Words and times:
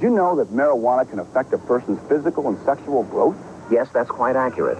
Did 0.00 0.06
you 0.06 0.16
know 0.16 0.34
that 0.36 0.48
marijuana 0.48 1.06
can 1.06 1.18
affect 1.18 1.52
a 1.52 1.58
person's 1.58 2.00
physical 2.08 2.48
and 2.48 2.58
sexual 2.64 3.02
growth? 3.02 3.36
Yes, 3.70 3.86
that's 3.92 4.08
quite 4.08 4.34
accurate. 4.34 4.78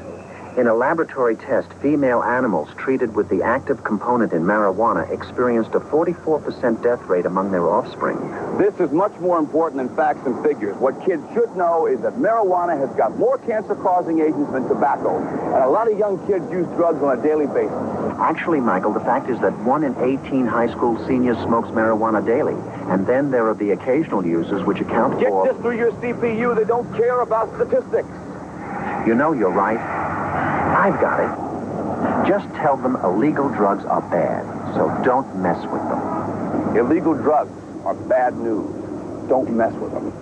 In 0.57 0.67
a 0.67 0.73
laboratory 0.73 1.37
test, 1.37 1.71
female 1.75 2.23
animals 2.23 2.71
treated 2.79 3.15
with 3.15 3.29
the 3.29 3.43
active 3.43 3.85
component 3.85 4.33
in 4.33 4.45
marijuana 4.45 5.11
experienced 5.13 5.75
a 5.75 5.81
44% 5.81 6.83
death 6.83 7.03
rate 7.03 7.27
among 7.27 7.53
their 7.53 7.69
offspring. 7.69 8.17
This 8.57 8.73
is 8.81 8.91
much 8.93 9.13
more 9.21 9.39
important 9.39 9.77
than 9.77 9.95
facts 9.95 10.25
and 10.25 10.43
figures. 10.43 10.75
What 10.79 11.05
kids 11.05 11.23
should 11.35 11.55
know 11.55 11.85
is 11.85 12.01
that 12.01 12.15
marijuana 12.15 12.79
has 12.81 12.89
got 12.97 13.19
more 13.19 13.37
cancer-causing 13.37 14.21
agents 14.21 14.51
than 14.53 14.67
tobacco, 14.69 15.19
and 15.19 15.63
a 15.63 15.69
lot 15.69 15.93
of 15.93 15.99
young 15.99 16.17
kids 16.27 16.51
use 16.51 16.67
drugs 16.77 17.03
on 17.03 17.19
a 17.19 17.23
daily 17.23 17.47
basis. 17.47 18.00
Actually, 18.21 18.61
Michael, 18.61 18.93
the 18.93 19.01
fact 19.01 19.31
is 19.31 19.41
that 19.41 19.57
1 19.61 19.83
in 19.83 19.97
18 19.97 20.47
high 20.47 20.71
school 20.71 21.03
seniors 21.07 21.39
smokes 21.39 21.71
marijuana 21.71 22.25
daily, 22.25 22.55
and 22.93 23.07
then 23.07 23.31
there 23.31 23.49
are 23.49 23.55
the 23.55 23.71
occasional 23.71 24.25
users 24.25 24.63
which 24.65 24.79
account 24.81 25.19
Get 25.19 25.31
for... 25.31 25.47
this 25.47 25.57
through 25.63 25.79
your 25.79 25.91
CPU. 25.93 26.55
They 26.55 26.65
don't 26.65 26.93
care 26.95 27.23
about 27.23 27.49
statistics. 27.55 28.09
You 29.07 29.15
know, 29.15 29.33
you're 29.33 29.51
right. 29.51 29.79
I've 29.79 31.01
got 31.01 31.21
it. 31.21 32.29
Just 32.29 32.47
tell 32.57 32.77
them 32.77 32.97
illegal 32.97 33.49
drugs 33.49 33.85
are 33.87 34.03
bad, 34.03 34.45
so 34.75 34.89
don't 35.03 35.35
mess 35.37 35.61
with 35.73 35.83
them. 35.89 36.77
Illegal 36.77 37.15
drugs 37.15 37.51
are 37.85 37.95
bad 37.95 38.37
news. 38.37 38.71
Don't 39.29 39.51
mess 39.57 39.73
with 39.75 39.93
them. 39.93 40.13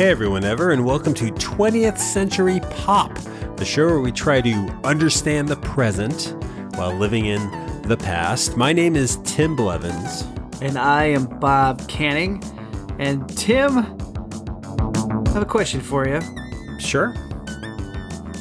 Hey 0.00 0.08
everyone, 0.08 0.44
ever, 0.44 0.70
and 0.70 0.86
welcome 0.86 1.12
to 1.12 1.26
20th 1.26 1.98
Century 1.98 2.58
Pop, 2.70 3.14
the 3.58 3.66
show 3.66 3.84
where 3.84 4.00
we 4.00 4.10
try 4.10 4.40
to 4.40 4.80
understand 4.82 5.46
the 5.46 5.56
present 5.56 6.34
while 6.76 6.94
living 6.94 7.26
in 7.26 7.82
the 7.82 7.98
past. 7.98 8.56
My 8.56 8.72
name 8.72 8.96
is 8.96 9.18
Tim 9.24 9.54
Blevins. 9.54 10.22
And 10.62 10.78
I 10.78 11.04
am 11.04 11.26
Bob 11.26 11.86
Canning. 11.86 12.42
And 12.98 13.28
Tim, 13.36 13.76
I 13.76 15.32
have 15.34 15.42
a 15.42 15.44
question 15.44 15.82
for 15.82 16.08
you. 16.08 16.22
Sure. 16.78 17.12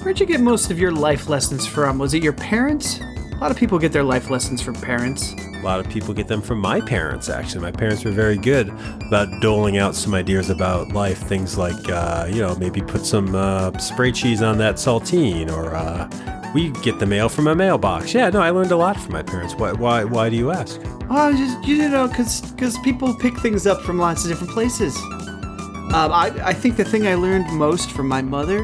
Where'd 0.01 0.17
you 0.17 0.25
get 0.25 0.39
most 0.39 0.71
of 0.71 0.79
your 0.79 0.93
life 0.93 1.27
lessons 1.27 1.67
from? 1.67 1.99
Was 1.99 2.13
it 2.13 2.23
your 2.23 2.31
parents? 2.31 3.01
A 3.33 3.37
lot 3.41 3.51
of 3.51 3.57
people 3.57 3.77
get 3.77 3.91
their 3.91 4.05
life 4.05 4.29
lessons 4.29 4.61
from 4.61 4.75
parents. 4.75 5.35
A 5.59 5.65
lot 5.65 5.81
of 5.81 5.89
people 5.89 6.13
get 6.13 6.29
them 6.29 6.41
from 6.41 6.59
my 6.59 6.79
parents, 6.79 7.27
actually. 7.27 7.61
My 7.61 7.71
parents 7.71 8.05
were 8.05 8.11
very 8.11 8.37
good 8.37 8.69
about 9.05 9.41
doling 9.41 9.77
out 9.77 9.93
some 9.93 10.13
ideas 10.13 10.49
about 10.49 10.93
life. 10.93 11.17
Things 11.19 11.57
like, 11.57 11.89
uh, 11.89 12.27
you 12.29 12.39
know, 12.39 12.55
maybe 12.55 12.81
put 12.81 13.05
some 13.05 13.35
uh, 13.35 13.77
spray 13.77 14.13
cheese 14.13 14.41
on 14.41 14.57
that 14.59 14.75
saltine, 14.75 15.51
or 15.51 15.75
uh, 15.75 16.51
we 16.53 16.69
get 16.81 16.97
the 16.99 17.05
mail 17.05 17.27
from 17.27 17.47
a 17.47 17.55
mailbox. 17.55 18.13
Yeah, 18.13 18.29
no, 18.29 18.41
I 18.41 18.51
learned 18.51 18.71
a 18.71 18.77
lot 18.77 18.97
from 18.97 19.11
my 19.11 19.21
parents. 19.21 19.53
Why, 19.55 19.73
why, 19.73 20.05
why 20.05 20.29
do 20.29 20.37
you 20.37 20.51
ask? 20.51 20.79
Oh, 21.09 21.35
just 21.35 21.67
you 21.67 21.89
know, 21.89 22.07
because 22.07 22.77
people 22.83 23.13
pick 23.13 23.37
things 23.39 23.67
up 23.67 23.81
from 23.81 23.97
lots 23.97 24.23
of 24.23 24.29
different 24.29 24.53
places. 24.53 24.95
Um, 24.95 26.13
I 26.13 26.31
I 26.43 26.53
think 26.53 26.77
the 26.77 26.85
thing 26.85 27.05
I 27.05 27.15
learned 27.15 27.51
most 27.51 27.91
from 27.91 28.07
my 28.07 28.21
mother 28.21 28.63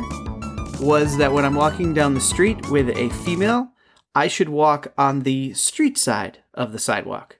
was 0.80 1.18
that 1.18 1.34
when 1.34 1.44
I'm 1.44 1.56
walking 1.56 1.94
down 1.94 2.14
the 2.14 2.22
street 2.22 2.70
with 2.70 2.90
a 2.90 3.10
female, 3.10 3.72
I 4.14 4.28
should 4.28 4.48
walk 4.48 4.94
on 4.98 5.24
the 5.24 5.54
street 5.56 5.98
side 5.98 6.40
of 6.56 6.72
the 6.72 6.80
sidewalk 6.80 7.40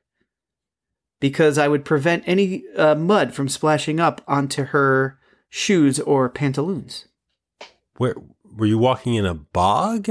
because 1.20 1.58
I 1.58 1.68
would 1.68 1.86
prevent 1.86 2.24
any 2.28 2.64
uh, 2.76 2.96
mud 2.96 3.34
from 3.34 3.50
splashing 3.50 4.00
up 4.00 4.22
onto 4.28 4.66
her 4.66 5.18
shoes 5.50 6.00
or 6.00 6.30
pantaloons. 6.30 7.08
Where 7.98 8.16
were 8.44 8.66
you 8.66 8.78
walking 8.78 9.16
in 9.16 9.26
a 9.26 9.34
bog? 9.34 10.10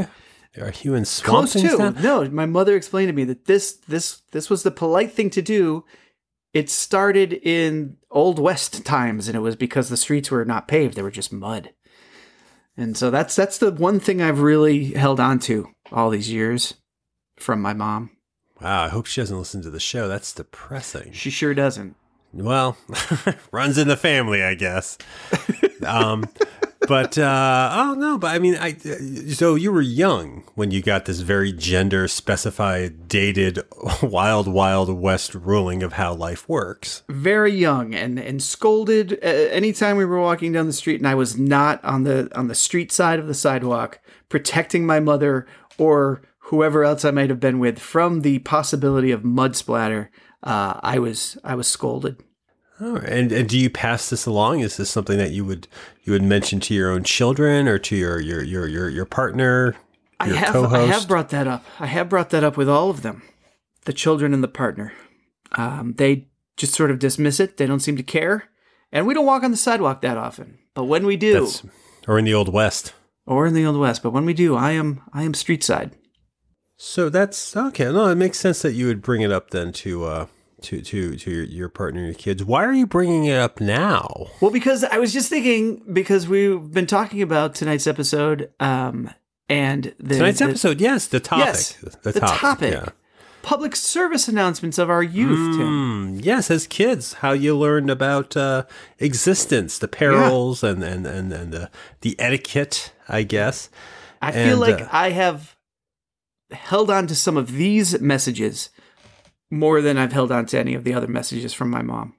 Are 0.60 0.72
you 0.82 0.94
in 0.94 1.04
swamp 1.04 1.50
Close 1.50 1.62
to. 1.62 2.02
No, 2.02 2.28
my 2.30 2.46
mother 2.46 2.76
explained 2.76 3.08
to 3.08 3.12
me 3.12 3.24
that 3.24 3.46
this 3.46 3.74
this 3.88 4.22
this 4.32 4.48
was 4.48 4.62
the 4.62 4.70
polite 4.70 5.12
thing 5.12 5.30
to 5.30 5.42
do. 5.42 5.84
It 6.52 6.70
started 6.70 7.32
in 7.32 7.96
old 8.10 8.38
west 8.38 8.84
times, 8.84 9.26
and 9.26 9.36
it 9.36 9.40
was 9.40 9.56
because 9.56 9.88
the 9.88 9.96
streets 9.96 10.30
were 10.30 10.44
not 10.44 10.68
paved; 10.68 10.94
they 10.94 11.02
were 11.02 11.10
just 11.10 11.32
mud. 11.32 11.70
And 12.76 12.96
so 12.96 13.10
that's 13.10 13.34
that's 13.34 13.58
the 13.58 13.72
one 13.72 13.98
thing 13.98 14.22
I've 14.22 14.40
really 14.40 14.92
held 14.92 15.18
on 15.18 15.40
to 15.40 15.68
all 15.92 16.10
these 16.10 16.30
years 16.30 16.74
from 17.36 17.60
my 17.60 17.72
mom. 17.72 18.10
Wow, 18.60 18.84
I 18.84 18.88
hope 18.88 19.06
she 19.06 19.20
doesn't 19.20 19.38
listen 19.38 19.62
to 19.62 19.70
the 19.70 19.80
show. 19.80 20.08
That's 20.08 20.32
depressing. 20.32 21.12
She 21.12 21.30
sure 21.30 21.54
doesn't. 21.54 21.96
Well, 22.32 22.76
runs 23.52 23.78
in 23.78 23.88
the 23.88 23.96
family, 23.96 24.42
I 24.42 24.54
guess. 24.54 24.98
um, 25.86 26.24
but 26.86 27.16
uh, 27.16 27.70
oh 27.72 27.94
no, 27.94 28.18
but 28.18 28.34
I 28.34 28.38
mean, 28.38 28.56
I 28.56 28.74
so 28.74 29.54
you 29.54 29.72
were 29.72 29.80
young 29.80 30.44
when 30.54 30.70
you 30.70 30.82
got 30.82 31.04
this 31.04 31.20
very 31.20 31.52
gender 31.52 32.08
specified, 32.08 33.08
dated, 33.08 33.60
wild, 34.02 34.48
wild 34.48 34.90
west 34.90 35.34
ruling 35.34 35.82
of 35.82 35.94
how 35.94 36.12
life 36.14 36.48
works. 36.48 37.02
Very 37.08 37.54
young 37.54 37.94
and 37.94 38.18
and 38.18 38.42
scolded 38.42 39.14
uh, 39.22 39.26
anytime 39.26 39.96
we 39.96 40.04
were 40.04 40.20
walking 40.20 40.52
down 40.52 40.66
the 40.66 40.72
street, 40.72 41.00
and 41.00 41.08
I 41.08 41.14
was 41.14 41.38
not 41.38 41.82
on 41.84 42.04
the 42.04 42.30
on 42.36 42.48
the 42.48 42.54
street 42.54 42.92
side 42.92 43.18
of 43.18 43.26
the 43.26 43.34
sidewalk 43.34 44.00
protecting 44.28 44.84
my 44.84 45.00
mother 45.00 45.46
or 45.78 46.22
whoever 46.48 46.84
else 46.84 47.04
I 47.04 47.10
might 47.10 47.30
have 47.30 47.40
been 47.40 47.58
with 47.58 47.78
from 47.78 48.20
the 48.22 48.38
possibility 48.40 49.10
of 49.10 49.24
mud 49.24 49.56
splatter. 49.56 50.10
Uh, 50.42 50.78
I 50.82 50.98
was 50.98 51.38
I 51.44 51.54
was 51.54 51.66
scolded. 51.66 52.22
Oh, 52.80 52.96
and 52.96 53.30
and 53.32 53.48
do 53.48 53.58
you 53.58 53.70
pass 53.70 54.10
this 54.10 54.26
along? 54.26 54.60
Is 54.60 54.76
this 54.76 54.90
something 54.90 55.16
that 55.18 55.30
you 55.30 55.44
would 55.44 55.68
you 56.02 56.12
would 56.12 56.22
mention 56.22 56.60
to 56.60 56.74
your 56.74 56.90
own 56.90 57.04
children 57.04 57.68
or 57.68 57.78
to 57.78 57.96
your 57.96 58.20
your 58.20 58.42
your 58.42 58.66
your, 58.66 58.88
your 58.88 59.04
partner? 59.06 59.74
I 60.20 60.28
have 60.28 60.52
co-host? 60.52 60.74
I 60.90 60.92
have 60.94 61.08
brought 61.08 61.28
that 61.30 61.46
up. 61.46 61.64
I 61.80 61.86
have 61.86 62.08
brought 62.08 62.30
that 62.30 62.44
up 62.44 62.56
with 62.56 62.68
all 62.68 62.90
of 62.90 63.02
them, 63.02 63.22
the 63.84 63.92
children 63.92 64.32
and 64.34 64.42
the 64.42 64.48
partner. 64.48 64.92
Um, 65.52 65.94
they 65.98 66.28
just 66.56 66.74
sort 66.74 66.90
of 66.90 66.98
dismiss 66.98 67.40
it. 67.40 67.56
They 67.56 67.66
don't 67.66 67.80
seem 67.80 67.96
to 67.96 68.02
care, 68.02 68.44
and 68.92 69.06
we 69.06 69.14
don't 69.14 69.26
walk 69.26 69.42
on 69.44 69.50
the 69.50 69.56
sidewalk 69.56 70.02
that 70.02 70.16
often. 70.16 70.58
But 70.74 70.84
when 70.84 71.06
we 71.06 71.16
do, 71.16 71.32
That's- 71.34 71.64
or 72.08 72.18
in 72.18 72.24
the 72.24 72.34
old 72.34 72.52
west. 72.52 72.92
or 73.26 73.46
in 73.46 73.54
the 73.54 73.64
old 73.66 73.76
west, 73.78 74.02
but 74.02 74.12
when 74.12 74.24
we 74.26 74.34
do, 74.34 74.56
I 74.56 74.72
am 74.72 75.02
I 75.12 75.22
am 75.22 75.32
street 75.34 75.62
side. 75.64 75.92
So 76.86 77.08
that's 77.08 77.56
okay. 77.56 77.84
No, 77.86 78.08
it 78.08 78.16
makes 78.16 78.38
sense 78.38 78.60
that 78.62 78.72
you 78.74 78.86
would 78.88 79.00
bring 79.00 79.22
it 79.22 79.32
up 79.32 79.50
then 79.50 79.72
to 79.72 80.04
uh 80.04 80.26
to 80.62 80.82
to 80.82 81.16
to 81.16 81.30
your, 81.30 81.44
your 81.44 81.68
partner 81.70 82.00
and 82.00 82.08
your 82.08 82.14
kids. 82.14 82.44
Why 82.44 82.62
are 82.64 82.72
you 82.74 82.86
bringing 82.86 83.24
it 83.24 83.38
up 83.38 83.58
now? 83.60 84.26
Well, 84.40 84.50
because 84.50 84.84
I 84.84 84.98
was 84.98 85.12
just 85.12 85.30
thinking 85.30 85.82
because 85.92 86.28
we've 86.28 86.70
been 86.72 86.86
talking 86.86 87.22
about 87.22 87.54
tonight's 87.54 87.86
episode, 87.86 88.50
um, 88.60 89.10
and 89.48 89.94
the, 89.98 90.16
Tonight's 90.16 90.38
the- 90.40 90.44
episode, 90.46 90.80
yes, 90.80 91.06
the 91.06 91.20
topic, 91.20 91.46
Yes, 91.46 91.72
the, 92.02 92.12
the 92.12 92.20
topic, 92.20 92.38
topic. 92.40 92.72
yeah. 92.74 92.88
public 93.42 93.76
service 93.76 94.28
announcements 94.28 94.78
of 94.78 94.88
our 94.90 95.02
youth. 95.02 95.56
Tim. 95.56 96.16
Mm, 96.18 96.24
yes, 96.24 96.50
as 96.50 96.66
kids, 96.66 97.14
how 97.14 97.32
you 97.32 97.56
learned 97.56 97.88
about 97.90 98.36
uh, 98.36 98.64
existence, 98.98 99.78
the 99.78 99.88
perils, 99.88 100.62
and 100.62 100.82
and 100.84 101.06
and 101.06 101.32
and 101.32 101.50
the 101.52 101.70
the 102.02 102.14
etiquette, 102.20 102.92
I 103.08 103.22
guess. 103.22 103.70
I 104.22 104.32
feel 104.32 104.58
like 104.58 104.80
uh, 104.82 104.88
I 104.90 105.10
have 105.10 105.53
held 106.50 106.90
on 106.90 107.06
to 107.06 107.14
some 107.14 107.36
of 107.36 107.52
these 107.52 108.00
messages 108.00 108.70
more 109.50 109.80
than 109.80 109.96
I've 109.98 110.12
held 110.12 110.32
on 110.32 110.46
to 110.46 110.58
any 110.58 110.74
of 110.74 110.84
the 110.84 110.94
other 110.94 111.06
messages 111.06 111.52
from 111.52 111.70
my 111.70 111.82
mom, 111.82 112.14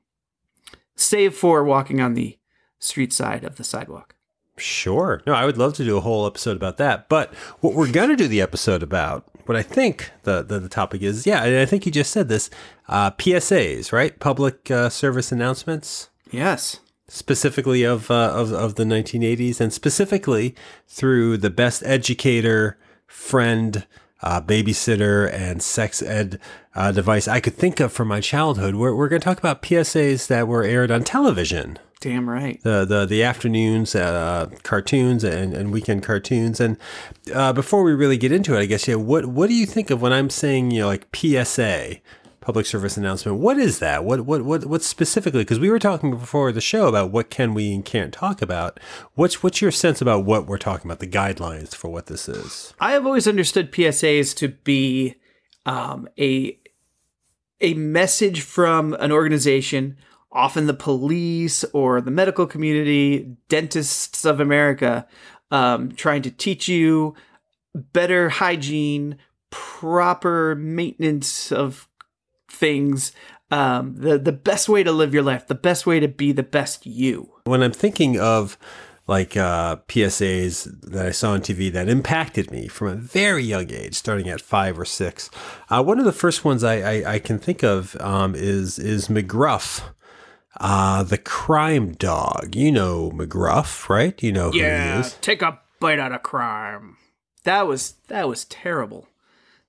save 0.96 1.36
for 1.36 1.63
walking 1.63 2.02
on 2.02 2.13
the 2.13 2.38
street 2.80 3.12
side 3.13 3.44
of 3.44 3.56
the 3.58 3.63
sidewalk. 3.63 4.16
Sure. 4.58 5.22
No, 5.28 5.34
I 5.34 5.46
would 5.46 5.58
love 5.58 5.74
to 5.75 5.84
do 5.84 5.97
a 5.97 6.02
whole 6.02 6.25
episode 6.25 6.56
about 6.56 6.78
that. 6.78 7.09
But 7.09 7.34
what 7.59 7.74
we're 7.74 7.91
going 7.91 8.09
to 8.09 8.16
do 8.16 8.28
the 8.28 8.40
episode 8.41 8.81
about, 8.84 9.28
what 9.47 9.58
I 9.58 9.62
think 9.62 10.12
the, 10.24 10.44
the, 10.44 10.59
the 10.59 10.69
topic 10.69 11.02
is, 11.02 11.25
yeah, 11.28 11.44
and 11.44 11.57
I 11.59 11.66
think 11.66 11.86
you 11.86 11.92
just 11.92 12.12
said 12.12 12.30
this 12.30 12.50
uh, 12.88 13.12
PSAs, 13.12 13.92
right? 13.92 14.18
Public 14.18 14.72
uh, 14.72 14.90
service 14.90 15.31
announcements, 15.34 16.09
Yes. 16.31 16.80
specifically 17.09 17.84
of, 17.84 18.09
uh, 18.09 18.31
of, 18.34 18.53
of 18.53 18.75
the 18.75 18.86
1980s, 18.86 19.59
and 19.59 19.74
specifically 19.74 20.56
through 20.88 21.36
the 21.38 21.50
best 21.50 21.84
educator, 21.86 22.78
friend, 23.07 23.86
uh, 24.25 24.41
babysitter, 24.41 25.31
and 25.31 25.63
sex 25.63 26.02
ed 26.02 26.40
uh, 26.75 26.91
device 26.91 27.28
I 27.28 27.40
could 27.40 27.56
think 27.56 27.80
of 27.80 27.94
from 27.94 28.09
my 28.09 28.19
childhood. 28.19 28.75
We're, 28.75 28.94
we're 28.94 29.07
going 29.07 29.22
to 29.22 29.25
talk 29.25 29.38
about 29.38 29.62
PSAs 29.62 30.27
that 30.27 30.48
were 30.48 30.63
aired 30.63 30.92
on 30.92 31.04
television 31.04 31.80
Damn 32.01 32.30
right. 32.30 32.62
the 32.62 32.86
the 32.86 33.06
the 33.06 33.24
afternoons 33.24 33.95
uh, 33.95 34.50
cartoons 34.63 35.24
and, 35.24 35.54
and 35.54 35.72
weekend 35.72 36.04
cartoons 36.04 36.60
and 36.60 36.77
uh, 37.33 37.54
before 37.54 37.83
we 37.83 37.94
really 37.94 38.18
get 38.18 38.31
into 38.31 38.56
it 38.56 38.60
I 38.60 38.66
guess 38.66 38.88
yeah 38.88 38.95
what 38.95 39.25
what 39.25 39.48
do 39.48 39.56
you 39.56 39.66
think 39.66 39.89
of 39.89 40.01
when 40.01 40.13
I'm 40.13 40.30
saying 40.30 40.71
you 40.71 40.81
know 40.81 40.88
like 40.88 41.07
PSA 41.16 41.95
public 42.45 42.68
service 42.68 42.95
announcement. 42.95 43.39
What 43.39 43.57
is 43.57 43.80
that? 43.80 44.06
What 44.06 44.21
what 44.21 44.44
what 44.44 44.65
what 44.65 44.83
specifically? 44.83 45.42
Because 45.42 45.59
we 45.59 45.71
were 45.71 45.80
talking 45.80 46.12
before 46.12 46.51
the 46.51 46.62
show 46.62 46.88
about 46.88 47.09
what 47.09 47.31
can 47.31 47.56
we 47.56 47.74
and 47.74 47.83
can't 47.83 48.13
talk 48.13 48.39
about. 48.39 48.80
What's 49.15 49.42
what's 49.42 49.62
your 49.62 49.71
sense 49.71 50.00
about 50.00 50.25
what 50.25 50.45
we're 50.45 50.59
talking 50.59 50.86
about 50.86 51.00
the 51.00 51.07
guidelines 51.07 51.74
for 51.74 51.89
what 51.89 52.06
this 52.06 52.30
is? 52.30 52.75
I 52.80 52.92
have 52.92 53.06
always 53.07 53.27
understood 53.27 53.71
PSAs 53.71 54.36
to 54.38 54.50
be 54.50 55.15
um, 55.65 56.07
a 56.19 56.59
a 57.62 57.74
message 57.74 58.42
from 58.42 58.94
an 59.00 59.12
organization, 59.12 59.97
often 60.31 60.68
the 60.68 60.75
police 60.75 61.63
or 61.74 62.00
the 62.00 62.12
medical 62.12 62.45
community, 62.45 63.36
dentists 63.50 64.24
of 64.24 64.39
America, 64.39 65.07
um, 65.50 65.92
trying 65.94 66.21
to 66.21 66.30
teach 66.30 66.68
you 66.68 67.15
better 67.74 68.30
hygiene, 68.30 69.18
proper 69.50 70.53
maintenance 70.53 71.51
of 71.51 71.88
things. 72.56 73.12
Um, 73.52 73.96
the 73.96 74.18
the 74.18 74.31
best 74.31 74.68
way 74.68 74.84
to 74.84 74.92
live 74.92 75.13
your 75.13 75.24
life, 75.24 75.48
the 75.48 75.56
best 75.56 75.86
way 75.86 76.00
to 76.00 76.07
be 76.07 76.31
the 76.31 76.44
best 76.44 76.86
you. 76.86 77.31
When 77.44 77.62
I'm 77.62 77.72
thinking 77.72 78.19
of 78.19 78.57
like 79.07 79.38
uh, 79.38 79.78
PSAs 79.88 80.81
that 80.81 81.06
I 81.06 81.12
saw 81.12 81.34
on 81.34 81.42
TV 81.42 81.72
that 81.72 81.88
impacted 81.88 82.50
me 82.50 82.68
from 82.68 82.88
a 82.88 82.96
very 82.96 83.44
young 83.44 83.72
age, 83.72 83.94
starting 83.94 84.30
at 84.30 84.42
five 84.42 84.80
or 84.80 84.86
six. 84.86 85.30
Uh, 85.69 85.84
one 85.84 86.00
of 86.00 86.06
the 86.06 86.12
first 86.12 86.44
ones 86.44 86.63
I, 86.63 86.78
I, 86.78 87.13
I 87.13 87.19
can 87.19 87.38
think 87.38 87.63
of 87.63 87.96
um, 88.02 88.34
is 88.36 88.80
is 88.80 89.07
McGruff, 89.07 89.84
uh, 90.60 91.04
the 91.04 91.19
crime 91.19 91.94
dog. 91.94 92.56
You 92.56 92.72
know 92.72 93.12
McGruff, 93.12 93.90
right? 93.90 94.22
You 94.24 94.31
know 94.31 94.52
who 94.52 94.57
he 94.57 94.63
is. 94.63 95.13
take 95.22 95.42
a 95.42 95.60
bite 95.80 96.00
out 96.00 96.12
of 96.12 96.24
crime. 96.24 96.98
That 97.44 97.68
was 97.68 97.96
that 98.07 98.28
was 98.28 98.46
terrible. 98.46 99.07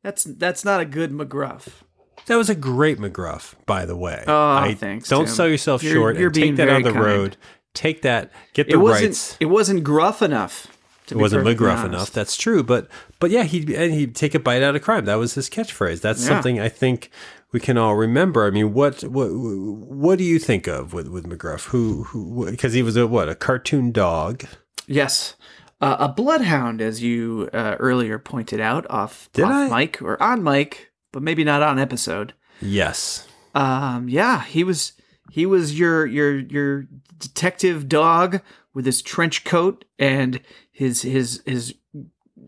That's 0.02 0.24
that's 0.24 0.64
not 0.64 0.80
a 0.80 0.86
good 0.86 1.10
McGruff. 1.10 1.82
That 2.26 2.36
was 2.36 2.50
a 2.50 2.54
great 2.54 2.98
McGruff, 2.98 3.54
by 3.66 3.84
the 3.86 3.96
way. 3.96 4.24
Oh, 4.26 4.56
I, 4.56 4.74
thanks, 4.74 5.08
Don't 5.08 5.26
Tim. 5.26 5.34
sell 5.34 5.48
yourself 5.48 5.82
You're- 5.82 5.94
short 5.94 6.16
you're 6.16 6.26
and 6.26 6.34
take 6.34 6.42
being 6.42 6.54
that 6.56 6.68
on 6.68 6.82
the 6.82 6.92
kind. 6.92 7.04
road. 7.04 7.36
Take 7.74 8.02
that, 8.02 8.32
get 8.54 8.66
the 8.68 8.74
It 8.74 8.76
wasn't 8.78 9.04
rights. 9.10 9.36
it 9.38 9.46
wasn't 9.46 9.84
gruff 9.84 10.22
enough. 10.22 10.66
To 11.08 11.14
It 11.14 11.18
be 11.18 11.22
wasn't 11.22 11.46
McGruff 11.46 11.70
honest. 11.78 11.84
enough. 11.86 12.10
That's 12.12 12.36
true, 12.36 12.64
but 12.64 12.88
but 13.20 13.30
yeah, 13.30 13.44
he'd 13.44 13.70
and 13.70 13.92
he'd 13.94 14.16
take 14.16 14.34
a 14.34 14.40
bite 14.40 14.62
out 14.62 14.74
of 14.74 14.82
crime. 14.82 15.04
That 15.04 15.16
was 15.16 15.34
his 15.34 15.48
catchphrase. 15.48 16.00
That's 16.00 16.20
Yeah. 16.22 16.28
something 16.28 16.58
I 16.58 16.68
think 16.68 17.10
we 17.52 17.60
can 17.60 17.78
all 17.78 17.94
remember. 17.94 18.44
I 18.44 18.50
mean, 18.50 18.72
what 18.72 19.02
what 19.04 19.28
what 19.32 20.18
do 20.18 20.24
you 20.24 20.40
think 20.40 20.66
of 20.66 20.92
with 20.92 21.06
with 21.06 21.26
McGruff? 21.28 21.66
Who 21.66 22.04
who 22.04 22.50
because 22.50 22.72
he 22.72 22.82
was 22.82 22.96
a 22.96 23.06
what 23.06 23.28
a 23.28 23.36
cartoon 23.36 23.92
dog. 23.92 24.44
Yes. 24.88 25.36
Uh, 25.80 25.96
a 26.00 26.08
bloodhound, 26.08 26.80
as 26.80 27.02
you 27.02 27.50
uh, 27.52 27.76
earlier 27.78 28.18
pointed 28.18 28.58
out, 28.60 28.86
off, 28.90 29.28
Did 29.34 29.44
off 29.44 29.70
I? 29.70 29.78
mic 29.80 30.00
or 30.02 30.20
on 30.22 30.42
mic, 30.42 30.90
but 31.16 31.22
maybe 31.22 31.44
not 31.44 31.62
on 31.62 31.78
episode. 31.78 32.34
Yes, 32.60 33.26
Um, 33.54 34.06
yeah, 34.06 34.44
he 34.44 34.62
was 34.64 34.92
he 35.30 35.46
was 35.46 35.78
your 35.78 36.04
your 36.04 36.36
your 36.40 36.86
detective 37.16 37.88
dog 37.88 38.42
with 38.74 38.84
his 38.84 39.00
trench 39.00 39.42
coat 39.42 39.86
and 39.98 40.42
his 40.70 41.00
his 41.00 41.42
his 41.46 41.74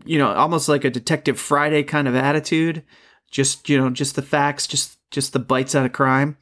you 0.05 0.19
know 0.19 0.31
almost 0.33 0.69
like 0.69 0.85
a 0.85 0.91
detective 0.91 1.39
Friday 1.39 1.81
kind 1.81 2.07
of 2.07 2.13
attitude. 2.13 2.83
Just 3.31 3.69
you 3.69 3.79
know, 3.79 3.89
just 3.89 4.15
the 4.15 4.21
facts, 4.21 4.67
just 4.67 4.99
just 5.09 5.33
the 5.33 5.39
bites 5.39 5.73
out 5.73 5.87
of 5.87 5.91
crime. 5.91 6.37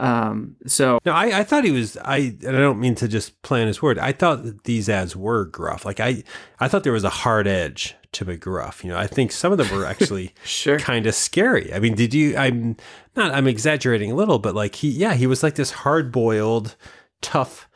Um, 0.00 0.56
so 0.66 0.98
no, 1.04 1.12
I, 1.12 1.40
I 1.40 1.44
thought 1.44 1.64
he 1.64 1.72
was. 1.72 1.98
I 1.98 2.36
and 2.42 2.56
I 2.56 2.60
don't 2.60 2.80
mean 2.80 2.94
to 2.94 3.06
just 3.06 3.42
play 3.42 3.60
on 3.60 3.66
his 3.66 3.82
word. 3.82 3.98
I 3.98 4.12
thought 4.12 4.44
that 4.44 4.64
these 4.64 4.88
ads 4.88 5.14
were 5.14 5.44
gruff. 5.44 5.84
Like 5.84 6.00
I 6.00 6.24
I 6.58 6.68
thought 6.68 6.84
there 6.84 6.92
was 6.94 7.04
a 7.04 7.10
hard 7.10 7.46
edge 7.46 7.94
to 8.16 8.26
McGruff. 8.26 8.84
You 8.84 8.90
know, 8.90 8.98
I 8.98 9.06
think 9.06 9.32
some 9.32 9.52
of 9.52 9.58
them 9.58 9.70
were 9.70 9.86
actually 9.86 10.34
sure, 10.44 10.78
kind 10.78 11.06
of 11.06 11.14
scary. 11.14 11.72
I 11.72 11.78
mean, 11.78 11.94
did 11.94 12.12
you? 12.14 12.36
I'm 12.36 12.76
not. 13.16 13.32
I'm 13.32 13.46
exaggerating 13.46 14.12
a 14.12 14.14
little, 14.14 14.38
but 14.38 14.54
like 14.54 14.76
he, 14.76 14.88
yeah, 14.90 15.14
he 15.14 15.26
was 15.26 15.42
like 15.42 15.54
this 15.54 15.70
hard 15.70 16.12
boiled, 16.12 16.76
tough 17.22 17.68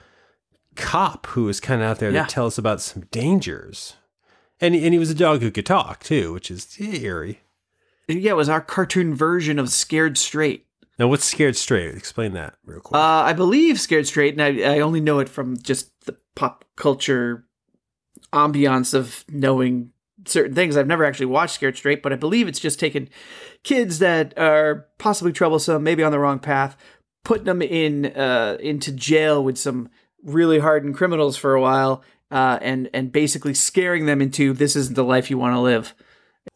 cop 0.76 1.26
who 1.28 1.44
was 1.44 1.60
kind 1.60 1.82
of 1.82 1.88
out 1.88 1.98
there 1.98 2.10
Yeah. 2.10 2.24
to 2.24 2.30
tell 2.30 2.46
us 2.46 2.58
about 2.58 2.80
some 2.80 3.02
dangers. 3.10 3.94
And 4.60 4.74
and 4.74 4.92
he 4.92 4.98
was 4.98 5.10
a 5.10 5.14
dog 5.14 5.40
who 5.42 5.50
could 5.50 5.66
talk 5.66 6.02
too, 6.02 6.32
which 6.32 6.50
is 6.50 6.76
eerie. 6.80 7.40
yeah, 8.08 8.32
it 8.32 8.36
was 8.36 8.48
our 8.48 8.60
cartoon 8.60 9.14
version 9.14 9.58
of 9.58 9.70
Scared 9.70 10.18
Straight. 10.18 10.66
Now, 10.98 11.08
what's 11.08 11.24
scared 11.24 11.56
straight? 11.56 11.94
Explain 11.94 12.34
that 12.34 12.56
real 12.66 12.80
quick. 12.80 12.98
Uh, 12.98 13.22
I 13.22 13.32
believe 13.32 13.80
Scared 13.80 14.06
Straight, 14.06 14.38
and 14.38 14.42
I, 14.42 14.76
I 14.76 14.80
only 14.80 15.00
know 15.00 15.18
it 15.18 15.30
from 15.30 15.56
just 15.56 15.98
the 16.04 16.14
pop 16.34 16.66
culture 16.76 17.46
ambiance 18.34 18.92
of 18.92 19.24
knowing 19.30 19.92
certain 20.26 20.54
things. 20.54 20.76
I've 20.76 20.86
never 20.86 21.04
actually 21.04 21.26
watched 21.26 21.54
Scared 21.54 21.76
Straight, 21.76 22.02
but 22.02 22.12
I 22.12 22.16
believe 22.16 22.48
it's 22.48 22.60
just 22.60 22.80
taking 22.80 23.08
kids 23.62 23.98
that 23.98 24.36
are 24.38 24.86
possibly 24.98 25.32
troublesome, 25.32 25.82
maybe 25.82 26.02
on 26.02 26.12
the 26.12 26.18
wrong 26.18 26.38
path, 26.38 26.76
putting 27.24 27.44
them 27.44 27.62
in 27.62 28.06
uh, 28.06 28.56
into 28.60 28.92
jail 28.92 29.42
with 29.42 29.58
some 29.58 29.88
really 30.22 30.58
hardened 30.58 30.94
criminals 30.94 31.36
for 31.36 31.54
a 31.54 31.60
while, 31.60 32.02
uh, 32.30 32.58
and 32.60 32.88
and 32.92 33.12
basically 33.12 33.54
scaring 33.54 34.06
them 34.06 34.20
into 34.20 34.52
this 34.52 34.76
isn't 34.76 34.94
the 34.96 35.04
life 35.04 35.30
you 35.30 35.38
want 35.38 35.54
to 35.54 35.60
live. 35.60 35.94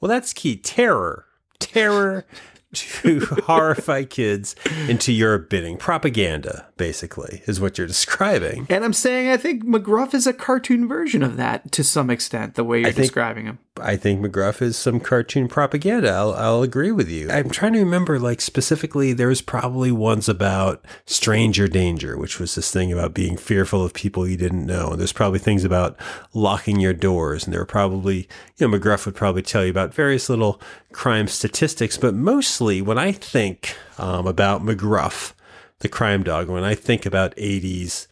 well, 0.00 0.08
that's 0.08 0.32
key. 0.32 0.56
Terror, 0.56 1.26
terror 1.58 2.26
to 2.74 3.20
horrify 3.44 4.04
kids 4.04 4.54
into 4.88 5.12
your 5.12 5.38
bidding. 5.38 5.76
Propaganda, 5.76 6.66
basically, 6.76 7.42
is 7.46 7.60
what 7.60 7.78
you're 7.78 7.86
describing. 7.86 8.66
And 8.68 8.84
I'm 8.84 8.92
saying 8.92 9.30
I 9.30 9.36
think 9.36 9.64
McGruff 9.64 10.14
is 10.14 10.26
a 10.26 10.32
cartoon 10.32 10.86
version 10.88 11.22
of 11.22 11.36
that 11.36 11.72
to 11.72 11.84
some 11.84 12.10
extent, 12.10 12.54
the 12.54 12.64
way 12.64 12.80
you're 12.80 12.92
think- 12.92 13.04
describing 13.06 13.46
him. 13.46 13.58
I 13.80 13.96
think 13.96 14.20
McGruff 14.24 14.62
is 14.62 14.76
some 14.76 15.00
cartoon 15.00 15.48
propaganda. 15.48 16.08
I'll, 16.12 16.32
I'll 16.34 16.62
agree 16.62 16.92
with 16.92 17.08
you. 17.08 17.28
I'm 17.28 17.50
trying 17.50 17.72
to 17.72 17.80
remember, 17.80 18.20
like, 18.20 18.40
specifically, 18.40 19.12
there 19.12 19.26
was 19.26 19.42
probably 19.42 19.90
ones 19.90 20.28
about 20.28 20.84
stranger 21.06 21.66
danger, 21.66 22.16
which 22.16 22.38
was 22.38 22.54
this 22.54 22.70
thing 22.70 22.92
about 22.92 23.14
being 23.14 23.36
fearful 23.36 23.84
of 23.84 23.92
people 23.92 24.28
you 24.28 24.36
didn't 24.36 24.64
know. 24.64 24.90
And 24.90 25.00
there's 25.00 25.12
probably 25.12 25.40
things 25.40 25.64
about 25.64 25.96
locking 26.34 26.78
your 26.78 26.92
doors. 26.92 27.44
And 27.44 27.52
there 27.52 27.60
were 27.60 27.66
probably, 27.66 28.28
you 28.58 28.68
know, 28.68 28.78
McGruff 28.78 29.06
would 29.06 29.16
probably 29.16 29.42
tell 29.42 29.64
you 29.64 29.72
about 29.72 29.92
various 29.92 30.28
little 30.28 30.60
crime 30.92 31.26
statistics. 31.26 31.96
But 31.96 32.14
mostly, 32.14 32.80
when 32.80 32.98
I 32.98 33.10
think 33.10 33.76
um, 33.98 34.28
about 34.28 34.62
McGruff, 34.62 35.32
the 35.80 35.88
crime 35.88 36.22
dog, 36.22 36.48
when 36.48 36.62
I 36.62 36.76
think 36.76 37.06
about 37.06 37.34
80s, 37.34 38.06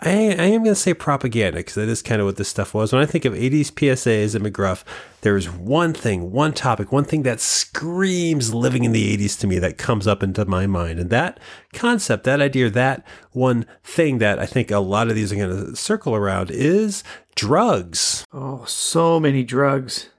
I, 0.00 0.10
I 0.10 0.44
am 0.44 0.62
going 0.62 0.66
to 0.66 0.74
say 0.76 0.94
propaganda 0.94 1.58
because 1.58 1.74
that 1.74 1.88
is 1.88 2.02
kind 2.02 2.20
of 2.20 2.26
what 2.26 2.36
this 2.36 2.48
stuff 2.48 2.72
was. 2.72 2.92
When 2.92 3.02
I 3.02 3.06
think 3.06 3.24
of 3.24 3.32
80s 3.32 3.72
PSAs 3.72 4.34
and 4.34 4.44
McGruff, 4.44 4.84
there 5.22 5.36
is 5.36 5.50
one 5.50 5.92
thing, 5.92 6.30
one 6.30 6.52
topic, 6.52 6.92
one 6.92 7.04
thing 7.04 7.24
that 7.24 7.40
screams 7.40 8.54
living 8.54 8.84
in 8.84 8.92
the 8.92 9.16
80s 9.16 9.38
to 9.40 9.46
me 9.48 9.58
that 9.58 9.76
comes 9.76 10.06
up 10.06 10.22
into 10.22 10.44
my 10.44 10.66
mind. 10.66 11.00
And 11.00 11.10
that 11.10 11.40
concept, 11.72 12.24
that 12.24 12.40
idea, 12.40 12.70
that 12.70 13.04
one 13.32 13.66
thing 13.82 14.18
that 14.18 14.38
I 14.38 14.46
think 14.46 14.70
a 14.70 14.78
lot 14.78 15.08
of 15.08 15.16
these 15.16 15.32
are 15.32 15.36
going 15.36 15.66
to 15.66 15.76
circle 15.76 16.14
around 16.14 16.52
is 16.52 17.02
drugs. 17.34 18.24
Oh, 18.32 18.64
so 18.66 19.18
many 19.18 19.42
drugs. 19.42 20.10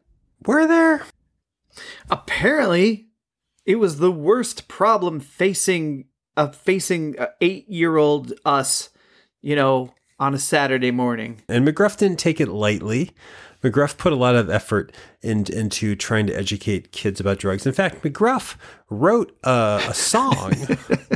Were 0.45 0.67
there? 0.67 1.05
Apparently, 2.09 3.07
it 3.65 3.75
was 3.75 3.99
the 3.99 4.11
worst 4.11 4.67
problem 4.67 5.19
facing 5.19 6.05
uh, 6.35 6.47
facing 6.47 7.19
uh, 7.19 7.27
eight-year-old 7.41 8.33
us, 8.45 8.89
you 9.41 9.55
know, 9.55 9.93
on 10.19 10.33
a 10.33 10.39
Saturday 10.39 10.91
morning. 10.91 11.41
And 11.47 11.67
McGruff 11.67 11.97
didn't 11.97 12.19
take 12.19 12.41
it 12.41 12.49
lightly. 12.49 13.11
McGruff 13.63 13.97
put 13.97 14.13
a 14.13 14.15
lot 14.15 14.35
of 14.35 14.49
effort 14.49 14.93
in, 15.21 15.45
into 15.51 15.95
trying 15.95 16.27
to 16.27 16.33
educate 16.33 16.91
kids 16.91 17.19
about 17.19 17.39
drugs. 17.39 17.65
In 17.65 17.73
fact, 17.73 18.01
McGruff 18.03 18.55
wrote 18.89 19.37
a, 19.43 19.81
a 19.87 19.93
song, 19.93 20.53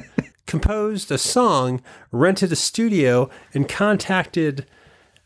composed 0.46 1.12
a 1.12 1.18
song, 1.18 1.82
rented 2.12 2.51
a 2.51 2.56
studio, 2.56 3.30
and 3.53 3.70
contacted 3.70 4.65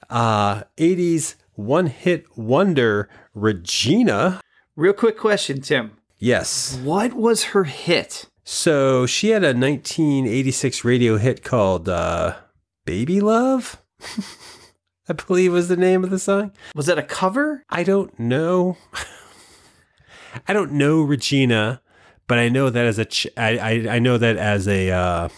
uh, 0.10 0.64
80s 0.78 1.36
one 1.56 1.88
hit 1.88 2.26
wonder 2.38 3.10
Regina. 3.34 4.40
Real 4.76 4.94
quick 4.94 5.18
question, 5.18 5.60
Tim. 5.62 5.98
Yes. 6.20 6.80
What 6.84 7.14
was 7.14 7.46
her 7.46 7.64
hit? 7.64 8.26
So 8.44 9.06
she 9.06 9.30
had 9.30 9.44
a 9.44 9.54
1986 9.54 10.86
radio 10.86 11.18
hit 11.18 11.44
called 11.44 11.90
uh, 11.90 12.36
Baby 12.88 13.20
Love, 13.20 13.84
I 15.10 15.14
believe 15.14 15.52
was 15.52 15.68
the 15.68 15.76
name 15.76 16.06
of 16.06 16.10
the 16.10 16.18
song. 16.18 16.54
Was 16.74 16.86
that 16.86 16.98
a 16.98 17.04
cover? 17.04 17.66
I 17.70 17.84
don't 17.84 18.18
know. 18.18 18.78
I 20.48 20.54
don't 20.54 20.72
know 20.72 21.02
Regina, 21.02 21.82
but 22.28 22.40
I 22.40 22.48
know 22.48 22.70
that 22.70 22.86
as 22.86 22.98
a 22.98 23.04
ch- 23.04 23.28
I, 23.36 23.58
I 23.58 23.96
I 23.96 24.00
know 24.00 24.18
that 24.18 24.38
as 24.38 24.70
a 24.70 24.90
uh, 24.90 25.30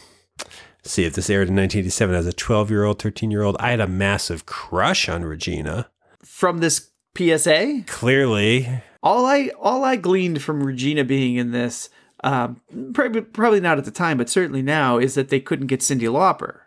see 0.83 1.05
if 1.05 1.13
this 1.13 1.27
aired 1.27 1.47
in 1.47 1.55
1987 1.55 2.15
as 2.15 2.27
a 2.27 2.33
12 2.33 2.69
year 2.69 2.83
old, 2.83 3.01
13 3.01 3.31
year 3.31 3.41
old, 3.41 3.57
I 3.59 3.71
had 3.71 3.79
a 3.79 3.87
massive 3.87 4.45
crush 4.45 5.09
on 5.09 5.25
Regina. 5.25 5.89
From 6.23 6.59
this 6.59 6.91
PSA? 7.17 7.85
Clearly, 7.87 8.83
All 9.01 9.25
I 9.25 9.49
all 9.59 9.83
I 9.83 9.95
gleaned 9.95 10.43
from 10.43 10.61
Regina 10.61 11.03
being 11.03 11.35
in 11.37 11.49
this, 11.51 11.89
um, 12.23 12.61
probably 12.93 13.21
probably 13.21 13.59
not 13.59 13.79
at 13.79 13.85
the 13.85 13.91
time, 13.91 14.19
but 14.19 14.29
certainly 14.29 14.61
now, 14.61 14.99
is 14.99 15.15
that 15.15 15.29
they 15.29 15.39
couldn't 15.39 15.65
get 15.67 15.79
Cyndi 15.79 16.01
Lauper. 16.03 16.59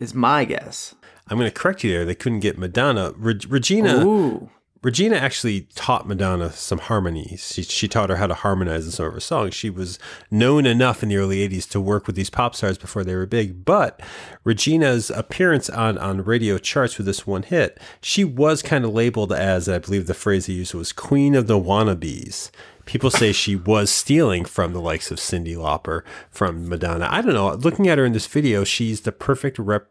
Is 0.00 0.14
my 0.14 0.44
guess. 0.44 0.96
I'm 1.28 1.38
going 1.38 1.48
to 1.48 1.56
correct 1.56 1.84
you 1.84 1.92
there. 1.92 2.04
They 2.04 2.16
couldn't 2.16 2.40
get 2.40 2.58
Madonna. 2.58 3.12
Re- 3.16 3.38
Regina 3.48 4.04
Ooh, 4.04 4.50
Regina 4.82 5.16
actually 5.16 5.62
taught 5.74 6.08
Madonna 6.08 6.50
some 6.52 6.78
harmonies. 6.78 7.52
She, 7.52 7.62
she 7.64 7.86
taught 7.86 8.08
her 8.08 8.16
how 8.16 8.26
to 8.26 8.34
harmonize 8.34 8.86
in 8.86 8.92
some 8.92 9.06
of 9.06 9.12
her 9.12 9.20
songs. 9.20 9.54
She 9.54 9.68
was 9.68 9.98
known 10.30 10.64
enough 10.64 11.02
in 11.02 11.10
the 11.10 11.18
early 11.18 11.46
80s 11.46 11.68
to 11.70 11.80
work 11.82 12.06
with 12.06 12.16
these 12.16 12.30
pop 12.30 12.54
stars 12.54 12.78
before 12.78 13.04
they 13.04 13.14
were 13.14 13.26
big. 13.26 13.66
But 13.66 14.00
Regina's 14.42 15.10
appearance 15.10 15.68
on, 15.68 15.98
on 15.98 16.24
radio 16.24 16.56
charts 16.56 16.96
with 16.96 17.06
this 17.06 17.26
one 17.26 17.42
hit, 17.42 17.78
she 18.00 18.24
was 18.24 18.62
kind 18.62 18.86
of 18.86 18.94
labeled 18.94 19.32
as, 19.32 19.68
I 19.68 19.78
believe 19.78 20.06
the 20.06 20.14
phrase 20.14 20.46
they 20.46 20.54
used 20.54 20.72
was 20.72 20.92
Queen 20.92 21.34
of 21.34 21.46
the 21.46 21.60
Wannabes. 21.60 22.50
People 22.90 23.12
say 23.12 23.30
she 23.30 23.54
was 23.54 23.88
stealing 23.88 24.44
from 24.44 24.72
the 24.72 24.80
likes 24.80 25.12
of 25.12 25.18
Cyndi 25.18 25.54
Lauper, 25.54 26.02
from 26.28 26.68
Madonna. 26.68 27.06
I 27.08 27.22
don't 27.22 27.34
know. 27.34 27.52
Looking 27.54 27.86
at 27.86 27.98
her 27.98 28.04
in 28.04 28.12
this 28.14 28.26
video, 28.26 28.64
she's 28.64 29.02
the 29.02 29.12
perfect 29.12 29.60
rep 29.60 29.86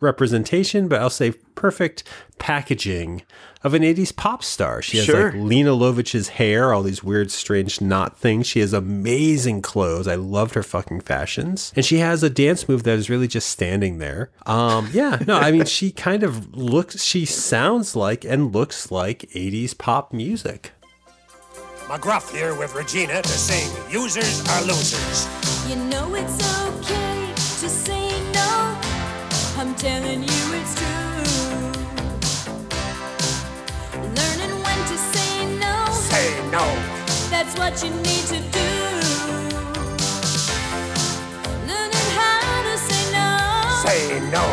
representation, 0.00 0.88
but 0.88 1.00
I'll 1.00 1.08
say 1.08 1.30
perfect 1.54 2.04
packaging 2.38 3.22
of 3.64 3.72
an 3.72 3.82
80s 3.82 4.14
pop 4.14 4.44
star. 4.44 4.82
She 4.82 4.98
has 4.98 5.06
Sure. 5.06 5.32
like 5.32 5.40
Lene 5.40 5.66
Lovich's 5.68 6.28
hair, 6.28 6.74
all 6.74 6.82
these 6.82 7.02
weird, 7.02 7.30
strange 7.30 7.80
knot 7.80 8.18
things. 8.18 8.46
She 8.46 8.60
has 8.60 8.74
amazing 8.74 9.62
clothes. 9.62 10.06
I 10.06 10.14
loved 10.16 10.54
her 10.54 10.62
fucking 10.62 11.00
fashions. 11.00 11.72
And 11.74 11.84
she 11.84 11.96
has 11.98 12.22
a 12.22 12.28
dance 12.30 12.68
move 12.68 12.82
that 12.82 12.98
is 12.98 13.08
really 13.08 13.26
just 13.26 13.48
standing 13.48 13.98
there. 13.98 14.30
Um, 14.44 14.90
yeah, 14.92 15.18
no, 15.26 15.34
I 15.38 15.50
mean, 15.50 15.64
she 15.64 15.90
kind 15.92 16.22
of 16.22 16.54
looks, 16.54 17.02
she 17.02 17.24
sounds 17.24 17.96
like 17.96 18.24
and 18.26 18.54
looks 18.54 18.90
like 18.92 19.20
80s 19.34 19.76
pop 19.78 20.12
music. 20.12 20.72
McGruff 21.88 22.30
here 22.30 22.54
with 22.54 22.74
Regina 22.74 23.22
to 23.22 23.28
sing 23.28 23.70
Users 23.90 24.46
Are 24.50 24.60
Losers. 24.60 25.26
You 25.66 25.76
know 25.88 26.14
it's 26.14 26.36
okay 26.68 27.32
to 27.34 27.68
say 27.68 28.10
no. 28.32 28.76
I'm 29.56 29.74
telling 29.74 30.22
you 30.22 30.42
it's 30.52 30.74
true. 30.76 31.24
Learning 33.96 34.54
when 34.62 34.78
to 34.92 34.98
say 34.98 35.46
no. 35.56 35.86
Say 36.12 36.28
no. 36.50 36.66
That's 37.30 37.56
what 37.56 37.82
you 37.82 37.88
need 37.88 38.24
to 38.36 38.40
do. 38.52 38.70
Learning 41.64 42.08
how 42.20 42.62
to 42.68 42.76
say 42.84 43.02
no. 43.16 43.28
Say 43.88 44.20
no. 44.28 44.44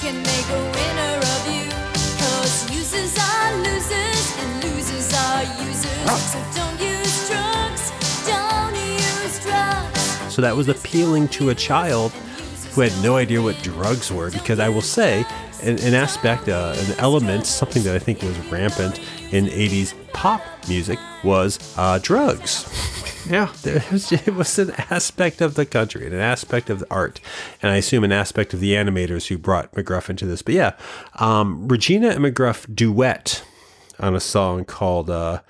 Can 0.00 0.16
make 0.22 0.48
a 0.48 0.62
winner 0.76 1.16
of 1.34 1.42
you. 1.52 1.68
Cause 2.16 2.70
users 2.72 3.18
are 3.18 3.52
losers 3.58 4.26
and 4.40 4.64
losers 4.64 5.12
are 5.12 5.42
users. 5.60 5.71
So 6.08 6.42
don't 6.54 6.80
use 6.80 7.28
drugs. 7.28 7.92
Don't 8.26 8.74
use 8.74 9.40
drugs. 9.44 10.34
So 10.34 10.42
that 10.42 10.56
was 10.56 10.68
appealing 10.68 11.28
to 11.28 11.50
a 11.50 11.54
child 11.54 12.12
who 12.72 12.80
had 12.80 12.92
no 13.02 13.16
idea 13.16 13.40
what 13.42 13.60
drugs 13.62 14.10
were. 14.10 14.30
Because 14.30 14.58
I 14.58 14.68
will 14.68 14.82
say, 14.82 15.24
an, 15.62 15.78
an 15.80 15.94
aspect, 15.94 16.48
uh, 16.48 16.74
an 16.76 16.98
element, 16.98 17.46
something 17.46 17.82
that 17.84 17.94
I 17.94 17.98
think 17.98 18.22
was 18.22 18.36
rampant 18.50 19.00
in 19.30 19.46
80s 19.46 19.94
pop 20.12 20.42
music 20.68 20.98
was 21.22 21.58
uh, 21.78 21.98
drugs. 22.02 22.66
Yeah. 23.28 23.52
It 23.64 23.90
was, 23.92 24.10
it 24.10 24.34
was 24.34 24.58
an 24.58 24.72
aspect 24.90 25.40
of 25.40 25.54
the 25.54 25.64
country 25.64 26.04
and 26.04 26.14
an 26.14 26.20
aspect 26.20 26.68
of 26.70 26.80
the 26.80 26.86
art, 26.90 27.20
and 27.62 27.70
I 27.70 27.76
assume 27.76 28.02
an 28.02 28.10
aspect 28.10 28.52
of 28.52 28.58
the 28.60 28.72
animators 28.72 29.28
who 29.28 29.38
brought 29.38 29.72
McGruff 29.72 30.10
into 30.10 30.26
this. 30.26 30.42
But 30.42 30.54
yeah, 30.54 30.72
um, 31.20 31.68
Regina 31.68 32.08
and 32.08 32.24
McGruff 32.24 32.74
duet 32.74 33.44
on 34.00 34.16
a 34.16 34.20
song 34.20 34.64
called 34.64 35.08
uh, 35.08 35.40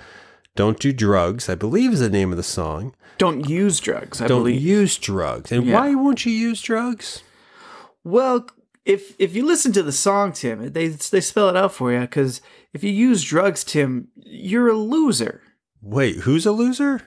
"Don't 0.56 0.78
Do 0.78 0.92
Drugs," 0.92 1.48
I 1.48 1.54
believe 1.54 1.92
is 1.92 2.00
the 2.00 2.10
name 2.10 2.30
of 2.30 2.36
the 2.36 2.42
song. 2.42 2.94
Don't 3.18 3.48
use 3.48 3.78
drugs, 3.80 4.20
I 4.20 4.26
Don't 4.26 4.40
believe. 4.42 4.60
use 4.60 4.96
drugs, 4.98 5.52
and 5.52 5.64
Yeah. 5.66 5.74
why 5.74 5.94
won't 5.94 6.24
you 6.26 6.32
use 6.32 6.60
drugs? 6.62 7.22
Well, 8.04 8.46
if 8.84 9.14
if 9.18 9.34
you 9.34 9.44
listen 9.46 9.72
to 9.72 9.82
the 9.82 9.92
song, 9.92 10.32
Tim, 10.32 10.72
they 10.72 10.88
they 10.88 11.20
spell 11.20 11.48
it 11.48 11.56
out 11.56 11.72
for 11.74 11.92
you. 11.92 12.00
Because 12.00 12.40
if 12.72 12.82
you 12.82 12.90
use 12.90 13.22
drugs, 13.22 13.62
Tim, 13.64 14.08
you're 14.16 14.68
a 14.68 14.76
loser. 14.76 15.42
Wait, 15.80 16.16
who's 16.20 16.46
a 16.46 16.52
loser? 16.52 17.02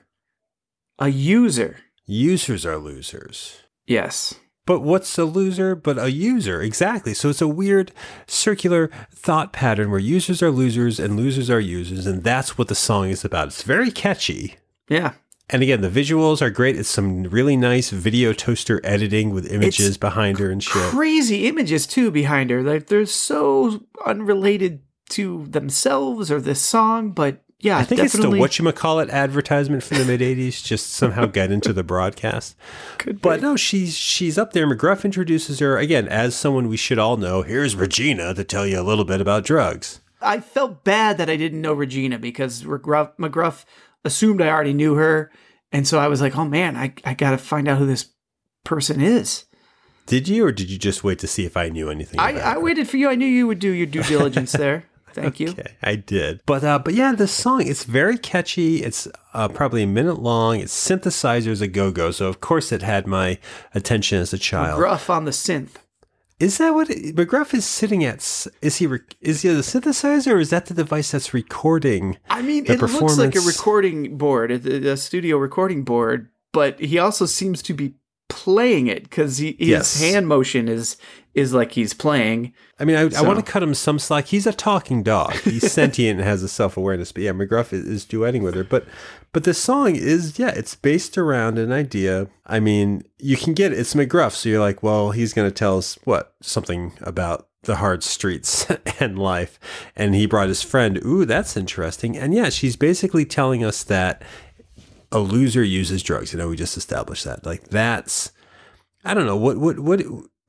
A 1.00 1.10
user. 1.10 1.78
Users 2.06 2.66
are 2.66 2.78
losers. 2.78 3.58
Yes. 3.88 4.36
But 4.66 4.80
what's 4.82 5.18
a 5.18 5.26
loser 5.26 5.76
but 5.76 6.00
a 6.00 6.12
user? 6.12 6.62
Exactly. 6.62 7.14
So 7.14 7.30
it's 7.30 7.42
a 7.42 7.48
weird 7.48 7.92
circular 8.26 8.90
thought 9.12 9.54
pattern 9.54 9.92
where 9.92 10.00
users 10.00 10.42
are 10.42 10.52
losers 10.52 11.00
and 11.00 11.16
losers 11.16 11.50
are 11.50 11.60
users, 11.60 12.08
and 12.08 12.24
that's 12.24 12.58
what 12.58 12.68
the 12.68 12.76
song 12.76 13.10
is 13.10 13.24
about. 13.24 13.48
It's 13.48 13.64
very 13.64 13.92
catchy. 13.92 14.56
Yeah. 14.90 15.14
And 15.50 15.62
again, 15.62 15.82
the 15.82 15.90
visuals 15.90 16.42
are 16.42 16.50
great. 16.50 16.76
It's 16.76 16.90
some 16.90 17.24
really 17.24 17.56
nice 17.56 17.92
video 17.92 18.34
toaster 18.34 18.82
editing 18.84 19.30
with 19.30 19.52
images 19.52 19.90
It's 19.90 19.98
behind 19.98 20.40
her 20.40 20.50
and 20.50 20.64
shit. 20.64 20.82
Crazy 20.90 21.48
images 21.48 21.86
too 21.86 22.10
behind 22.10 22.50
her. 22.50 22.64
Like 22.64 22.88
they're 22.88 23.06
so 23.06 23.84
unrelated 24.04 24.82
to 25.10 25.46
themselves 25.46 26.32
or 26.32 26.42
this 26.42 26.62
song, 26.62 27.12
but 27.12 27.44
yeah, 27.66 27.78
I 27.80 27.84
think 27.84 28.00
definitely 28.00 28.40
it's 28.40 28.58
the 28.58 28.64
whatchamacallit 28.64 29.10
advertisement 29.10 29.84
from 29.84 29.98
the 29.98 30.06
mid 30.06 30.22
80s 30.22 30.64
just 30.64 30.92
somehow 30.92 31.26
got 31.26 31.52
into 31.52 31.74
the 31.74 31.84
broadcast. 31.84 32.56
could 33.00 33.22
But 33.22 33.38
be. 33.38 33.42
no, 33.42 33.56
she's 33.56 33.96
she's 33.98 34.38
up 34.38 34.54
there. 34.54 34.68
McGruff 34.68 35.04
introduces 35.04 35.60
her 35.60 35.78
again 35.78 36.08
as 36.08 36.36
someone 36.36 36.68
we 36.68 36.78
should 36.78 37.00
all 37.00 37.18
know. 37.18 37.42
Here's 37.42 37.76
Regina 37.76 38.34
to 38.36 38.44
tell 38.44 38.68
you 38.68 38.80
a 38.80 38.84
little 38.84 39.06
bit 39.06 39.20
about 39.20 39.44
drugs. 39.44 40.00
I 40.22 40.40
felt 40.40 40.84
bad 40.84 41.18
that 41.18 41.30
I 41.30 41.36
didn't 41.36 41.62
know 41.62 41.74
Regina 41.74 42.18
because 42.20 42.64
McGruff, 42.64 43.16
McGruff 43.18 43.66
assumed 44.04 44.42
I 44.42 44.50
already 44.50 44.74
knew 44.74 44.96
her, 44.96 45.32
and 45.72 45.88
so 45.88 46.00
I 46.00 46.08
was 46.08 46.22
like, 46.22 46.38
oh 46.38 46.46
man, 46.46 46.76
I 46.78 46.94
I 47.04 47.14
gotta 47.16 47.38
find 47.38 47.68
out 47.68 47.80
who 47.80 47.86
this 47.88 48.10
person 48.64 49.02
is. 49.02 49.46
Did 50.06 50.28
you, 50.28 50.46
or 50.46 50.52
did 50.52 50.70
you 50.70 50.78
just 50.78 51.04
wait 51.04 51.18
to 51.20 51.28
see 51.28 51.46
if 51.46 51.58
I 51.58 51.70
knew 51.70 51.90
anything? 51.90 52.20
I, 52.20 52.38
I 52.38 52.58
waited 52.60 52.88
for 52.88 52.98
you. 52.98 53.10
I 53.10 53.16
knew 53.16 53.26
you 53.26 53.48
would 53.48 53.58
do 53.58 53.72
your 53.72 53.88
due 53.88 54.04
diligence 54.14 54.52
there. 54.52 54.86
Thank 55.16 55.40
you. 55.40 55.50
Okay, 55.50 55.76
I 55.82 55.96
did. 55.96 56.42
But 56.46 56.64
uh, 56.64 56.80
but 56.80 56.94
yeah, 56.94 57.14
this 57.14 57.32
song 57.32 57.66
it's 57.66 57.86
very 57.86 58.18
catchy. 58.18 58.84
It's 58.84 59.08
uh, 59.34 59.48
probably 59.48 59.84
a 59.84 59.88
minute 59.88 60.20
long. 60.20 60.60
It's 60.60 60.74
synthesizers 60.74 61.62
a 61.62 61.68
go 61.68 61.92
go. 61.92 62.12
So 62.12 62.28
of 62.28 62.42
course 62.42 62.74
it 62.74 62.82
had 62.82 63.08
my 63.08 63.40
attention 63.74 64.20
as 64.20 64.34
a 64.34 64.38
child. 64.38 64.78
Gruff 64.78 65.10
on 65.10 65.24
the 65.24 65.32
synth. 65.32 65.78
Is 66.38 66.58
that 66.58 66.74
what 66.74 66.90
it, 66.90 67.16
McGruff 67.16 67.54
is 67.54 67.66
sitting 67.66 68.04
at? 68.04 68.18
Is 68.62 68.78
he 68.78 68.88
is 69.22 69.42
he 69.42 69.50
the 69.50 69.62
synthesizer, 69.62 70.34
or 70.34 70.40
is 70.40 70.50
that 70.50 70.66
the 70.66 70.74
device 70.74 71.12
that's 71.12 71.34
recording? 71.34 72.18
I 72.30 72.42
mean, 72.42 72.66
the 72.66 72.74
it 72.74 72.82
looks 72.82 73.18
like 73.18 73.36
a 73.36 73.40
recording 73.40 74.18
board, 74.18 74.52
a, 74.52 74.92
a 74.92 74.98
studio 74.98 75.38
recording 75.38 75.84
board, 75.84 76.30
but 76.52 76.78
he 76.82 77.00
also 77.00 77.26
seems 77.26 77.62
to 77.64 77.74
be 77.74 77.94
playing 78.28 78.88
it 78.88 79.04
because 79.04 79.38
his 79.38 79.56
Yes. 79.60 80.02
hand 80.02 80.28
motion 80.28 80.68
is 80.68 80.98
is 81.34 81.54
like 81.54 81.74
he's 81.74 81.94
playing. 81.94 82.54
I 82.80 82.86
mean, 82.86 82.96
I, 82.96 83.02
I 83.18 83.22
want 83.22 83.46
to 83.46 83.52
cut 83.52 83.62
him 83.62 83.74
some 83.74 84.00
slack. 84.00 84.28
He's 84.28 84.48
a 84.48 84.54
talking 84.54 85.04
dog. 85.04 85.34
He's 85.42 85.70
sentient 85.72 86.20
and 86.20 86.28
has 86.28 86.42
a 86.44 86.48
self 86.48 86.78
awareness. 86.78 87.12
But 87.12 87.24
yeah, 87.24 87.32
McGruff 87.32 87.74
is, 87.74 87.86
is 87.86 88.06
duetting 88.06 88.42
with 88.42 88.56
her. 88.56 88.64
But 88.64 88.86
but 89.34 89.44
the 89.44 89.54
song 89.54 89.96
is 89.96 90.40
yeah, 90.40 90.50
it's 90.56 90.76
based 90.76 91.18
around 91.18 91.58
an 91.60 91.72
idea. 91.74 92.28
I 92.46 92.60
mean, 92.60 93.04
you 93.20 93.36
can 93.38 93.54
get 93.54 93.74
it's 93.74 93.94
McGruff, 93.94 94.32
so 94.32 94.50
you're 94.50 94.60
like, 94.62 94.82
well, 94.82 95.12
he's 95.12 95.34
going 95.34 95.50
to 95.50 95.54
tell 95.54 95.78
us 95.78 95.98
what 96.06 96.34
something 96.42 96.94
about 97.02 97.48
the 97.64 97.78
hard 97.78 98.04
streets 98.04 98.68
and 99.00 99.20
life. 99.20 99.60
And 99.96 100.16
he 100.16 100.26
brought 100.26 100.48
his 100.48 100.62
friend. 100.62 101.04
Ooh, 101.04 101.26
that's 101.26 101.58
interesting. 101.58 102.16
And 102.18 102.34
yeah, 102.34 102.50
she's 102.50 102.76
basically 102.76 103.26
telling 103.26 103.64
us 103.64 103.84
that 103.84 104.22
a 105.12 105.20
loser 105.20 105.64
uses 105.64 106.04
drugs. 106.04 106.34
You 106.34 106.40
know, 106.40 106.50
we 106.50 106.56
just 106.56 106.78
established 106.78 107.26
that. 107.26 107.46
Like 107.46 107.70
that's 107.70 108.32
I 109.04 109.14
don't 109.14 109.26
know 109.26 109.38
what 109.38 109.58
what 109.58 109.80
what 109.80 110.04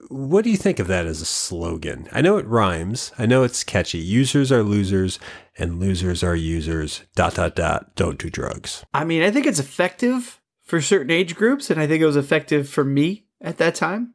what 0.08 0.44
do 0.44 0.50
you 0.50 0.56
think 0.56 0.78
of 0.78 0.86
that 0.86 1.06
as 1.06 1.20
a 1.20 1.26
slogan? 1.26 2.08
I 2.12 2.20
know 2.20 2.36
it 2.36 2.46
rhymes. 2.46 3.12
I 3.18 3.26
know 3.26 3.42
it's 3.42 3.64
catchy. 3.64 3.98
Users 3.98 4.52
are 4.52 4.62
losers 4.62 5.18
and 5.58 5.80
losers 5.80 6.22
are 6.22 6.36
users. 6.36 7.02
Dot 7.14 7.34
dot 7.34 7.56
dot. 7.56 7.94
Don't 7.96 8.18
do 8.18 8.30
drugs. 8.30 8.84
I 8.94 9.04
mean, 9.04 9.22
I 9.22 9.30
think 9.30 9.46
it's 9.46 9.58
effective 9.58 10.40
for 10.62 10.80
certain 10.80 11.10
age 11.10 11.34
groups, 11.34 11.70
and 11.70 11.80
I 11.80 11.86
think 11.86 12.02
it 12.02 12.06
was 12.06 12.16
effective 12.16 12.68
for 12.68 12.84
me 12.84 13.26
at 13.40 13.58
that 13.58 13.74
time. 13.74 14.14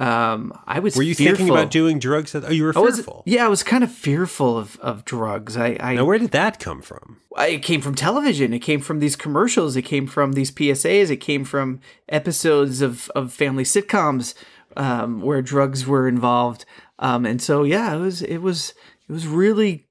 Um, 0.00 0.58
I 0.66 0.78
was. 0.78 0.96
Were 0.96 1.02
you 1.02 1.14
fearful. 1.14 1.36
thinking 1.36 1.54
about 1.54 1.70
doing 1.70 1.98
drugs? 1.98 2.34
At, 2.34 2.44
oh, 2.44 2.50
you 2.50 2.64
were 2.64 2.72
I 2.74 2.80
was, 2.80 2.96
fearful. 2.96 3.22
yeah, 3.26 3.44
I 3.44 3.48
was 3.48 3.62
kind 3.62 3.84
of 3.84 3.92
fearful 3.92 4.56
of, 4.56 4.78
of 4.80 5.04
drugs. 5.04 5.58
I, 5.58 5.76
I 5.78 5.94
Now, 5.94 6.06
where 6.06 6.18
did 6.18 6.30
that 6.30 6.58
come 6.58 6.80
from? 6.80 7.18
I- 7.36 7.48
it 7.48 7.62
came 7.62 7.82
from 7.82 7.94
television. 7.94 8.54
It 8.54 8.60
came 8.60 8.80
from 8.80 9.00
these 9.00 9.14
commercials. 9.14 9.76
It 9.76 9.82
came 9.82 10.06
from 10.06 10.32
these 10.32 10.50
PSAs. 10.50 11.10
It 11.10 11.18
came 11.18 11.44
from 11.44 11.80
episodes 12.08 12.80
of, 12.80 13.10
of 13.14 13.30
family 13.30 13.64
sitcoms 13.64 14.32
um, 14.74 15.20
where 15.20 15.42
drugs 15.42 15.86
were 15.86 16.08
involved. 16.08 16.64
Um, 16.98 17.26
and 17.26 17.40
so, 17.42 17.62
yeah, 17.62 17.94
it 17.94 17.98
was 17.98 18.22
it 18.22 18.38
was 18.38 18.72
it 19.06 19.12
was 19.12 19.26
really 19.26 19.86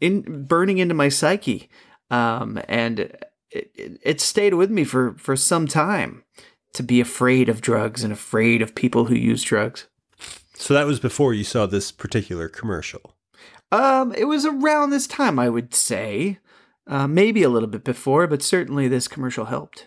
in 0.00 0.44
burning 0.46 0.78
into 0.78 0.94
my 0.94 1.08
psyche, 1.08 1.70
um, 2.10 2.60
and 2.66 3.00
it, 3.00 3.30
it, 3.50 4.00
it 4.02 4.20
stayed 4.20 4.54
with 4.54 4.70
me 4.70 4.82
for 4.82 5.14
for 5.18 5.36
some 5.36 5.68
time 5.68 6.24
to 6.72 6.82
be 6.82 7.00
afraid 7.00 7.48
of 7.48 7.60
drugs 7.60 8.04
and 8.04 8.12
afraid 8.12 8.62
of 8.62 8.74
people 8.74 9.06
who 9.06 9.14
use 9.14 9.42
drugs. 9.42 9.86
So 10.54 10.74
that 10.74 10.86
was 10.86 11.00
before 11.00 11.32
you 11.32 11.44
saw 11.44 11.66
this 11.66 11.90
particular 11.90 12.48
commercial. 12.48 13.16
Um, 13.72 14.12
it 14.14 14.24
was 14.24 14.44
around 14.44 14.90
this 14.90 15.06
time, 15.06 15.38
I 15.38 15.48
would 15.48 15.74
say. 15.74 16.38
Uh, 16.86 17.06
maybe 17.06 17.42
a 17.42 17.48
little 17.48 17.68
bit 17.68 17.84
before, 17.84 18.26
but 18.26 18.42
certainly 18.42 18.88
this 18.88 19.08
commercial 19.08 19.46
helped. 19.46 19.86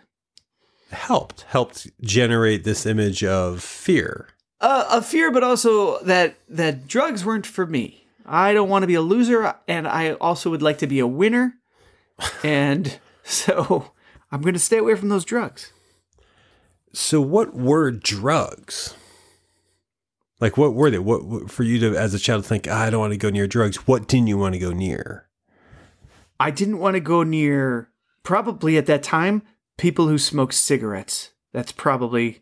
Helped 0.92 1.42
helped 1.50 1.88
generate 2.02 2.64
this 2.64 2.86
image 2.86 3.24
of 3.24 3.62
fear. 3.62 4.30
Uh, 4.62 4.86
a 4.90 5.02
fear, 5.02 5.32
but 5.32 5.44
also 5.44 6.02
that 6.04 6.36
that 6.48 6.88
drugs 6.88 7.26
weren't 7.26 7.46
for 7.46 7.66
me. 7.66 8.08
I 8.26 8.54
don't 8.54 8.70
want 8.70 8.84
to 8.84 8.88
be 8.88 8.94
a 8.94 9.02
loser, 9.02 9.56
and 9.68 9.88
I 9.88 10.14
also 10.14 10.50
would 10.50 10.62
like 10.62 10.78
to 10.78 10.88
be 10.88 11.00
a 11.00 11.08
winner, 11.08 11.56
and 12.44 13.00
so 13.24 13.92
I'm 14.32 14.42
going 14.42 14.54
to 14.54 14.60
stay 14.60 14.78
away 14.78 14.96
from 14.96 15.10
those 15.10 15.26
drugs. 15.26 15.74
So 16.94 17.20
what 17.22 17.54
were 17.56 17.92
drugs? 17.92 18.96
Like 20.40 20.58
what 20.58 20.74
were 20.74 20.92
they? 20.92 21.00
What, 21.00 21.26
what 21.26 21.52
for 21.52 21.64
you 21.64 21.80
to 21.80 21.98
as 21.98 22.14
a 22.14 22.20
child 22.20 22.46
think 22.46 22.68
"Ah, 22.70 22.84
I 22.84 22.90
don't 22.90 23.00
want 23.00 23.14
to 23.14 23.18
go 23.18 23.30
near 23.30 23.48
drugs? 23.48 23.88
What 23.88 24.08
didn't 24.08 24.28
you 24.28 24.38
want 24.38 24.54
to 24.54 24.60
go 24.60 24.72
near? 24.72 25.28
I 26.40 26.52
didn't 26.52 26.80
want 26.80 26.96
to 26.96 27.00
go 27.00 27.24
near, 27.24 27.90
probably 28.24 28.78
at 28.78 28.86
that 28.88 29.04
time, 29.04 29.44
people 29.78 30.08
who 30.08 30.18
smoked 30.18 30.54
cigarettes. 30.56 31.32
That's 31.54 31.72
probably 31.72 32.42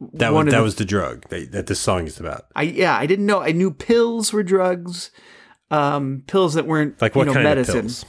That 0.00 0.32
one 0.32 0.46
was 0.46 0.52
that 0.52 0.58
the- 0.58 0.64
was 0.64 0.74
the 0.76 0.84
drug 0.84 1.28
that, 1.28 1.52
that 1.52 1.66
this 1.66 1.80
song 1.80 2.06
is 2.06 2.18
about. 2.18 2.46
I 2.56 2.62
yeah, 2.62 2.96
I 2.96 3.06
didn't 3.06 3.26
know. 3.26 3.40
I 3.40 3.52
knew 3.52 3.70
pills 3.70 4.32
were 4.32 4.42
drugs, 4.42 5.10
um, 5.70 6.22
pills 6.26 6.54
that 6.54 6.66
weren't 6.66 7.00
Like 7.02 7.14
what 7.14 7.22
you 7.22 7.26
know, 7.26 7.34
kind 7.34 7.44
medicine. 7.44 7.76
of 7.76 7.82
pills? 7.82 8.04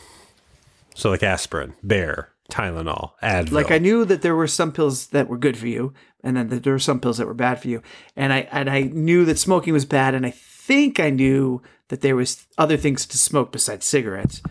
So 0.95 1.09
like 1.09 1.23
aspirin, 1.23 1.73
Bayer, 1.85 2.29
Tylenol, 2.51 3.11
Advil. 3.23 3.51
Like 3.51 3.71
I 3.71 3.77
knew 3.79 4.05
that 4.05 4.21
there 4.21 4.35
were 4.35 4.47
some 4.47 4.71
pills 4.71 5.07
that 5.07 5.27
were 5.27 5.37
good 5.37 5.57
for 5.57 5.67
you, 5.67 5.93
and 6.23 6.37
then 6.37 6.49
that 6.49 6.63
there 6.63 6.73
were 6.73 6.79
some 6.79 6.99
pills 6.99 7.17
that 7.17 7.27
were 7.27 7.33
bad 7.33 7.59
for 7.61 7.67
you. 7.69 7.81
And 8.15 8.31
I 8.31 8.47
and 8.51 8.69
I 8.69 8.81
knew 8.81 9.25
that 9.25 9.39
smoking 9.39 9.73
was 9.73 9.85
bad, 9.85 10.13
and 10.13 10.25
I 10.25 10.31
think 10.31 10.99
I 10.99 11.09
knew 11.09 11.61
that 11.89 12.01
there 12.01 12.15
was 12.15 12.45
other 12.57 12.77
things 12.77 13.05
to 13.07 13.17
smoke 13.17 13.51
besides 13.51 13.85
cigarettes. 13.85 14.41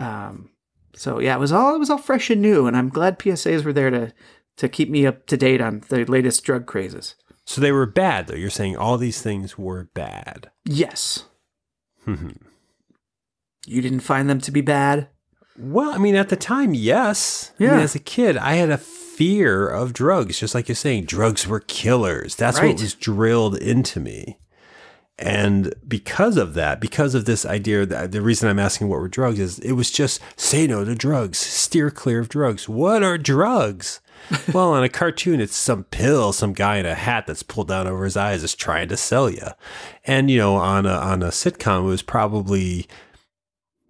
Um, 0.00 0.50
so 0.94 1.18
yeah, 1.20 1.34
it 1.34 1.40
was 1.40 1.52
all 1.52 1.74
it 1.74 1.78
was 1.78 1.90
all 1.90 1.98
fresh 1.98 2.30
and 2.30 2.40
new, 2.42 2.66
and 2.66 2.76
I'm 2.76 2.88
glad 2.88 3.18
PSAs 3.18 3.64
were 3.64 3.72
there 3.72 3.90
to 3.90 4.12
to 4.56 4.68
keep 4.68 4.88
me 4.88 5.06
up 5.06 5.26
to 5.26 5.36
date 5.36 5.60
on 5.60 5.82
the 5.88 6.04
latest 6.04 6.44
drug 6.44 6.64
crazes. 6.66 7.14
So 7.44 7.60
they 7.60 7.72
were 7.72 7.86
bad 7.86 8.26
though. 8.26 8.36
You're 8.36 8.48
saying 8.50 8.76
all 8.76 8.96
these 8.96 9.20
things 9.20 9.58
were 9.58 9.90
bad. 9.92 10.50
Yes, 10.64 11.24
Hmm. 12.04 12.30
you 13.66 13.82
didn't 13.82 14.00
find 14.00 14.28
them 14.30 14.40
to 14.42 14.50
be 14.52 14.60
bad. 14.60 15.08
Well, 15.58 15.90
I 15.90 15.98
mean, 15.98 16.16
at 16.16 16.28
the 16.30 16.36
time, 16.36 16.74
yes. 16.74 17.52
I 17.60 17.64
mean, 17.64 17.70
as 17.72 17.94
a 17.94 18.00
kid, 18.00 18.36
I 18.36 18.54
had 18.54 18.70
a 18.70 18.78
fear 18.78 19.68
of 19.68 19.92
drugs, 19.92 20.38
just 20.40 20.54
like 20.54 20.68
you're 20.68 20.74
saying. 20.74 21.04
Drugs 21.04 21.46
were 21.46 21.60
killers. 21.60 22.34
That's 22.34 22.58
Right. 22.58 22.72
what 22.72 22.80
was 22.80 22.94
drilled 22.94 23.56
into 23.56 24.00
me. 24.00 24.38
And 25.16 25.72
because 25.86 26.36
of 26.36 26.54
that, 26.54 26.80
because 26.80 27.14
of 27.14 27.24
this 27.24 27.46
idea, 27.46 27.86
that 27.86 28.10
the 28.10 28.20
reason 28.20 28.48
I'm 28.48 28.58
asking 28.58 28.88
what 28.88 28.98
were 28.98 29.06
drugs 29.06 29.38
is 29.38 29.60
it 29.60 29.72
was 29.72 29.92
just 29.92 30.20
say 30.34 30.66
no 30.66 30.84
to 30.84 30.96
drugs, 30.96 31.38
steer 31.38 31.88
clear 31.92 32.18
of 32.18 32.28
drugs. 32.28 32.68
What 32.68 33.04
are 33.04 33.16
drugs? 33.16 34.00
well, 34.52 34.72
on 34.72 34.82
a 34.82 34.88
cartoon, 34.88 35.40
it's 35.40 35.54
some 35.54 35.84
pill, 35.84 36.32
some 36.32 36.52
guy 36.52 36.78
in 36.78 36.86
a 36.86 36.94
hat 36.96 37.28
that's 37.28 37.44
pulled 37.44 37.68
down 37.68 37.86
over 37.86 38.04
his 38.04 38.16
eyes 38.16 38.42
is 38.42 38.56
trying 38.56 38.88
to 38.88 38.96
sell 38.96 39.30
you. 39.30 39.46
And 40.04 40.32
you 40.32 40.38
know, 40.38 40.56
on 40.56 40.84
a 40.84 40.94
on 40.94 41.22
a 41.22 41.28
sitcom, 41.28 41.80
it 41.84 41.88
was 41.88 42.02
probably 42.02 42.88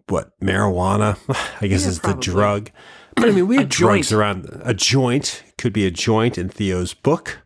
what 0.08 0.38
marijuana 0.40 1.16
i 1.60 1.66
guess 1.66 1.82
Yeah, 1.84 1.88
is 1.88 1.98
probably. 1.98 2.20
the 2.26 2.32
drug. 2.32 2.70
But 3.16 3.28
i 3.28 3.30
mean 3.32 3.46
we 3.46 3.56
had 3.56 3.68
drugs 3.80 4.08
joint. 4.10 4.18
around 4.20 4.60
a 4.64 4.74
joint 4.74 5.42
could 5.58 5.72
be 5.72 5.86
a 5.86 5.90
joint 5.90 6.36
in 6.36 6.48
theo's 6.48 6.94
book. 6.94 7.38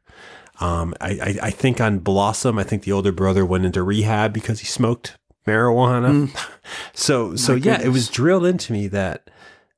Um, 0.60 0.94
I, 1.00 1.10
I, 1.10 1.38
I 1.42 1.50
think 1.50 1.80
on 1.80 1.98
blossom 2.00 2.58
i 2.58 2.64
think 2.64 2.82
the 2.84 2.92
older 2.92 3.12
brother 3.12 3.44
went 3.46 3.64
into 3.66 3.82
rehab 3.82 4.32
because 4.32 4.60
he 4.60 4.66
smoked 4.66 5.16
marijuana. 5.46 6.30
So 6.94 7.36
so 7.36 7.54
yeah 7.54 7.80
it 7.80 7.88
was 7.88 8.08
drilled 8.08 8.44
into 8.44 8.72
me 8.72 8.88
that 8.88 9.30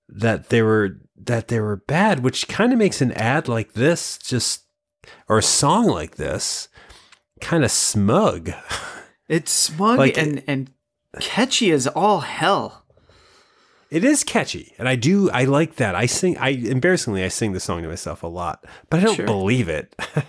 that 0.08 0.48
they 0.48 0.62
were 0.62 0.98
that 1.16 1.48
they 1.48 1.60
were 1.60 1.76
bad 1.86 2.20
which 2.20 2.48
kind 2.48 2.72
of 2.72 2.78
makes 2.78 3.00
an 3.02 3.12
ad 3.12 3.46
like 3.46 3.74
this 3.74 4.16
just 4.18 4.64
or 5.28 5.38
a 5.38 5.42
song 5.42 5.86
like 5.86 6.16
this 6.16 6.68
kind 7.40 7.64
of 7.64 7.70
smug. 7.70 8.50
It's 9.28 9.52
smug 9.52 9.98
Like- 9.98 10.16
and 10.18 10.42
and 10.48 10.70
catchy 11.18 11.70
as 11.70 11.86
all 11.88 12.20
hell. 12.20 12.84
It 13.90 14.04
is 14.04 14.22
catchy, 14.22 14.72
and 14.78 14.88
I 14.88 14.94
do. 14.94 15.28
I 15.32 15.44
like 15.44 15.74
that. 15.76 15.96
I 15.96 16.06
sing. 16.06 16.38
I 16.38 16.50
embarrassingly, 16.50 17.24
I 17.24 17.28
sing 17.28 17.52
the 17.52 17.58
song 17.58 17.82
to 17.82 17.88
myself 17.88 18.22
a 18.22 18.28
lot, 18.28 18.64
but 18.88 19.00
I 19.00 19.02
don't 19.02 19.16
Sure. 19.16 19.26
believe 19.26 19.68
it. 19.68 19.94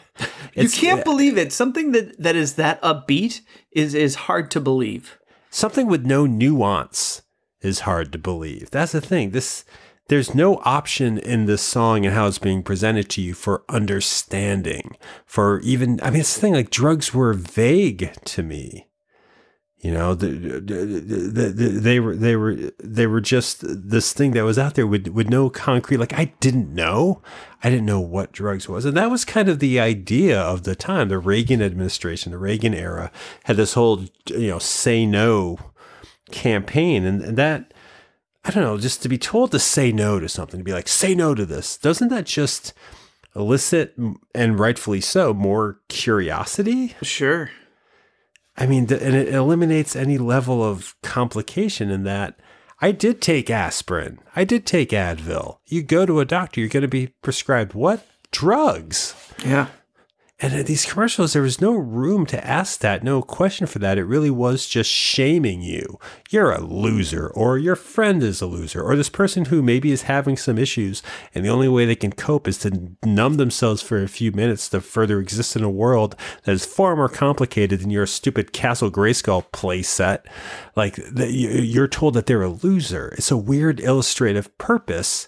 You 0.53 0.69
can't 0.69 0.99
eh, 0.99 1.03
believe 1.03 1.37
it. 1.37 1.53
Something 1.53 1.93
that, 1.93 2.21
that 2.21 2.35
is 2.35 2.55
that 2.55 2.79
upbeat 2.81 3.41
is 3.71 3.95
is 3.95 4.15
hard 4.15 4.51
to 4.51 4.59
believe. 4.59 5.17
something 5.49 5.87
with 5.87 6.05
no 6.05 6.25
nuance 6.25 7.21
is 7.61 7.81
hard 7.81 8.11
to 8.11 8.17
believe. 8.19 8.69
That's 8.69 8.91
the 8.91 9.01
thing. 9.01 9.31
This 9.31 9.63
there's 10.09 10.35
no 10.35 10.57
option 10.65 11.17
in 11.17 11.45
this 11.45 11.61
song 11.61 12.05
and 12.05 12.13
how 12.13 12.27
it's 12.27 12.37
being 12.37 12.63
presented 12.63 13.09
to 13.11 13.21
you 13.21 13.33
for 13.33 13.63
understanding. 13.69 14.97
For 15.25 15.59
even, 15.61 15.99
I 16.03 16.09
mean, 16.11 16.19
it's 16.19 16.35
the 16.35 16.41
thing. 16.41 16.53
Like 16.53 16.69
drugs 16.69 17.13
were 17.13 17.33
vague 17.33 18.13
to 18.25 18.43
me. 18.43 18.87
You 19.81 19.91
know, 19.91 20.13
the, 20.13 20.27
the, 20.27 20.59
the, 20.59 21.49
the, 21.49 21.67
they 21.79 21.99
were 21.99 22.15
they 22.15 22.35
were 22.35 22.55
they 22.77 23.07
were 23.07 23.19
just 23.19 23.63
this 23.63 24.13
thing 24.13 24.31
that 24.33 24.43
was 24.43 24.59
out 24.59 24.75
there 24.75 24.85
with 24.85 25.07
with 25.07 25.27
no 25.27 25.49
concrete. 25.49 25.97
Like 25.97 26.13
I 26.13 26.33
didn't 26.39 26.71
know, 26.71 27.23
I 27.63 27.71
didn't 27.71 27.87
know 27.87 27.99
what 27.99 28.31
drugs 28.31 28.69
was, 28.69 28.85
and 28.85 28.95
that 28.95 29.09
was 29.09 29.25
kind 29.25 29.49
of 29.49 29.57
the 29.57 29.79
idea 29.79 30.39
of 30.39 30.63
the 30.63 30.75
time. 30.75 31.09
The 31.09 31.17
Reagan 31.17 31.63
administration, 31.63 32.31
the 32.31 32.37
Reagan 32.37 32.75
era, 32.75 33.11
had 33.45 33.57
this 33.57 33.73
whole 33.73 34.05
you 34.27 34.49
know 34.49 34.59
say 34.59 35.03
no 35.07 35.57
campaign, 36.29 37.03
and, 37.03 37.23
and 37.23 37.37
that 37.39 37.73
I 38.45 38.51
don't 38.51 38.63
know, 38.63 38.77
just 38.77 39.01
to 39.01 39.09
be 39.09 39.17
told 39.17 39.51
to 39.51 39.59
say 39.59 39.91
no 39.91 40.19
to 40.19 40.29
something, 40.29 40.59
to 40.59 40.63
be 40.63 40.73
like 40.73 40.87
say 40.87 41.15
no 41.15 41.33
to 41.33 41.45
this, 41.45 41.77
doesn't 41.77 42.09
that 42.09 42.25
just 42.25 42.73
elicit 43.35 43.95
and 44.35 44.59
rightfully 44.59 45.01
so 45.01 45.33
more 45.33 45.79
curiosity? 45.87 46.95
Sure. 47.01 47.49
I 48.61 48.67
mean, 48.67 48.83
and 48.93 49.15
it 49.15 49.33
eliminates 49.33 49.95
any 49.95 50.19
level 50.19 50.63
of 50.63 50.95
complication 51.01 51.89
in 51.89 52.03
that 52.03 52.39
I 52.79 52.91
did 52.91 53.19
take 53.19 53.49
aspirin. 53.49 54.19
I 54.35 54.43
did 54.43 54.67
take 54.67 54.89
Advil. 54.89 55.57
You 55.65 55.81
go 55.81 56.05
to 56.05 56.19
a 56.19 56.25
doctor, 56.25 56.59
you're 56.59 56.69
going 56.69 56.81
to 56.83 56.87
be 56.87 57.07
prescribed 57.23 57.73
what? 57.73 58.05
Drugs. 58.29 59.15
Yeah. 59.43 59.69
And 60.43 60.53
in 60.55 60.65
these 60.65 60.85
commercials, 60.85 61.33
there 61.33 61.43
was 61.43 61.61
no 61.61 61.75
room 61.75 62.25
to 62.25 62.45
ask 62.45 62.79
that, 62.79 63.03
no 63.03 63.21
question 63.21 63.67
for 63.67 63.77
that. 63.77 63.99
It 63.99 64.05
really 64.05 64.31
was 64.31 64.65
just 64.65 64.89
shaming 64.89 65.61
you. 65.61 65.99
You're 66.31 66.51
a 66.51 66.59
loser, 66.59 67.27
or 67.27 67.59
your 67.59 67.75
friend 67.75 68.23
is 68.23 68.41
a 68.41 68.47
loser, 68.47 68.81
or 68.81 68.95
this 68.95 69.09
person 69.09 69.45
who 69.45 69.61
maybe 69.61 69.91
is 69.91 70.03
having 70.03 70.35
some 70.37 70.57
issues, 70.57 71.03
and 71.35 71.45
the 71.45 71.49
only 71.49 71.67
way 71.67 71.85
they 71.85 71.95
can 71.95 72.11
cope 72.11 72.47
is 72.47 72.57
to 72.59 72.95
numb 73.05 73.35
themselves 73.35 73.83
for 73.83 74.01
a 74.01 74.07
few 74.07 74.31
minutes 74.31 74.67
to 74.69 74.81
further 74.81 75.19
exist 75.19 75.55
in 75.55 75.63
a 75.63 75.69
world 75.69 76.15
that 76.45 76.53
is 76.53 76.65
far 76.65 76.95
more 76.95 77.09
complicated 77.09 77.79
than 77.79 77.91
your 77.91 78.07
stupid 78.07 78.51
Castle 78.51 78.89
Grayskull 78.89 79.45
playset. 79.51 80.25
Like, 80.75 80.99
you're 81.15 81.87
told 81.87 82.15
that 82.15 82.25
they're 82.25 82.41
a 82.41 82.49
loser. 82.49 83.13
It's 83.15 83.29
a 83.29 83.37
weird 83.37 83.79
illustrative 83.79 84.57
purpose 84.57 85.27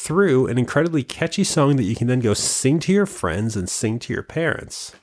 through 0.00 0.46
an 0.46 0.58
incredibly 0.58 1.02
catchy 1.02 1.42
song 1.44 1.76
that 1.76 1.82
you 1.82 1.96
can 1.96 2.06
then 2.06 2.20
go 2.20 2.32
sing 2.32 2.78
to 2.78 2.92
your 2.92 3.06
friends 3.06 3.56
and 3.56 3.68
sing 3.68 3.98
to 3.98 4.12
your 4.12 4.22
parents. 4.22 4.94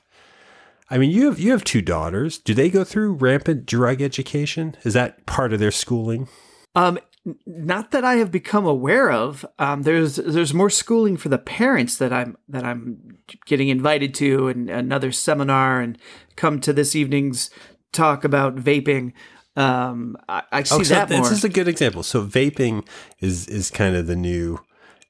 I 0.88 0.96
mean, 0.98 1.10
you 1.10 1.26
have 1.26 1.38
you 1.38 1.50
have 1.50 1.64
two 1.64 1.82
daughters. 1.82 2.38
Do 2.38 2.54
they 2.54 2.70
go 2.70 2.82
through 2.82 3.12
rampant 3.14 3.66
drug 3.66 4.00
education? 4.00 4.74
Is 4.84 4.94
that 4.94 5.26
part 5.26 5.52
of 5.52 5.58
their 5.58 5.70
schooling? 5.72 6.28
Um, 6.74 6.98
not 7.44 7.90
that 7.90 8.04
I 8.04 8.14
have 8.16 8.30
become 8.30 8.64
aware 8.66 9.10
of. 9.10 9.44
Um, 9.58 9.82
there's 9.82 10.16
there's 10.16 10.54
more 10.54 10.70
schooling 10.70 11.16
for 11.16 11.28
the 11.28 11.38
parents 11.38 11.98
that 11.98 12.12
I'm 12.12 12.36
that 12.48 12.64
I'm 12.64 13.18
getting 13.46 13.68
invited 13.68 14.14
to, 14.14 14.48
and 14.48 14.70
another 14.70 15.12
seminar, 15.12 15.80
and 15.80 15.98
come 16.36 16.60
to 16.60 16.72
this 16.72 16.94
evening's 16.96 17.50
talk 17.92 18.24
about 18.24 18.56
vaping. 18.56 19.12
Um, 19.56 20.16
I, 20.28 20.42
I 20.52 20.62
see 20.62 20.76
Oh, 20.76 20.82
so 20.84 20.94
that 20.94 21.10
more. 21.10 21.20
this 21.20 21.32
is 21.32 21.42
a 21.44 21.48
good 21.48 21.66
example. 21.68 22.02
So 22.02 22.24
vaping 22.24 22.86
is 23.20 23.46
is 23.48 23.70
kind 23.70 23.96
of 23.96 24.06
the 24.06 24.16
new 24.16 24.60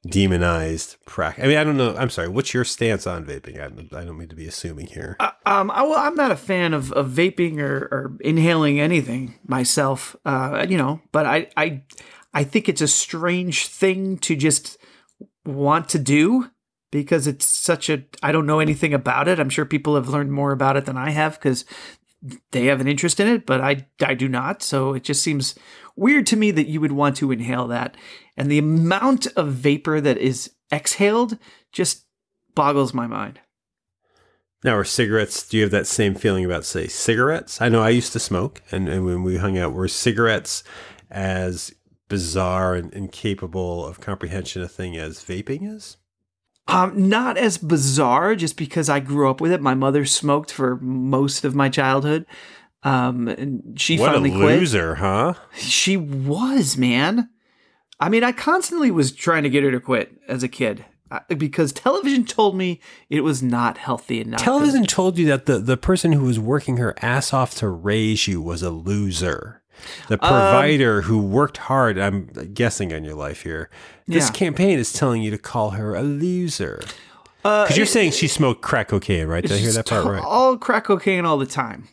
demonized 0.08 0.96
practice. 1.04 1.44
I 1.44 1.48
mean, 1.48 1.56
I 1.56 1.64
don't 1.64 1.76
know. 1.76 1.94
I'm 1.96 2.10
sorry. 2.10 2.28
What's 2.28 2.54
your 2.54 2.64
stance 2.64 3.06
on 3.06 3.24
vaping? 3.24 3.60
I, 3.60 3.66
I 3.98 4.04
don't 4.04 4.18
mean 4.18 4.28
to 4.28 4.36
be 4.36 4.46
assuming 4.46 4.86
here. 4.86 5.16
Um, 5.44 5.70
I, 5.70 5.84
I'm 5.84 6.14
not 6.14 6.30
a 6.30 6.36
fan 6.36 6.74
of, 6.74 6.92
of 6.92 7.10
vaping 7.10 7.58
or, 7.58 7.88
or 7.90 8.16
inhaling 8.20 8.80
anything 8.80 9.38
myself. 9.46 10.16
Uh, 10.24 10.66
you 10.68 10.76
know, 10.76 11.00
but 11.12 11.26
I, 11.26 11.48
I, 11.56 11.82
I 12.34 12.44
think 12.44 12.68
it's 12.68 12.80
a 12.80 12.88
strange 12.88 13.66
thing 13.66 14.18
to 14.18 14.36
just 14.36 14.78
want 15.44 15.88
to 15.90 15.98
do 15.98 16.50
because 16.90 17.26
it's 17.26 17.46
such 17.46 17.88
a. 17.90 18.04
I 18.22 18.32
don't 18.32 18.46
know 18.46 18.60
anything 18.60 18.94
about 18.94 19.28
it. 19.28 19.38
I'm 19.40 19.50
sure 19.50 19.64
people 19.64 19.94
have 19.94 20.08
learned 20.08 20.32
more 20.32 20.52
about 20.52 20.76
it 20.76 20.84
than 20.84 20.96
I 20.96 21.10
have 21.10 21.34
because 21.34 21.64
they 22.50 22.66
have 22.66 22.80
an 22.80 22.88
interest 22.88 23.20
in 23.20 23.28
it, 23.28 23.46
but 23.46 23.60
I, 23.60 23.86
I 24.02 24.14
do 24.14 24.28
not. 24.28 24.62
So 24.62 24.94
it 24.94 25.04
just 25.04 25.22
seems 25.22 25.54
weird 25.96 26.26
to 26.28 26.36
me 26.36 26.50
that 26.52 26.68
you 26.68 26.80
would 26.80 26.92
want 26.92 27.16
to 27.16 27.32
inhale 27.32 27.66
that, 27.68 27.96
and 28.36 28.50
the 28.50 28.58
amount 28.58 29.26
of 29.36 29.52
vapor 29.52 30.00
that 30.00 30.18
is 30.18 30.52
exhaled 30.70 31.38
just 31.72 32.04
boggles 32.54 32.94
my 32.94 33.06
mind. 33.06 33.40
Now, 34.64 34.76
are 34.76 34.84
cigarettes, 34.84 35.46
do 35.46 35.58
you 35.58 35.62
have 35.62 35.72
that 35.72 35.86
same 35.86 36.14
feeling 36.14 36.44
about, 36.44 36.64
say, 36.64 36.86
cigarettes? 36.86 37.60
I 37.60 37.68
know 37.68 37.82
I 37.82 37.90
used 37.90 38.12
to 38.14 38.18
smoke, 38.18 38.62
and, 38.70 38.88
and 38.88 39.04
when 39.04 39.22
we 39.22 39.36
hung 39.36 39.58
out, 39.58 39.72
were 39.72 39.88
cigarettes 39.88 40.64
as 41.10 41.72
bizarre 42.08 42.74
and 42.74 42.92
incapable 42.92 43.84
of 43.86 44.00
comprehension 44.00 44.62
a 44.62 44.68
thing 44.68 44.96
as 44.96 45.24
vaping 45.24 45.72
is? 45.74 45.98
Um, 46.68 47.08
not 47.08 47.36
as 47.36 47.58
bizarre, 47.58 48.34
just 48.34 48.56
because 48.56 48.88
I 48.88 48.98
grew 48.98 49.30
up 49.30 49.40
with 49.40 49.52
it. 49.52 49.60
My 49.60 49.74
mother 49.74 50.04
smoked 50.04 50.50
for 50.50 50.76
most 50.80 51.44
of 51.44 51.54
my 51.54 51.68
childhood. 51.68 52.26
Um, 52.86 53.28
and 53.28 53.78
she 53.80 53.98
what 53.98 54.10
a 54.10 54.12
finally 54.12 54.30
quit. 54.30 54.60
loser, 54.60 54.94
huh? 54.96 55.34
She 55.56 55.96
was, 55.96 56.76
man. 56.76 57.28
I 57.98 58.08
mean, 58.08 58.22
I 58.22 58.32
constantly 58.32 58.90
was 58.90 59.12
trying 59.12 59.42
to 59.42 59.48
get 59.50 59.64
her 59.64 59.70
to 59.72 59.80
quit 59.80 60.20
as 60.28 60.42
a 60.42 60.48
kid 60.48 60.84
uh, 61.10 61.20
because 61.36 61.72
television 61.72 62.24
told 62.24 62.56
me 62.56 62.80
it 63.10 63.22
was 63.22 63.42
not 63.42 63.78
healthy 63.78 64.20
and 64.20 64.30
not 64.32 64.38
good. 64.40 64.44
Television 64.44 64.84
told 64.84 65.18
you 65.18 65.26
that 65.26 65.46
the, 65.46 65.58
the 65.58 65.76
person 65.76 66.12
who 66.12 66.24
was 66.24 66.38
working 66.38 66.76
her 66.76 66.94
ass 67.02 67.32
off 67.32 67.54
to 67.56 67.68
raise 67.68 68.28
you 68.28 68.40
was 68.40 68.62
a 68.62 68.70
loser. 68.70 69.62
The 70.08 70.14
Um, 70.14 70.30
provider 70.30 71.02
who 71.02 71.18
worked 71.18 71.56
hard, 71.58 71.98
I'm 71.98 72.26
guessing 72.54 72.92
on 72.92 73.02
your 73.04 73.14
life 73.14 73.42
here. 73.42 73.68
This 74.06 74.26
Yeah. 74.26 74.32
campaign 74.32 74.78
is 74.78 74.92
telling 74.92 75.22
you 75.22 75.30
to 75.32 75.38
call 75.38 75.70
her 75.70 75.94
a 75.94 76.02
loser. 76.02 76.80
Because 77.42 77.76
you're 77.76 77.86
saying 77.86 78.12
she 78.12 78.26
smoked 78.28 78.60
crack 78.62 78.88
cocaine, 78.88 79.26
right? 79.26 79.42
Did 79.42 79.52
I 79.52 79.56
hear 79.56 79.72
that 79.72 79.86
part 79.86 80.04
right? 80.04 80.22
All 80.22 80.56
crack 80.56 80.84
cocaine 80.84 81.24
all 81.24 81.38
the 81.38 81.46
time. 81.46 81.88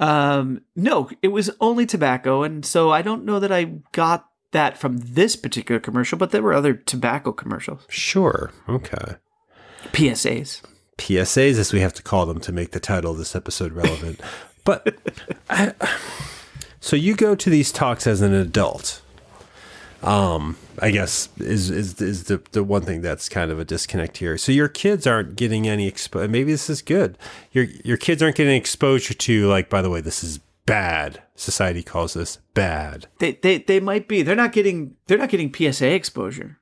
Um, 0.00 0.62
no, 0.76 1.10
it 1.22 1.28
was 1.28 1.50
only 1.60 1.86
tobacco, 1.86 2.42
and 2.42 2.64
so 2.64 2.90
I 2.90 3.02
don't 3.02 3.24
know 3.24 3.40
that 3.40 3.52
I 3.52 3.64
got 3.92 4.28
that 4.52 4.78
from 4.78 4.98
this 4.98 5.36
particular 5.36 5.80
commercial, 5.80 6.16
but 6.16 6.30
there 6.30 6.42
were 6.42 6.54
other 6.54 6.74
tobacco 6.74 7.32
commercials, 7.32 7.82
Sure. 7.88 8.50
Okay. 8.68 9.16
PSAs. 9.92 10.62
PSAs, 10.96 11.58
as 11.58 11.72
we 11.72 11.80
have 11.80 11.94
to 11.94 12.02
call 12.02 12.26
them 12.26 12.40
to 12.40 12.52
make 12.52 12.72
the 12.72 12.80
title 12.80 13.12
of 13.12 13.18
this 13.18 13.36
episode 13.36 13.72
relevant. 13.72 14.20
but 14.64 14.96
I, 15.50 15.72
so 16.80 16.96
you 16.96 17.14
go 17.14 17.34
to 17.34 17.50
these 17.50 17.72
talks 17.72 18.06
as 18.06 18.20
an 18.20 18.34
adult. 18.34 19.02
Um, 20.02 20.56
I 20.80 20.90
guess 20.90 21.28
is 21.38 21.70
is 21.70 22.00
is 22.00 22.24
the 22.24 22.42
the 22.52 22.64
one 22.64 22.82
thing 22.82 23.00
that's 23.00 23.28
kind 23.28 23.50
of 23.50 23.58
a 23.58 23.64
disconnect 23.64 24.18
here. 24.18 24.36
So 24.38 24.52
your 24.52 24.68
kids 24.68 25.06
aren't 25.06 25.36
getting 25.36 25.68
any 25.68 25.90
expo. 25.90 26.28
Maybe 26.28 26.52
this 26.52 26.70
is 26.70 26.82
good. 26.82 27.18
Your 27.52 27.64
your 27.84 27.96
kids 27.96 28.22
aren't 28.22 28.36
getting 28.36 28.56
exposure 28.56 29.14
to 29.14 29.48
like. 29.48 29.68
By 29.70 29.82
the 29.82 29.90
way, 29.90 30.00
this 30.00 30.22
is 30.22 30.40
bad. 30.66 31.22
Society 31.34 31.82
calls 31.82 32.14
this 32.14 32.38
bad. 32.54 33.06
They 33.18 33.32
they 33.32 33.58
they 33.58 33.80
might 33.80 34.08
be. 34.08 34.22
They're 34.22 34.36
not 34.36 34.52
getting 34.52 34.96
they're 35.06 35.18
not 35.18 35.30
getting 35.30 35.52
PSA 35.52 35.92
exposure. 35.92 36.58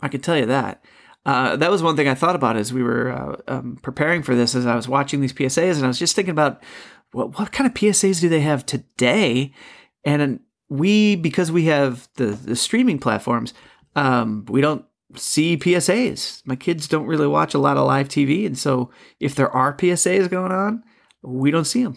I 0.00 0.08
can 0.08 0.20
tell 0.20 0.36
you 0.36 0.46
that. 0.46 0.84
Uh, 1.24 1.54
that 1.56 1.70
was 1.70 1.82
one 1.82 1.94
thing 1.94 2.08
I 2.08 2.14
thought 2.14 2.34
about 2.34 2.56
as 2.56 2.72
we 2.72 2.82
were 2.82 3.10
uh, 3.12 3.36
um, 3.46 3.78
preparing 3.80 4.22
for 4.22 4.34
this. 4.34 4.54
As 4.54 4.66
I 4.66 4.74
was 4.74 4.88
watching 4.88 5.20
these 5.20 5.32
PSAs, 5.32 5.76
and 5.76 5.84
I 5.84 5.88
was 5.88 5.98
just 5.98 6.16
thinking 6.16 6.32
about 6.32 6.62
what 7.12 7.38
what 7.38 7.52
kind 7.52 7.66
of 7.68 7.74
PSAs 7.74 8.20
do 8.20 8.28
they 8.28 8.40
have 8.40 8.66
today? 8.66 9.52
And 10.04 10.40
we 10.72 11.16
because 11.16 11.52
we 11.52 11.64
have 11.66 12.08
the 12.16 12.26
the 12.26 12.56
streaming 12.56 12.98
platforms, 12.98 13.52
um, 13.94 14.44
we 14.48 14.60
don't 14.60 14.84
see 15.16 15.56
PSAs. 15.56 16.42
My 16.46 16.56
kids 16.56 16.88
don't 16.88 17.06
really 17.06 17.26
watch 17.26 17.54
a 17.54 17.58
lot 17.58 17.76
of 17.76 17.86
live 17.86 18.08
TV, 18.08 18.46
and 18.46 18.58
so 18.58 18.90
if 19.20 19.34
there 19.34 19.50
are 19.50 19.76
PSAs 19.76 20.30
going 20.30 20.52
on, 20.52 20.82
we 21.22 21.50
don't 21.50 21.66
see 21.66 21.82
them. 21.84 21.96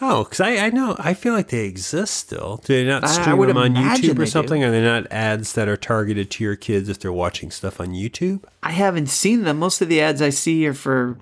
Oh, 0.00 0.22
because 0.24 0.38
I, 0.40 0.66
I 0.66 0.70
know 0.70 0.94
I 0.98 1.12
feel 1.14 1.32
like 1.32 1.48
they 1.48 1.64
exist 1.64 2.14
still. 2.14 2.58
Do 2.58 2.74
they 2.74 2.84
not 2.84 3.04
I- 3.04 3.08
I 3.08 3.10
stream 3.10 3.40
them 3.46 3.56
on 3.56 3.74
YouTube 3.74 4.12
or 4.12 4.24
do. 4.24 4.26
something? 4.26 4.62
Are 4.62 4.70
they 4.70 4.82
not 4.82 5.10
ads 5.10 5.54
that 5.54 5.66
are 5.68 5.76
targeted 5.76 6.30
to 6.32 6.44
your 6.44 6.54
kids 6.54 6.88
if 6.88 7.00
they're 7.00 7.12
watching 7.12 7.50
stuff 7.50 7.80
on 7.80 7.88
YouTube? 7.88 8.44
I 8.62 8.70
haven't 8.72 9.08
seen 9.08 9.42
them. 9.42 9.58
Most 9.58 9.80
of 9.80 9.88
the 9.88 10.00
ads 10.00 10.22
I 10.22 10.28
see 10.30 10.66
are 10.68 10.74
for 10.74 11.18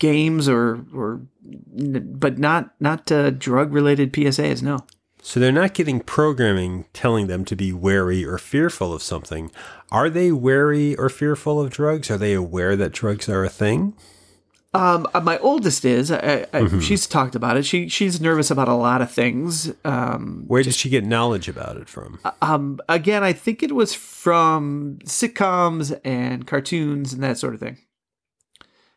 games 0.00 0.48
or 0.48 0.84
or, 0.92 1.22
but 1.42 2.38
not 2.38 2.74
not 2.80 3.10
uh, 3.10 3.30
drug 3.30 3.72
related 3.72 4.12
PSAs. 4.12 4.60
No. 4.62 4.80
So 5.22 5.38
they're 5.38 5.52
not 5.52 5.74
getting 5.74 6.00
programming 6.00 6.86
telling 6.92 7.26
them 7.26 7.44
to 7.46 7.56
be 7.56 7.72
wary 7.72 8.24
or 8.24 8.38
fearful 8.38 8.92
of 8.92 9.02
something. 9.02 9.50
Are 9.90 10.08
they 10.08 10.32
wary 10.32 10.96
or 10.96 11.08
fearful 11.08 11.60
of 11.60 11.70
drugs? 11.70 12.10
Are 12.10 12.18
they 12.18 12.32
aware 12.32 12.76
that 12.76 12.92
drugs 12.92 13.28
are 13.28 13.44
a 13.44 13.48
thing? 13.50 13.94
Um, 14.72 15.06
uh, 15.12 15.20
my 15.20 15.36
oldest 15.38 15.84
is. 15.84 16.12
I, 16.12 16.46
I, 16.52 16.60
Mm-hmm. 16.60 16.78
She's 16.80 17.06
talked 17.06 17.34
about 17.34 17.56
it. 17.56 17.64
She 17.66 17.88
she's 17.88 18.20
nervous 18.20 18.50
about 18.52 18.68
a 18.68 18.74
lot 18.74 19.02
of 19.02 19.10
things. 19.10 19.72
Um, 19.84 20.44
Where 20.46 20.62
did 20.62 20.74
she 20.74 20.88
get 20.88 21.04
knowledge 21.04 21.48
about 21.48 21.76
it 21.76 21.88
from? 21.88 22.20
um, 22.40 22.78
again, 22.88 23.24
I 23.24 23.32
think 23.32 23.62
it 23.64 23.74
was 23.74 23.94
from 23.94 24.98
sitcoms 25.04 25.98
and 26.04 26.46
cartoons 26.46 27.12
and 27.12 27.22
that 27.24 27.36
sort 27.38 27.54
of 27.54 27.60
thing. 27.60 27.78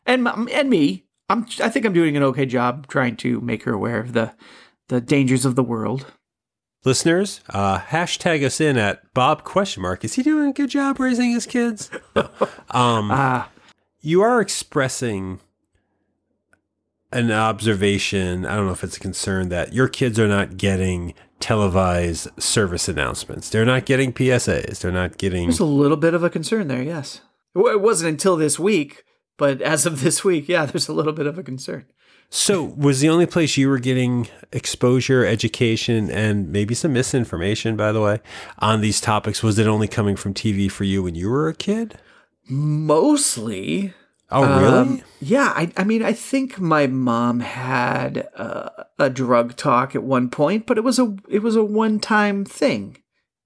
And 0.06 0.28
and 0.28 0.70
me, 0.70 1.06
I'm. 1.28 1.48
I 1.60 1.70
think 1.70 1.86
I'm 1.86 1.94
doing 1.94 2.16
an 2.16 2.24
okay 2.24 2.46
job 2.46 2.88
trying 2.88 3.16
to 3.18 3.42
make 3.42 3.64
her 3.64 3.74
aware 3.74 4.00
of 4.00 4.14
the 4.14 4.34
the 4.94 5.02
dangers 5.02 5.44
of 5.44 5.56
the 5.56 5.64
world. 5.64 6.06
Listeners, 6.86 7.42
uh, 7.50 7.80
hashtag 7.80 8.46
us 8.46 8.62
in 8.62 8.78
at 8.78 9.14
Bob 9.14 9.44
question 9.44 9.82
mark. 9.82 10.04
Is 10.04 10.14
he 10.16 10.24
doing 10.24 10.50
a 10.50 10.54
good 10.54 10.70
job 10.70 11.00
raising 11.00 11.32
his 11.32 11.46
kids? 11.46 11.90
Um, 12.70 13.10
Ah, 13.12 13.50
you 14.02 14.22
are 14.22 14.42
expressing 14.42 15.40
an 17.12 17.32
observation. 17.32 18.46
I 18.46 18.56
don't 18.56 18.66
know 18.66 18.72
if 18.74 18.84
it's 18.84 18.98
a 18.98 19.00
concern 19.00 19.50
that 19.50 19.74
your 19.74 19.88
kids 19.88 20.20
are 20.20 20.28
not 20.28 20.58
getting 20.58 21.14
televised 21.40 22.28
service 22.42 22.88
announcements. 22.88 23.50
They're 23.50 23.66
not 23.66 23.86
getting 23.86 24.12
PSAs. 24.12 24.80
They're 24.80 24.92
not 24.92 25.18
getting. 25.18 25.48
There's 25.48 25.60
a 25.60 25.66
little 25.66 25.98
bit 25.98 26.14
of 26.14 26.24
a 26.24 26.30
concern 26.30 26.68
there, 26.68 26.84
yes. 26.84 27.22
It 27.56 27.82
wasn't 27.82 28.10
until 28.10 28.36
this 28.36 28.58
week, 28.60 29.04
but 29.38 29.62
as 29.62 29.86
of 29.86 30.02
this 30.02 30.24
week, 30.24 30.50
yeah, 30.50 30.66
there's 30.68 30.88
a 30.88 30.94
little 30.94 31.14
bit 31.14 31.28
of 31.28 31.38
a 31.38 31.44
concern. 31.44 31.86
So, 32.36 32.64
was 32.64 33.00
the 33.00 33.10
only 33.10 33.28
place 33.28 33.58
you 33.58 33.70
were 33.70 33.78
getting 33.78 34.28
exposure, 34.52 35.24
education, 35.24 36.10
and 36.10 36.52
maybe 36.52 36.74
some 36.74 36.92
misinformation, 36.92 37.76
by 37.76 37.92
the 37.92 38.02
way, 38.02 38.22
on 38.58 38.82
these 38.82 39.00
topics? 39.00 39.44
Was 39.44 39.60
it 39.60 39.68
only 39.68 39.88
coming 39.88 40.16
from 40.16 40.34
TV 40.34 40.70
for 40.70 40.84
you 40.84 41.04
when 41.04 41.14
you 41.14 41.30
were 41.30 41.48
a 41.48 41.54
kid? 41.54 42.00
Mostly. 42.50 43.94
Oh, 44.32 44.60
really? 44.60 44.78
um, 44.78 45.02
yeah, 45.22 45.54
I, 45.56 45.72
I 45.78 45.84
mean, 45.84 46.02
I 46.02 46.12
think 46.14 46.60
my 46.60 46.88
mom 46.88 47.42
had 47.42 48.28
uh, 48.36 48.70
a 48.98 49.12
drug 49.12 49.56
talk 49.56 49.94
at 49.94 50.02
one 50.02 50.32
point, 50.32 50.66
but 50.66 50.80
it 50.80 50.84
was 50.84 50.98
a 50.98 51.16
it 51.30 51.44
was 51.44 51.56
a 51.56 51.64
one 51.64 52.00
time 52.00 52.46
thing. 52.46 52.98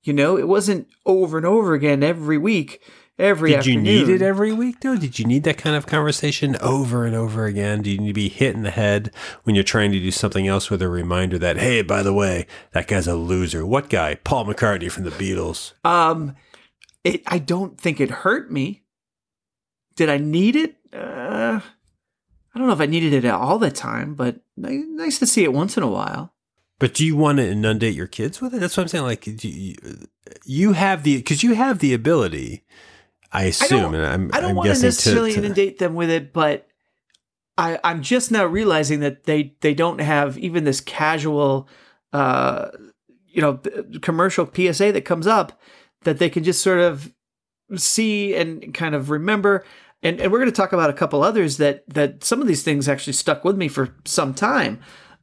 You 0.03 0.13
know, 0.13 0.37
it 0.37 0.47
wasn't 0.47 0.87
over 1.05 1.35
and 1.35 1.45
over 1.45 1.73
again 1.73 2.03
every 2.03 2.37
week, 2.37 2.81
every 3.19 3.51
Did 3.51 3.65
you 3.65 3.79
need 3.79 4.09
it 4.09 4.21
every 4.21 4.53
week, 4.53 4.81
though? 4.81 4.95
Did 4.95 5.19
you 5.19 5.25
need 5.25 5.43
that 5.43 5.57
kind 5.57 5.75
of 5.75 5.87
conversation 5.87 6.55
over 6.61 7.05
and 7.05 7.15
over 7.15 7.45
again? 7.45 7.81
Do 7.81 7.89
you 7.89 7.97
need 7.97 8.07
to 8.07 8.13
be 8.13 8.29
hit 8.29 8.55
in 8.55 8.63
the 8.63 8.71
head 8.71 9.11
when 9.43 9.55
you're 9.55 9.63
trying 9.63 9.91
to 9.91 9.99
do 9.99 10.11
something 10.11 10.47
else 10.47 10.69
with 10.69 10.81
a 10.81 10.89
reminder 10.89 11.37
that, 11.39 11.57
hey, 11.57 11.81
by 11.81 12.03
the 12.03 12.13
way, 12.13 12.47
that 12.71 12.87
guy's 12.87 13.07
a 13.07 13.15
loser? 13.15 13.65
What 13.65 13.89
guy? 13.89 14.15
Paul 14.15 14.45
McCartney 14.45 14.91
from 14.91 15.03
the 15.03 15.11
Beatles. 15.11 15.73
Um, 15.83 16.35
it. 17.03 17.23
I 17.27 17.39
don't 17.39 17.79
think 17.79 17.99
it 17.99 18.09
hurt 18.09 18.51
me. 18.51 18.83
Did 19.95 20.09
I 20.09 20.17
need 20.17 20.55
it? 20.55 20.75
Uh, 20.93 21.59
I 21.59 22.59
don't 22.59 22.67
know 22.67 22.73
if 22.73 22.81
I 22.81 22.85
needed 22.85 23.13
it 23.13 23.25
all 23.25 23.59
the 23.59 23.71
time, 23.71 24.15
but 24.15 24.39
nice 24.55 25.19
to 25.19 25.25
see 25.25 25.43
it 25.43 25.53
once 25.53 25.77
in 25.77 25.83
a 25.83 25.87
while. 25.87 26.33
But 26.79 26.93
do 26.93 27.05
you 27.05 27.15
want 27.15 27.39
to 27.39 27.47
inundate 27.47 27.95
your 27.95 28.07
kids 28.07 28.39
with 28.39 28.53
it? 28.53 28.59
That's 28.59 28.77
what 28.77 28.83
I'm 28.83 28.87
saying. 28.89 29.03
Like, 29.03 29.23
do 29.23 29.47
you, 29.47 29.75
you 30.45 30.73
have 30.73 31.03
the, 31.03 31.17
because 31.17 31.41
you 31.41 31.55
have 31.55 31.79
the 31.79 31.93
ability, 31.93 32.63
I 33.31 33.43
I 33.43 33.45
assume, 33.45 33.91
don't, 33.91 33.95
and 33.95 34.05
I'm, 34.05 34.31
I 34.33 34.41
don't 34.41 34.51
I'm 34.51 34.55
want 34.55 34.73
to 34.73 34.81
necessarily 34.81 35.33
to, 35.33 35.39
inundate 35.39 35.79
them 35.79 35.95
with 35.95 36.09
it, 36.09 36.33
but 36.33 36.67
I, 37.57 37.79
I'm 37.83 38.01
just 38.01 38.31
now 38.31 38.45
realizing 38.45 38.99
that 39.01 39.23
they 39.23 39.55
they 39.61 39.73
don't 39.73 39.99
have 39.99 40.37
even 40.37 40.63
this 40.63 40.79
casual, 40.79 41.67
uh, 42.13 42.69
you 43.27 43.41
know, 43.41 43.59
commercial 44.01 44.49
PSA 44.53 44.91
that 44.91 45.05
comes 45.05 45.27
up 45.27 45.59
that 46.03 46.19
they 46.19 46.29
can 46.29 46.43
just 46.43 46.61
sort 46.61 46.79
of 46.79 47.13
see 47.75 48.35
and 48.35 48.73
kind 48.73 48.95
of 48.95 49.09
remember. 49.09 49.65
And, 50.03 50.21
and 50.21 50.31
we're 50.31 50.37
going 50.37 50.51
to 50.51 50.55
talk 50.55 50.73
about 50.73 50.89
a 50.89 50.93
couple 50.93 51.23
others 51.23 51.57
that 51.57 51.83
that 51.89 52.23
some 52.23 52.41
of 52.41 52.47
these 52.47 52.63
things 52.63 52.87
actually 52.87 53.13
stuck 53.13 53.43
with 53.43 53.57
me 53.57 53.67
for 53.67 53.95
some 54.05 54.33
time. 54.33 54.79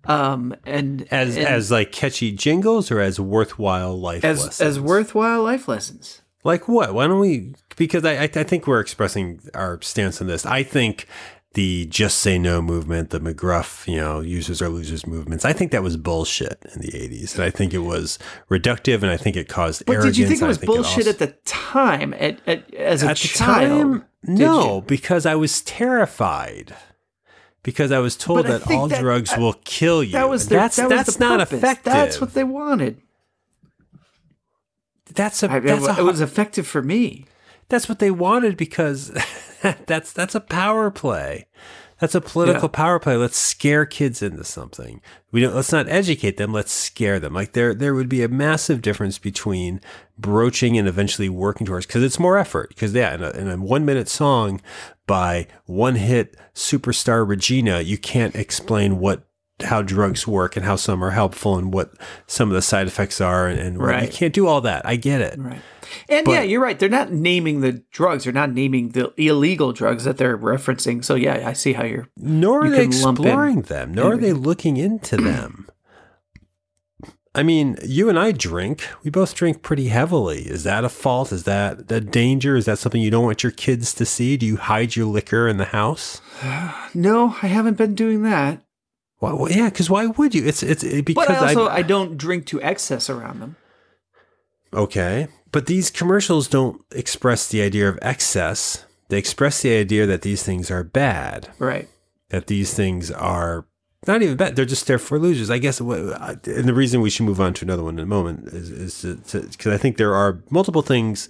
Um, 0.06 0.54
and 0.66 1.08
as, 1.10 1.36
and 1.36 1.46
as 1.46 1.70
like 1.70 1.92
catchy 1.92 2.32
jingles 2.32 2.90
or 2.90 3.00
as 3.00 3.18
worthwhile 3.18 3.98
life 3.98 4.24
as 4.24 4.44
lessons? 4.44 4.60
as 4.60 4.80
worthwhile 4.80 5.42
life 5.42 5.68
lessons. 5.68 6.22
Like 6.42 6.68
what? 6.68 6.92
Why 6.92 7.06
don't 7.06 7.20
we? 7.20 7.54
Because 7.76 8.04
I, 8.04 8.12
I, 8.14 8.22
I 8.24 8.42
think 8.44 8.66
we're 8.66 8.80
expressing 8.80 9.40
our 9.54 9.80
stance 9.82 10.20
on 10.20 10.26
this. 10.26 10.44
I 10.46 10.62
think 10.62 11.06
the 11.54 11.86
just 11.86 12.18
say 12.18 12.36
no 12.38 12.60
movement, 12.60 13.10
the 13.10 13.20
McGruff, 13.20 13.86
you 13.86 13.96
know, 14.00 14.20
users 14.20 14.60
are 14.60 14.68
losers 14.68 15.06
movements. 15.06 15.44
I 15.44 15.52
think 15.52 15.70
that 15.72 15.82
was 15.84 15.96
bullshit 15.96 16.64
in 16.74 16.80
the 16.80 16.88
'80s, 16.88 17.34
and 17.36 17.44
I 17.44 17.50
think 17.50 17.72
it 17.72 17.78
was 17.78 18.18
reductive, 18.50 19.02
and 19.02 19.06
I 19.10 19.16
think 19.16 19.36
it 19.36 19.48
caused 19.48 19.86
But 19.86 19.92
arrogance. 19.94 20.16
did 20.16 20.20
you 20.22 20.28
think 20.28 20.42
it 20.42 20.46
was 20.46 20.58
bullshit 20.58 21.06
also- 21.06 21.10
at 21.10 21.18
the 21.18 21.28
time? 21.44 22.12
At, 22.14 22.40
at 22.48 22.74
as 22.74 23.02
a 23.02 23.10
at 23.10 23.16
the 23.18 23.28
child? 23.28 23.70
time? 24.00 24.04
No, 24.24 24.76
you? 24.76 24.80
because 24.82 25.26
I 25.26 25.34
was 25.36 25.60
terrified. 25.62 26.74
Because 27.62 27.92
I 27.92 27.98
was 27.98 28.14
told 28.16 28.46
But 28.46 28.64
that 28.66 28.74
all 28.74 28.88
that- 28.88 29.00
drugs 29.00 29.30
I- 29.32 29.38
will 29.38 29.54
kill 29.64 30.02
you. 30.02 30.12
That 30.12 30.28
was 30.28 30.48
their, 30.48 30.58
that's 30.58 30.76
that 30.76 30.88
was 30.90 30.96
that's 31.06 31.16
the 31.16 31.24
not 31.24 31.38
purpose. 31.38 31.58
effective. 31.58 31.92
That's 31.92 32.20
what 32.20 32.34
they 32.34 32.44
wanted. 32.44 33.00
that's 35.14 35.42
a 35.42 35.50
I, 35.50 35.60
that's 35.60 35.86
it, 35.86 35.98
a 35.98 36.04
was 36.04 36.20
effective 36.20 36.66
for 36.66 36.82
me. 36.82 37.26
That's 37.68 37.88
what 37.88 37.98
they 37.98 38.10
wanted 38.10 38.56
because 38.56 39.10
that's 39.86 40.12
that's 40.12 40.34
a 40.34 40.40
power 40.40 40.90
play. 40.90 41.46
That's 42.00 42.14
a 42.16 42.20
political 42.20 42.64
Yeah. 42.64 42.76
power 42.76 42.98
play. 42.98 43.16
Let's 43.16 43.38
scare 43.38 43.86
kids 43.86 44.20
into 44.20 44.42
something. 44.44 45.00
We 45.30 45.40
don't. 45.40 45.54
Let's 45.54 45.72
not 45.72 45.88
educate 45.88 46.36
them. 46.36 46.52
Let's 46.52 46.72
scare 46.72 47.20
them. 47.20 47.32
Like 47.32 47.52
there, 47.52 47.72
there 47.72 47.94
would 47.94 48.08
be 48.08 48.22
a 48.22 48.28
massive 48.28 48.82
difference 48.82 49.18
between 49.18 49.80
broaching 50.18 50.76
and 50.76 50.88
eventually 50.88 51.28
working 51.28 51.66
towards 51.66 51.86
because 51.86 52.02
it's 52.02 52.18
more 52.18 52.36
effort. 52.36 52.70
Because 52.70 52.92
yeah, 52.92 53.14
in 53.14 53.22
a, 53.22 53.30
in 53.30 53.48
a 53.48 53.56
one 53.56 53.84
minute 53.84 54.08
song 54.08 54.60
by 55.06 55.46
one 55.66 55.94
hit 55.94 56.36
superstar 56.52 57.26
Regina, 57.26 57.80
you 57.80 57.96
can't 57.96 58.34
explain 58.34 58.98
what 58.98 59.24
how 59.62 59.82
drugs 59.82 60.26
work 60.26 60.56
and 60.56 60.66
how 60.66 60.74
some 60.76 61.02
are 61.04 61.12
helpful 61.12 61.56
and 61.56 61.72
what 61.72 61.92
some 62.26 62.48
of 62.48 62.54
the 62.54 62.62
side 62.62 62.86
effects 62.88 63.20
are 63.20 63.46
and, 63.46 63.60
and 63.60 63.78
what- 63.78 64.02
you 64.02 64.08
can't 64.08 64.34
do 64.34 64.46
all 64.48 64.60
that. 64.62 64.82
I 64.84 64.96
get 64.96 65.20
it. 65.20 65.38
Right. 65.38 65.60
And 66.08 66.24
But- 66.24 66.32
yeah, 66.32 66.42
you're 66.42 66.60
right. 66.62 66.76
They're 66.78 66.88
not 66.88 67.12
naming 67.12 67.60
the 67.60 67.82
drugs. 67.92 68.24
They're 68.24 68.32
not 68.32 68.52
naming 68.52 68.90
the 68.90 69.12
illegal 69.16 69.72
drugs 69.72 70.04
that 70.04 70.16
they're 70.16 70.36
referencing. 70.36 71.04
So 71.04 71.14
yeah, 71.14 71.46
I 71.48 71.52
see 71.52 71.72
how 71.74 71.84
you're. 71.84 72.08
nor 72.16 72.62
are 72.62 72.66
you 72.66 72.70
they 72.72 72.86
lump 72.88 73.20
in 73.20 73.24
exploring 73.26 73.62
them, 73.62 73.94
nor 73.94 74.14
are 74.14 74.16
they 74.16 74.32
looking 74.32 74.76
into 74.76 75.16
them. 75.16 75.68
I 77.36 77.42
mean, 77.42 77.76
you 77.84 78.08
and 78.08 78.16
I 78.16 78.30
drink. 78.30 78.86
We 79.02 79.10
both 79.10 79.34
drink 79.34 79.60
pretty 79.62 79.88
heavily. 79.88 80.42
Is 80.42 80.62
that 80.64 80.84
a 80.84 80.88
fault? 80.88 81.32
Is 81.32 81.42
that 81.44 81.90
a 81.90 82.00
danger? 82.00 82.54
Is 82.54 82.66
that 82.66 82.78
something 82.78 83.02
you 83.02 83.10
don't 83.10 83.24
want 83.24 83.42
your 83.42 83.50
kids 83.50 83.92
to 83.94 84.06
see? 84.06 84.36
Do 84.36 84.46
you 84.46 84.56
hide 84.56 84.94
your 84.94 85.06
liquor 85.06 85.48
in 85.48 85.56
the 85.58 85.64
house? 85.66 86.20
No, 86.96 87.34
I 87.42 87.48
haven't 87.48 87.76
been 87.76 87.96
doing 87.96 88.22
that. 88.22 88.63
Why, 89.18 89.32
well, 89.32 89.50
yeah, 89.50 89.70
because 89.70 89.88
why 89.88 90.06
would 90.06 90.34
you? 90.34 90.44
It's 90.44 90.62
it's 90.62 90.82
it, 90.84 91.04
because 91.04 91.26
But 91.26 91.36
I 91.36 91.48
also 91.48 91.66
I, 91.66 91.76
I 91.76 91.82
don't 91.82 92.16
drink 92.18 92.46
to 92.46 92.60
excess 92.62 93.08
around 93.08 93.40
them. 93.40 93.56
okay, 94.72 95.28
but 95.52 95.66
these 95.66 95.90
commercials 95.90 96.48
don't 96.48 96.82
express 96.90 97.48
the 97.48 97.62
idea 97.62 97.88
of 97.88 97.98
excess. 98.02 98.84
They 99.08 99.18
express 99.18 99.62
the 99.62 99.76
idea 99.76 100.06
that 100.06 100.22
these 100.22 100.42
things 100.42 100.70
are 100.70 100.82
bad. 100.84 101.48
Right. 101.58 101.88
that 102.30 102.48
these 102.48 102.74
things 102.74 103.10
are 103.10 103.66
not 104.06 104.22
even 104.22 104.36
bad. 104.36 104.56
They're 104.56 104.64
just 104.64 104.86
there 104.86 104.98
for 104.98 105.18
losers. 105.18 105.50
I 105.50 105.58
guess, 105.58 105.78
and 105.80 105.88
the 106.44 106.74
reason 106.74 107.00
we 107.00 107.10
should 107.10 107.24
move 107.24 107.40
on 107.40 107.54
to 107.54 107.64
another 107.64 107.84
one 107.84 107.98
in 107.98 108.02
a 108.02 108.06
moment 108.06 108.48
is, 108.48 108.70
is 109.04 109.16
because 109.22 109.72
I 109.72 109.78
think 109.78 109.96
there 109.96 110.14
are 110.14 110.42
multiple 110.50 110.82
things. 110.82 111.28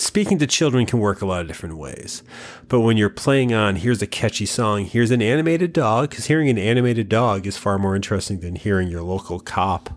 Speaking 0.00 0.38
to 0.38 0.46
children 0.46 0.86
can 0.86 0.98
work 0.98 1.20
a 1.20 1.26
lot 1.26 1.42
of 1.42 1.46
different 1.46 1.76
ways. 1.76 2.22
But 2.68 2.80
when 2.80 2.96
you're 2.96 3.10
playing 3.10 3.52
on, 3.52 3.76
here's 3.76 4.00
a 4.00 4.06
catchy 4.06 4.46
song, 4.46 4.86
here's 4.86 5.10
an 5.10 5.20
animated 5.20 5.74
dog, 5.74 6.08
because 6.08 6.24
hearing 6.24 6.48
an 6.48 6.56
animated 6.56 7.10
dog 7.10 7.46
is 7.46 7.58
far 7.58 7.78
more 7.78 7.94
interesting 7.94 8.40
than 8.40 8.56
hearing 8.56 8.88
your 8.88 9.02
local 9.02 9.40
cop 9.40 9.90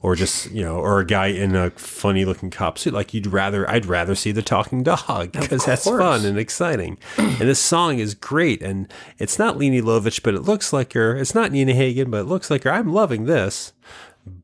or 0.00 0.14
just, 0.14 0.48
you 0.52 0.62
know, 0.62 0.76
or 0.76 1.00
a 1.00 1.04
guy 1.04 1.26
in 1.26 1.56
a 1.56 1.70
funny 1.70 2.24
looking 2.24 2.50
cop 2.50 2.78
suit. 2.78 2.94
Like 2.94 3.12
you'd 3.12 3.26
rather, 3.26 3.68
I'd 3.68 3.86
rather 3.86 4.14
see 4.14 4.30
the 4.30 4.42
talking 4.42 4.84
dog 4.84 5.32
because 5.32 5.64
that's 5.64 5.82
fun 5.82 6.24
and 6.24 6.38
exciting. 6.38 6.96
and 7.16 7.40
this 7.40 7.58
song 7.58 7.98
is 7.98 8.14
great. 8.14 8.62
And 8.62 8.86
it's 9.18 9.40
not 9.40 9.58
Lene 9.58 9.82
Lovich, 9.82 10.22
but 10.22 10.36
it 10.36 10.42
looks 10.42 10.72
like 10.72 10.92
her. 10.92 11.16
It's 11.16 11.34
not 11.34 11.50
Nina 11.50 11.74
Hagen, 11.74 12.12
but 12.12 12.20
it 12.20 12.28
looks 12.28 12.48
like 12.48 12.62
her. 12.62 12.70
I'm 12.70 12.92
loving 12.92 13.24
this. 13.24 13.72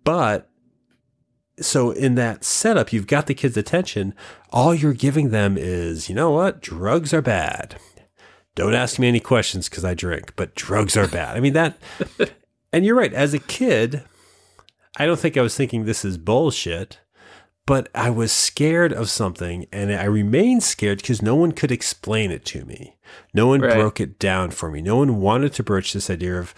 But 0.03 0.51
so 1.61 1.91
in 1.93 2.15
that 2.17 2.45
setup, 2.45 2.93
you've 2.93 3.07
got 3.07 3.27
the 3.27 3.35
kids' 3.35 3.57
attention. 3.57 4.15
All 4.51 4.75
you're 4.75 4.93
giving 4.93 5.31
them 5.31 5.57
is, 5.59 6.09
you 6.09 6.15
know 6.15 6.31
what? 6.31 6.61
Drugs 6.61 7.13
are 7.15 7.23
bad. 7.23 7.77
Don't 8.55 8.75
ask 8.75 8.99
me 8.99 9.09
any 9.09 9.21
questions 9.21 9.69
because 9.69 9.85
I 9.85 9.95
drink, 9.95 10.33
but 10.37 10.55
drugs 10.55 10.97
are 10.97 11.09
bad. 11.09 11.37
I 11.37 11.41
mean, 11.41 11.55
that, 11.55 11.77
and 12.73 12.85
you're 12.85 12.97
right. 12.97 13.13
As 13.13 13.35
a 13.35 13.39
kid, 13.41 14.05
I 14.97 15.07
don't 15.07 15.19
think 15.19 15.37
I 15.37 15.43
was 15.43 15.57
thinking 15.57 15.85
this 15.85 16.05
is 16.05 16.19
bullshit, 16.19 17.01
but 17.67 17.89
I 17.95 18.11
was 18.11 18.31
scared 18.31 18.93
of 18.93 19.11
something 19.11 19.67
and 19.73 19.93
I 19.93 20.05
remained 20.05 20.63
scared 20.63 20.99
because 20.99 21.23
no 21.23 21.35
one 21.35 21.51
could 21.53 21.73
explain 21.73 22.31
it 22.31 22.45
to 22.47 22.65
me. 22.65 22.97
No 23.33 23.47
one 23.49 23.61
Right. 23.61 23.75
broke 23.75 24.01
it 24.01 24.19
down 24.19 24.51
for 24.51 24.71
me. 24.71 24.81
No 24.83 24.97
one 24.97 25.21
wanted 25.21 25.53
to 25.55 25.63
broach 25.65 25.93
this 25.93 26.09
idea 26.11 26.39
of, 26.39 26.55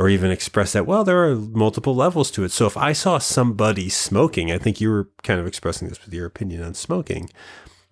or 0.00 0.08
even 0.08 0.30
express 0.30 0.72
that, 0.72 0.86
well, 0.86 1.04
there 1.04 1.22
are 1.30 1.34
multiple 1.36 1.94
levels 1.94 2.30
to 2.30 2.42
it. 2.42 2.50
So 2.52 2.66
if 2.66 2.74
I 2.74 2.94
saw 2.94 3.18
somebody 3.18 3.90
smoking, 3.90 4.50
I 4.50 4.56
think 4.56 4.80
you 4.80 4.88
were 4.90 5.10
kind 5.22 5.38
of 5.38 5.46
expressing 5.46 5.88
this 5.90 6.02
with 6.02 6.14
your 6.14 6.24
opinion 6.24 6.62
on 6.62 6.72
smoking. 6.72 7.28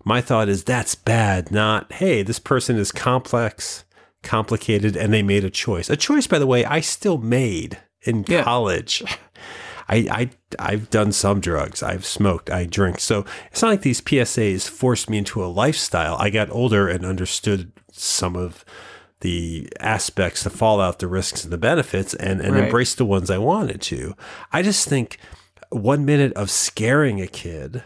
My 0.03 0.19
thought 0.19 0.49
is 0.49 0.63
that's 0.63 0.95
bad, 0.95 1.51
not, 1.51 1.93
hey, 1.93 2.23
this 2.23 2.39
person 2.39 2.77
is 2.77 2.91
complex, 2.91 3.85
complicated, 4.23 4.95
and 4.95 5.13
they 5.13 5.21
made 5.21 5.43
a 5.43 5.51
choice. 5.51 5.87
A 5.87 5.95
choice, 5.95 6.25
by 6.25 6.39
the 6.39 6.47
way, 6.47 6.65
I 6.65 6.79
still 6.79 7.19
made 7.19 7.77
in 8.01 8.25
Yeah. 8.27 8.43
college. 8.43 9.03
I, 9.87 9.97
I 10.09 10.29
I've 10.57 10.89
done 10.89 11.11
some 11.11 11.39
drugs. 11.41 11.83
I've 11.83 12.05
smoked. 12.07 12.49
I 12.49 12.65
drink. 12.65 12.99
So 12.99 13.23
it's 13.51 13.61
not 13.61 13.69
like 13.69 13.81
these 13.81 14.01
PSAs 14.01 14.67
forced 14.67 15.11
me 15.11 15.19
into 15.19 15.43
a 15.43 15.47
lifestyle. 15.47 16.15
I 16.19 16.31
got 16.31 16.49
older 16.49 16.87
and 16.87 17.05
understood 17.05 17.71
some 17.91 18.35
of 18.35 18.65
the 19.21 19.69
aspects, 19.79 20.43
the 20.43 20.49
fallout, 20.49 20.99
the 20.99 21.07
risks, 21.07 21.43
and 21.43 21.51
the 21.51 21.57
benefits, 21.57 22.13
and 22.13 22.39
and 22.41 22.55
Right. 22.55 22.63
embraced 22.65 22.97
the 22.97 23.05
ones 23.05 23.29
I 23.29 23.37
wanted 23.37 23.81
to. 23.81 24.15
I 24.51 24.61
just 24.61 24.87
think 24.87 25.17
one 25.69 26.05
minute 26.05 26.33
of 26.33 26.49
scaring 26.49 27.21
a 27.21 27.27
kid 27.27 27.83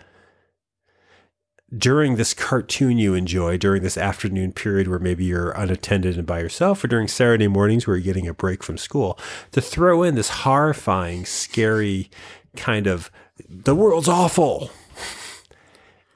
during 1.75 2.15
this 2.17 2.33
cartoon 2.35 2.99
you 2.99 3.15
enjoy 3.15 3.57
during 3.57 3.81
this 3.81 3.97
afternoon 3.97 4.51
period 4.51 4.87
where 4.87 4.99
maybe 4.99 5.25
you're 5.25 5.49
unattended 5.51 6.17
and 6.17 6.27
by 6.27 6.39
yourself 6.39 6.83
or 6.83 6.87
during 6.87 7.07
Saturday 7.07 7.47
mornings 7.47 7.87
where 7.87 7.95
you're 7.95 8.03
getting 8.03 8.27
a 8.27 8.33
break 8.33 8.63
from 8.63 8.77
school 8.77 9.17
to 9.51 9.59
throw 9.59 10.03
in 10.03 10.13
this 10.13 10.29
horrifying 10.29 11.25
scary 11.25 12.11
kind 12.55 12.85
of 12.85 13.09
the 13.49 13.73
world's 13.73 14.07
awful 14.07 14.69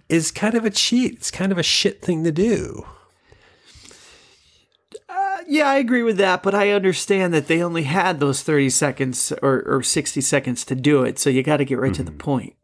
is 0.10 0.32
kind 0.32 0.53
of 0.53 0.63
a 0.63 0.69
cheat 0.69 1.13
it's 1.13 1.32
kind 1.32 1.51
of 1.51 1.58
a 1.58 1.63
shit 1.63 2.03
thing 2.03 2.23
to 2.23 2.32
do 2.32 2.86
Yeah, 5.49 5.69
I 5.69 5.77
agree 5.77 6.03
with 6.03 6.17
that, 6.17 6.43
but 6.43 6.53
I 6.53 6.71
understand 6.71 7.33
that 7.33 7.47
they 7.47 7.63
only 7.63 7.83
had 7.83 8.19
those 8.19 8.43
30 8.43 8.69
seconds 8.69 9.31
or, 9.41 9.63
or 9.65 9.81
60 9.81 10.19
seconds 10.19 10.65
to 10.65 10.75
do 10.75 11.03
it, 11.03 11.17
so 11.17 11.29
you 11.29 11.41
got 11.41 11.57
to 11.57 11.65
get 11.65 11.79
right 11.79 11.93
to 11.93 12.03
the 12.03 12.12
mm-hmm. 12.12 12.17
point. 12.17 12.55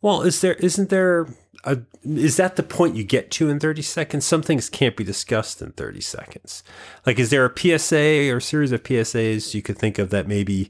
Well, 0.00 0.22
is 0.22 0.40
there 0.40 0.54
isn't 0.54 0.90
there 0.90 1.26
a 1.64 1.78
is 2.04 2.36
that 2.36 2.56
the 2.56 2.62
point 2.62 2.94
you 2.94 3.04
get 3.04 3.30
to 3.32 3.48
in 3.48 3.58
30 3.58 3.82
seconds? 3.82 4.24
Some 4.24 4.42
things 4.42 4.68
can't 4.68 4.96
be 4.96 5.02
discussed 5.02 5.62
in 5.62 5.72
30 5.72 6.00
seconds. 6.02 6.62
Like 7.06 7.18
is 7.18 7.30
there 7.30 7.46
a 7.46 7.58
PSA 7.58 8.30
or 8.30 8.38
series 8.38 8.70
of 8.70 8.82
PSAs 8.82 9.54
you 9.54 9.62
could 9.62 9.78
think 9.78 9.98
of 9.98 10.10
that 10.10 10.28
maybe 10.28 10.68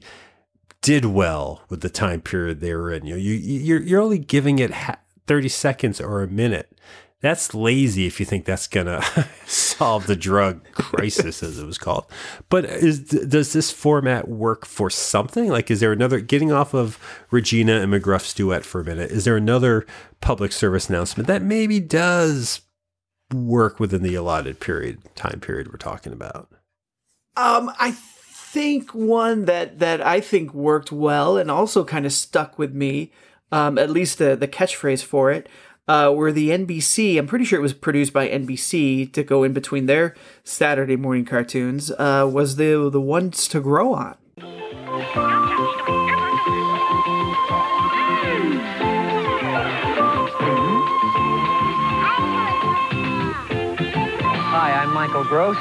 did 0.81 1.05
well 1.05 1.63
with 1.69 1.81
the 1.81 1.89
time 1.89 2.21
period 2.21 2.61
they 2.61 2.73
were 2.73 2.93
in? 2.93 3.05
You 3.05 3.15
know, 3.15 3.19
you 3.19 3.33
you're 3.33 3.81
you're 3.81 4.01
only 4.01 4.19
giving 4.19 4.57
it 4.57 4.71
ha- 4.71 4.99
30 5.27 5.49
seconds 5.49 5.99
or 5.99 6.23
a 6.23 6.27
minute. 6.27 6.71
That's 7.25 7.55
lazy 7.55 8.05
if 8.05 8.19
you 8.19 8.25
think 8.27 8.45
that's 8.45 8.67
gonna 8.67 9.03
solve 9.47 10.05
the 10.05 10.15
drug 10.15 10.63
crisis, 10.73 11.41
as 11.41 11.57
it 11.57 11.65
was 11.65 11.79
called. 11.79 12.05
But 12.49 12.65
is 12.65 12.99
does 12.99 13.51
this 13.51 13.71
format 13.71 14.27
work 14.27 14.63
for 14.63 14.91
something? 14.91 15.49
Like, 15.49 15.71
is 15.71 15.79
there 15.79 15.91
another 15.91 16.19
getting 16.19 16.51
off 16.51 16.75
of 16.75 16.99
Regina 17.31 17.81
and 17.81 17.91
McGruff's 17.91 18.31
duet 18.35 18.63
for 18.63 18.81
a 18.81 18.83
minute? 18.83 19.09
Is 19.09 19.25
there 19.25 19.37
another 19.37 19.87
public 20.21 20.51
service 20.51 20.87
announcement 20.87 21.25
that 21.25 21.41
maybe 21.41 21.79
does 21.79 22.61
work 23.33 23.79
within 23.79 24.03
the 24.03 24.13
allotted 24.13 24.59
period 24.59 24.99
time 25.15 25.39
period 25.39 25.71
we're 25.71 25.77
talking 25.77 26.13
about? 26.13 26.51
Um, 27.35 27.71
I 27.79 27.89
think 27.89 28.91
one 28.91 29.45
that 29.45 29.79
that 29.79 29.99
I 29.99 30.21
think 30.21 30.53
worked 30.53 30.91
well 30.91 31.39
and 31.39 31.49
also 31.49 31.83
kind 31.83 32.05
of 32.05 32.13
stuck 32.13 32.59
with 32.59 32.75
me, 32.75 33.11
um, 33.51 33.79
at 33.79 33.89
least 33.89 34.19
the 34.19 34.35
the 34.35 34.47
catchphrase 34.47 35.03
for 35.03 35.31
it, 35.31 35.49
uh, 35.87 36.11
were 36.15 36.31
the 36.31 36.49
NBC. 36.49 37.17
I'm 37.17 37.27
pretty 37.27 37.45
sure 37.45 37.59
it 37.59 37.61
was 37.61 37.73
produced 37.73 38.13
by 38.13 38.27
NBC 38.27 39.11
to 39.13 39.23
go 39.23 39.43
in 39.43 39.53
between 39.53 39.85
their 39.85 40.15
Saturday 40.43 40.95
morning 40.95 41.25
cartoons. 41.25 41.91
Uh, 41.91 42.29
was 42.31 42.55
the 42.55 42.89
the 42.91 43.01
ones 43.01 43.47
to 43.49 43.59
grow 43.59 43.93
on. 43.93 44.15
Hi, 53.37 54.71
I'm 54.71 54.93
Michael 54.93 55.23
Gross, 55.25 55.57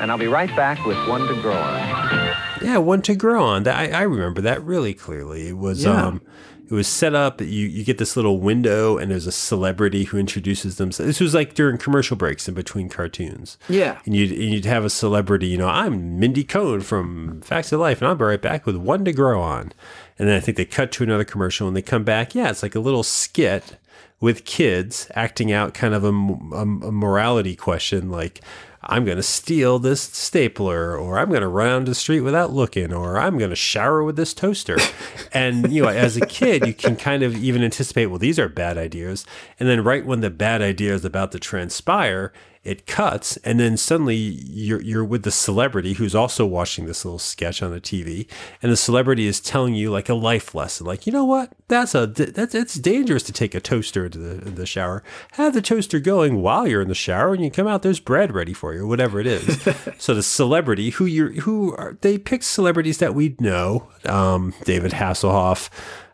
and 0.00 0.10
I'll 0.10 0.18
be 0.18 0.26
right 0.26 0.54
back 0.56 0.84
with 0.86 0.96
One 1.08 1.26
to 1.28 1.40
Grow 1.42 1.52
On. 1.52 2.34
Yeah, 2.62 2.78
one 2.78 3.02
to 3.02 3.14
grow 3.14 3.44
on. 3.44 3.68
I, 3.68 3.90
I 3.90 4.02
remember 4.02 4.40
that 4.40 4.62
really 4.64 4.94
clearly. 4.94 5.48
It 5.48 5.58
was 5.58 5.84
Yeah. 5.84 6.06
um 6.06 6.22
it 6.70 6.74
was 6.74 6.86
set 6.86 7.14
up. 7.14 7.40
You 7.40 7.46
you 7.46 7.82
get 7.82 7.96
this 7.96 8.14
little 8.14 8.38
window 8.40 8.98
and 8.98 9.10
there's 9.10 9.26
a 9.26 9.32
celebrity 9.32 10.04
who 10.04 10.18
introduces 10.18 10.76
themselves. 10.76 11.06
This 11.06 11.20
was 11.20 11.34
like 11.34 11.54
during 11.54 11.78
commercial 11.78 12.16
breaks 12.16 12.46
in 12.46 12.54
between 12.54 12.90
cartoons. 12.90 13.56
Yeah. 13.68 13.98
And 14.04 14.14
you'd, 14.14 14.32
and 14.32 14.52
you'd 14.52 14.66
have 14.66 14.84
a 14.84 14.90
celebrity, 14.90 15.46
you 15.46 15.56
know, 15.56 15.68
I'm 15.68 16.18
Mindy 16.18 16.44
Cohn 16.44 16.82
from 16.82 17.40
Facts 17.40 17.72
of 17.72 17.80
Life, 17.80 18.02
and 18.02 18.08
I'll 18.08 18.14
be 18.16 18.24
right 18.24 18.42
back 18.42 18.66
with 18.66 18.76
one 18.76 19.04
to 19.06 19.12
grow 19.12 19.40
on. 19.40 19.72
And 20.18 20.28
then 20.28 20.36
I 20.36 20.40
think 20.40 20.56
they 20.56 20.66
cut 20.66 20.92
to 20.92 21.02
another 21.02 21.24
commercial 21.24 21.68
and 21.68 21.76
they 21.76 21.82
come 21.82 22.04
back. 22.04 22.34
Yeah, 22.34 22.50
it's 22.50 22.62
like 22.62 22.74
a 22.74 22.80
little 22.80 23.02
skit 23.02 23.78
with 24.20 24.44
kids 24.44 25.10
acting 25.14 25.52
out 25.52 25.74
kind 25.74 25.94
of 25.94 26.04
a 26.04 26.12
morality 26.12 27.56
question 27.56 28.10
like, 28.10 28.40
I'm 28.82 29.04
going 29.04 29.16
to 29.16 29.22
steal 29.22 29.78
this 29.78 30.00
stapler, 30.00 30.96
or 30.96 31.18
I'm 31.18 31.28
going 31.28 31.42
to 31.42 31.48
run 31.48 31.68
down 31.68 31.84
the 31.84 31.94
street 31.94 32.20
without 32.20 32.52
looking, 32.52 32.92
or 32.92 33.18
I'm 33.18 33.36
going 33.36 33.50
to 33.50 33.56
shower 33.56 34.04
with 34.04 34.16
this 34.16 34.32
toaster. 34.32 34.76
and, 35.32 35.72
you 35.72 35.82
know, 35.82 35.88
as 35.88 36.16
a 36.16 36.26
kid, 36.26 36.66
you 36.66 36.74
can 36.74 36.96
kind 36.96 37.22
of 37.22 37.36
even 37.36 37.62
anticipate, 37.62 38.06
well, 38.06 38.18
these 38.18 38.38
are 38.38 38.48
bad 38.48 38.78
ideas. 38.78 39.26
And 39.58 39.68
then 39.68 39.82
right 39.82 40.06
when 40.06 40.20
the 40.20 40.30
bad 40.30 40.62
idea 40.62 40.94
is 40.94 41.04
about 41.04 41.32
to 41.32 41.40
transpire, 41.40 42.32
it 42.68 42.86
cuts, 42.86 43.38
and 43.38 43.58
then 43.58 43.78
suddenly 43.78 44.14
you're 44.14 44.82
you're 44.82 45.04
with 45.04 45.22
the 45.22 45.30
celebrity 45.30 45.94
who's 45.94 46.14
also 46.14 46.44
watching 46.44 46.84
this 46.84 47.02
little 47.02 47.18
sketch 47.18 47.62
on 47.62 47.70
the 47.70 47.80
TV, 47.80 48.28
and 48.62 48.70
the 48.70 48.76
celebrity 48.76 49.26
is 49.26 49.40
telling 49.40 49.74
you 49.74 49.90
like 49.90 50.10
a 50.10 50.14
life 50.14 50.54
lesson, 50.54 50.86
like 50.86 51.06
you 51.06 51.12
know 51.12 51.24
what, 51.24 51.52
that's 51.68 51.94
a 51.94 52.06
that's 52.06 52.54
it's 52.54 52.74
dangerous 52.74 53.22
to 53.22 53.32
take 53.32 53.54
a 53.54 53.60
toaster 53.60 54.04
into 54.04 54.18
the, 54.18 54.50
the 54.50 54.66
shower. 54.66 55.02
Have 55.32 55.54
the 55.54 55.62
toaster 55.62 55.98
going 55.98 56.42
while 56.42 56.68
you're 56.68 56.82
in 56.82 56.88
the 56.88 56.94
shower, 56.94 57.32
and 57.32 57.42
you 57.42 57.50
come 57.50 57.66
out, 57.66 57.80
there's 57.80 58.00
bread 58.00 58.34
ready 58.34 58.52
for 58.52 58.74
you, 58.74 58.82
or 58.82 58.86
whatever 58.86 59.18
it 59.18 59.26
is. 59.26 59.66
so 59.98 60.14
the 60.14 60.22
celebrity 60.22 60.90
who 60.90 61.06
you 61.06 61.28
who 61.40 61.74
are 61.76 61.96
they 62.02 62.18
pick 62.18 62.42
celebrities 62.42 62.98
that 62.98 63.14
we 63.14 63.34
know, 63.40 63.88
um, 64.04 64.52
David 64.64 64.92
Hasselhoff. 64.92 65.70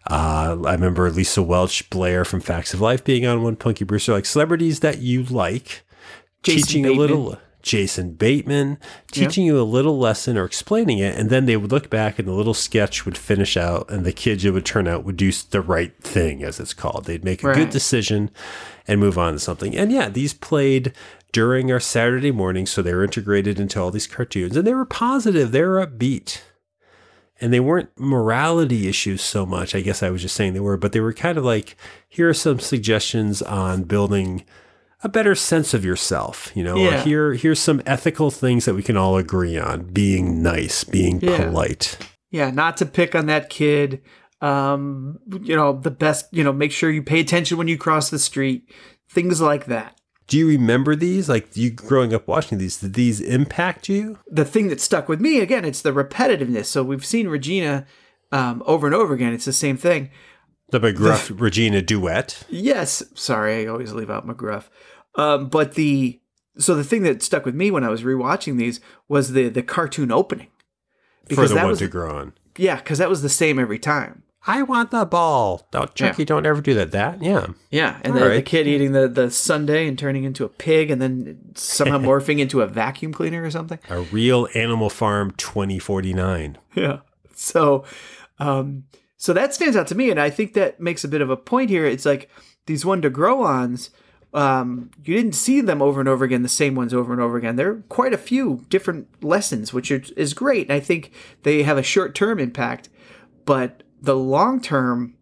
Uh, 0.07 0.59
I 0.67 0.73
remember 0.73 1.11
Lisa 1.11 1.43
Welch 1.43 1.88
Blair 1.88 2.27
from 2.27 2.40
Facts 2.40 2.75
of 2.75 2.81
Life 2.81 3.03
being 3.03 3.27
on 3.27 3.43
one, 3.43 3.57
Punky 3.57 3.85
Brewster, 3.85 4.12
like 4.12 4.27
celebrities 4.27 4.81
that 4.81 4.99
you 4.99 5.23
like 5.25 5.83
Jason 6.45 6.63
teaching 6.63 6.83
Bateman. 6.83 6.99
a 6.99 7.01
little 7.01 7.39
Jason 7.65 8.13
Bateman, 8.13 8.79
teaching 9.11 9.47
you 9.47 9.59
a 9.59 9.65
little 9.65 9.99
lesson 9.99 10.37
or 10.37 10.45
explaining 10.45 10.99
it, 10.99 11.19
and 11.19 11.31
then 11.31 11.47
they 11.47 11.57
would 11.57 11.73
look 11.73 11.89
back 11.89 12.19
and 12.19 12.29
the 12.29 12.33
little 12.33 12.53
sketch 12.53 13.07
would 13.07 13.17
finish 13.17 13.57
out, 13.57 13.91
and 13.91 14.05
the 14.05 14.13
kids 14.13 14.45
it 14.45 14.51
would 14.51 14.67
turn 14.67 14.87
out 14.87 15.03
would 15.03 15.17
do 15.17 15.33
the 15.33 15.63
right 15.63 15.97
thing, 16.03 16.45
as 16.45 16.61
it's 16.61 16.75
called. 16.75 17.07
They'd 17.07 17.25
make 17.25 17.43
a 17.43 17.55
good 17.55 17.71
decision 17.71 18.31
and 18.87 19.01
move 19.01 19.17
on 19.17 19.33
to 19.33 19.39
something. 19.39 19.75
And 19.75 19.91
yeah, 19.91 20.11
these 20.11 20.35
played 20.35 20.93
during 21.33 21.73
our 21.73 21.81
Saturday 21.81 22.31
morning, 22.31 22.67
so 22.67 22.83
they 22.83 22.93
were 22.93 23.03
integrated 23.03 23.59
into 23.59 23.81
all 23.81 23.91
these 23.91 24.07
cartoons, 24.07 24.57
and 24.57 24.67
they 24.67 24.75
were 24.75 24.85
positive, 24.85 25.51
they 25.51 25.63
were 25.63 25.85
upbeat. 25.85 26.43
And 27.41 27.53
they 27.53 27.61
weren't 27.61 27.91
morality 27.99 28.87
issues 28.89 29.21
so 29.21 29.45
much. 29.45 29.75
I 29.75 29.81
guess 29.81 30.03
I 30.03 30.11
was 30.11 30.23
just 30.23 30.37
saying 30.37 30.53
they 30.53 30.61
were, 30.61 30.77
but 30.77 30.93
they 30.93 31.01
were 31.01 31.13
kind 31.13 31.37
of 31.37 31.45
like 31.45 31.77
here 32.09 32.29
are 32.29 32.35
some 32.35 32.61
suggestions 32.61 33.43
on 33.43 33.83
building 33.83 34.45
a 35.05 35.09
better 35.09 35.35
sense 35.35 35.75
of 35.75 35.85
yourself, 35.85 36.51
you 36.55 36.64
know, 36.64 36.77
Yeah. 36.77 37.05
here 37.05 37.35
here's 37.35 37.61
some 37.61 37.83
ethical 37.87 38.31
things 38.31 38.64
that 38.64 38.75
we 38.75 38.83
can 38.83 38.97
all 38.97 39.17
agree 39.17 39.57
on. 39.59 39.85
Being 39.93 40.43
nice, 40.43 40.83
being 40.83 41.21
Yeah. 41.21 41.37
polite. 41.37 41.97
Yeah, 42.31 42.51
not 42.51 42.77
to 42.79 42.87
pick 42.87 43.14
on 43.14 43.27
that 43.27 43.49
kid. 43.51 44.01
Um, 44.40 45.19
you 45.43 45.55
know, 45.57 45.79
the 45.81 45.90
best, 45.90 46.27
you 46.33 46.43
know, 46.43 46.53
make 46.53 46.73
sure 46.73 46.90
you 46.90 47.03
pay 47.03 47.21
attention 47.21 47.57
when 47.59 47.69
you 47.69 47.79
cross 47.79 48.11
the 48.11 48.19
street. 48.19 48.69
Things 49.09 49.40
like 49.40 49.67
that. 49.67 49.99
Do 50.27 50.38
you 50.38 50.49
remember 50.49 50.97
these? 50.97 51.29
Like 51.29 51.55
you 51.57 51.71
growing 51.71 52.12
up 52.14 52.27
watching 52.27 52.59
these, 52.59 52.79
did 52.79 52.95
these 52.95 53.21
impact 53.21 53.88
you? 53.88 54.19
The 54.31 54.45
thing 54.45 54.69
that 54.69 54.81
stuck 54.81 55.09
with 55.09 55.21
me 55.21 55.40
again, 55.40 55.64
it's 55.64 55.83
the 55.83 55.93
repetitiveness. 55.93 56.64
So 56.67 56.83
we've 56.83 57.05
seen 57.05 57.29
Regina 57.29 57.87
um, 58.33 58.62
over 58.67 58.87
and 58.87 58.95
over 58.97 59.12
again. 59.14 59.33
It's 59.35 59.45
the 59.45 59.53
same 59.53 59.77
thing. 59.77 60.11
The 60.71 60.81
McGruff 60.81 61.38
Regina 61.40 61.83
duet. 61.83 62.43
Yes, 62.49 63.03
sorry, 63.14 63.62
I 63.62 63.67
always 63.67 63.93
leave 63.93 64.11
out 64.11 64.27
McGruff. 64.27 64.64
Um, 65.16 65.48
but 65.48 65.74
the 65.74 66.20
so 66.59 66.74
the 66.74 66.85
thing 66.85 67.03
that 67.03 67.22
stuck 67.22 67.44
with 67.44 67.55
me 67.55 67.70
when 67.70 67.85
I 67.85 67.88
was 67.88 68.03
rewatching 68.03 68.59
these 68.59 68.81
was 69.09 69.33
the 69.33 69.48
the 69.48 69.62
cartoon 69.62 70.11
opening 70.12 70.48
for 71.35 71.46
the 71.48 71.55
that 71.55 71.62
one 71.62 71.70
was 71.70 71.79
to 71.81 71.88
grow 71.88 72.16
on. 72.16 72.33
yeah, 72.59 72.77
because 72.77 72.98
that 72.98 73.09
was 73.09 73.22
the 73.22 73.29
same 73.29 73.59
every 73.59 73.79
time. 73.79 74.22
I 74.46 74.61
want 74.62 74.90
the 74.90 75.07
ball. 75.07 75.66
Don't 75.70 75.94
Chucky, 75.94 76.22
Yeah. 76.22 76.27
don't 76.27 76.44
ever 76.44 76.61
do 76.61 76.74
that. 76.74 76.90
That 76.90 77.22
yeah. 77.22 77.46
Yeah, 77.70 77.98
and 78.03 78.14
the, 78.14 78.29
the 78.29 78.42
kid 78.42 78.66
eating 78.66 78.92
the 78.92 79.09
the 79.09 79.31
sundae 79.31 79.88
and 79.88 79.98
turning 79.98 80.24
into 80.24 80.44
a 80.44 80.48
pig, 80.50 80.90
and 80.90 81.00
then 81.00 81.38
somehow 81.55 81.98
morphing 81.98 82.40
into 82.40 82.61
a 82.61 82.66
vacuum 82.66 83.12
cleaner 83.14 83.42
or 83.42 83.50
something. 83.50 83.79
A 83.88 84.00
real 84.03 84.46
Animal 84.55 84.90
Farm 84.90 85.31
2049. 85.38 86.59
Yeah. 86.74 86.98
So, 87.35 87.85
um, 88.38 88.85
so 89.16 89.33
that 89.33 89.55
stands 89.55 89.77
out 89.77 89.87
to 89.88 89.94
me, 89.94 90.11
and 90.11 90.20
I 90.20 90.29
think 90.29 90.53
that 90.55 90.79
makes 90.79 91.05
a 91.05 91.09
bit 91.09 91.20
of 91.22 91.31
a 91.31 91.37
point 91.38 91.70
here. 91.70 91.87
It's 91.87 92.05
like 92.05 92.29
these 92.66 92.85
one 92.85 93.00
to 93.03 93.11
grow 93.11 93.42
ons. 93.44 93.90
Um, 94.35 94.90
you 95.05 95.14
didn't 95.14 95.37
see 95.37 95.61
them 95.61 95.81
over 95.81 96.01
and 96.01 96.09
over 96.09 96.25
again, 96.25 96.42
the 96.42 96.49
same 96.49 96.75
ones 96.75 96.92
over 96.92 97.12
and 97.12 97.23
over 97.23 97.37
again. 97.37 97.55
There 97.55 97.70
are 97.70 97.85
quite 97.88 98.12
a 98.12 98.18
few 98.18 98.64
different 98.68 99.07
lessons, 99.23 99.73
which 99.73 99.92
is, 99.92 100.35
great. 100.35 100.66
And 100.66 100.73
I 100.73 100.81
think 100.81 101.12
they 101.44 101.62
have 101.62 101.79
a 101.79 101.85
short 101.85 102.16
term 102.16 102.40
impact, 102.40 102.88
but 103.44 103.85
the 104.03 104.16
long 104.16 104.61
term, 104.61 105.14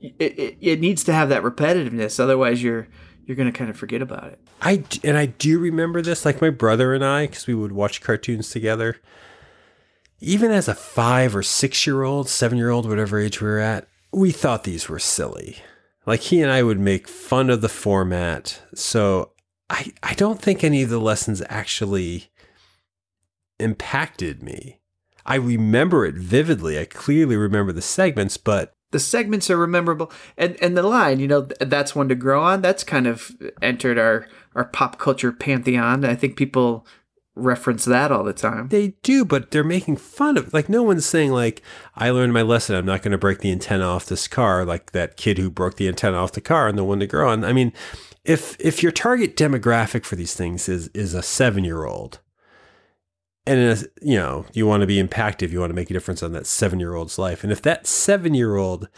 it, 0.00 0.38
it, 0.38 0.56
it 0.60 0.80
needs 0.80 1.04
to 1.04 1.12
have 1.12 1.28
that 1.28 1.44
repetitiveness. 1.44 2.18
Otherwise, 2.18 2.62
you're 2.62 2.88
you're 3.24 3.36
going 3.36 3.50
to 3.50 3.56
kind 3.56 3.70
of 3.70 3.76
forget 3.76 4.02
about 4.02 4.24
it. 4.24 4.40
I 4.60 4.82
and 5.04 5.16
I 5.16 5.26
do 5.26 5.60
remember 5.60 6.02
this, 6.02 6.24
like 6.24 6.42
my 6.42 6.50
brother 6.50 6.92
and 6.92 7.04
I, 7.04 7.26
because 7.26 7.46
we 7.46 7.54
would 7.54 7.72
watch 7.72 8.00
cartoons 8.00 8.50
together. 8.50 8.96
Even 10.18 10.50
as 10.50 10.66
a 10.66 10.74
five 10.74 11.34
or 11.34 11.42
six 11.44 11.86
year 11.86 12.02
old, 12.02 12.28
seven 12.28 12.58
year 12.58 12.70
old, 12.70 12.88
whatever 12.88 13.20
age 13.20 13.40
we 13.40 13.48
were 13.48 13.58
at, 13.58 13.86
we 14.12 14.32
thought 14.32 14.64
these 14.64 14.88
were 14.88 14.98
silly. 14.98 15.58
Like 16.06 16.20
he 16.20 16.42
and 16.42 16.50
I 16.50 16.62
would 16.62 16.80
make 16.80 17.08
fun 17.08 17.50
of 17.50 17.60
the 17.60 17.68
format. 17.68 18.62
So 18.74 19.32
I 19.70 19.92
I 20.02 20.14
don't 20.14 20.40
think 20.40 20.62
any 20.62 20.82
of 20.82 20.90
the 20.90 21.00
lessons 21.00 21.42
actually 21.48 22.30
impacted 23.58 24.42
me. 24.42 24.80
I 25.24 25.36
remember 25.36 26.04
it 26.04 26.16
vividly. 26.16 26.78
I 26.78 26.84
clearly 26.84 27.36
remember 27.36 27.72
the 27.72 27.82
segments, 27.82 28.36
but 28.36 28.74
the 28.92 29.00
segments 29.00 29.50
are 29.50 29.66
memorable 29.66 30.12
and 30.36 30.56
and 30.62 30.76
the 30.76 30.82
line 30.82 31.18
you 31.18 31.26
know 31.26 31.46
th- 31.46 31.58
that's 31.68 31.96
one 31.96 32.08
to 32.08 32.14
grow 32.14 32.42
on 32.42 32.60
that's 32.60 32.84
kind 32.84 33.06
of 33.06 33.32
entered 33.60 33.98
our 33.98 34.28
our 34.54 34.64
pop 34.64 34.98
culture 34.98 35.32
pantheon 35.32 36.04
i 36.04 36.14
think 36.14 36.36
people 36.36 36.86
reference 37.34 37.84
that 37.86 38.12
all 38.12 38.24
the 38.24 38.32
time 38.32 38.68
They 38.68 38.88
do, 39.02 39.24
but 39.24 39.50
they're 39.50 39.64
making 39.64 39.96
fun 39.96 40.36
of 40.36 40.52
like 40.52 40.68
no 40.68 40.82
one's 40.82 41.06
saying 41.06 41.32
like 41.32 41.62
I 41.96 42.10
learned 42.10 42.32
my 42.32 42.42
lesson. 42.42 42.76
I'm 42.76 42.86
not 42.86 43.02
going 43.02 43.12
to 43.12 43.18
break 43.18 43.38
the 43.38 43.52
antenna 43.52 43.86
off 43.86 44.06
this 44.06 44.28
car 44.28 44.64
like 44.64 44.92
that 44.92 45.16
kid 45.16 45.38
who 45.38 45.50
broke 45.50 45.76
the 45.76 45.88
antenna 45.88 46.18
off 46.18 46.32
the 46.32 46.40
car 46.40 46.68
and 46.68 46.76
the 46.76 46.84
one 46.84 47.00
to 47.00 47.06
grow 47.06 47.30
on. 47.30 47.44
I 47.44 47.52
mean, 47.52 47.72
if 48.24 48.56
if 48.60 48.82
your 48.82 48.92
target 48.92 49.36
demographic 49.36 50.04
for 50.04 50.16
these 50.16 50.34
things 50.34 50.68
is 50.68 50.88
is 50.88 51.14
a 51.14 51.22
seven 51.22 51.64
year 51.64 51.84
old, 51.84 52.20
and 53.46 53.58
in 53.58 53.68
a, 53.70 53.76
you 54.02 54.18
know 54.18 54.44
you 54.52 54.66
want 54.66 54.82
to 54.82 54.86
be 54.86 55.02
impactful, 55.02 55.50
you 55.50 55.60
want 55.60 55.70
to 55.70 55.74
make 55.74 55.90
a 55.90 55.94
difference 55.94 56.22
on 56.22 56.32
that 56.32 56.46
seven 56.46 56.78
year 56.78 56.94
old's 56.94 57.18
life, 57.18 57.42
and 57.42 57.52
if 57.52 57.62
that 57.62 57.86
seven 57.86 58.34
year 58.34 58.56
old 58.56 58.88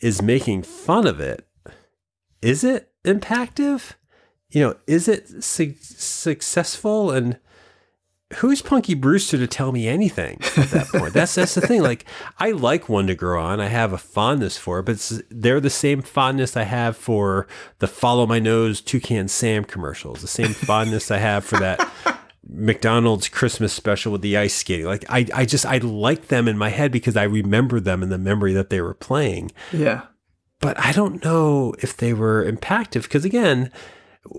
is 0.00 0.22
making 0.22 0.62
fun 0.62 1.06
of 1.06 1.20
it, 1.20 1.46
is 2.40 2.64
it 2.64 2.90
impactive? 3.04 3.92
You 4.50 4.60
know, 4.62 4.76
is 4.86 5.08
it 5.08 5.42
su- 5.42 5.76
successful 5.80 7.10
and 7.10 7.38
who's 8.36 8.62
Punky 8.62 8.94
Brewster 8.94 9.38
to 9.38 9.46
tell 9.46 9.72
me 9.72 9.88
anything 9.88 10.38
at 10.56 10.70
that 10.70 10.88
point? 10.88 11.12
That's 11.14 11.34
that's 11.34 11.54
the 11.54 11.60
thing. 11.60 11.82
Like 11.82 12.04
I 12.38 12.50
like 12.50 12.88
one 12.88 13.06
to 13.06 13.14
grow 13.14 13.42
on. 13.42 13.60
I 13.60 13.68
have 13.68 13.92
a 13.92 13.98
fondness 13.98 14.56
for 14.56 14.78
it, 14.78 14.84
but 14.84 14.92
it's, 14.92 15.20
they're 15.30 15.60
the 15.60 15.70
same 15.70 16.02
fondness 16.02 16.56
I 16.56 16.64
have 16.64 16.96
for 16.96 17.46
the 17.78 17.86
Follow 17.88 18.26
My 18.26 18.38
Nose 18.38 18.80
Toucan 18.80 19.28
Sam 19.28 19.64
commercials. 19.64 20.20
The 20.20 20.28
same 20.28 20.52
fondness 20.52 21.10
I 21.10 21.18
have 21.18 21.44
for 21.44 21.58
that 21.58 21.86
McDonald's 22.48 23.28
Christmas 23.28 23.72
special 23.72 24.12
with 24.12 24.22
the 24.22 24.36
ice 24.36 24.54
skating. 24.54 24.86
Like 24.86 25.04
I, 25.08 25.26
I 25.34 25.44
just 25.46 25.64
I 25.64 25.78
like 25.78 26.28
them 26.28 26.48
in 26.48 26.58
my 26.58 26.70
head 26.70 26.92
because 26.92 27.16
I 27.16 27.24
remember 27.24 27.80
them 27.80 28.02
in 28.02 28.08
the 28.08 28.18
memory 28.18 28.52
that 28.52 28.70
they 28.70 28.80
were 28.80 28.94
playing. 28.94 29.52
yeah 29.72 30.02
But 30.60 30.78
I 30.78 30.92
don't 30.92 31.24
know 31.24 31.74
if 31.80 31.96
they 31.96 32.12
were 32.12 32.44
impactful 32.50 33.02
because 33.04 33.24
again, 33.24 33.70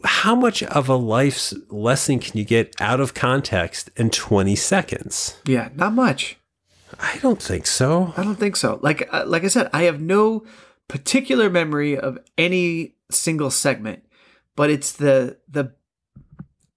how 0.05 0.35
much 0.35 0.63
of 0.63 0.87
a 0.87 0.95
life's 0.95 1.53
lesson 1.69 2.19
can 2.19 2.37
you 2.37 2.45
get 2.45 2.73
out 2.79 2.99
of 2.99 3.13
context 3.13 3.89
in 3.95 4.09
20 4.09 4.55
seconds? 4.55 5.37
yeah 5.45 5.69
not 5.75 5.93
much 5.93 6.37
I 6.99 7.17
don't 7.21 7.41
think 7.41 7.65
so. 7.65 8.13
i 8.17 8.23
don't 8.23 8.35
think 8.35 8.55
so 8.55 8.79
like 8.81 9.07
uh, 9.11 9.23
like 9.25 9.43
i 9.43 9.47
said 9.47 9.69
i 9.73 9.83
have 9.83 9.99
no 9.99 10.45
particular 10.87 11.49
memory 11.49 11.97
of 11.97 12.19
any 12.37 12.95
single 13.09 13.49
segment 13.51 14.03
but 14.55 14.69
it's 14.69 14.91
the 14.91 15.37
the 15.47 15.73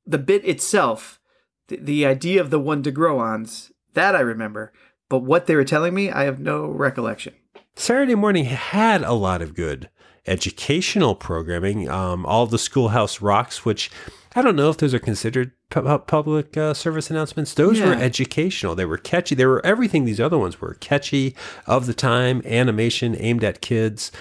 the 0.07 0.19
bit 0.19 0.45
itself 0.45 1.21
the, 1.69 1.77
the 1.77 2.07
idea 2.07 2.40
of 2.40 2.51
the 2.51 2.59
one 2.59 2.83
to 2.83 2.90
grow 2.90 3.19
ons 3.19 3.73
that 3.95 4.14
i 4.16 4.21
remember 4.21 4.73
but 5.09 5.19
what 5.19 5.47
they 5.47 5.55
were 5.55 5.64
telling 5.64 5.95
me 5.95 6.11
i 6.11 6.25
have 6.25 6.40
no 6.40 6.66
recollection 6.66 7.35
Saturday 7.79 8.14
morning 8.14 8.47
had 8.47 9.03
a 9.03 9.12
lot 9.12 9.42
of 9.42 9.55
good 9.55 9.90
educational 10.27 11.15
programming. 11.15 11.89
Um, 11.89 12.27
all 12.27 12.47
the 12.47 12.59
Schoolhouse 12.59 13.21
Rocks, 13.21 13.65
which 13.65 13.91
I 14.35 14.43
don't 14.43 14.57
know 14.57 14.69
if 14.69 14.77
those 14.77 14.93
are 14.93 14.99
considered 14.99 15.53
pu- 15.71 15.83
pu- 15.83 15.99
public 16.01 16.57
uh, 16.57 16.75
service 16.75 17.11
announcements. 17.11 17.55
Those 17.55 17.81
were 17.81 17.95
educational. 17.95 18.75
They 18.75 18.85
were 18.85 18.99
catchy. 18.99 19.35
They 19.35 19.47
were 19.47 19.65
everything 19.65 20.05
these 20.05 20.21
other 20.21 20.39
ones 20.39 20.61
were 20.61 20.75
catchy 20.75 21.35
of 21.67 21.87
the 21.87 21.95
time, 21.95 22.43
animation 22.45 23.17
aimed 23.19 23.43
at 23.43 23.61
kids. 23.61 24.12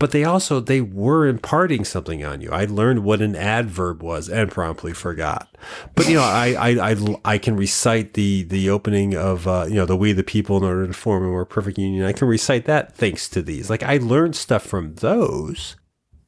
But 0.00 0.12
they 0.12 0.24
also 0.24 0.60
they 0.60 0.80
were 0.80 1.28
imparting 1.28 1.84
something 1.84 2.24
on 2.24 2.40
you. 2.40 2.50
I 2.50 2.64
learned 2.64 3.04
what 3.04 3.20
an 3.20 3.36
adverb 3.36 4.02
was 4.02 4.30
and 4.30 4.50
promptly 4.50 4.94
forgot. 4.94 5.56
But 5.94 6.08
you 6.08 6.14
know, 6.14 6.22
I 6.22 6.54
I, 6.58 6.90
I, 6.90 7.16
I 7.24 7.38
can 7.38 7.54
recite 7.54 8.14
the 8.14 8.42
the 8.44 8.70
opening 8.70 9.14
of 9.14 9.46
uh, 9.46 9.66
you 9.68 9.74
know 9.74 9.84
the 9.84 9.96
We 9.96 10.12
the 10.12 10.24
People 10.24 10.56
in 10.56 10.64
order 10.64 10.86
to 10.86 10.92
form 10.94 11.22
a 11.22 11.28
more 11.28 11.44
perfect 11.44 11.76
union. 11.78 12.06
I 12.06 12.12
can 12.12 12.26
recite 12.26 12.64
that 12.64 12.96
thanks 12.96 13.28
to 13.28 13.42
these. 13.42 13.68
Like 13.68 13.82
I 13.82 13.98
learned 13.98 14.34
stuff 14.34 14.64
from 14.64 14.94
those. 14.96 15.76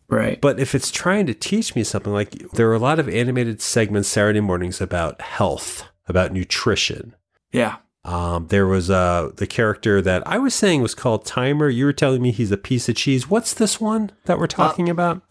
right 0.08 0.38
But 0.40 0.60
if 0.60 0.74
it's 0.74 0.90
trying 0.90 1.24
to 1.26 1.34
teach 1.34 1.74
me 1.74 1.82
something, 1.82 2.12
like 2.12 2.30
there 2.52 2.68
are 2.68 2.74
a 2.74 2.78
lot 2.78 3.00
of 3.00 3.08
animated 3.08 3.62
segments 3.62 4.08
Saturday 4.10 4.40
mornings 4.40 4.82
about 4.82 5.22
health, 5.22 5.86
about 6.06 6.32
nutrition. 6.32 7.16
yeah 7.52 7.76
Um, 8.04 8.48
there 8.48 8.66
was 8.66 8.90
uh, 8.90 9.30
the 9.36 9.46
character 9.46 10.02
that 10.02 10.26
I 10.26 10.38
was 10.38 10.54
saying 10.54 10.82
was 10.82 10.94
called 10.94 11.24
Timer. 11.24 11.68
You 11.68 11.84
were 11.84 11.92
telling 11.92 12.20
me 12.20 12.32
he's 12.32 12.50
a 12.50 12.56
piece 12.56 12.88
of 12.88 12.96
cheese. 12.96 13.30
What's 13.30 13.54
this 13.54 13.80
one 13.80 14.10
that 14.24 14.38
we're 14.38 14.48
talking 14.48 14.88
about? 14.88 15.22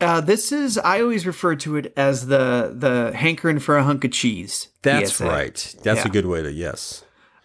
Uh, 0.00 0.20
this 0.20 0.52
is 0.52 0.76
I 0.76 1.00
always 1.00 1.26
refer 1.26 1.54
to 1.56 1.76
it 1.76 1.92
as 1.96 2.26
the 2.26 2.74
the 2.76 3.16
hankering 3.16 3.60
for 3.60 3.76
a 3.76 3.84
hunk 3.84 4.04
of 4.04 4.10
cheese. 4.10 4.68
That's 4.82 5.14
PSA. 5.14 5.26
right. 5.26 5.74
That's 5.82 6.04
a 6.04 6.08
good 6.10 6.26
way 6.26 6.42
to 6.42 6.52
yes. 6.52 7.04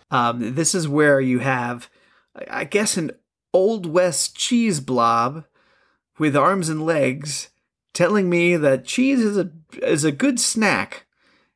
Um, 0.09 0.55
this 0.55 0.75
is 0.75 0.87
where 0.87 1.21
you 1.21 1.39
have, 1.39 1.89
I 2.35 2.61
I 2.61 2.63
guess, 2.65 2.97
an 2.97 3.11
old 3.53 3.85
west 3.85 4.35
cheese 4.35 4.79
blob 4.79 5.45
with 6.17 6.35
arms 6.35 6.69
and 6.69 6.85
legs 6.85 7.49
telling 7.93 8.29
me 8.29 8.57
that 8.57 8.85
cheese 8.85 9.19
is 9.21 9.37
a 9.37 9.51
is 9.81 10.03
a 10.03 10.11
good 10.11 10.39
snack, 10.39 11.05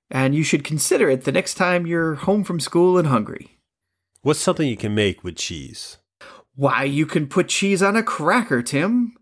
and 0.10 0.36
you 0.36 0.44
should 0.44 0.64
consider 0.64 1.10
it 1.10 1.24
the 1.24 1.32
next 1.32 1.56
time 1.56 1.88
you're 1.88 2.16
home 2.16 2.44
from 2.44 2.60
school 2.60 2.98
and 2.98 3.08
hungry. 3.08 3.60
What's 4.22 4.40
something 4.40 4.68
you 4.68 4.78
can 4.78 4.96
make 4.96 5.24
with 5.24 5.36
cheese? 5.36 5.98
Why, 6.56 6.84
you 6.84 7.06
can 7.06 7.28
put 7.28 7.50
cheese 7.50 7.84
on 7.84 7.96
a 7.96 8.04
cracker, 8.04 8.62
Tim. 8.62 9.16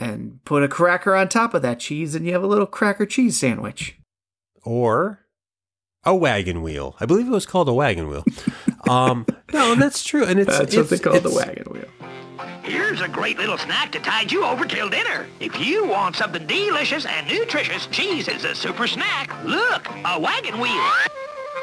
And 0.00 0.42
put 0.44 0.62
a 0.62 0.68
cracker 0.68 1.14
on 1.14 1.28
top 1.28 1.54
of 1.54 1.62
that 1.62 1.80
cheese, 1.80 2.14
and 2.14 2.24
you 2.24 2.32
have 2.32 2.42
a 2.42 2.46
little 2.46 2.66
cracker 2.66 3.04
cheese 3.04 3.36
sandwich. 3.36 3.98
or 4.62 5.26
a 6.04 6.14
wagon 6.14 6.62
wheel. 6.62 6.96
I 7.00 7.06
believe 7.06 7.26
it 7.26 7.30
was 7.30 7.46
called 7.46 7.68
a 7.68 7.74
wagon 7.74 8.08
wheel. 8.08 8.24
Um, 8.88 9.26
no, 9.52 9.72
and 9.72 9.82
that's 9.82 10.02
true. 10.02 10.24
And 10.24 10.40
it's 10.40 10.58
That's 10.58 10.76
what 10.76 10.90
they 10.90 10.98
call 10.98 11.20
the 11.20 11.30
wagon 11.30 11.72
wheel. 11.72 11.88
Here's 12.62 13.00
a 13.00 13.08
great 13.08 13.38
little 13.38 13.58
snack 13.58 13.92
to 13.92 13.98
tide 13.98 14.30
you 14.30 14.44
over 14.44 14.64
till 14.64 14.88
dinner. 14.90 15.26
If 15.40 15.58
you 15.58 15.86
want 15.86 16.16
something 16.16 16.46
delicious 16.46 17.06
and 17.06 17.26
nutritious, 17.26 17.86
cheese 17.86 18.28
is 18.28 18.44
a 18.44 18.54
super 18.54 18.86
snack. 18.86 19.32
Look, 19.44 19.88
a 20.04 20.20
wagon 20.20 20.60
wheel. 20.60 20.92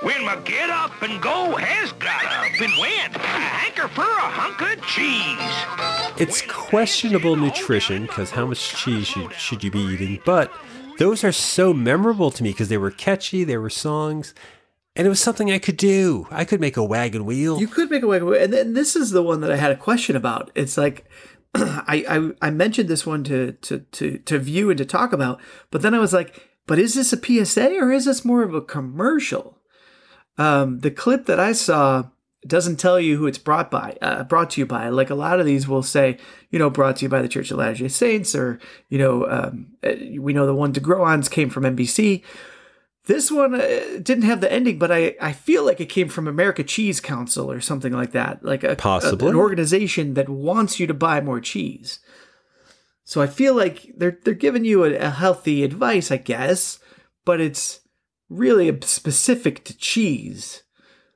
When 0.02 0.26
my 0.26 0.36
get 0.38 0.70
up 0.70 1.02
and 1.02 1.22
go 1.22 1.56
has 1.56 1.92
got 1.94 2.26
up 2.26 2.60
and 2.60 2.72
went, 2.80 3.16
a 3.16 3.20
hanker 3.20 3.88
for 3.88 4.02
a 4.02 4.06
hunk 4.06 4.62
of 4.62 4.86
cheese. 4.88 6.20
It's 6.20 6.42
questionable 6.42 7.36
nutrition 7.36 8.04
because 8.04 8.32
how 8.32 8.46
much 8.48 8.76
cheese 8.76 9.08
should, 9.08 9.34
should 9.34 9.64
you 9.64 9.72
be 9.72 9.80
eating? 9.80 10.22
But 10.26 10.52
those 10.98 11.24
are 11.24 11.32
so 11.32 11.74
memorable 11.74 12.32
to 12.32 12.44
me 12.44 12.52
because 12.52 12.70
they 12.70 12.78
were 12.78 12.92
catchy, 12.92 13.44
they 13.44 13.58
were 13.58 13.70
songs, 13.70 14.34
and 14.96 15.06
it 15.06 15.10
was 15.10 15.20
something 15.20 15.52
I 15.52 15.60
could 15.60 15.78
do. 15.78 16.28
I 16.32 16.46
could 16.46 16.62
make 16.62 16.78
a 16.78 16.84
wagon 16.84 17.26
wheel. 17.26 17.60
You 17.60 17.68
could 17.68 17.92
make 17.92 18.04
a 18.04 18.08
wagon 18.08 18.28
wheel, 18.28 18.42
and 18.42 18.54
then 18.54 18.74
this 18.74 18.96
is 18.96 19.12
the 19.12 19.24
one 19.24 19.42
that 19.42 19.52
I 19.52 19.58
had 19.58 19.72
a 19.72 19.78
question 19.78 20.16
about. 20.16 20.52
It's 20.56 20.78
like 20.78 21.06
I, 21.56 22.06
I 22.42 22.48
I 22.48 22.50
mentioned 22.50 22.90
this 22.90 23.06
one 23.06 23.24
to 23.26 23.54
to 23.54 23.80
to 23.80 24.18
to 24.20 24.40
view 24.40 24.70
and 24.70 24.78
to 24.78 24.86
talk 24.86 25.14
about, 25.14 25.42
but 25.72 25.82
then 25.82 25.94
I 25.94 26.00
was 26.00 26.14
like, 26.14 26.50
but 26.66 26.80
is 26.80 26.96
this 26.96 27.14
a 27.14 27.46
PSA 27.46 27.78
or 27.78 27.92
is 27.92 28.06
this 28.06 28.26
more 28.26 28.44
of 28.44 28.54
a 28.54 28.62
commercial? 28.62 29.60
Um, 30.38 30.80
the 30.80 30.92
clip 30.92 31.26
that 31.28 31.40
I 31.40 31.54
saw 31.54 32.10
doesn't 32.48 32.78
tell 32.78 33.00
you 33.00 33.18
who 33.18 33.26
it's 33.26 33.38
brought 33.38 33.72
by, 33.72 33.98
uh, 34.02 34.24
brought 34.24 34.52
to 34.52 34.62
you 34.62 34.66
by. 34.66 34.90
Like 34.90 35.10
a 35.10 35.16
lot 35.16 35.40
of 35.40 35.46
these 35.46 35.68
will 35.68 35.82
say, 35.82 36.18
you 36.52 36.60
know, 36.60 36.70
brought 36.70 36.98
to 36.98 37.06
you 37.06 37.10
by 37.10 37.22
the 37.22 37.28
Church 37.28 37.52
of 37.52 37.58
Latter-day 37.58 37.88
Saints, 37.88 38.36
or 38.36 38.60
you 38.90 38.98
know, 38.98 39.28
um, 39.28 39.68
uh, 39.84 39.94
we 40.20 40.34
know 40.34 40.46
the 40.46 40.54
one 40.54 40.74
to 40.74 40.80
grow 40.80 41.04
ons 41.04 41.30
came 41.30 41.50
from 41.50 41.64
NBC. 41.64 42.24
This 43.06 43.32
one 43.32 43.54
uh, 43.54 44.00
didn't 44.02 44.24
have 44.24 44.42
the 44.42 44.52
ending, 44.52 44.80
but 44.80 44.92
I, 44.92 45.16
I 45.22 45.32
feel 45.32 45.64
like 45.64 45.80
it 45.80 45.90
came 45.90 46.10
from 46.10 46.28
America 46.28 46.64
Cheese 46.64 47.00
Council 47.00 47.52
or 47.52 47.62
something 47.62 47.94
like 47.94 48.12
that, 48.12 48.44
like 48.44 48.64
a, 48.64 48.76
Possibly. 48.76 49.28
a- 49.28 49.30
an 49.30 49.36
organization 49.36 50.16
that 50.16 50.28
wants 50.28 50.80
you 50.80 50.88
to 50.88 50.94
buy 50.94 51.22
more 51.22 51.40
cheese. 51.40 52.00
So 53.04 53.22
I 53.22 53.28
feel 53.28 53.54
like 53.54 53.92
they're 53.96 54.18
they're 54.24 54.34
giving 54.34 54.66
you 54.66 54.84
a, 54.84 54.96
a 54.96 55.10
healthy 55.12 55.64
advice, 55.64 56.10
I 56.12 56.18
guess, 56.18 56.80
but 57.24 57.40
it's 57.40 57.82
really 58.30 58.76
specific 58.82 59.64
to 59.66 59.78
cheese. 59.78 60.64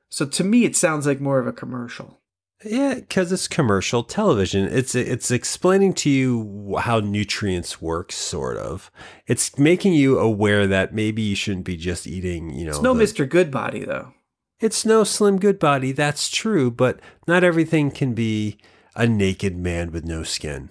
So 0.08 0.24
to 0.26 0.44
me, 0.44 0.64
it 0.64 0.76
sounds 0.76 1.06
like 1.06 1.20
more 1.20 1.40
of 1.40 1.48
a 1.48 1.52
commercial. 1.52 2.19
Yeah, 2.64 2.94
because 2.94 3.32
it's 3.32 3.48
commercial 3.48 4.02
television. 4.02 4.68
It's 4.70 4.94
it's 4.94 5.30
explaining 5.30 5.94
to 5.94 6.10
you 6.10 6.76
how 6.78 7.00
nutrients 7.00 7.80
work, 7.80 8.12
sort 8.12 8.58
of. 8.58 8.90
It's 9.26 9.58
making 9.58 9.94
you 9.94 10.18
aware 10.18 10.66
that 10.66 10.94
maybe 10.94 11.22
you 11.22 11.34
shouldn't 11.34 11.64
be 11.64 11.76
just 11.76 12.06
eating, 12.06 12.50
you 12.50 12.64
know. 12.66 12.72
It's 12.72 12.82
no 12.82 12.92
the- 12.94 13.04
Mr. 13.04 13.28
Goodbody 13.28 13.84
though. 13.84 14.12
It's 14.60 14.84
no 14.84 15.04
Slim 15.04 15.38
Goodbody. 15.38 15.92
That's 15.92 16.28
true, 16.28 16.70
but 16.70 17.00
not 17.26 17.42
everything 17.42 17.90
can 17.90 18.12
be 18.12 18.58
a 18.94 19.06
naked 19.06 19.56
man 19.56 19.90
with 19.90 20.04
no 20.04 20.22
skin, 20.22 20.68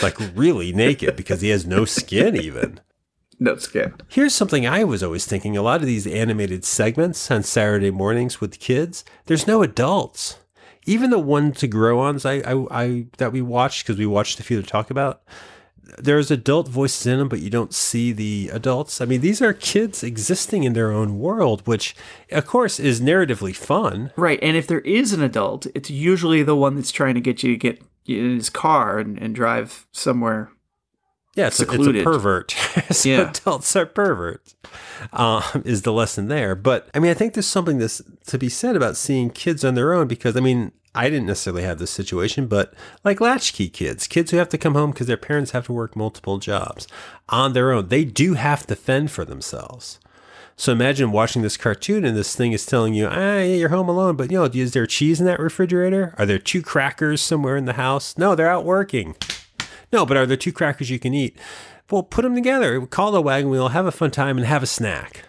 like 0.00 0.16
really 0.36 0.72
naked 0.84 1.16
because 1.16 1.40
he 1.40 1.48
has 1.48 1.66
no 1.66 1.84
skin 1.84 2.36
even. 2.36 2.78
No 3.40 3.56
skin. 3.56 3.94
Here's 4.08 4.32
something 4.32 4.64
I 4.64 4.84
was 4.84 5.02
always 5.02 5.26
thinking: 5.26 5.56
a 5.56 5.62
lot 5.62 5.80
of 5.80 5.86
these 5.88 6.06
animated 6.06 6.64
segments 6.64 7.28
on 7.32 7.42
Saturday 7.42 7.90
mornings 7.90 8.40
with 8.40 8.60
kids, 8.60 9.04
there's 9.26 9.48
no 9.48 9.64
adults. 9.64 10.36
Even 10.84 11.10
the 11.10 11.18
one 11.18 11.52
to 11.52 11.66
grow 11.66 12.00
ons 12.00 12.26
I, 12.26 12.38
I, 12.38 12.66
I 12.70 13.06
that 13.18 13.32
we 13.32 13.42
watched 13.42 13.86
because 13.86 13.98
we 13.98 14.06
watched 14.06 14.40
a 14.40 14.42
few 14.42 14.60
to 14.60 14.66
talk 14.66 14.90
about. 14.90 15.22
There's 15.98 16.30
adult 16.30 16.68
voices 16.68 17.06
in 17.06 17.18
them, 17.18 17.28
but 17.28 17.40
you 17.40 17.50
don't 17.50 17.74
see 17.74 18.12
the 18.12 18.50
adults. 18.52 19.00
I 19.00 19.04
mean, 19.04 19.20
these 19.20 19.42
are 19.42 19.52
kids 19.52 20.02
existing 20.02 20.64
in 20.64 20.72
their 20.72 20.90
own 20.90 21.18
world, 21.18 21.66
which, 21.66 21.94
of 22.30 22.46
course, 22.46 22.80
is 22.80 23.00
narratively 23.00 23.54
fun. 23.54 24.10
Right, 24.16 24.38
and 24.42 24.56
if 24.56 24.66
there 24.66 24.80
is 24.80 25.12
an 25.12 25.22
adult, 25.22 25.66
it's 25.74 25.90
usually 25.90 26.42
the 26.42 26.56
one 26.56 26.76
that's 26.76 26.92
trying 26.92 27.14
to 27.14 27.20
get 27.20 27.42
you 27.42 27.52
to 27.52 27.58
get 27.58 27.82
in 28.06 28.36
his 28.36 28.48
car 28.48 28.98
and, 28.98 29.18
and 29.18 29.34
drive 29.34 29.86
somewhere. 29.92 30.50
Yeah, 31.34 31.46
it's, 31.46 31.60
a, 31.60 31.70
it's 31.70 31.86
a 31.86 32.02
pervert. 32.04 32.50
so 32.90 33.08
Yeah. 33.08 33.30
adults 33.30 33.74
are 33.74 33.86
perverts, 33.86 34.54
um, 35.14 35.42
is 35.64 35.82
the 35.82 35.92
lesson 35.92 36.28
there. 36.28 36.54
But 36.54 36.88
I 36.94 36.98
mean, 36.98 37.10
I 37.10 37.14
think 37.14 37.32
there's 37.34 37.46
something 37.46 37.78
this 37.78 38.02
to 38.26 38.38
be 38.38 38.48
said 38.50 38.76
about 38.76 38.96
seeing 38.96 39.30
kids 39.30 39.64
on 39.64 39.74
their 39.74 39.94
own 39.94 40.08
because 40.08 40.36
I 40.36 40.40
mean, 40.40 40.72
I 40.94 41.08
didn't 41.08 41.26
necessarily 41.26 41.62
have 41.62 41.78
this 41.78 41.90
situation, 41.90 42.46
but 42.48 42.74
like 43.02 43.18
latchkey 43.18 43.70
kids, 43.70 44.06
kids 44.06 44.30
who 44.30 44.36
have 44.36 44.50
to 44.50 44.58
come 44.58 44.74
home 44.74 44.90
because 44.90 45.06
their 45.06 45.16
parents 45.16 45.52
have 45.52 45.64
to 45.66 45.72
work 45.72 45.96
multiple 45.96 46.36
jobs 46.38 46.86
on 47.30 47.54
their 47.54 47.72
own, 47.72 47.88
they 47.88 48.04
do 48.04 48.34
have 48.34 48.66
to 48.66 48.76
fend 48.76 49.10
for 49.10 49.24
themselves. 49.24 49.98
So 50.54 50.70
imagine 50.70 51.12
watching 51.12 51.40
this 51.40 51.56
cartoon 51.56 52.04
and 52.04 52.14
this 52.14 52.36
thing 52.36 52.52
is 52.52 52.66
telling 52.66 52.92
you, 52.92 53.06
ah, 53.06 53.38
yeah, 53.38 53.42
you're 53.54 53.68
home 53.70 53.88
alone, 53.88 54.16
but 54.16 54.30
you 54.30 54.36
know, 54.38 54.44
is 54.44 54.72
there 54.72 54.86
cheese 54.86 55.18
in 55.18 55.24
that 55.24 55.40
refrigerator? 55.40 56.14
Are 56.18 56.26
there 56.26 56.38
two 56.38 56.60
crackers 56.60 57.22
somewhere 57.22 57.56
in 57.56 57.64
the 57.64 57.72
house? 57.72 58.18
No, 58.18 58.34
they're 58.34 58.50
out 58.50 58.66
working. 58.66 59.16
No, 59.92 60.06
but 60.06 60.16
are 60.16 60.26
there 60.26 60.36
two 60.36 60.52
crackers 60.52 60.90
you 60.90 60.98
can 60.98 61.14
eat? 61.14 61.36
Well, 61.90 62.02
put 62.02 62.22
them 62.22 62.34
together. 62.34 62.84
Call 62.86 63.12
the 63.12 63.20
wagon 63.20 63.50
wheel, 63.50 63.68
have 63.68 63.86
a 63.86 63.92
fun 63.92 64.10
time, 64.10 64.38
and 64.38 64.46
have 64.46 64.62
a 64.62 64.66
snack. 64.66 65.26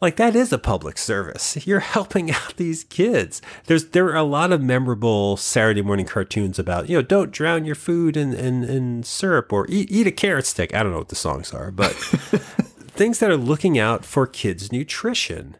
Like 0.00 0.16
that 0.16 0.34
is 0.34 0.52
a 0.52 0.58
public 0.58 0.98
service. 0.98 1.64
You're 1.64 1.80
helping 1.80 2.30
out 2.32 2.56
these 2.56 2.84
kids. 2.84 3.40
There's 3.66 3.86
there 3.86 4.06
are 4.06 4.16
a 4.16 4.24
lot 4.24 4.52
of 4.52 4.60
memorable 4.60 5.36
Saturday 5.36 5.82
morning 5.82 6.06
cartoons 6.06 6.58
about 6.58 6.88
you 6.88 6.96
know 6.96 7.02
don't 7.02 7.30
drown 7.30 7.64
your 7.64 7.76
food 7.76 8.16
in 8.16 8.32
in, 8.34 8.64
in 8.64 9.04
syrup 9.04 9.52
or 9.52 9.66
eat 9.68 9.90
eat 9.90 10.08
a 10.08 10.12
carrot 10.12 10.46
stick. 10.46 10.74
I 10.74 10.82
don't 10.82 10.92
know 10.92 10.98
what 10.98 11.08
the 11.08 11.14
songs 11.14 11.54
are, 11.54 11.70
but 11.70 11.92
things 11.92 13.20
that 13.20 13.30
are 13.30 13.36
looking 13.36 13.78
out 13.78 14.04
for 14.04 14.26
kids' 14.26 14.72
nutrition 14.72 15.56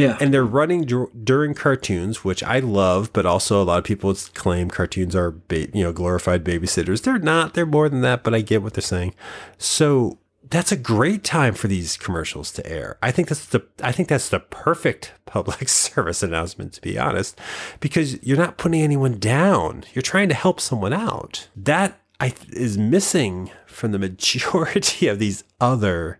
Yeah. 0.00 0.16
and 0.20 0.32
they're 0.32 0.44
running 0.44 0.84
dur- 0.84 1.10
during 1.22 1.54
cartoons, 1.54 2.24
which 2.24 2.42
I 2.42 2.58
love, 2.60 3.12
but 3.12 3.26
also 3.26 3.62
a 3.62 3.64
lot 3.64 3.78
of 3.78 3.84
people 3.84 4.14
claim 4.34 4.68
cartoons 4.70 5.14
are, 5.14 5.30
ba- 5.30 5.68
you 5.76 5.82
know, 5.84 5.92
glorified 5.92 6.44
babysitters. 6.44 7.02
They're 7.02 7.18
not. 7.18 7.54
They're 7.54 7.66
more 7.66 7.88
than 7.88 8.00
that, 8.02 8.22
but 8.24 8.34
I 8.34 8.40
get 8.40 8.62
what 8.62 8.74
they're 8.74 8.82
saying. 8.82 9.14
So 9.58 10.18
that's 10.48 10.72
a 10.72 10.76
great 10.76 11.22
time 11.22 11.54
for 11.54 11.68
these 11.68 11.96
commercials 11.96 12.50
to 12.52 12.66
air. 12.66 12.98
I 13.02 13.12
think 13.12 13.28
that's 13.28 13.46
the. 13.46 13.64
I 13.82 13.92
think 13.92 14.08
that's 14.08 14.28
the 14.28 14.40
perfect 14.40 15.12
public 15.26 15.68
service 15.84 16.22
announcement, 16.22 16.72
to 16.74 16.80
be 16.80 16.98
honest, 16.98 17.38
because 17.78 18.20
you're 18.24 18.36
not 18.36 18.58
putting 18.58 18.82
anyone 18.82 19.18
down. 19.18 19.84
You're 19.94 20.02
trying 20.02 20.28
to 20.28 20.34
help 20.34 20.60
someone 20.60 20.92
out. 20.92 21.48
That 21.56 22.00
I 22.18 22.34
is 22.52 22.76
missing 22.76 23.50
from 23.66 23.92
the 23.92 23.98
majority 24.08 25.06
of 25.06 25.18
these 25.18 25.44
other 25.60 26.18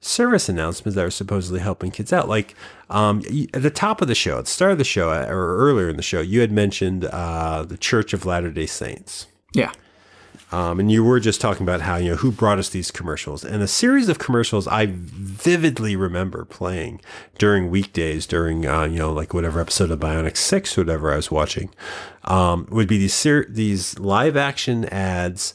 service 0.00 0.48
announcements 0.48 0.94
that 0.94 1.04
are 1.04 1.10
supposedly 1.10 1.60
helping 1.60 1.90
kids 1.90 2.12
out. 2.12 2.28
Like 2.28 2.54
um, 2.90 3.22
at 3.52 3.62
the 3.62 3.70
top 3.70 4.00
of 4.00 4.08
the 4.08 4.14
show, 4.14 4.38
at 4.38 4.44
the 4.44 4.50
start 4.50 4.72
of 4.72 4.78
the 4.78 4.84
show, 4.84 5.10
uh, 5.10 5.26
or 5.28 5.56
earlier 5.56 5.88
in 5.88 5.96
the 5.96 6.02
show, 6.02 6.20
you 6.20 6.40
had 6.40 6.52
mentioned 6.52 7.04
uh, 7.06 7.64
the 7.64 7.76
Church 7.76 8.12
of 8.12 8.24
Latter 8.24 8.50
Day 8.50 8.66
Saints. 8.66 9.26
yeah. 9.52 9.72
Um, 10.50 10.80
and 10.80 10.90
you 10.90 11.04
were 11.04 11.20
just 11.20 11.42
talking 11.42 11.62
about 11.62 11.82
how, 11.82 11.96
you 11.96 12.10
know, 12.10 12.16
who 12.16 12.32
brought 12.32 12.58
us 12.58 12.70
these 12.70 12.90
commercials. 12.90 13.44
And 13.44 13.62
a 13.62 13.68
series 13.68 14.08
of 14.08 14.18
commercials 14.18 14.66
I 14.66 14.86
vividly 14.90 15.94
remember 15.94 16.46
playing 16.46 17.02
during 17.36 17.68
weekdays, 17.68 18.26
during, 18.26 18.64
uh, 18.64 18.84
you 18.84 18.96
know, 18.96 19.12
like 19.12 19.34
whatever 19.34 19.60
episode 19.60 19.90
of 19.90 19.98
Bionic 19.98 20.38
6 20.38 20.78
or 20.78 20.80
whatever 20.82 21.12
I 21.12 21.16
was 21.16 21.30
watching, 21.30 21.68
um, 22.24 22.66
would 22.70 22.88
be 22.88 22.96
these, 22.96 23.12
ser- 23.12 23.46
these 23.50 23.98
live 23.98 24.38
action 24.38 24.86
ads 24.86 25.52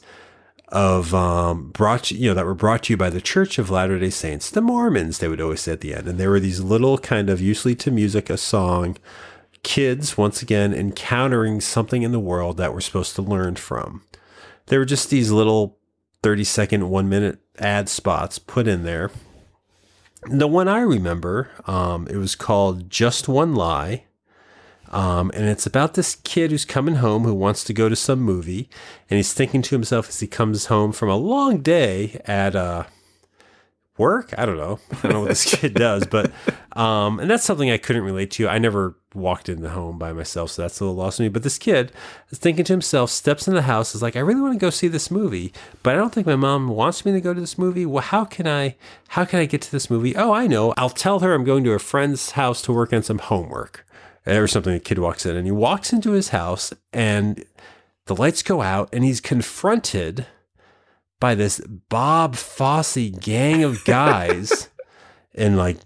of 0.68 1.14
um, 1.14 1.70
brought 1.70 2.10
you 2.10 2.28
know 2.28 2.34
that 2.34 2.46
were 2.46 2.54
brought 2.54 2.84
to 2.84 2.92
you 2.92 2.96
by 2.96 3.10
the 3.10 3.20
Church 3.20 3.58
of 3.58 3.70
Latter 3.70 3.98
Day 3.98 4.10
Saints, 4.10 4.50
the 4.50 4.60
Mormons. 4.60 5.18
They 5.18 5.28
would 5.28 5.40
always 5.40 5.60
say 5.60 5.72
at 5.72 5.80
the 5.80 5.94
end, 5.94 6.08
and 6.08 6.18
there 6.18 6.30
were 6.30 6.40
these 6.40 6.60
little 6.60 6.98
kind 6.98 7.30
of 7.30 7.40
usually 7.40 7.74
to 7.76 7.90
music, 7.90 8.30
a 8.30 8.36
song, 8.36 8.96
kids 9.62 10.16
once 10.16 10.42
again 10.42 10.72
encountering 10.72 11.60
something 11.60 12.02
in 12.02 12.12
the 12.12 12.20
world 12.20 12.56
that 12.56 12.72
we're 12.72 12.80
supposed 12.80 13.14
to 13.16 13.22
learn 13.22 13.56
from. 13.56 14.02
There 14.66 14.78
were 14.78 14.84
just 14.84 15.10
these 15.10 15.30
little 15.30 15.78
thirty 16.22 16.44
second, 16.44 16.88
one 16.88 17.08
minute 17.08 17.40
ad 17.58 17.88
spots 17.88 18.38
put 18.38 18.66
in 18.66 18.84
there. 18.84 19.10
The 20.26 20.48
one 20.48 20.68
I 20.68 20.80
remember, 20.80 21.50
um, 21.66 22.08
it 22.08 22.16
was 22.16 22.34
called 22.34 22.88
"Just 22.88 23.28
One 23.28 23.54
Lie." 23.54 24.04
Um, 24.94 25.32
and 25.34 25.46
it's 25.46 25.66
about 25.66 25.94
this 25.94 26.14
kid 26.14 26.52
who's 26.52 26.64
coming 26.64 26.96
home 26.96 27.24
who 27.24 27.34
wants 27.34 27.64
to 27.64 27.72
go 27.72 27.88
to 27.88 27.96
some 27.96 28.20
movie, 28.20 28.70
and 29.10 29.16
he's 29.16 29.32
thinking 29.32 29.60
to 29.62 29.74
himself 29.74 30.08
as 30.08 30.20
he 30.20 30.28
comes 30.28 30.66
home 30.66 30.92
from 30.92 31.08
a 31.08 31.16
long 31.16 31.62
day 31.62 32.20
at 32.26 32.54
uh, 32.54 32.84
work. 33.98 34.32
I 34.38 34.46
don't 34.46 34.56
know. 34.56 34.78
I 34.92 35.02
don't 35.02 35.12
know 35.12 35.20
what 35.22 35.30
this 35.30 35.52
kid 35.56 35.74
does, 35.74 36.06
but 36.06 36.30
um, 36.76 37.18
and 37.18 37.28
that's 37.28 37.42
something 37.42 37.72
I 37.72 37.76
couldn't 37.76 38.04
relate 38.04 38.30
to. 38.32 38.48
I 38.48 38.58
never 38.58 38.94
walked 39.14 39.48
in 39.48 39.62
the 39.62 39.70
home 39.70 39.98
by 39.98 40.12
myself, 40.12 40.52
so 40.52 40.62
that's 40.62 40.78
a 40.78 40.84
little 40.84 40.94
lost 40.94 41.16
to 41.16 41.24
me. 41.24 41.28
But 41.28 41.42
this 41.42 41.58
kid 41.58 41.90
is 42.30 42.38
thinking 42.38 42.64
to 42.66 42.72
himself, 42.72 43.10
steps 43.10 43.48
in 43.48 43.54
the 43.54 43.62
house, 43.62 43.96
is 43.96 44.02
like, 44.02 44.14
I 44.14 44.20
really 44.20 44.42
want 44.42 44.54
to 44.54 44.64
go 44.64 44.70
see 44.70 44.86
this 44.86 45.10
movie, 45.10 45.52
but 45.82 45.94
I 45.94 45.98
don't 45.98 46.14
think 46.14 46.28
my 46.28 46.36
mom 46.36 46.68
wants 46.68 47.04
me 47.04 47.10
to 47.10 47.20
go 47.20 47.34
to 47.34 47.40
this 47.40 47.58
movie. 47.58 47.84
Well, 47.84 48.04
how 48.04 48.24
can 48.24 48.46
I? 48.46 48.76
How 49.08 49.24
can 49.24 49.40
I 49.40 49.46
get 49.46 49.60
to 49.62 49.72
this 49.72 49.90
movie? 49.90 50.14
Oh, 50.14 50.32
I 50.32 50.46
know. 50.46 50.72
I'll 50.76 50.88
tell 50.88 51.18
her 51.18 51.34
I'm 51.34 51.42
going 51.42 51.64
to 51.64 51.72
a 51.72 51.80
friend's 51.80 52.32
house 52.32 52.62
to 52.62 52.72
work 52.72 52.92
on 52.92 53.02
some 53.02 53.18
homework 53.18 53.84
or 54.26 54.46
something. 54.46 54.74
A 54.74 54.80
kid 54.80 54.98
walks 54.98 55.26
in 55.26 55.36
and 55.36 55.46
he 55.46 55.52
walks 55.52 55.92
into 55.92 56.12
his 56.12 56.28
house 56.30 56.72
and 56.92 57.44
the 58.06 58.14
lights 58.16 58.42
go 58.42 58.60
out 58.62 58.88
and 58.92 59.04
he's 59.04 59.20
confronted 59.20 60.26
by 61.20 61.34
this 61.34 61.60
Bob 61.88 62.36
Fosse 62.36 63.10
gang 63.20 63.62
of 63.64 63.82
guys 63.84 64.68
in 65.34 65.56
like 65.56 65.78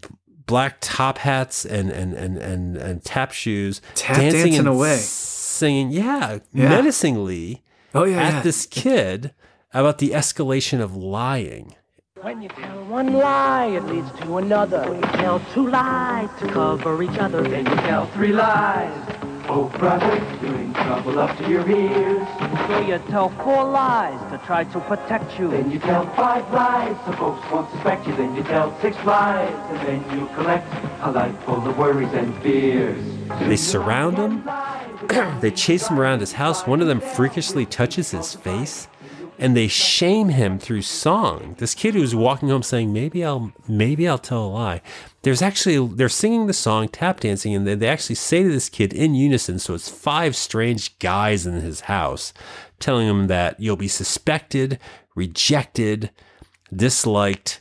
black 0.47 0.79
top 0.81 1.19
hats 1.19 1.65
and 1.65 1.91
and 1.91 2.15
and 2.15 2.39
and, 2.39 2.77
and 2.77 3.05
tap 3.05 3.33
shoes, 3.33 3.81
Tap 3.95 4.17
dancing 4.17 4.57
and 4.57 4.67
away. 4.67 4.97
singing, 4.97 5.91
yeah, 5.91 6.39
Yeah. 6.53 6.69
menacingly 6.71 7.63
Oh 7.95 8.05
yeah, 8.05 8.21
at 8.23 8.33
yeah. 8.35 8.43
this 8.43 8.67
kid 8.67 9.33
about 9.73 9.99
the 9.99 10.11
escalation 10.11 10.81
of 10.81 10.97
lying. 10.97 11.75
When 12.23 12.43
you 12.43 12.49
tell 12.49 12.85
one 12.87 13.13
lie, 13.13 13.67
it 13.67 13.85
leads 13.85 14.11
to 14.23 14.39
another. 14.39 14.81
When 14.91 14.97
you 14.97 15.19
tell 15.21 15.41
two 15.55 15.69
lies 15.69 16.29
to 16.41 16.49
cover 16.49 17.01
each 17.01 17.17
other, 17.17 17.43
then 17.43 17.65
you 17.65 17.77
tell 17.77 18.07
three 18.07 18.33
lies. 18.33 18.93
Oh, 19.49 19.73
brother, 19.79 20.17
you're 20.43 20.57
in 20.57 20.75
trouble 20.75 21.21
up 21.21 21.39
to 21.39 21.49
your 21.49 21.69
ears. 21.71 22.27
So 22.67 22.81
you 22.81 22.99
tell 23.09 23.29
four 23.45 23.65
lies 23.71 24.21
to 24.33 24.39
try 24.45 24.65
to 24.65 24.81
protect 24.81 25.39
you. 25.39 25.49
Then 25.49 25.71
you 25.71 25.79
tell 25.79 26.07
five 26.17 26.53
lies 26.53 26.97
so 27.07 27.13
folks 27.13 27.51
won't 27.53 27.71
suspect 27.71 28.07
you. 28.09 28.17
Then 28.17 28.35
you 28.35 28.43
tell 28.43 28.77
six 28.81 28.97
lies, 29.05 29.55
and 29.71 29.87
then 29.87 30.19
you 30.19 30.27
collect 30.35 30.67
a 31.03 31.13
life 31.13 31.39
full 31.45 31.69
of 31.69 31.79
worries 31.79 32.13
and 32.15 32.35
fears. 32.43 33.01
They 33.43 33.57
surround 33.57 34.19
him. 34.19 34.43
they 35.41 35.53
chase 35.53 35.87
him 35.87 36.01
around 36.01 36.19
his 36.19 36.33
house. 36.33 36.67
One 36.67 36.81
of 36.81 36.89
them 36.89 37.01
freakishly 37.01 37.65
touches 37.65 38.11
his 38.11 38.35
face, 38.35 38.89
and 39.39 39.57
they 39.57 39.69
shame 39.69 40.31
him 40.31 40.59
through 40.59 40.83
song. 40.83 41.55
This 41.59 41.75
kid 41.75 41.95
who's 41.95 42.15
walking 42.15 42.49
home 42.49 42.63
saying, 42.63 42.93
"Maybe 42.93 43.25
I'll, 43.25 43.53
maybe 43.69 44.09
I'll 44.09 44.19
tell 44.19 44.47
a 44.47 44.49
lie." 44.49 44.83
There's 45.23 45.43
actually 45.43 45.95
they're 45.95 46.09
singing 46.09 46.47
the 46.47 46.53
song, 46.53 46.89
tap 46.89 47.21
dancing, 47.21 47.55
and 47.55 47.67
they, 47.67 47.75
they 47.75 47.89
actually 47.89 48.17
say 48.17 48.43
to 48.43 48.51
this 48.51 48.69
kid 48.69 48.93
in 48.93 49.15
unison. 49.15 49.59
So 49.59 49.75
it's 49.75 49.89
five 49.89 50.35
strange 50.35 50.99
guys 50.99 51.47
in 51.47 51.55
his 51.55 51.83
house 51.83 52.33
telling 52.81 53.09
him 53.09 53.27
that 53.29 53.59
you'll 53.61 53.77
be 53.77 53.89
suspected, 53.89 54.79
rejected, 55.15 56.11
disliked, 56.75 57.61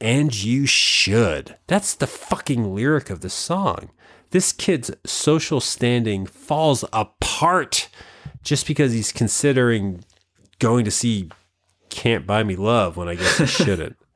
and 0.00 0.34
you 0.42 0.66
should. 0.66 1.56
That's 1.66 1.94
the 1.94 2.06
fucking 2.06 2.74
lyric 2.74 3.10
of 3.10 3.20
the 3.20 3.30
song. 3.30 3.90
This 4.30 4.52
kid's 4.52 4.90
social 5.06 5.60
standing 5.60 6.26
falls 6.26 6.84
apart 6.92 7.88
just 8.42 8.66
because 8.66 8.92
he's 8.92 9.12
considering 9.12 10.04
going 10.58 10.84
to 10.84 10.90
see 10.90 11.28
Can't 11.90 12.26
Buy 12.26 12.42
Me 12.42 12.56
Love 12.56 12.96
when 12.96 13.08
I 13.08 13.14
guess 13.14 13.38
he 13.38 13.46
shouldn't. 13.46 13.96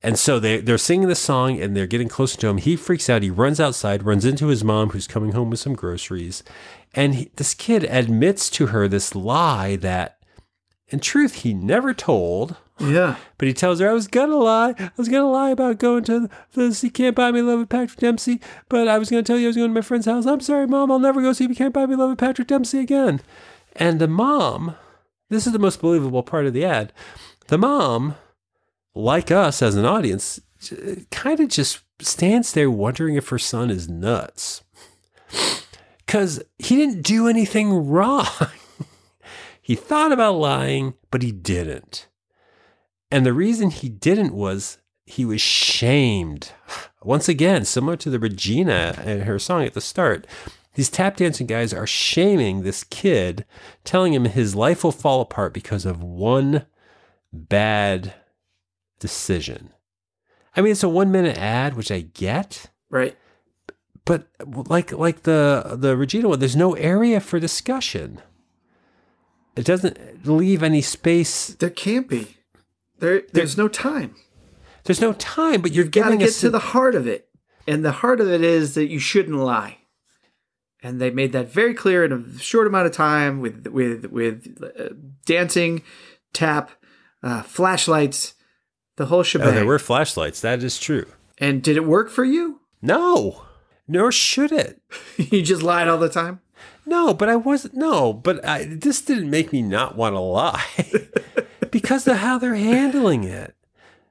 And 0.00 0.16
so 0.16 0.38
they, 0.38 0.60
they're 0.60 0.78
singing 0.78 1.08
the 1.08 1.16
song 1.16 1.60
and 1.60 1.76
they're 1.76 1.84
getting 1.88 2.06
closer 2.06 2.38
to 2.38 2.46
him. 2.46 2.58
He 2.58 2.76
freaks 2.76 3.10
out. 3.10 3.24
He 3.24 3.30
runs 3.30 3.58
outside, 3.58 4.04
runs 4.04 4.24
into 4.24 4.46
his 4.46 4.62
mom, 4.62 4.90
who's 4.90 5.08
coming 5.08 5.32
home 5.32 5.50
with 5.50 5.58
some 5.58 5.74
groceries. 5.74 6.44
And 6.94 7.16
he, 7.16 7.30
this 7.34 7.52
kid 7.52 7.82
admits 7.82 8.48
to 8.50 8.66
her 8.66 8.86
this 8.86 9.16
lie 9.16 9.74
that, 9.74 10.20
in 10.88 11.00
truth, 11.00 11.42
he 11.42 11.52
never 11.52 11.92
told. 11.94 12.56
yeah. 12.78 13.16
But 13.38 13.48
he 13.48 13.54
tells 13.54 13.80
her, 13.80 13.90
I 13.90 13.92
was 13.92 14.06
gonna 14.06 14.36
lie. 14.36 14.76
I 14.78 14.90
was 14.96 15.08
gonna 15.08 15.28
lie 15.28 15.50
about 15.50 15.78
going 15.78 16.04
to 16.04 16.30
the 16.52 16.72
See 16.72 16.90
Can't 16.90 17.16
Buy 17.16 17.32
Me 17.32 17.42
Love 17.42 17.58
with 17.58 17.68
Patrick 17.68 17.98
Dempsey, 17.98 18.40
but 18.68 18.86
I 18.86 18.98
was 18.98 19.10
gonna 19.10 19.24
tell 19.24 19.36
you 19.36 19.46
I 19.46 19.48
was 19.48 19.56
going 19.56 19.70
to 19.70 19.74
my 19.74 19.80
friend's 19.80 20.06
house. 20.06 20.26
I'm 20.26 20.38
sorry, 20.40 20.68
Mom. 20.68 20.92
I'll 20.92 21.00
never 21.00 21.20
go 21.20 21.32
see 21.32 21.52
Can't 21.52 21.74
Buy 21.74 21.86
Me 21.86 21.96
Love 21.96 22.10
with 22.10 22.18
Patrick 22.20 22.46
Dempsey 22.46 22.78
again. 22.78 23.20
And 23.74 24.00
the 24.00 24.06
mom, 24.06 24.76
this 25.28 25.46
is 25.46 25.52
the 25.52 25.58
most 25.58 25.80
believable 25.80 26.22
part 26.22 26.46
of 26.46 26.52
the 26.52 26.64
ad. 26.64 26.92
The 27.48 27.58
mom, 27.58 28.16
like 28.94 29.30
us 29.30 29.62
as 29.62 29.74
an 29.74 29.84
audience, 29.84 30.40
kind 31.10 31.40
of 31.40 31.48
just 31.48 31.80
stands 32.00 32.52
there 32.52 32.70
wondering 32.70 33.16
if 33.16 33.28
her 33.28 33.38
son 33.38 33.70
is 33.70 33.88
nuts. 33.88 34.62
Because 35.98 36.42
he 36.58 36.76
didn't 36.76 37.02
do 37.02 37.28
anything 37.28 37.72
wrong. 37.88 38.26
he 39.60 39.74
thought 39.74 40.12
about 40.12 40.38
lying, 40.38 40.94
but 41.10 41.22
he 41.22 41.32
didn't. 41.32 42.06
And 43.10 43.24
the 43.24 43.32
reason 43.32 43.70
he 43.70 43.88
didn't 43.88 44.34
was 44.34 44.78
he 45.06 45.24
was 45.24 45.40
shamed. 45.40 46.52
Once 47.02 47.28
again, 47.28 47.64
similar 47.64 47.96
to 47.96 48.10
the 48.10 48.18
Regina 48.18 48.94
and 49.04 49.22
her 49.22 49.38
song 49.38 49.64
at 49.64 49.74
the 49.74 49.80
start, 49.80 50.26
these 50.78 50.88
tap 50.88 51.16
dancing 51.16 51.48
guys 51.48 51.74
are 51.74 51.88
shaming 51.88 52.62
this 52.62 52.84
kid, 52.84 53.44
telling 53.82 54.14
him 54.14 54.26
his 54.26 54.54
life 54.54 54.84
will 54.84 54.92
fall 54.92 55.20
apart 55.20 55.52
because 55.52 55.84
of 55.84 56.00
one 56.04 56.66
bad 57.32 58.14
decision. 59.00 59.70
I 60.56 60.60
mean, 60.60 60.70
it's 60.70 60.84
a 60.84 60.88
one 60.88 61.10
minute 61.10 61.36
ad, 61.36 61.74
which 61.76 61.90
I 61.90 62.02
get, 62.02 62.66
Right. 62.90 63.16
but 64.04 64.28
like 64.46 64.92
like 64.92 65.24
the 65.24 65.74
the 65.76 65.96
Regina 65.96 66.28
one, 66.28 66.38
there's 66.38 66.54
no 66.54 66.74
area 66.74 67.18
for 67.18 67.40
discussion. 67.40 68.20
It 69.56 69.64
doesn't 69.66 70.24
leave 70.28 70.62
any 70.62 70.80
space. 70.80 71.48
There 71.48 71.70
can't 71.70 72.06
be. 72.06 72.36
There, 73.00 73.22
there's 73.32 73.58
no 73.58 73.66
time. 73.66 74.14
There's 74.84 75.00
no 75.00 75.12
time, 75.14 75.60
but 75.60 75.72
you're 75.72 75.86
You've 75.86 75.92
got 75.92 76.10
to 76.10 76.16
get 76.16 76.28
us 76.28 76.40
to 76.42 76.50
the 76.50 76.60
heart 76.60 76.94
of 76.94 77.08
it, 77.08 77.28
and 77.66 77.84
the 77.84 77.90
heart 77.90 78.20
of 78.20 78.30
it 78.30 78.44
is 78.44 78.74
that 78.74 78.86
you 78.86 79.00
shouldn't 79.00 79.38
lie. 79.38 79.78
And 80.82 81.00
they 81.00 81.10
made 81.10 81.32
that 81.32 81.50
very 81.52 81.74
clear 81.74 82.04
in 82.04 82.12
a 82.12 82.38
short 82.38 82.66
amount 82.66 82.86
of 82.86 82.92
time 82.92 83.40
with 83.40 83.66
with 83.66 84.06
with 84.06 84.62
uh, 84.62 84.94
dancing, 85.26 85.82
tap, 86.32 86.70
uh, 87.22 87.42
flashlights, 87.42 88.34
the 88.96 89.06
whole 89.06 89.22
shebang. 89.24 89.46
Oh, 89.46 89.50
shebang. 89.50 89.56
there 89.56 89.66
were 89.66 89.78
flashlights. 89.80 90.40
That 90.40 90.62
is 90.62 90.78
true. 90.78 91.06
and 91.38 91.62
did 91.62 91.76
it 91.76 91.84
work 91.84 92.10
for 92.10 92.24
you? 92.24 92.60
No, 92.80 93.42
nor 93.88 94.12
should 94.12 94.52
it. 94.52 94.80
you 95.16 95.42
just 95.42 95.62
lied 95.62 95.88
all 95.88 95.98
the 95.98 96.08
time. 96.08 96.40
No, 96.86 97.12
but 97.12 97.28
I 97.28 97.36
wasn't. 97.36 97.74
No, 97.74 98.12
but 98.12 98.44
I, 98.44 98.64
this 98.64 99.02
didn't 99.02 99.30
make 99.30 99.52
me 99.52 99.62
not 99.62 99.96
want 99.96 100.14
to 100.14 100.20
lie 100.20 100.64
because 101.70 102.06
of 102.06 102.18
how 102.18 102.38
they're 102.38 102.54
handling 102.54 103.24
it. 103.24 103.54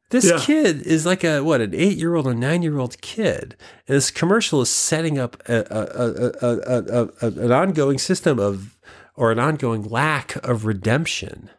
This 0.10 0.26
Yeah. 0.26 0.40
kid 0.40 0.82
is 0.84 1.06
like 1.06 1.24
a 1.24 1.42
what 1.44 1.60
an 1.62 1.74
eight 1.76 1.98
year 1.98 2.16
old 2.16 2.28
or 2.28 2.34
nine 2.34 2.62
year 2.64 2.78
old 2.80 3.02
kid, 3.02 3.56
and 3.88 3.96
this 3.98 4.10
commercial 4.10 4.62
is 4.62 4.70
setting 4.70 5.20
up 5.20 5.38
a, 5.50 5.58
a, 5.70 5.84
a, 6.06 6.32
a, 6.42 7.04
a, 7.04 7.10
a, 7.22 7.28
an 7.46 7.52
ongoing 7.52 7.98
system 7.98 8.40
of 8.40 8.78
or 9.16 9.32
an 9.32 9.40
ongoing 9.40 9.84
lack 9.84 10.36
of 10.46 10.66
redemption. 10.66 11.50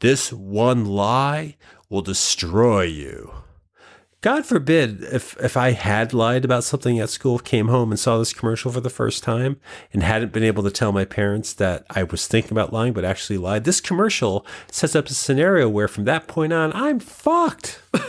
This 0.00 0.32
one 0.32 0.84
lie 0.86 1.56
will 1.90 2.02
destroy 2.02 2.82
you. 2.84 3.32
God 4.26 4.44
forbid 4.44 5.04
if 5.04 5.36
if 5.40 5.56
I 5.56 5.70
had 5.70 6.12
lied 6.12 6.44
about 6.44 6.64
something 6.64 6.98
at 6.98 7.10
school, 7.10 7.38
came 7.38 7.68
home 7.68 7.92
and 7.92 8.00
saw 8.00 8.18
this 8.18 8.32
commercial 8.32 8.72
for 8.72 8.80
the 8.80 8.90
first 8.90 9.22
time 9.22 9.60
and 9.92 10.02
hadn't 10.02 10.32
been 10.32 10.42
able 10.42 10.64
to 10.64 10.70
tell 10.72 10.90
my 10.90 11.04
parents 11.04 11.52
that 11.52 11.86
I 11.90 12.02
was 12.02 12.26
thinking 12.26 12.50
about 12.50 12.72
lying 12.72 12.92
but 12.92 13.04
actually 13.04 13.38
lied. 13.38 13.62
This 13.62 13.80
commercial 13.80 14.44
sets 14.68 14.96
up 14.96 15.06
a 15.06 15.14
scenario 15.14 15.68
where 15.68 15.86
from 15.86 16.06
that 16.06 16.26
point 16.26 16.52
on 16.52 16.72
I'm 16.72 16.98
fucked. 16.98 17.80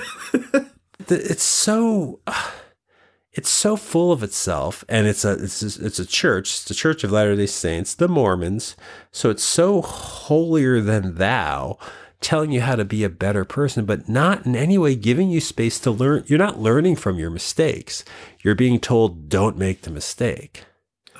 It's 1.07 1.43
so 1.43 2.19
it's 3.31 3.51
so 3.51 3.75
full 3.75 4.11
of 4.11 4.23
itself 4.23 4.83
and 4.89 5.05
it's 5.05 5.23
a 5.23 5.33
it's 5.33 5.61
a, 5.61 5.85
it's 5.85 5.99
a 5.99 6.05
church, 6.07 6.49
it's 6.49 6.63
the 6.63 6.73
Church 6.73 7.03
of 7.03 7.11
Latter-day 7.11 7.45
Saints, 7.45 7.93
the 7.93 8.07
Mormons. 8.07 8.75
So 9.11 9.29
it's 9.29 9.43
so 9.43 9.83
holier 9.83 10.81
than 10.81 11.13
thou 11.17 11.77
telling 12.21 12.51
you 12.51 12.61
how 12.61 12.75
to 12.75 12.85
be 12.85 13.03
a 13.03 13.09
better 13.09 13.45
person, 13.45 13.85
but 13.85 14.09
not 14.09 14.45
in 14.45 14.55
any 14.55 14.77
way 14.77 14.95
giving 14.95 15.29
you 15.29 15.39
space 15.39 15.79
to 15.79 15.91
learn. 15.91 16.23
You're 16.27 16.39
not 16.39 16.59
learning 16.59 16.95
from 16.95 17.19
your 17.19 17.29
mistakes. 17.29 18.03
You're 18.43 18.55
being 18.55 18.79
told, 18.79 19.29
don't 19.29 19.57
make 19.57 19.81
the 19.81 19.91
mistake. 19.91 20.65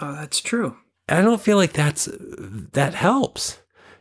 Oh, 0.01 0.13
that's 0.13 0.41
true. 0.41 0.77
And 1.07 1.19
I 1.19 1.21
don't 1.21 1.41
feel 1.41 1.57
like 1.57 1.73
that's 1.73 2.09
that 2.17 2.93
helps. 2.93 3.59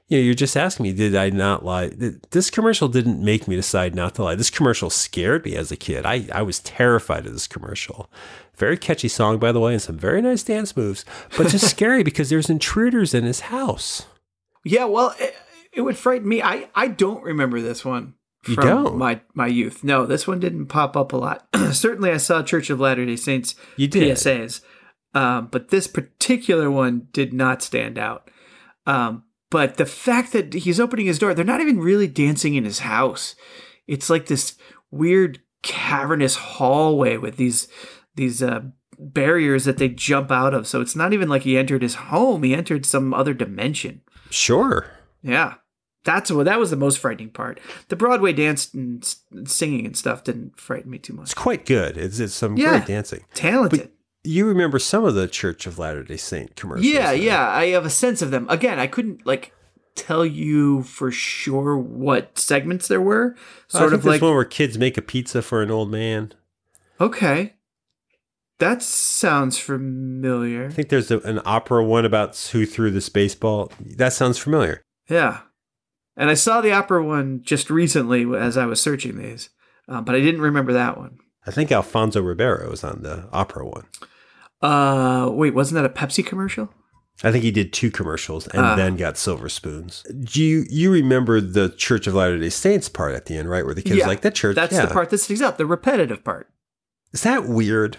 You 0.08 0.18
know, 0.18 0.24
you're 0.24 0.34
just 0.34 0.56
asking 0.56 0.84
me, 0.84 0.92
did 0.92 1.16
I 1.16 1.30
not 1.30 1.64
lie? 1.64 1.90
This 2.30 2.48
commercial 2.48 2.86
didn't 2.86 3.24
make 3.24 3.48
me 3.48 3.56
decide 3.56 3.94
not 3.94 4.14
to 4.14 4.22
lie. 4.22 4.36
This 4.36 4.50
commercial 4.50 4.88
scared 4.88 5.44
me 5.44 5.56
as 5.56 5.72
a 5.72 5.76
kid. 5.76 6.06
I, 6.06 6.28
I 6.32 6.42
was 6.42 6.60
terrified 6.60 7.26
of 7.26 7.32
this 7.32 7.48
commercial. 7.48 8.08
Very 8.56 8.76
catchy 8.76 9.08
song, 9.08 9.38
by 9.38 9.50
the 9.50 9.58
way, 9.58 9.72
and 9.72 9.82
some 9.82 9.98
very 9.98 10.22
nice 10.22 10.44
dance 10.44 10.76
moves, 10.76 11.04
but 11.36 11.48
just 11.48 11.68
scary 11.70 12.04
because 12.04 12.30
there's 12.30 12.48
intruders 12.48 13.14
in 13.14 13.24
his 13.24 13.40
house. 13.40 14.06
Yeah, 14.64 14.84
well, 14.84 15.14
eh, 15.18 15.30
it, 15.76 15.82
would 15.82 15.96
frighten 15.98 16.28
me. 16.28 16.42
I, 16.42 16.68
I 16.74 16.88
don't 16.88 17.22
remember 17.22 17.60
this 17.60 17.84
one 17.84 18.14
You 18.46 18.54
from 18.54 18.64
don't? 18.64 18.98
my 18.98 19.20
my 19.34 19.46
youth. 19.46 19.84
No, 19.84 20.06
this 20.06 20.26
one 20.26 20.40
didn't 20.40 20.66
pop 20.66 20.96
up 20.96 21.12
a 21.12 21.16
lot. 21.16 21.46
Certainly, 21.72 22.10
I 22.10 22.16
saw 22.16 22.42
Church 22.42 22.70
of 22.70 22.80
Latter 22.80 23.04
Day 23.06 23.16
Saints 23.16 23.54
You 23.76 23.86
did. 23.88 24.16
PSAs, 24.16 24.60
um, 25.14 25.48
but 25.50 25.68
this 25.68 25.86
particular 25.86 26.70
one 26.70 27.08
did 27.12 27.32
not 27.32 27.62
stand 27.62 27.98
out. 27.98 28.30
Um, 28.86 29.24
but 29.50 29.76
the 29.76 29.86
fact 29.86 30.32
that 30.32 30.52
he's 30.54 30.80
opening 30.80 31.06
his 31.06 31.18
door, 31.18 31.32
they're 31.34 31.44
not 31.44 31.60
even 31.60 31.78
really 31.78 32.08
dancing 32.08 32.54
in 32.54 32.64
his 32.64 32.80
house. 32.80 33.36
It's 33.86 34.10
like 34.10 34.26
this 34.26 34.56
weird 34.90 35.40
cavernous 35.62 36.36
hallway 36.36 37.16
with 37.16 37.36
these 37.36 37.68
these 38.14 38.42
uh, 38.42 38.60
barriers 38.98 39.64
that 39.64 39.78
they 39.78 39.88
jump 39.88 40.30
out 40.30 40.54
of. 40.54 40.66
So 40.66 40.80
it's 40.80 40.96
not 40.96 41.12
even 41.12 41.28
like 41.28 41.42
he 41.42 41.56
entered 41.58 41.82
his 41.82 41.94
home; 41.94 42.42
he 42.42 42.54
entered 42.54 42.84
some 42.86 43.12
other 43.14 43.34
dimension. 43.34 44.02
Sure. 44.30 44.86
Yeah. 45.22 45.54
That's 46.06 46.30
what 46.32 46.46
that 46.46 46.58
was 46.58 46.70
the 46.70 46.76
most 46.76 46.98
frightening 46.98 47.28
part. 47.30 47.60
The 47.88 47.96
Broadway 47.96 48.32
dance 48.32 48.72
and 48.72 49.04
singing 49.44 49.84
and 49.84 49.94
stuff 49.96 50.24
didn't 50.24 50.58
frighten 50.58 50.90
me 50.90 50.98
too 50.98 51.12
much. 51.12 51.24
It's 51.24 51.34
quite 51.34 51.66
good. 51.66 51.98
It's, 51.98 52.18
it's 52.18 52.32
some 52.32 52.56
Yeah. 52.56 52.70
great 52.78 52.86
dancing. 52.86 53.24
Talented. 53.34 53.90
You 54.24 54.46
remember 54.46 54.78
some 54.78 55.04
of 55.04 55.14
the 55.14 55.28
Church 55.28 55.66
of 55.66 55.78
Latter 55.78 56.02
day 56.02 56.16
Saint 56.16 56.56
commercials. 56.56 56.86
yeah, 56.86 57.12
then. 57.12 57.22
yeah. 57.22 57.48
I 57.48 57.66
have 57.66 57.84
a 57.84 57.90
sense 57.90 58.22
of 58.22 58.30
them. 58.30 58.46
Again, 58.48 58.78
I 58.78 58.86
couldn't 58.86 59.26
like 59.26 59.52
tell 59.94 60.24
you 60.26 60.82
for 60.82 61.10
sure 61.10 61.76
what 61.76 62.38
segments 62.38 62.88
there 62.88 63.00
were. 63.00 63.34
I 63.74 63.78
Sort 63.78 63.90
think 63.90 64.00
of 64.00 64.04
like 64.06 64.22
one 64.22 64.34
where 64.34 64.44
kids 64.44 64.78
make 64.78 64.96
a 64.96 65.02
pizza 65.02 65.42
for 65.42 65.62
an 65.62 65.70
old 65.70 65.90
man. 65.90 66.32
Okay. 67.00 67.54
That 68.58 68.82
sounds 68.82 69.58
familiar. 69.58 70.66
I 70.66 70.70
think 70.70 70.88
there's 70.88 71.10
a, 71.10 71.18
an 71.20 71.40
opera 71.44 71.84
one 71.84 72.04
about 72.04 72.36
who 72.52 72.64
threw 72.64 72.90
this 72.90 73.08
baseball. 73.08 73.70
That 73.80 74.12
sounds 74.12 74.38
familiar. 74.38 74.82
Yeah. 75.08 75.40
And 76.16 76.30
I 76.30 76.34
saw 76.34 76.60
the 76.60 76.72
opera 76.72 77.04
one 77.04 77.42
just 77.42 77.68
recently 77.70 78.24
as 78.36 78.56
I 78.56 78.66
was 78.66 78.80
searching 78.80 79.18
these, 79.18 79.50
um, 79.88 80.04
but 80.04 80.14
I 80.14 80.20
didn't 80.20 80.40
remember 80.40 80.72
that 80.72 80.96
one. 80.96 81.18
I 81.46 81.50
think 81.50 81.70
Alfonso 81.70 82.20
Ribeiro 82.22 82.70
was 82.70 82.82
on 82.82 83.02
the 83.02 83.28
opera 83.32 83.66
one. 83.68 83.84
Uh, 84.62 85.28
wait, 85.30 85.54
wasn't 85.54 85.74
that 85.76 85.84
a 85.84 85.88
Pepsi 86.06 86.24
commercial? 86.24 86.72
I 87.22 87.32
think 87.32 87.44
he 87.44 87.50
did 87.50 87.72
two 87.72 87.90
commercials 87.90 88.46
and 88.48 88.60
Ah. 88.64 88.76
then 88.76 88.96
got 88.96 89.16
silver 89.16 89.48
spoons. 89.48 90.02
Do 90.20 90.42
you 90.42 90.64
you 90.68 90.90
remember 90.90 91.40
the 91.40 91.70
Church 91.70 92.06
of 92.06 92.14
Latter 92.14 92.38
Day 92.38 92.50
Saints 92.50 92.88
part 92.90 93.14
at 93.14 93.24
the 93.26 93.36
end, 93.38 93.48
right? 93.48 93.64
Where 93.64 93.74
the 93.74 93.82
kids 93.82 93.96
Yeah, 93.96 94.06
like 94.06 94.20
that 94.20 94.34
church. 94.34 94.54
That's 94.56 94.74
yeah. 94.74 94.84
the 94.86 94.92
part 94.92 95.08
that 95.10 95.18
sticks 95.18 95.40
out, 95.40 95.56
the 95.56 95.64
repetitive 95.66 96.22
part. 96.24 96.48
Is 97.12 97.22
that 97.22 97.46
weird 97.46 97.96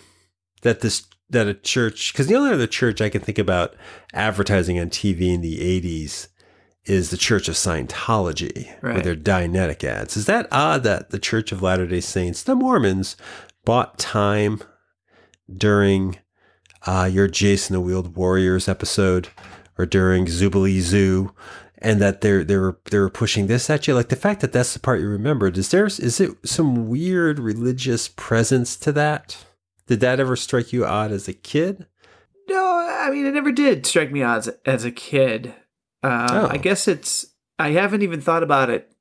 that 0.61 0.81
this 0.81 1.07
that 1.31 1.47
a 1.47 1.55
church? 1.55 2.13
Because 2.13 2.27
the 2.27 2.35
only 2.35 2.51
other 2.53 2.67
church 2.67 3.01
I 3.01 3.09
can 3.09 3.21
think 3.21 3.39
about 3.39 3.75
advertising 4.13 4.79
on 4.79 4.89
TV 4.91 5.33
in 5.33 5.41
the 5.41 5.59
'80s 5.61 6.27
is 6.87 7.09
the 7.09 7.17
Church 7.17 7.47
of 7.47 7.55
Scientology 7.55 8.81
with 8.81 9.03
their 9.03 9.15
Dianetic 9.15 9.83
ads. 9.83 10.15
Is 10.15 10.25
that 10.25 10.47
odd 10.51 10.83
that 10.83 11.09
the 11.09 11.19
Church 11.19 11.51
of 11.51 11.61
Latter 11.61 11.85
Day 11.85 11.99
Saints, 11.99 12.43
the 12.43 12.55
Mormons, 12.55 13.17
bought 13.65 13.99
time 13.99 14.61
during 15.53 16.17
uh, 16.85 17.09
your 17.11 17.27
Jayce 17.27 17.67
and 17.67 17.75
the 17.75 17.81
Wheeled 17.81 18.15
Warriors 18.15 18.67
episode 18.67 19.27
or 19.77 19.85
during 19.85 20.25
Zoobilee 20.25 20.79
Zoo? 20.79 21.33
And 21.79 22.01
that 22.01 22.21
they're 22.21 22.43
they 22.43 22.57
were 22.57 22.79
they 22.89 22.97
were 22.97 23.09
pushing 23.09 23.45
this 23.45 23.69
at 23.69 23.87
you, 23.87 23.93
like 23.93 24.09
the 24.09 24.15
fact 24.15 24.41
that 24.41 24.51
that's 24.51 24.73
the 24.73 24.79
part 24.79 24.99
you 24.99 25.07
remembered. 25.07 25.59
Is 25.59 25.69
there 25.69 25.85
is 25.85 26.19
it 26.19 26.31
some 26.43 26.89
weird 26.89 27.37
religious 27.37 28.07
presence 28.07 28.75
to 28.77 28.91
that? 28.93 29.45
Did 29.85 29.99
that 29.99 30.19
ever 30.19 30.35
strike 30.35 30.73
you 30.73 30.85
odd 30.85 31.11
as 31.11 31.27
a 31.27 31.33
kid? 31.33 31.85
No, 32.49 32.65
I 32.99 33.11
mean, 33.11 33.27
it 33.27 33.35
never 33.35 33.51
did 33.51 33.85
strike 33.85 34.11
me 34.11 34.23
as 34.23 34.47
as 34.65 34.85
a 34.85 34.91
kid. 34.91 35.53
Um, 36.03 36.27
Oh. 36.31 36.47
I 36.49 36.57
guess 36.57 36.87
it's. 36.87 37.27
I 37.59 37.71
haven't 37.71 38.03
even 38.03 38.21
thought 38.21 38.43
about 38.43 38.69
it 38.69 38.91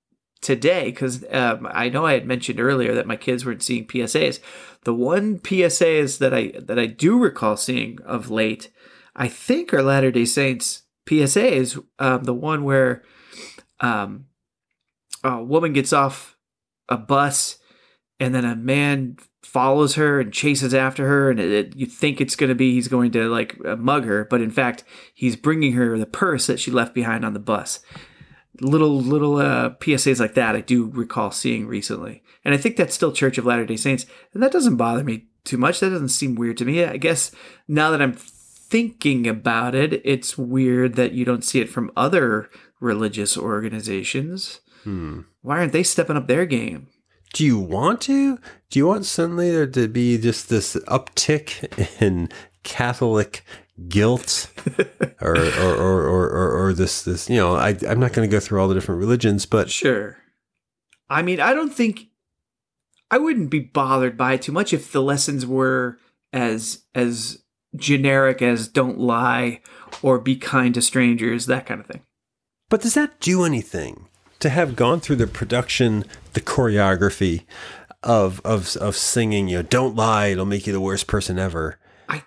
today 0.41 0.87
because 0.87 1.25
um, 1.31 1.69
I 1.71 1.89
know 1.89 2.07
I 2.07 2.15
had 2.15 2.27
mentioned 2.27 2.61
earlier 2.61 2.95
that 2.95 3.07
my 3.07 3.17
kids 3.17 3.45
weren't 3.45 3.63
seeing 3.63 3.87
PSAs. 3.87 4.41
The 4.85 4.95
one 4.95 5.39
PSAs 5.39 6.19
that 6.19 6.33
I 6.33 6.53
that 6.59 6.79
I 6.79 6.87
do 6.87 7.19
recall 7.19 7.57
seeing 7.57 7.99
of 8.05 8.31
late, 8.31 8.71
I 9.15 9.29
think 9.29 9.75
are 9.75 9.83
Latter 9.83 10.11
Day 10.11 10.25
Saints 10.25 10.83
PSAs. 11.07 11.83
Um, 11.99 12.25
the 12.25 12.35
one 12.35 12.65
where 12.65 13.03
um, 13.81 14.27
a 15.23 15.43
woman 15.43 15.73
gets 15.73 15.93
off 15.93 16.37
a 16.89 16.97
bus 16.97 17.59
and 18.21 18.35
then 18.35 18.45
a 18.45 18.57
man 18.57 19.17
follows 19.47 19.95
her 19.95 20.21
and 20.21 20.33
chases 20.33 20.75
after 20.75 21.07
her 21.09 21.31
and 21.31 21.41
it, 21.41 21.51
it- 21.53 21.77
you 21.77 21.87
think 21.87 22.21
it's 22.21 22.37
going 22.37 22.49
to 22.49 22.55
be 22.55 22.73
he's 22.75 22.89
going 22.89 23.11
to 23.13 23.29
like 23.29 23.57
uh, 23.65 23.77
mug 23.77 24.05
her 24.05 24.25
but 24.25 24.41
in 24.43 24.51
fact 24.51 24.85
he's 25.15 25.37
bringing 25.37 25.73
her 25.73 25.97
the 25.99 26.05
purse 26.07 26.47
that 26.47 26.61
she 26.61 26.71
left 26.71 26.95
behind 26.95 27.25
on 27.25 27.33
the 27.33 27.39
bus. 27.41 27.81
Little 28.61 29.01
little 29.01 29.37
uh, 29.37 29.71
psas 29.81 30.19
like 30.21 30.35
that 30.35 30.57
i 30.57 30.61
do 30.63 30.87
recall 30.87 31.31
seeing 31.31 31.67
recently. 31.67 32.23
And 32.45 32.55
i 32.55 32.57
think 32.57 32.77
that's 32.77 32.95
still 32.95 33.13
church 33.13 33.39
of 33.39 33.45
latter 33.47 33.67
day 33.67 33.77
saints 33.77 34.07
and 34.35 34.43
that 34.43 34.53
doesn't 34.53 34.77
bother 34.77 35.05
me 35.05 35.27
too 35.45 35.57
much. 35.59 35.79
That 35.81 35.91
doesn't 35.91 36.09
seem 36.09 36.35
weird 36.35 36.57
to 36.59 36.65
me. 36.65 36.85
I 36.85 36.97
guess 36.97 37.31
now 37.69 37.91
that 37.91 38.03
i'm 38.03 38.15
thinking 38.15 39.29
about 39.29 39.75
it 39.77 40.01
it's 40.05 40.37
weird 40.37 40.95
that 40.97 41.13
you 41.13 41.25
don't 41.25 41.45
see 41.45 41.61
it 41.61 41.69
from 41.71 41.91
other 41.97 42.51
religious 42.81 43.37
organizations. 43.39 44.61
Hmm. 44.85 45.21
why 45.43 45.59
aren't 45.59 45.73
they 45.73 45.83
stepping 45.83 46.17
up 46.17 46.27
their 46.29 46.47
game 46.47 46.89
Do 47.33 47.45
you 47.45 47.59
want 47.59 48.01
to? 48.03 48.39
Do 48.71 48.79
you 48.79 48.87
want 48.87 49.05
suddenly 49.05 49.51
there 49.51 49.67
to 49.67 49.89
be 49.89 50.19
just 50.19 50.49
this 50.49 50.75
uptick 50.89 52.01
in 52.01 52.29
Catholic 52.63 53.45
guilt, 53.89 54.53
or 55.21 55.37
or, 55.37 55.75
or, 55.77 56.29
or, 56.29 56.67
or 56.67 56.73
this 56.73 57.03
this 57.03 57.29
you 57.29 57.37
know 57.37 57.55
I 57.55 57.77
I'm 57.89 58.01
not 58.01 58.13
going 58.13 58.29
to 58.29 58.35
go 58.35 58.41
through 58.41 58.61
all 58.61 58.69
the 58.69 58.75
different 58.75 59.01
religions, 59.01 59.47
but 59.47 59.71
Sure. 59.71 60.19
I 61.09 61.23
mean, 61.23 61.41
I 61.41 61.55
don't 61.55 61.73
think 61.73 62.09
I 63.11 63.19
wouldn't 63.19 63.51
be 63.51 63.61
bothered 63.61 64.17
by 64.17 64.35
it 64.35 64.43
too 64.43 64.53
much 64.53 64.73
if 64.73 64.91
the 64.91 65.03
lessons 65.03 65.47
were 65.47 65.99
as 66.33 66.85
as 66.95 67.43
generic 67.77 68.43
as 68.43 68.69
don't 68.69 68.99
lie 68.99 69.61
or 70.03 70.19
be 70.19 70.37
kind 70.37 70.75
to 70.75 70.83
strangers, 70.83 71.47
that 71.47 71.67
kind 71.67 71.81
of 71.81 71.87
thing. 71.87 72.03
But 72.69 72.83
does 72.83 72.95
that 72.95 73.21
do 73.21 73.45
anything 73.45 74.09
to 74.41 74.49
have 74.51 74.77
gone 74.77 75.01
through 75.01 75.17
the 75.17 75.27
production, 75.27 76.05
the 76.35 76.41
choreography 76.41 77.45
of 78.03 78.41
of 78.45 78.77
of 78.77 78.97
singing? 78.97 79.49
You 79.49 79.59
know, 79.59 79.63
don't 79.63 79.97
lie; 79.97 80.27
it'll 80.29 80.45
make 80.47 80.67
you 80.67 80.73
the 80.73 80.81
worst 80.81 81.07
person 81.07 81.39
ever. 81.39 81.79
I 82.09 82.23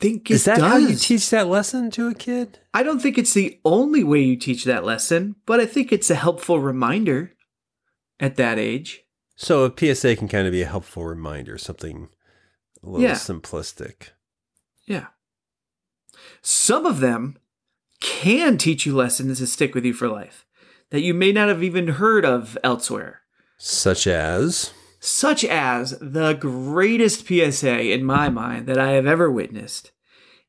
think 0.00 0.30
it 0.30 0.34
Is 0.34 0.44
that 0.44 0.58
does. 0.58 0.70
how 0.72 0.76
you 0.78 0.96
teach 0.96 1.30
that 1.30 1.46
lesson 1.48 1.90
to 1.92 2.08
a 2.08 2.14
kid? 2.14 2.58
I 2.72 2.82
don't 2.82 3.00
think 3.00 3.16
it's 3.18 3.34
the 3.34 3.58
only 3.64 4.02
way 4.04 4.20
you 4.20 4.36
teach 4.36 4.64
that 4.64 4.84
lesson, 4.84 5.36
but 5.46 5.60
I 5.60 5.66
think 5.66 5.92
it's 5.92 6.10
a 6.10 6.14
helpful 6.16 6.58
reminder 6.60 7.32
at 8.20 8.36
that 8.36 8.58
age. 8.58 9.02
So 9.36 9.64
a 9.64 9.72
PSA 9.76 10.16
can 10.16 10.28
kind 10.28 10.46
of 10.46 10.52
be 10.52 10.62
a 10.62 10.66
helpful 10.66 11.04
reminder, 11.04 11.58
something 11.58 12.08
a 12.82 12.86
little 12.86 13.02
Yeah. 13.02 13.12
simplistic. 13.14 14.10
Yeah. 14.86 15.06
Some 16.42 16.86
of 16.86 17.00
them 17.00 17.38
can 18.00 18.58
teach 18.58 18.84
you 18.86 18.94
lessons 18.94 19.38
that 19.40 19.46
stick 19.48 19.74
with 19.74 19.84
you 19.84 19.92
for 19.94 20.08
life 20.08 20.43
that 20.94 21.02
you 21.02 21.12
may 21.12 21.32
not 21.32 21.48
have 21.48 21.60
even 21.60 21.88
heard 21.88 22.24
of 22.24 22.56
elsewhere. 22.62 23.22
Such 23.58 24.06
as 24.06 24.72
such 25.00 25.44
as 25.44 25.98
the 26.00 26.34
greatest 26.34 27.26
PSA 27.26 27.92
in 27.92 28.04
my 28.04 28.28
mind 28.28 28.68
that 28.68 28.78
I 28.78 28.90
have 28.90 29.04
ever 29.04 29.28
witnessed. 29.28 29.90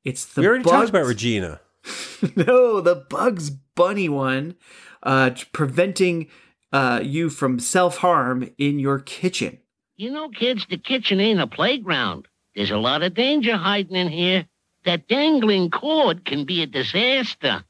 It's 0.04 0.24
the 0.24 0.42
we 0.42 0.48
already 0.48 0.64
Bugs- 0.64 0.72
talked 0.72 0.90
about 0.90 1.08
Regina. 1.08 1.62
no, 2.36 2.80
the 2.80 3.08
Bugs 3.10 3.50
Bunny 3.50 4.08
one, 4.08 4.54
uh, 5.02 5.32
preventing 5.52 6.28
uh, 6.72 7.00
you 7.02 7.32
from 7.32 7.58
self 7.58 7.98
harm 7.98 8.48
in 8.60 8.78
your 8.78 9.00
kitchen. 9.00 9.58
You 9.96 10.12
know, 10.12 10.30
kids, 10.30 10.68
the 10.70 10.78
kitchen 10.78 11.20
ain't 11.20 11.42
a 11.42 11.48
playground. 11.48 12.28
There's 12.56 12.70
a 12.70 12.78
lot 12.78 13.02
of 13.02 13.16
danger 13.16 13.58
hiding 13.58 13.96
in 13.96 14.10
here. 14.10 14.46
That 14.86 15.08
dangling 15.08 15.72
cord 15.72 16.24
can 16.24 16.46
be 16.46 16.62
a 16.62 16.68
disaster. 16.68 17.64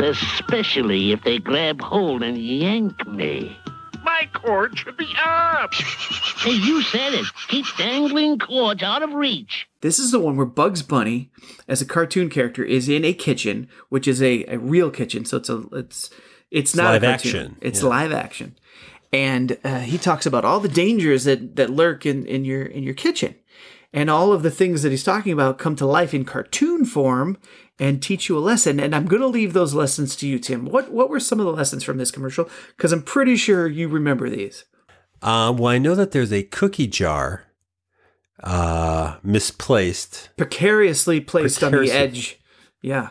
Especially 0.00 1.12
if 1.12 1.22
they 1.22 1.38
grab 1.38 1.80
hold 1.80 2.22
and 2.22 2.36
yank 2.38 3.06
me. 3.06 3.56
My 4.02 4.28
cord 4.34 4.76
should 4.78 4.96
be 4.96 5.08
up. 5.24 5.72
Hey, 5.72 6.52
you 6.52 6.82
said 6.82 7.14
it. 7.14 7.24
Keep 7.48 7.64
dangling 7.78 8.38
cords 8.38 8.82
out 8.82 9.02
of 9.02 9.14
reach. 9.14 9.66
This 9.80 9.98
is 9.98 10.10
the 10.10 10.20
one 10.20 10.36
where 10.36 10.44
Bugs 10.44 10.82
Bunny, 10.82 11.30
as 11.68 11.80
a 11.80 11.86
cartoon 11.86 12.28
character, 12.28 12.62
is 12.62 12.88
in 12.88 13.04
a 13.04 13.14
kitchen, 13.14 13.68
which 13.88 14.06
is 14.06 14.20
a, 14.22 14.44
a 14.44 14.58
real 14.58 14.90
kitchen. 14.90 15.24
So 15.24 15.38
it's 15.38 15.48
a 15.48 15.64
it's 15.72 16.10
it's 16.50 16.74
not 16.74 16.92
live 16.92 17.02
a 17.02 17.06
action, 17.06 17.56
It's 17.62 17.82
yeah. 17.82 17.88
live 17.88 18.12
action, 18.12 18.56
and 19.12 19.58
uh, 19.64 19.80
he 19.80 19.96
talks 19.96 20.26
about 20.26 20.44
all 20.44 20.60
the 20.60 20.68
dangers 20.68 21.24
that 21.24 21.56
that 21.56 21.70
lurk 21.70 22.04
in 22.04 22.26
in 22.26 22.44
your 22.44 22.62
in 22.62 22.82
your 22.82 22.94
kitchen, 22.94 23.34
and 23.94 24.10
all 24.10 24.32
of 24.32 24.42
the 24.42 24.50
things 24.50 24.82
that 24.82 24.90
he's 24.90 25.04
talking 25.04 25.32
about 25.32 25.56
come 25.56 25.76
to 25.76 25.86
life 25.86 26.12
in 26.12 26.24
cartoon 26.24 26.84
form 26.84 27.38
and 27.78 28.02
teach 28.02 28.28
you 28.28 28.36
a 28.36 28.40
lesson. 28.40 28.80
And 28.80 28.94
I'm 28.94 29.06
going 29.06 29.22
to 29.22 29.28
leave 29.28 29.52
those 29.52 29.72
lessons 29.72 30.16
to 30.16 30.26
you, 30.28 30.38
Tim. 30.40 30.66
What 30.66 30.90
what 30.90 31.08
were 31.08 31.20
some 31.20 31.38
of 31.40 31.46
the 31.46 31.52
lessons 31.52 31.84
from 31.84 31.96
this 31.96 32.10
commercial? 32.10 32.50
Because 32.76 32.92
I'm 32.92 33.02
pretty 33.02 33.36
sure 33.36 33.68
you 33.68 33.88
remember 33.88 34.28
these. 34.28 34.64
Uh, 35.22 35.54
well, 35.56 35.68
I 35.72 35.78
know 35.78 35.94
that 35.94 36.10
there's 36.10 36.32
a 36.32 36.42
cookie 36.42 36.88
jar 36.88 37.44
uh, 38.42 39.16
misplaced, 39.22 40.28
Precariously 40.36 41.20
placed 41.20 41.62
on 41.62 41.72
the 41.72 41.90
edge. 41.90 42.38
Yeah. 42.82 43.10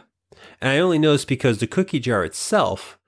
and 0.61 0.69
I 0.69 0.77
only 0.77 0.99
know 0.99 1.13
this 1.13 1.25
because 1.25 1.57
the 1.57 1.65
cookie 1.65 1.99
jar 1.99 2.23
itself 2.23 2.99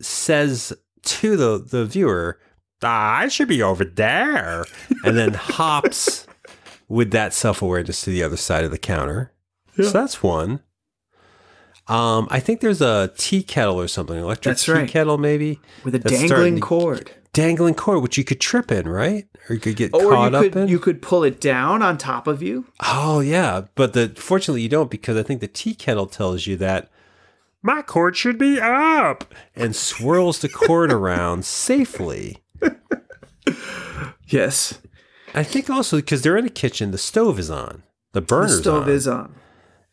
says 0.00 0.72
to 1.02 1.36
the 1.36 1.58
the 1.58 1.84
viewer, 1.86 2.38
ah, 2.82 3.18
"I 3.18 3.28
should 3.28 3.48
be 3.48 3.62
over 3.62 3.84
there," 3.84 4.66
and 5.04 5.16
then 5.16 5.32
hops 5.34 6.26
with 6.90 7.10
that 7.12 7.32
self 7.32 7.62
awareness 7.62 8.02
to 8.02 8.10
the 8.10 8.22
other 8.22 8.36
side 8.36 8.64
of 8.64 8.70
the 8.70 8.76
counter. 8.78 9.32
So 9.76 9.88
that's 9.90 10.22
one. 10.22 10.60
Um, 11.88 12.28
I 12.30 12.38
think 12.38 12.60
there's 12.60 12.82
a 12.82 13.10
tea 13.16 13.42
kettle 13.42 13.80
or 13.80 13.88
something, 13.88 14.16
electric 14.16 14.52
That's 14.52 14.64
tea 14.64 14.72
right. 14.72 14.88
kettle, 14.88 15.16
maybe 15.18 15.58
With 15.82 15.94
a 15.94 15.98
dangling 15.98 16.60
cord. 16.60 17.10
dangling 17.32 17.74
cord, 17.74 18.02
which 18.02 18.16
you 18.18 18.22
could 18.22 18.40
trip 18.40 18.70
in, 18.70 18.86
right? 18.86 19.26
Or 19.48 19.54
you 19.54 19.60
could 19.60 19.74
get 19.76 19.92
Or 19.94 20.10
caught 20.12 20.34
up 20.34 20.42
could 20.44 20.56
in. 20.56 20.68
you 20.68 20.78
could 20.78 21.00
pull 21.02 21.24
it 21.24 21.40
down 21.40 21.82
on 21.82 21.96
top 21.98 22.26
of 22.28 22.42
you. 22.42 22.66
Oh 22.84 23.18
yeah, 23.20 23.62
but 23.74 23.92
the 23.94 24.10
fortunately 24.16 24.60
you 24.62 24.68
don't 24.68 24.90
because 24.90 25.16
I 25.16 25.22
think 25.24 25.40
the 25.40 25.48
tea 25.48 25.74
kettle 25.74 26.06
tells 26.06 26.46
you 26.46 26.56
that 26.58 26.90
my 27.62 27.82
cord 27.82 28.16
should 28.16 28.38
be 28.38 28.60
up 28.60 29.34
and 29.56 29.74
swirls 29.74 30.40
the 30.40 30.48
cord 30.48 30.92
around 30.92 31.44
safely. 31.44 32.36
Yes. 34.28 34.80
I 35.34 35.42
think 35.42 35.70
also 35.70 35.96
because 35.96 36.22
they're 36.22 36.36
in 36.36 36.46
a 36.46 36.50
kitchen, 36.50 36.90
the 36.90 36.98
stove 36.98 37.38
is 37.38 37.50
on, 37.50 37.82
the 38.12 38.20
burner's 38.20 38.56
the 38.56 38.62
stove 38.62 38.82
on. 38.84 38.90
is 38.90 39.08
on. 39.08 39.34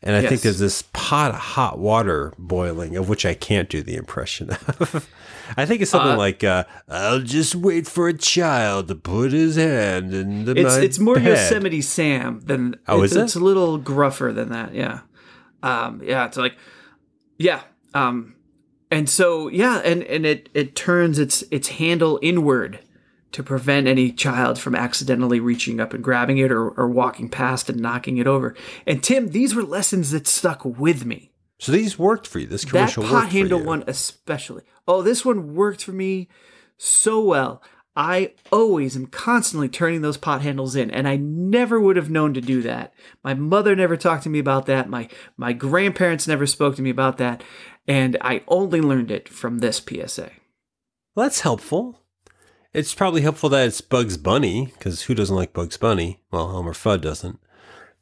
And 0.03 0.15
I 0.15 0.27
think 0.29 0.41
there's 0.41 0.59
this 0.59 0.83
pot 0.93 1.31
of 1.31 1.37
hot 1.37 1.79
water 1.79 2.31
boiling, 2.37 2.95
of 2.95 3.09
which 3.09 3.25
I 3.25 3.33
can't 3.33 3.67
do 3.67 3.81
the 3.81 3.95
impression 3.95 4.51
of. 4.51 5.09
I 5.57 5.65
think 5.65 5.81
it's 5.81 5.89
something 5.89 6.11
Uh, 6.11 6.17
like, 6.17 6.43
uh, 6.43 6.65
"I'll 6.87 7.19
just 7.21 7.55
wait 7.55 7.87
for 7.87 8.07
a 8.07 8.13
child 8.13 8.89
to 8.89 8.95
put 8.95 9.31
his 9.31 9.55
hand 9.55 10.13
in 10.13 10.45
the 10.45 10.51
It's 10.55 10.75
it's 10.75 10.99
more 10.99 11.15
bed." 11.15 11.25
Yosemite 11.25 11.81
Sam 11.81 12.41
than 12.41 12.75
Oh, 12.87 13.01
it's, 13.01 13.13
is 13.13 13.17
it? 13.17 13.23
it's 13.23 13.35
a 13.35 13.39
little 13.39 13.79
gruffer 13.79 14.31
than 14.35 14.49
that. 14.49 14.75
Yeah, 14.75 14.99
um, 15.63 15.99
yeah. 16.03 16.25
It's 16.27 16.37
like 16.37 16.55
yeah, 17.39 17.61
um, 17.95 18.35
and 18.91 19.09
so 19.09 19.47
yeah, 19.47 19.77
and 19.79 20.03
and 20.03 20.27
it 20.27 20.49
it 20.53 20.75
turns 20.75 21.17
its 21.17 21.43
its 21.49 21.69
handle 21.69 22.19
inward 22.21 22.79
to 23.37 23.43
prevent 23.43 23.85
any 23.85 24.11
child 24.11 24.57
from 24.57 24.73
accidentally 24.73 25.39
reaching 25.39 25.79
up 25.79 25.93
and 25.93 26.03
grabbing 26.03 26.39
it 26.39 26.51
or, 26.51 26.71
or 26.71 26.89
walking 26.89 27.29
past 27.29 27.69
and 27.69 27.79
knocking 27.79 28.17
it 28.17 28.25
over. 28.25 28.55
And 28.87 29.03
Tim, 29.03 29.29
these 29.29 29.53
were 29.53 29.61
lessons 29.61 30.09
that 30.09 30.25
stuck 30.25 30.65
with 30.65 31.05
me. 31.05 31.29
So 31.59 31.71
these 31.71 31.99
worked 31.99 32.25
for 32.25 32.39
you. 32.39 32.47
This 32.47 32.63
That 32.63 32.71
commercial 32.71 33.03
pot 33.03 33.11
worked 33.11 33.33
handle 33.33 33.59
for 33.59 33.63
you. 33.63 33.67
one 33.69 33.83
especially. 33.85 34.63
Oh, 34.87 35.03
this 35.03 35.23
one 35.23 35.53
worked 35.53 35.83
for 35.83 35.91
me 35.91 36.29
so 36.77 37.21
well. 37.21 37.61
I 37.95 38.33
always 38.51 38.95
am 38.95 39.05
constantly 39.05 39.69
turning 39.69 40.01
those 40.01 40.17
pot 40.17 40.41
handles 40.41 40.75
in, 40.75 40.89
and 40.89 41.07
I 41.07 41.17
never 41.17 41.79
would 41.79 41.95
have 41.95 42.09
known 42.09 42.33
to 42.33 42.41
do 42.41 42.63
that. 42.63 42.91
My 43.23 43.35
mother 43.35 43.75
never 43.75 43.97
talked 43.97 44.23
to 44.23 44.29
me 44.29 44.39
about 44.39 44.65
that. 44.65 44.89
My 44.89 45.09
my 45.37 45.53
grandparents 45.53 46.27
never 46.27 46.47
spoke 46.47 46.75
to 46.77 46.81
me 46.81 46.89
about 46.89 47.19
that, 47.19 47.43
and 47.87 48.17
I 48.19 48.41
only 48.47 48.81
learned 48.81 49.11
it 49.11 49.29
from 49.29 49.59
this 49.59 49.77
PSA. 49.77 50.31
Well, 51.15 51.25
that's 51.27 51.41
helpful. 51.41 52.01
It's 52.77 52.93
probably 52.93 53.23
helpful 53.23 53.49
that 53.49 53.65
it's 53.65 53.81
Bugs 53.81 54.17
Bunny, 54.17 54.67
because 54.67 55.01
who 55.01 55.15
doesn't 55.15 55.35
like 55.35 55.51
Bugs 55.51 55.77
Bunny? 55.77 56.21
Well, 56.29 56.51
Elmer 56.51 56.73
Fudd 56.73 57.01
doesn't. 57.01 57.39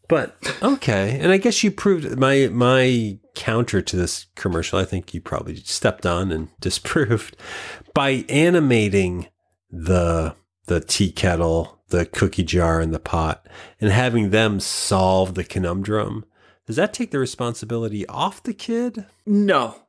But 0.10 0.36
okay, 0.62 1.18
and 1.18 1.32
I 1.32 1.38
guess 1.38 1.64
you 1.64 1.72
proved 1.72 2.20
my 2.20 2.50
my 2.52 3.18
counter 3.36 3.82
to 3.82 3.96
this 3.96 4.26
commercial. 4.36 4.78
I 4.78 4.84
think 4.84 5.14
you 5.14 5.22
probably 5.22 5.56
stepped 5.56 6.06
on 6.06 6.30
and 6.30 6.50
disproved 6.60 7.38
by 7.94 8.26
animating 8.28 9.30
the 9.72 10.36
the 10.66 10.82
tea 10.82 11.10
kettle, 11.10 11.80
the 11.88 12.06
cookie 12.06 12.44
jar, 12.44 12.82
and 12.82 12.94
the 12.94 13.00
pot, 13.00 13.48
and 13.80 13.90
having 13.90 14.32
them 14.32 14.60
solve 14.60 15.36
the 15.36 15.46
conundrum. 15.46 16.26
Does 16.68 16.76
that 16.76 16.94
take 16.94 17.12
the 17.12 17.20
responsibility 17.20 18.06
off 18.08 18.44
the 18.44 18.54
kid? 18.54 19.06
No, 19.26 19.84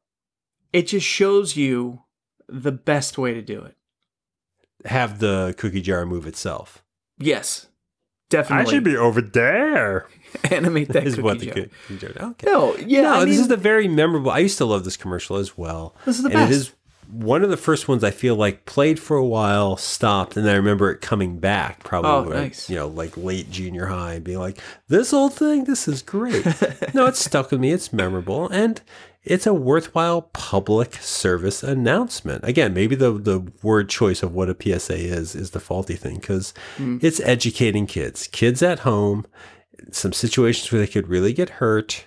it 0.73 0.87
just 0.87 1.07
shows 1.07 1.57
you 1.57 2.05
the 2.49 2.71
best 2.71 3.19
way 3.19 3.35
to 3.35 3.43
do 3.43 3.63
it. 3.63 3.77
Have 4.85 5.19
the 5.19 5.55
cookie 5.59 5.81
jar 5.81 6.05
move 6.07 6.27
itself. 6.27 6.83
Yes, 7.19 7.67
definitely. 8.31 8.67
I 8.67 8.71
should 8.75 8.85
be 8.85 8.97
over 8.97 9.21
there. 9.21 10.07
animate 10.51 10.89
that 10.91 11.05
is 11.07 11.15
cookie 11.15 11.23
what 11.25 11.39
the 11.41 11.47
jar. 11.47 11.55
cookie 11.55 11.99
jar. 11.99 12.29
Okay. 12.31 12.47
No, 12.47 12.77
yeah, 12.77 13.03
no, 13.03 13.13
I 13.15 13.21
this 13.25 13.31
mean- 13.35 13.41
is 13.41 13.49
the 13.49 13.57
very 13.57 13.89
memorable. 13.89 14.31
I 14.31 14.39
used 14.41 14.59
to 14.59 14.65
love 14.65 14.85
this 14.85 14.97
commercial 14.97 15.37
as 15.37 15.57
well. 15.59 15.95
This 16.05 16.17
is 16.19 16.23
the 16.23 16.29
and 16.29 16.35
best. 16.39 16.53
It 16.53 16.55
is 16.57 16.73
one 17.11 17.43
of 17.45 17.51
the 17.51 17.57
first 17.57 17.87
ones 17.89 18.03
I 18.05 18.11
feel 18.11 18.35
like 18.35 18.67
played 18.67 18.99
for 18.99 19.17
a 19.17 19.25
while, 19.25 19.77
stopped, 19.77 20.37
and 20.37 20.49
I 20.51 20.55
remember 20.55 20.91
it 20.91 21.01
coming 21.01 21.39
back. 21.39 21.85
Probably, 21.85 22.11
Oh, 22.11 22.23
when, 22.23 22.37
nice. 22.43 22.69
you 22.69 22.75
know, 22.77 22.89
like 22.89 23.17
late 23.17 23.49
junior 23.51 23.87
high, 23.87 24.15
and 24.15 24.25
being 24.25 24.39
like, 24.41 24.59
"This 24.89 25.13
old 25.13 25.33
thing, 25.33 25.65
this 25.65 25.87
is 25.89 26.03
great." 26.03 26.45
no, 26.95 27.07
it's 27.07 27.25
stuck 27.25 27.51
with 27.53 27.61
me. 27.61 27.71
It's 27.73 27.93
memorable, 27.93 28.49
and 28.49 28.83
it's 29.27 29.47
a 29.47 29.53
worthwhile 29.55 30.23
public 30.23 30.95
service 30.97 31.63
announcement. 31.63 32.45
Again, 32.45 32.73
maybe 32.73 32.95
the 32.97 33.13
the 33.13 33.41
word 33.63 33.89
choice 33.89 34.23
of 34.23 34.33
what 34.35 34.49
a 34.49 34.57
PSA 34.61 34.97
is 34.97 35.35
is 35.35 35.51
the 35.51 35.61
faulty 35.61 35.97
thing 35.97 36.17
because 36.21 36.55
Mm. 36.79 37.03
it's 37.03 37.21
educating 37.21 37.87
kids, 37.87 38.29
kids 38.29 38.63
at 38.63 38.81
home, 38.81 39.27
some 39.93 40.13
situations 40.13 40.71
where 40.73 40.81
they 40.81 40.87
could 40.87 41.09
really 41.09 41.33
get 41.33 41.51
hurt 41.61 42.07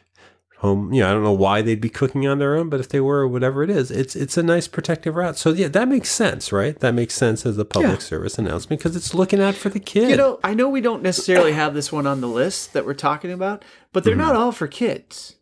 home 0.57 0.91
you 0.91 0.99
know 0.99 1.09
i 1.09 1.13
don't 1.13 1.23
know 1.23 1.31
why 1.31 1.61
they'd 1.61 1.79
be 1.79 1.89
cooking 1.89 2.27
on 2.27 2.37
their 2.37 2.57
own 2.57 2.67
but 2.67 2.81
if 2.81 2.89
they 2.89 2.99
were 2.99 3.25
whatever 3.25 3.63
it 3.63 3.69
is 3.69 3.89
it's 3.89 4.13
it's 4.13 4.35
a 4.35 4.43
nice 4.43 4.67
protective 4.67 5.15
route 5.15 5.37
so 5.37 5.51
yeah 5.53 5.69
that 5.69 5.87
makes 5.87 6.09
sense 6.09 6.51
right 6.51 6.79
that 6.81 6.93
makes 6.93 7.13
sense 7.13 7.45
as 7.45 7.57
a 7.57 7.63
public 7.63 7.91
Yeah. 7.93 7.97
service 7.99 8.37
announcement 8.37 8.81
because 8.81 8.93
it's 8.93 9.13
looking 9.13 9.39
out 9.41 9.55
for 9.55 9.69
the 9.69 9.79
kid 9.79 10.09
You 10.09 10.17
know, 10.17 10.37
I 10.43 10.53
know 10.53 10.67
we 10.67 10.81
don't 10.81 11.01
necessarily 11.01 11.53
have 11.53 11.73
this 11.73 11.93
one 11.93 12.05
on 12.05 12.19
the 12.19 12.27
list 12.27 12.73
that 12.73 12.85
we're 12.85 12.93
talking 12.93 13.31
about, 13.31 13.63
but 13.93 14.03
they're 14.03 14.17
not 14.17 14.35
all 14.35 14.51
for 14.51 14.67
kids. 14.67 15.35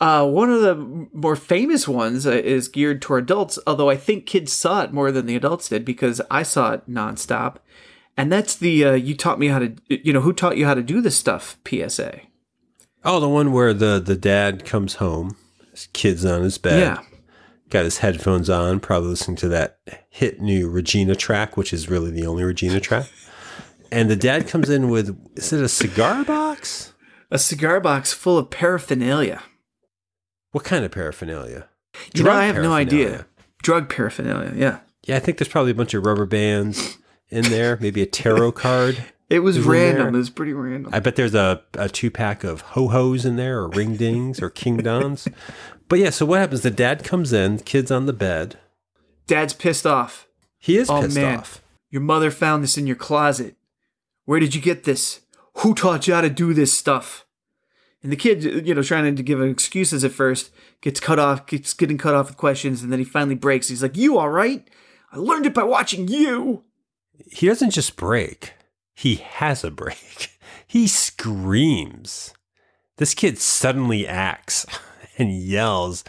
Uh, 0.00 0.26
one 0.26 0.50
of 0.50 0.62
the 0.62 0.74
more 1.12 1.36
famous 1.36 1.86
ones 1.86 2.26
uh, 2.26 2.30
is 2.30 2.68
geared 2.68 3.02
toward 3.02 3.24
adults, 3.24 3.58
although 3.66 3.90
I 3.90 3.96
think 3.96 4.24
kids 4.24 4.52
saw 4.52 4.82
it 4.82 4.92
more 4.94 5.12
than 5.12 5.26
the 5.26 5.36
adults 5.36 5.68
did 5.68 5.84
because 5.84 6.22
I 6.30 6.42
saw 6.42 6.72
it 6.72 6.88
nonstop. 6.90 7.56
And 8.16 8.32
that's 8.32 8.54
the 8.56 8.84
uh, 8.84 8.92
you 8.92 9.14
taught 9.14 9.38
me 9.38 9.48
how 9.48 9.58
to, 9.58 9.74
you 9.88 10.12
know, 10.12 10.20
who 10.22 10.32
taught 10.32 10.56
you 10.56 10.64
how 10.66 10.74
to 10.74 10.82
do 10.82 11.00
this 11.02 11.16
stuff 11.16 11.58
PSA. 11.68 12.20
oh 13.04 13.20
the 13.20 13.28
one 13.28 13.52
where 13.52 13.72
the 13.74 13.98
the 14.04 14.16
dad 14.16 14.64
comes 14.64 14.94
home 14.94 15.36
his 15.70 15.88
kid's 15.92 16.24
on 16.24 16.42
his 16.42 16.58
bed 16.58 16.80
Yeah. 16.80 17.02
got 17.70 17.84
his 17.84 17.98
headphones 17.98 18.50
on 18.50 18.80
probably 18.80 19.10
listening 19.10 19.36
to 19.38 19.48
that 19.48 19.78
hit 20.10 20.40
new 20.40 20.68
regina 20.68 21.14
track 21.14 21.56
which 21.56 21.72
is 21.72 21.88
really 21.88 22.10
the 22.10 22.26
only 22.26 22.44
regina 22.44 22.78
track 22.80 23.06
and 23.92 24.10
the 24.10 24.16
dad 24.16 24.48
comes 24.48 24.68
in 24.68 24.90
with 24.90 25.16
is 25.36 25.52
it 25.52 25.62
a 25.62 25.68
cigar 25.68 26.24
box 26.24 26.92
A 27.30 27.38
cigar 27.38 27.80
box 27.80 28.12
full 28.12 28.36
of 28.38 28.50
paraphernalia. 28.50 29.42
What 30.52 30.64
kind 30.64 30.84
of 30.84 30.90
paraphernalia 30.90 31.68
You 32.14 32.24
know, 32.24 32.30
I 32.30 32.44
have 32.44 32.56
no 32.56 32.72
idea. 32.72 33.26
Drug 33.62 33.88
paraphernalia, 33.88 34.52
yeah. 34.56 34.78
Yeah, 35.04 35.16
I 35.16 35.20
think 35.20 35.38
there's 35.38 35.48
probably 35.48 35.72
a 35.72 35.74
bunch 35.74 35.94
of 35.94 36.04
rubber 36.04 36.26
bands 36.26 36.98
in 37.28 37.44
there, 37.44 37.78
maybe 37.80 38.02
a 38.02 38.06
tarot 38.06 38.52
card. 38.66 39.04
It 39.28 39.40
was 39.40 39.60
random. 39.60 40.14
It 40.14 40.18
was 40.18 40.30
pretty 40.30 40.52
random. 40.52 40.92
I 40.92 40.98
bet 40.98 41.14
there's 41.16 41.34
a, 41.34 41.62
a 41.74 41.88
two 41.88 42.10
pack 42.10 42.42
of 42.42 42.60
ho 42.62 42.88
hos 42.88 43.24
in 43.24 43.36
there, 43.36 43.60
or 43.60 43.68
ring 43.68 43.96
dings, 43.96 44.42
or 44.42 44.50
king 44.50 44.78
dons. 44.78 45.28
But 45.88 46.00
yeah, 46.00 46.10
so 46.10 46.26
what 46.26 46.40
happens? 46.40 46.62
The 46.62 46.70
dad 46.70 47.04
comes 47.04 47.32
in, 47.32 47.58
kid's 47.60 47.90
on 47.92 48.06
the 48.06 48.12
bed. 48.12 48.58
Dad's 49.28 49.54
pissed 49.54 49.86
off. 49.86 50.26
He 50.58 50.76
is 50.76 50.90
oh 50.90 51.02
pissed 51.02 51.16
man, 51.16 51.38
off. 51.38 51.62
your 51.90 52.02
mother 52.02 52.32
found 52.32 52.64
this 52.64 52.76
in 52.76 52.86
your 52.88 52.96
closet. 52.96 53.54
Where 54.24 54.40
did 54.40 54.54
you 54.54 54.60
get 54.60 54.82
this? 54.84 55.20
Who 55.58 55.74
taught 55.74 56.06
you 56.08 56.14
how 56.14 56.20
to 56.22 56.30
do 56.30 56.52
this 56.52 56.72
stuff? 56.72 57.24
And 58.02 58.10
the 58.10 58.16
kid, 58.16 58.42
you 58.66 58.74
know, 58.74 58.82
trying 58.82 59.14
to 59.14 59.22
give 59.22 59.42
excuses 59.42 60.04
at 60.04 60.12
first, 60.12 60.50
gets 60.80 61.00
cut 61.00 61.18
off, 61.18 61.46
keeps 61.46 61.74
getting 61.74 61.98
cut 61.98 62.14
off 62.14 62.28
with 62.28 62.36
questions, 62.38 62.82
and 62.82 62.90
then 62.90 62.98
he 62.98 63.04
finally 63.04 63.34
breaks. 63.34 63.68
He's 63.68 63.82
like, 63.82 63.96
"You 63.96 64.16
all 64.18 64.30
right? 64.30 64.66
I 65.12 65.18
learned 65.18 65.44
it 65.46 65.54
by 65.54 65.64
watching 65.64 66.08
you." 66.08 66.64
He 67.30 67.46
doesn't 67.46 67.70
just 67.72 67.96
break, 67.96 68.54
he 68.94 69.16
has 69.16 69.62
a 69.64 69.70
break. 69.70 70.30
He 70.66 70.86
screams. 70.86 72.32
This 72.96 73.14
kid 73.14 73.38
suddenly 73.38 74.06
acts 74.06 74.66
and 75.18 75.32
yells 75.32 76.04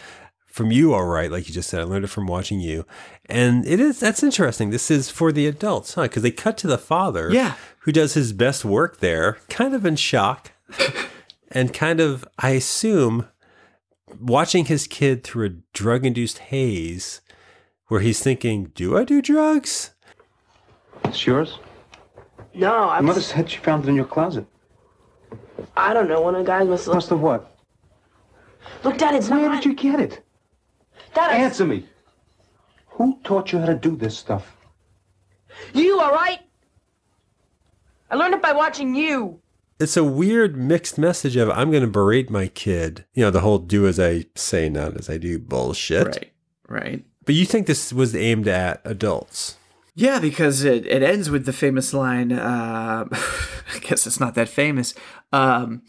from 0.45 0.69
you 0.71 0.93
all 0.93 1.05
right 1.05 1.31
like 1.31 1.47
you 1.47 1.53
just 1.53 1.69
said 1.69 1.79
i 1.79 1.83
learned 1.85 2.03
it 2.03 2.09
from 2.09 2.27
watching 2.27 2.59
you 2.59 2.85
and 3.27 3.65
it 3.65 3.79
is 3.79 4.01
that's 4.01 4.21
interesting 4.21 4.69
this 4.69 4.91
is 4.91 5.09
for 5.09 5.31
the 5.31 5.47
adults 5.47 5.93
huh 5.93 6.01
because 6.01 6.21
they 6.23 6.29
cut 6.29 6.57
to 6.57 6.67
the 6.67 6.77
father 6.77 7.29
Yeah. 7.31 7.53
who 7.79 7.93
does 7.93 8.15
his 8.15 8.33
best 8.33 8.65
work 8.65 8.99
there 8.99 9.37
kind 9.49 9.73
of 9.73 9.85
in 9.85 9.95
shock 9.95 10.51
and 11.51 11.73
kind 11.73 11.99
of 11.99 12.25
i 12.39 12.51
assume 12.51 13.27
watching 14.19 14.65
his 14.65 14.87
kid 14.87 15.23
through 15.23 15.45
a 15.45 15.49
drug 15.73 16.05
induced 16.05 16.37
haze 16.39 17.21
where 17.87 17.99
he's 18.01 18.21
thinking 18.21 18.65
do 18.75 18.97
i 18.97 19.03
do 19.03 19.21
drugs 19.21 19.91
It's 21.05 21.25
yours? 21.25 21.59
No, 22.53 22.73
I 22.89 22.97
Your 22.97 23.03
mother 23.03 23.21
said 23.21 23.49
she 23.49 23.57
found 23.59 23.85
it 23.85 23.89
in 23.89 23.95
your 23.95 24.05
closet. 24.05 24.45
I 25.77 25.93
don't 25.93 26.09
know. 26.09 26.19
One 26.19 26.35
of 26.35 26.43
the 26.43 26.51
guys 26.51 26.67
must 26.67 26.85
have. 26.85 26.95
Must 26.95 27.09
have 27.09 27.21
what? 27.21 27.55
Look, 28.83 28.97
Dad, 28.97 29.15
it's 29.15 29.29
Where 29.29 29.39
not. 29.47 29.55
did 29.63 29.65
you 29.65 29.73
get 29.73 30.01
it? 30.01 30.21
Dad, 31.15 31.27
it's- 31.31 31.41
Answer 31.45 31.65
me. 31.65 31.85
Who 32.97 33.17
taught 33.23 33.53
you 33.53 33.59
how 33.59 33.67
to 33.67 33.75
do 33.75 33.95
this 33.95 34.17
stuff? 34.17 34.57
You 35.73 35.97
all 36.01 36.11
right? 36.11 36.39
I 38.09 38.15
learned 38.15 38.33
it 38.33 38.41
by 38.41 38.51
watching 38.51 38.95
you. 38.95 39.39
It's 39.81 39.97
a 39.97 40.03
weird 40.03 40.55
mixed 40.55 40.97
message 40.97 41.35
of 41.35 41.49
i'm 41.51 41.71
going 41.71 41.83
to 41.83 41.89
berate 41.89 42.29
my 42.29 42.47
kid 42.47 43.05
you 43.13 43.23
know 43.23 43.31
the 43.31 43.41
whole 43.41 43.57
do 43.57 43.87
as 43.87 43.99
i 43.99 44.25
say 44.35 44.69
not 44.69 44.95
as 44.97 45.09
i 45.09 45.17
do 45.17 45.37
bullshit 45.39 46.07
Right, 46.07 46.31
right. 46.67 47.05
but 47.25 47.35
you 47.35 47.45
think 47.45 47.67
this 47.67 47.91
was 47.91 48.15
aimed 48.15 48.47
at 48.47 48.81
adults 48.85 49.57
Yeah, 49.93 50.19
because 50.19 50.63
it, 50.63 50.85
it 50.85 51.03
ends 51.03 51.29
with 51.29 51.45
the 51.45 51.51
famous 51.53 51.93
line. 51.93 52.31
Uh, 52.31 53.05
I 53.75 53.79
guess 53.81 54.07
it's 54.07 54.21
not 54.21 54.35
that 54.35 54.47
famous. 54.47 54.93
Um, 55.33 55.81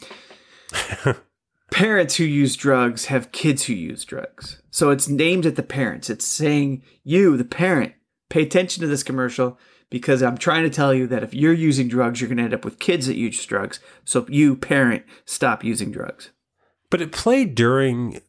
parents 1.71 2.17
who 2.17 2.25
use 2.25 2.57
drugs 2.57 3.07
have 3.07 3.33
kids 3.33 3.65
who 3.65 3.75
use 3.75 4.05
drugs. 4.05 4.61
So 4.71 4.91
it's 4.91 5.09
named 5.09 5.47
at 5.47 5.57
the 5.57 5.63
parents. 5.63 6.11
It's 6.11 6.27
saying, 6.27 6.83
you, 7.05 7.37
the 7.37 7.45
parent, 7.45 7.93
pay 8.29 8.43
attention 8.43 8.81
to 8.83 8.87
this 8.89 9.03
commercial 9.05 9.59
because 9.93 10.23
I'm 10.23 10.37
trying 10.39 10.65
to 10.65 10.71
tell 10.71 10.93
you 10.93 11.07
that 11.07 11.23
if 11.23 11.33
you're 11.33 11.53
using 11.53 11.87
drugs, 11.87 12.21
you're 12.21 12.29
going 12.29 12.39
to 12.39 12.43
end 12.45 12.55
up 12.55 12.65
with 12.65 12.81
kids 12.81 13.07
that 13.07 13.15
use 13.15 13.47
drugs. 13.47 13.79
So 14.05 14.27
you, 14.29 14.57
parent, 14.57 15.05
stop 15.25 15.63
using 15.63 15.93
drugs. 15.93 16.31
but 16.91 17.01
it 17.01 17.13
played 17.13 17.55
during 17.55 18.21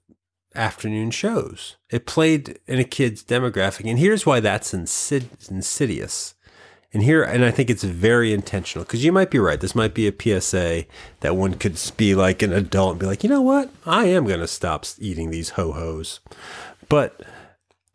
afternoon 0.56 1.10
shows 1.10 1.78
it 1.90 2.06
played 2.06 2.60
in 2.68 2.78
a 2.78 2.84
kid's 2.84 3.24
demographic 3.24 3.90
and 3.90 3.98
here's 3.98 4.24
why 4.24 4.40
that's 4.40 4.72
insid- 4.72 5.50
insidious 5.50 6.36
And 6.94 7.02
here, 7.02 7.24
and 7.24 7.44
I 7.44 7.50
think 7.50 7.72
it's 7.72 7.84
very 7.84 8.32
intentional 8.34 8.86
because 8.86 9.04
you 9.04 9.12
might 9.12 9.32
be 9.32 9.40
right. 9.40 9.60
This 9.60 9.74
might 9.74 9.96
be 9.96 10.08
a 10.08 10.14
PSA 10.14 10.86
that 11.22 11.36
one 11.36 11.56
could 11.56 11.76
be 11.98 12.14
like 12.14 12.44
an 12.44 12.54
adult 12.54 12.92
and 12.92 13.00
be 13.00 13.08
like, 13.08 13.24
you 13.24 13.32
know 13.32 13.42
what? 13.42 13.72
I 13.84 14.06
am 14.06 14.26
going 14.26 14.42
to 14.42 14.48
stop 14.48 14.86
eating 15.00 15.32
these 15.32 15.50
ho 15.58 15.72
hos. 15.72 16.20
But 16.90 17.24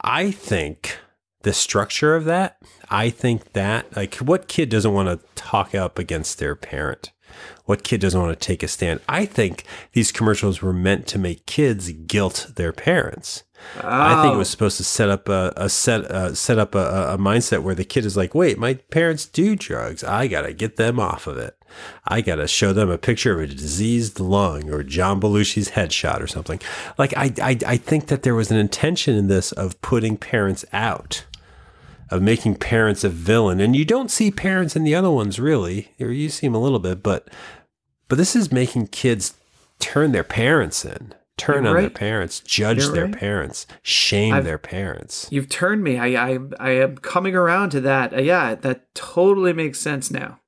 I 0.00 0.32
think 0.32 0.98
the 1.42 1.52
structure 1.52 2.14
of 2.14 2.24
that, 2.24 2.58
I 2.90 3.10
think 3.10 3.52
that, 3.52 3.94
like, 3.96 4.16
what 4.16 4.48
kid 4.48 4.68
doesn't 4.68 4.92
want 4.92 5.08
to 5.08 5.26
talk 5.34 5.74
up 5.74 5.98
against 5.98 6.38
their 6.38 6.54
parent? 6.54 7.12
What 7.66 7.84
kid 7.84 8.00
doesn't 8.00 8.20
want 8.20 8.38
to 8.38 8.46
take 8.46 8.62
a 8.62 8.68
stand? 8.68 9.00
I 9.08 9.26
think 9.26 9.64
these 9.92 10.10
commercials 10.10 10.62
were 10.62 10.72
meant 10.72 11.06
to 11.08 11.18
make 11.18 11.46
kids 11.46 11.92
guilt 11.92 12.52
their 12.56 12.72
parents. 12.72 13.44
I 13.82 14.22
think 14.22 14.34
it 14.34 14.38
was 14.38 14.48
supposed 14.48 14.76
to 14.78 14.84
set 14.84 15.10
up 15.10 15.28
a, 15.28 15.52
a 15.56 15.68
set 15.68 16.04
uh, 16.04 16.34
set 16.34 16.58
up 16.58 16.74
a, 16.74 17.14
a 17.14 17.18
mindset 17.18 17.62
where 17.62 17.74
the 17.74 17.84
kid 17.84 18.04
is 18.04 18.16
like, 18.16 18.34
wait, 18.34 18.56
my 18.56 18.74
parents 18.74 19.26
do 19.26 19.56
drugs. 19.56 20.04
I 20.04 20.28
gotta 20.28 20.52
get 20.52 20.76
them 20.76 21.00
off 21.00 21.26
of 21.26 21.36
it. 21.38 21.57
I 22.06 22.20
gotta 22.20 22.46
show 22.48 22.72
them 22.72 22.90
a 22.90 22.98
picture 22.98 23.34
of 23.34 23.40
a 23.50 23.54
diseased 23.54 24.20
lung 24.20 24.70
or 24.70 24.82
John 24.82 25.20
Belushi's 25.20 25.70
headshot 25.70 26.20
or 26.20 26.26
something. 26.26 26.60
Like 26.98 27.16
I, 27.16 27.32
I 27.42 27.58
I 27.66 27.76
think 27.76 28.06
that 28.08 28.22
there 28.22 28.34
was 28.34 28.50
an 28.50 28.56
intention 28.58 29.14
in 29.14 29.28
this 29.28 29.52
of 29.52 29.80
putting 29.82 30.16
parents 30.16 30.64
out, 30.72 31.24
of 32.10 32.22
making 32.22 32.56
parents 32.56 33.04
a 33.04 33.08
villain, 33.08 33.60
and 33.60 33.74
you 33.76 33.84
don't 33.84 34.10
see 34.10 34.30
parents 34.30 34.76
in 34.76 34.84
the 34.84 34.94
other 34.94 35.10
ones 35.10 35.38
really, 35.38 35.94
or 36.00 36.10
you 36.10 36.28
see 36.28 36.46
them 36.46 36.54
a 36.54 36.60
little 36.60 36.78
bit, 36.78 37.02
but 37.02 37.28
but 38.08 38.16
this 38.18 38.34
is 38.34 38.50
making 38.52 38.86
kids 38.88 39.34
turn 39.78 40.12
their 40.12 40.24
parents 40.24 40.84
in 40.84 41.14
turn 41.36 41.62
You're 41.64 41.76
on 41.76 41.82
their 41.82 41.90
parents, 41.90 42.40
judge 42.40 42.78
You're 42.82 42.92
their 42.92 43.04
right. 43.04 43.14
parents, 43.16 43.64
shame 43.82 44.34
I've- 44.34 44.44
their 44.44 44.58
parents. 44.58 45.28
You've 45.30 45.48
turned 45.48 45.84
me. 45.84 45.96
I 45.96 46.06
I 46.32 46.38
I 46.58 46.70
am 46.70 46.96
coming 46.98 47.36
around 47.36 47.70
to 47.70 47.80
that. 47.82 48.12
Uh, 48.12 48.20
yeah, 48.20 48.56
that 48.56 48.92
totally 48.94 49.52
makes 49.52 49.78
sense 49.78 50.10
now. 50.10 50.40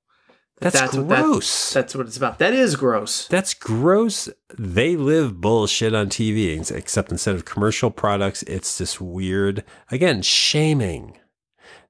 That's, 0.60 0.80
what 0.94 1.08
that- 1.08 1.22
gross. 1.22 1.72
that's 1.72 1.94
what 1.94 2.06
it's 2.06 2.16
about. 2.16 2.38
That 2.38 2.52
is 2.52 2.76
gross. 2.76 3.26
That's 3.28 3.54
gross. 3.54 4.28
They 4.58 4.94
live 4.94 5.40
bullshit 5.40 5.94
on 5.94 6.08
TV, 6.08 6.70
except 6.70 7.10
instead 7.10 7.34
of 7.34 7.44
commercial 7.46 7.90
products, 7.90 8.42
it's 8.44 8.76
this 8.78 9.00
weird, 9.00 9.64
again, 9.90 10.20
shaming. 10.22 11.16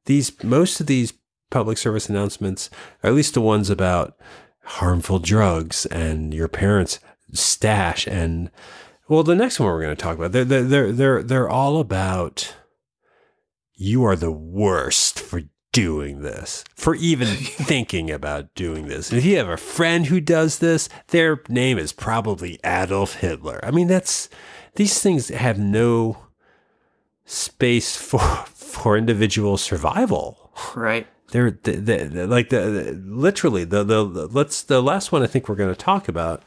These 0.06 0.42
most 0.44 0.80
of 0.80 0.86
these 0.86 1.12
public 1.50 1.78
service 1.78 2.08
announcements, 2.08 2.70
or 3.02 3.10
at 3.10 3.16
least 3.16 3.34
the 3.34 3.40
ones 3.40 3.70
about 3.70 4.16
harmful 4.62 5.18
drugs 5.18 5.84
and 5.86 6.32
your 6.32 6.48
parents' 6.48 7.00
stash, 7.32 8.06
and 8.06 8.50
well, 9.08 9.24
the 9.24 9.34
next 9.34 9.58
one 9.58 9.68
we're 9.68 9.82
going 9.82 9.96
to 9.96 10.00
talk 10.02 10.16
about, 10.16 10.30
they're 10.32 10.44
they're 10.44 10.62
they're 10.62 10.92
they're, 10.92 11.22
they're 11.24 11.48
all 11.48 11.80
about 11.80 12.54
you 13.74 14.04
are 14.04 14.16
the 14.16 14.30
worst 14.30 15.18
for 15.18 15.42
doing 15.72 16.22
this, 16.22 16.64
for 16.74 16.94
even 16.94 17.28
thinking 17.36 18.10
about 18.10 18.54
doing 18.54 18.88
this. 18.88 19.10
And 19.10 19.18
if 19.18 19.24
you 19.24 19.36
have 19.36 19.48
a 19.48 19.56
friend 19.56 20.06
who 20.06 20.20
does 20.20 20.58
this, 20.58 20.88
their 21.08 21.42
name 21.48 21.78
is 21.78 21.92
probably 21.92 22.58
Adolf 22.64 23.14
Hitler. 23.16 23.60
I 23.62 23.70
mean, 23.70 23.88
that's 23.88 24.28
these 24.74 25.00
things 25.00 25.28
have 25.28 25.58
no 25.58 26.18
space 27.24 27.96
for 28.08 28.18
for 28.46 28.96
individual 28.96 29.56
survival. 29.56 30.52
Right. 30.74 31.06
They're, 31.32 31.52
they 31.52 31.76
they 31.76 32.26
like 32.26 32.48
the, 32.48 32.60
the- 32.60 32.92
literally 33.06 33.64
the, 33.64 33.84
the 33.84 34.04
the 34.08 34.26
let's 34.26 34.62
the 34.62 34.82
last 34.82 35.12
one 35.12 35.22
I 35.22 35.26
think 35.26 35.48
we're 35.48 35.54
going 35.54 35.72
to 35.72 35.80
talk 35.80 36.08
about 36.08 36.42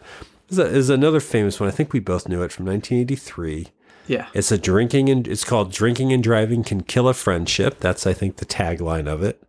is, 0.50 0.60
a, 0.60 0.66
is 0.66 0.90
another 0.90 1.22
famous 1.22 1.60
one. 1.60 1.70
I 1.70 1.72
think 1.72 1.94
we 1.94 2.00
both 2.02 2.28
knew 2.28 2.44
it 2.44 2.52
from 2.52 2.66
1983. 2.66 3.70
Yeah. 4.08 4.28
It's 4.34 4.51
a 4.51 4.58
drinking 4.58 5.10
and 5.10 5.28
it's 5.28 5.43
called 5.43 5.72
Drinking 5.72 6.12
and 6.12 6.22
Driving 6.22 6.64
Can 6.64 6.82
Kill 6.82 7.08
a 7.08 7.14
Friendship. 7.14 7.80
That's 7.80 8.06
I 8.06 8.14
think 8.14 8.38
the 8.38 8.45
tagline 8.45 9.08
of 9.08 9.24
it. 9.24 9.41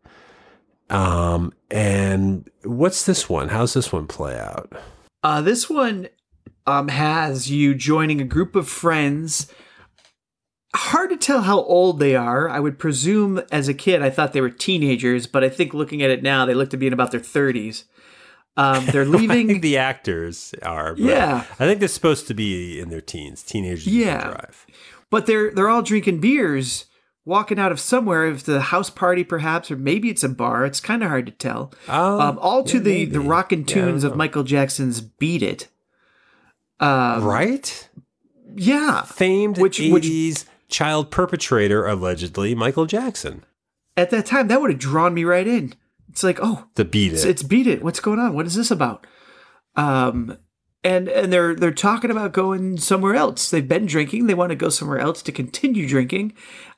Um 0.90 1.52
and 1.70 2.48
what's 2.62 3.04
this 3.04 3.28
one? 3.28 3.48
How's 3.48 3.74
this 3.74 3.92
one 3.92 4.06
play 4.06 4.38
out? 4.38 4.72
Uh, 5.24 5.40
this 5.40 5.70
one 5.70 6.08
um, 6.66 6.88
has 6.88 7.50
you 7.50 7.74
joining 7.74 8.20
a 8.20 8.24
group 8.24 8.54
of 8.54 8.68
friends. 8.68 9.50
Hard 10.76 11.10
to 11.10 11.16
tell 11.16 11.42
how 11.42 11.60
old 11.62 11.98
they 11.98 12.14
are. 12.14 12.48
I 12.48 12.60
would 12.60 12.78
presume 12.78 13.42
as 13.50 13.66
a 13.66 13.74
kid, 13.74 14.02
I 14.02 14.10
thought 14.10 14.34
they 14.34 14.40
were 14.40 14.50
teenagers, 14.50 15.26
but 15.26 15.44
I 15.44 15.48
think 15.48 15.72
looking 15.72 16.02
at 16.02 16.10
it 16.10 16.22
now, 16.22 16.44
they 16.44 16.54
look 16.54 16.70
to 16.70 16.76
be 16.76 16.86
in 16.86 16.92
about 16.92 17.10
their 17.10 17.20
30s. 17.20 17.84
Um, 18.56 18.86
they're 18.86 19.02
I 19.08 19.10
think 19.10 19.30
leaving. 19.30 19.60
the 19.60 19.78
actors 19.78 20.54
are. 20.62 20.94
but 20.94 21.00
Yeah. 21.02 21.44
I 21.58 21.66
think 21.66 21.80
they're 21.80 21.88
supposed 21.88 22.26
to 22.28 22.34
be 22.34 22.78
in 22.80 22.88
their 22.88 23.00
teens, 23.00 23.42
teenagers. 23.42 23.86
Yeah. 23.86 24.24
drive. 24.28 24.66
but 25.10 25.26
they're 25.26 25.50
they're 25.52 25.68
all 25.68 25.82
drinking 25.82 26.20
beers, 26.20 26.86
walking 27.24 27.58
out 27.58 27.72
of 27.72 27.80
somewhere, 27.80 28.26
if 28.26 28.44
the 28.44 28.60
house 28.60 28.90
party 28.90 29.24
perhaps, 29.24 29.70
or 29.70 29.76
maybe 29.76 30.08
it's 30.10 30.22
a 30.22 30.28
bar. 30.28 30.64
It's 30.64 30.80
kind 30.80 31.02
of 31.02 31.08
hard 31.08 31.26
to 31.26 31.32
tell. 31.32 31.72
Oh, 31.88 32.20
um, 32.20 32.38
all 32.40 32.62
to 32.64 32.76
yeah, 32.78 32.82
the 32.82 33.04
the 33.06 33.18
maybe. 33.18 33.28
rockin' 33.28 33.58
Yeah, 33.60 33.64
I 33.64 33.78
don't 33.80 33.86
tunes 33.88 34.04
of. 34.04 34.16
Michael 34.16 34.44
Jackson's 34.44 35.00
"Beat 35.00 35.42
It." 35.42 35.68
Um, 36.80 37.24
right? 37.24 37.88
Yeah. 38.56 39.02
Famed 39.02 39.58
Which- 39.58 39.78
which- 39.80 40.04
80s 40.04 40.44
child 40.68 41.10
perpetrator, 41.10 41.86
allegedly, 41.86 42.54
Michael 42.54 42.86
Jackson. 42.86 43.44
At 43.96 44.10
that 44.10 44.26
time, 44.26 44.48
that 44.48 44.60
would 44.60 44.70
have 44.70 44.78
drawn 44.80 45.14
me 45.14 45.24
right 45.24 45.46
in. 45.46 45.74
It's 46.14 46.22
like, 46.22 46.38
oh, 46.40 46.68
The 46.76 46.84
beat 46.84 47.12
It's, 47.12 47.24
it. 47.24 47.30
it's 47.30 47.42
beat 47.42 47.66
it. 47.66 47.82
What's 47.82 47.98
going 47.98 48.20
on? 48.20 48.34
What 48.34 48.46
is 48.46 48.54
this 48.54 48.70
about? 48.70 49.04
Um, 49.74 50.38
and 50.84 51.08
and 51.08 51.32
they're 51.32 51.56
they're 51.56 51.72
talking 51.72 52.12
about 52.12 52.32
going 52.32 52.76
somewhere 52.76 53.16
else. 53.16 53.50
They've 53.50 53.66
been 53.66 53.86
drinking. 53.86 54.28
They 54.28 54.34
want 54.34 54.50
to 54.50 54.56
go 54.56 54.68
somewhere 54.68 55.00
else 55.00 55.22
to 55.22 55.32
continue 55.32 55.88
drinking. 55.88 56.34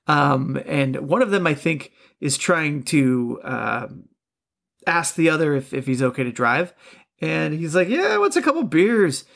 Um, 0.06 0.58
and 0.64 1.06
one 1.06 1.20
of 1.20 1.30
them, 1.30 1.46
I 1.46 1.52
think, 1.52 1.92
is 2.18 2.38
trying 2.38 2.82
to 2.84 3.40
um, 3.44 4.04
ask 4.86 5.16
the 5.16 5.28
other 5.28 5.54
if 5.54 5.74
if 5.74 5.86
he's 5.86 6.02
okay 6.02 6.24
to 6.24 6.32
drive. 6.32 6.72
And 7.20 7.52
he's 7.52 7.74
like, 7.74 7.88
"Yeah, 7.88 8.16
what's 8.16 8.36
a 8.36 8.42
couple 8.42 8.62
beers?" 8.62 9.26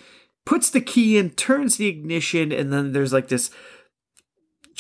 Puts 0.47 0.71
the 0.71 0.81
key 0.81 1.19
in, 1.19 1.31
turns 1.31 1.77
the 1.77 1.89
ignition, 1.89 2.53
and 2.53 2.73
then 2.73 2.93
there's 2.93 3.13
like 3.13 3.29
this 3.29 3.51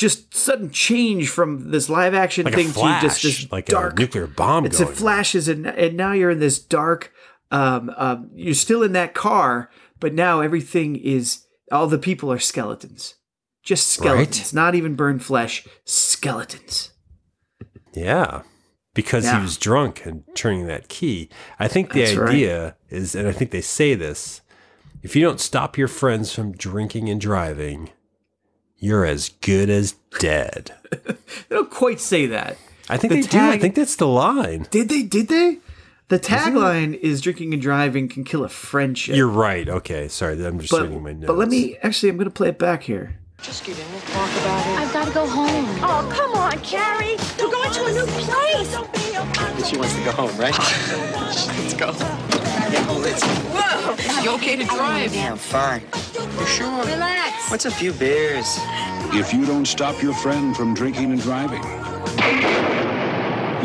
just 0.01 0.34
sudden 0.34 0.70
change 0.70 1.28
from 1.28 1.70
this 1.70 1.90
live 1.90 2.14
action 2.14 2.44
like 2.44 2.55
thing 2.55 2.68
flash, 2.68 3.03
to 3.03 3.09
just 3.20 3.42
this 3.42 3.53
like 3.53 3.66
dark 3.66 3.92
a 3.98 4.03
nuclear 4.03 4.26
bomb 4.26 4.64
it's 4.64 4.80
it 4.80 4.88
flashes 4.88 5.46
and 5.46 5.66
and 5.66 5.96
now 5.96 6.12
you're 6.12 6.30
in 6.30 6.40
this 6.40 6.59
dark 6.59 7.12
um, 7.51 7.90
um 7.96 8.30
you're 8.34 8.55
still 8.55 8.82
in 8.82 8.92
that 8.92 9.12
car 9.12 9.70
but 9.98 10.14
now 10.14 10.40
everything 10.40 10.96
is 10.96 11.44
all 11.70 11.86
the 11.86 11.98
people 11.98 12.32
are 12.32 12.38
skeletons 12.38 13.16
just 13.62 13.88
skeletons 13.88 14.55
not 14.55 14.74
even 14.74 14.94
burned 14.94 15.22
flesh 15.22 15.66
skeletons 15.84 16.92
Yeah. 17.92 18.42
Because 18.92 19.30
he 19.30 19.38
was 19.38 19.57
drunk 19.57 20.05
and 20.05 20.24
turning 20.34 20.66
that 20.66 20.88
key. 20.88 21.28
I 21.61 21.68
think 21.68 21.92
the 21.92 22.01
That's 22.01 22.16
right. 22.16 22.30
idea 22.30 22.76
is, 22.88 23.14
and 23.14 23.28
I 23.28 23.32
think 23.32 23.53
they 23.53 23.61
say 23.61 23.94
this 23.94 24.40
if 25.03 25.14
you 25.14 25.22
don't 25.22 25.40
stop 25.40 25.78
your 25.78 25.88
friends 25.88 26.34
from 26.34 26.53
drinking 26.53 27.09
and 27.09 27.20
driving, 27.20 27.90
you're 28.81 29.05
as 29.07 29.28
good 29.41 29.70
as 29.70 29.93
dead. 30.18 30.72
they 30.91 31.14
don't 31.51 31.70
quite 31.70 32.01
say 32.01 32.26
that 32.26 32.57
I 32.89 32.97
think 32.97 33.12
The 33.12 33.20
they 33.22 33.26
do. 33.28 33.39
I 33.39 33.59
think 33.59 33.74
that's 33.76 33.95
the 33.97 34.09
line. 34.09 34.66
did 34.70 34.89
they 34.89 35.03
did 35.03 35.28
they 35.28 35.59
the 36.09 36.18
tagline 36.18 36.99
is 36.99 37.20
drinking 37.20 37.53
and 37.53 37.62
driving 37.62 38.09
can 38.09 38.24
kill 38.24 38.43
a 38.43 38.49
friendship 38.49 39.14
You're 39.14 39.28
right. 39.28 39.68
Okay. 39.68 40.09
Sorry. 40.09 40.45
I'm 40.45 40.59
just 40.59 40.72
but, 40.72 40.83
reading 40.83 41.03
my 41.05 41.12
notes. 41.12 41.26
but 41.28 41.37
let 41.39 41.49
me 41.49 41.76
actually 41.85 42.09
i'm 42.09 42.16
gonna 42.16 42.31
play 42.31 42.49
it 42.49 42.59
back 42.59 42.83
here 42.83 43.14
Just 43.43 43.62
kidding. 43.64 43.85
We'll 43.93 44.01
talk 44.01 44.31
about 44.43 44.66
it. 44.66 44.78
I've 44.81 44.93
got 44.93 45.07
to 45.07 45.12
go 45.14 45.26
home. 45.26 45.64
Oh, 45.83 46.03
come 46.12 46.33
on, 46.35 46.59
Carrie. 46.61 47.16
We're 47.39 47.51
going 47.51 47.72
to 47.72 47.85
a 47.87 47.93
new 47.93 48.07
place. 48.20 48.70
She 49.70 49.76
wants 49.78 49.95
to 49.95 50.05
go 50.05 50.12
home, 50.12 50.37
right? 50.37 50.59
Let's 50.59 51.74
go. 51.74 52.49
Whoa. 52.72 54.22
You 54.22 54.30
okay 54.36 54.56
to 54.56 54.64
drive? 54.64 55.14
Yeah, 55.14 55.32
I'm 55.32 55.38
fine. 55.38 55.82
You 56.38 56.46
sure? 56.46 56.84
Relax. 56.84 57.50
What's 57.50 57.64
a 57.64 57.70
few 57.70 57.92
beers? 57.92 58.46
If 59.12 59.32
you 59.34 59.44
don't 59.44 59.66
stop 59.66 60.00
your 60.02 60.14
friend 60.14 60.56
from 60.56 60.74
drinking 60.74 61.10
and 61.10 61.20
driving, 61.20 61.62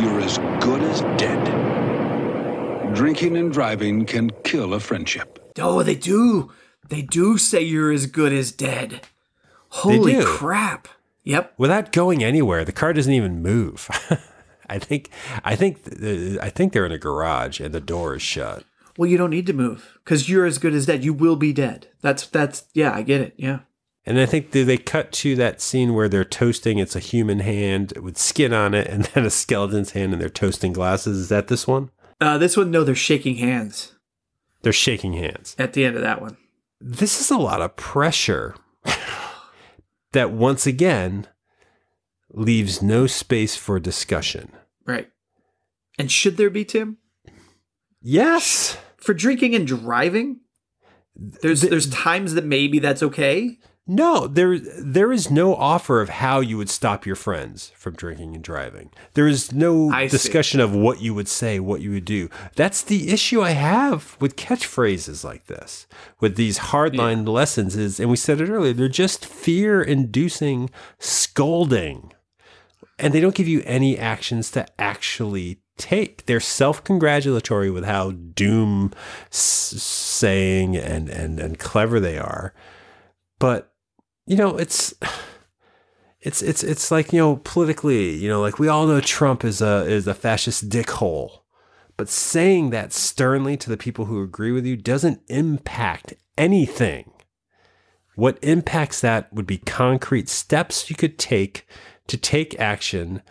you're 0.02 0.20
as 0.22 0.38
good 0.64 0.82
as 0.82 1.02
dead. 1.20 1.44
Drinking 2.96 3.38
and 3.38 3.52
driving 3.52 4.06
can 4.06 4.32
kill 4.44 4.74
a 4.74 4.80
friendship. 4.80 5.40
oh 5.60 5.84
they 5.84 5.96
do 5.96 6.52
they 6.90 7.02
do 7.02 7.38
say 7.38 7.62
you're 7.62 7.92
as 7.92 8.06
good 8.08 8.32
as 8.34 8.52
dead 8.52 9.02
holy 9.70 10.14
do. 10.14 10.26
crap 10.26 10.88
yep 11.24 11.54
without 11.58 11.92
going 11.92 12.24
anywhere. 12.24 12.64
The 12.66 12.72
car 12.72 12.94
doesn't 12.94 13.12
even 13.14 13.42
move. 13.42 13.90
I 14.70 14.80
think. 14.80 15.10
I 15.44 15.56
think. 15.56 15.78
I 16.42 16.50
think 16.50 16.74
they're 16.74 16.86
in 16.88 16.92
a 16.92 16.98
garage 16.98 17.60
and 17.60 17.72
the 17.74 17.82
door 17.82 18.16
is 18.16 18.22
shut. 18.24 18.64
Well, 18.98 19.10
you 19.10 19.18
don't 19.18 19.30
need 19.30 19.48
to 19.48 19.54
move 19.54 19.98
because 20.04 20.30
you're 20.30 20.46
as 20.46 20.58
good 20.58 20.74
as 20.74 20.86
dead. 20.86 21.04
You 21.04 21.14
will 21.14 21.36
be 21.36 21.52
dead. 21.54 21.88
That's 22.02 22.26
that's 22.28 22.66
yeah, 22.74 22.94
I 22.94 23.02
get 23.02 23.22
it. 23.22 23.34
Yeah. 23.38 23.60
And 24.08 24.20
I 24.20 24.26
think 24.28 24.52
they- 24.52 24.64
they 24.64 24.78
cut 24.78 25.12
to 25.14 25.36
that 25.38 25.60
scene 25.62 25.94
where 25.96 26.08
they're 26.08 26.24
toasting. 26.24 26.78
It's 26.78 26.96
a 26.96 27.00
human 27.00 27.40
hand 27.40 27.94
with 28.02 28.18
skin 28.20 28.54
on 28.54 28.74
it, 28.76 28.88
and 28.88 29.04
then 29.14 29.26
a 29.26 29.30
skeleton's 29.32 29.92
hand, 29.92 30.14
and 30.14 30.22
they're 30.22 30.30
toasting 30.30 30.74
glasses. 30.74 31.18
Is 31.18 31.30
that 31.30 31.48
this 31.48 31.66
one? 31.68 31.90
Uh, 32.22 32.38
this 32.38 32.56
one, 32.56 32.72
no, 32.72 32.84
they're 32.86 32.96
shaking 32.96 33.36
hands 33.38 33.94
They're 34.62 34.72
shaking 34.72 35.14
hands. 35.14 35.56
at 35.60 35.74
the 35.74 35.84
end 35.84 35.96
of 35.98 36.02
that 36.04 36.22
one. 36.22 36.38
This 36.80 37.20
is 37.20 37.30
a 37.32 37.38
lot 37.38 37.62
of 37.62 37.76
pressure 37.76 38.56
that 40.14 40.32
once 40.32 40.66
again 40.66 41.28
leaves 42.32 42.82
no 42.82 43.08
space 43.08 43.56
for 43.58 43.80
discussion. 43.80 44.52
Right. 44.86 45.10
And 46.00 46.10
should 46.12 46.38
there 46.38 46.50
be, 46.50 46.64
Tim? 46.64 46.98
Yes. 48.02 48.78
For 49.06 49.14
drinking 49.14 49.56
and 49.56 49.68
driving? 49.68 50.42
There's 51.16 51.62
there's 51.62 51.90
times 51.90 52.34
that 52.34 52.44
maybe 52.44 52.80
that's 52.80 53.04
okay. 53.04 53.60
No, 53.88 54.26
there 54.26 54.58
there 54.58 55.14
is 55.14 55.30
no 55.30 55.54
offer 55.54 56.02
of 56.02 56.10
how 56.10 56.40
you 56.40 56.58
would 56.58 56.72
stop 56.72 57.06
your 57.06 57.16
friends 57.16 57.72
from 57.76 57.94
drinking 57.94 58.34
and 58.34 58.44
driving. 58.44 58.90
There 59.14 59.28
is 59.28 59.52
no 59.52 59.92
I 59.92 60.08
see. 60.08 60.18
discussion 60.18 60.60
of 60.60 60.74
what 60.74 61.02
you 61.02 61.14
would 61.14 61.28
say, 61.28 61.60
what 61.60 61.82
you 61.82 61.92
would 61.92 62.04
do. 62.06 62.30
That's 62.56 62.82
the 62.82 63.10
issue 63.10 63.42
I 63.44 63.52
have 63.52 64.18
with 64.20 64.36
catchphrases 64.36 65.24
like 65.24 65.46
this, 65.46 65.86
with 66.20 66.36
these 66.36 66.58
hardline 66.58 67.28
lessons 67.28 67.76
is 67.76 68.00
and 68.00 68.10
we 68.10 68.18
said 68.18 68.42
it 68.42 68.50
earlier, 68.50 68.74
they're 68.74 68.88
just 68.88 69.24
fear-inducing 69.24 70.72
scolding. 70.98 72.12
And 72.98 73.14
they 73.14 73.20
don't 73.20 73.36
give 73.36 73.48
you 73.48 73.62
any 73.66 74.00
actions 74.00 74.50
to 74.52 74.66
actually 74.82 75.60
take. 75.78 76.26
They're 76.26 76.40
self-congratulatory 76.40 77.70
with 77.70 77.86
how 77.86 78.12
doom 78.12 78.92
saying 79.30 80.78
and 80.78 81.10
and 81.10 81.40
and 81.40 81.60
clever 81.60 82.00
they 82.00 82.18
are. 82.18 82.54
But 83.40 83.74
you 84.26 84.38
know, 84.38 84.58
it's 84.58 84.94
it's 86.22 86.42
it's 86.42 86.64
it's 86.64 86.92
like 86.92 87.14
you 87.14 87.20
know 87.20 87.38
politically, 87.38 88.12
you 88.12 88.30
know, 88.30 88.42
like 88.42 88.60
we 88.60 88.68
all 88.68 88.88
know 88.88 89.02
Trump 89.02 89.44
is 89.44 89.62
a 89.62 89.86
is 89.86 90.08
a 90.08 90.14
fascist 90.14 90.70
dickhole, 90.70 91.42
but 91.98 92.10
saying 92.10 92.70
that 92.72 92.94
sternly 92.94 93.58
to 93.58 93.70
the 93.70 93.78
people 93.78 94.06
who 94.06 94.24
agree 94.24 94.52
with 94.52 94.66
you 94.66 94.76
doesn't 94.76 95.22
impact 95.28 96.14
anything. 96.38 97.12
What 98.16 98.40
impacts 98.42 99.02
that 99.02 99.32
would 99.34 99.46
be 99.46 99.58
concrete 99.58 100.30
steps 100.30 100.90
you 100.90 100.96
could 100.96 101.20
take 101.20 101.68
to 102.08 102.18
take 102.18 102.58
action 102.60 103.22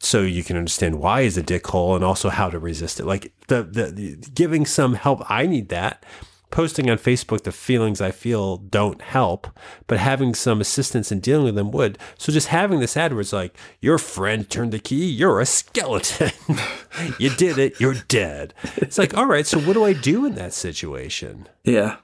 so 0.00 0.22
you 0.22 0.44
can 0.44 0.56
understand 0.56 1.00
why 1.00 1.22
is 1.22 1.36
a 1.36 1.42
dickhole 1.42 1.96
and 1.96 2.04
also 2.04 2.28
how 2.28 2.48
to 2.50 2.58
resist 2.58 3.00
it. 3.00 3.06
Like 3.06 3.32
the, 3.48 3.62
the, 3.62 3.90
the 3.90 4.30
giving 4.34 4.64
some 4.64 4.94
help, 4.94 5.28
I 5.30 5.46
need 5.46 5.68
that. 5.70 6.04
Posting 6.50 6.88
on 6.88 6.96
Facebook 6.96 7.42
the 7.42 7.52
feelings 7.52 8.00
I 8.00 8.10
feel 8.10 8.56
don't 8.56 9.02
help, 9.02 9.48
but 9.86 9.98
having 9.98 10.34
some 10.34 10.62
assistance 10.62 11.12
in 11.12 11.20
dealing 11.20 11.44
with 11.44 11.56
them 11.56 11.70
would. 11.72 11.98
So 12.16 12.32
just 12.32 12.48
having 12.48 12.80
this 12.80 12.96
ad 12.96 13.12
where 13.12 13.20
it's 13.20 13.34
like, 13.34 13.54
your 13.80 13.98
friend 13.98 14.48
turned 14.48 14.72
the 14.72 14.78
key, 14.78 15.10
you're 15.10 15.40
a 15.40 15.46
skeleton. 15.46 16.32
you 17.18 17.28
did 17.28 17.58
it, 17.58 17.78
you're 17.78 17.96
dead. 18.08 18.54
It's 18.76 18.96
like, 18.96 19.14
all 19.14 19.26
right, 19.26 19.46
so 19.46 19.58
what 19.58 19.74
do 19.74 19.84
I 19.84 19.92
do 19.92 20.24
in 20.24 20.36
that 20.36 20.54
situation? 20.54 21.48
Yeah. 21.64 21.96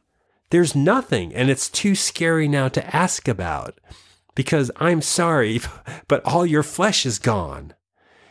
There's 0.51 0.75
nothing, 0.75 1.35
and 1.35 1.49
it's 1.49 1.71
too 1.71 1.95
scary 1.95 2.47
now 2.47 2.69
to 2.69 2.95
ask 2.95 3.27
about 3.27 3.81
because 4.35 4.71
I'm 4.77 5.01
sorry, 5.01 5.61
but 6.09 6.25
all 6.27 6.45
your 6.45 6.63
flesh 6.63 7.07
is 7.07 7.19
gone. 7.19 7.73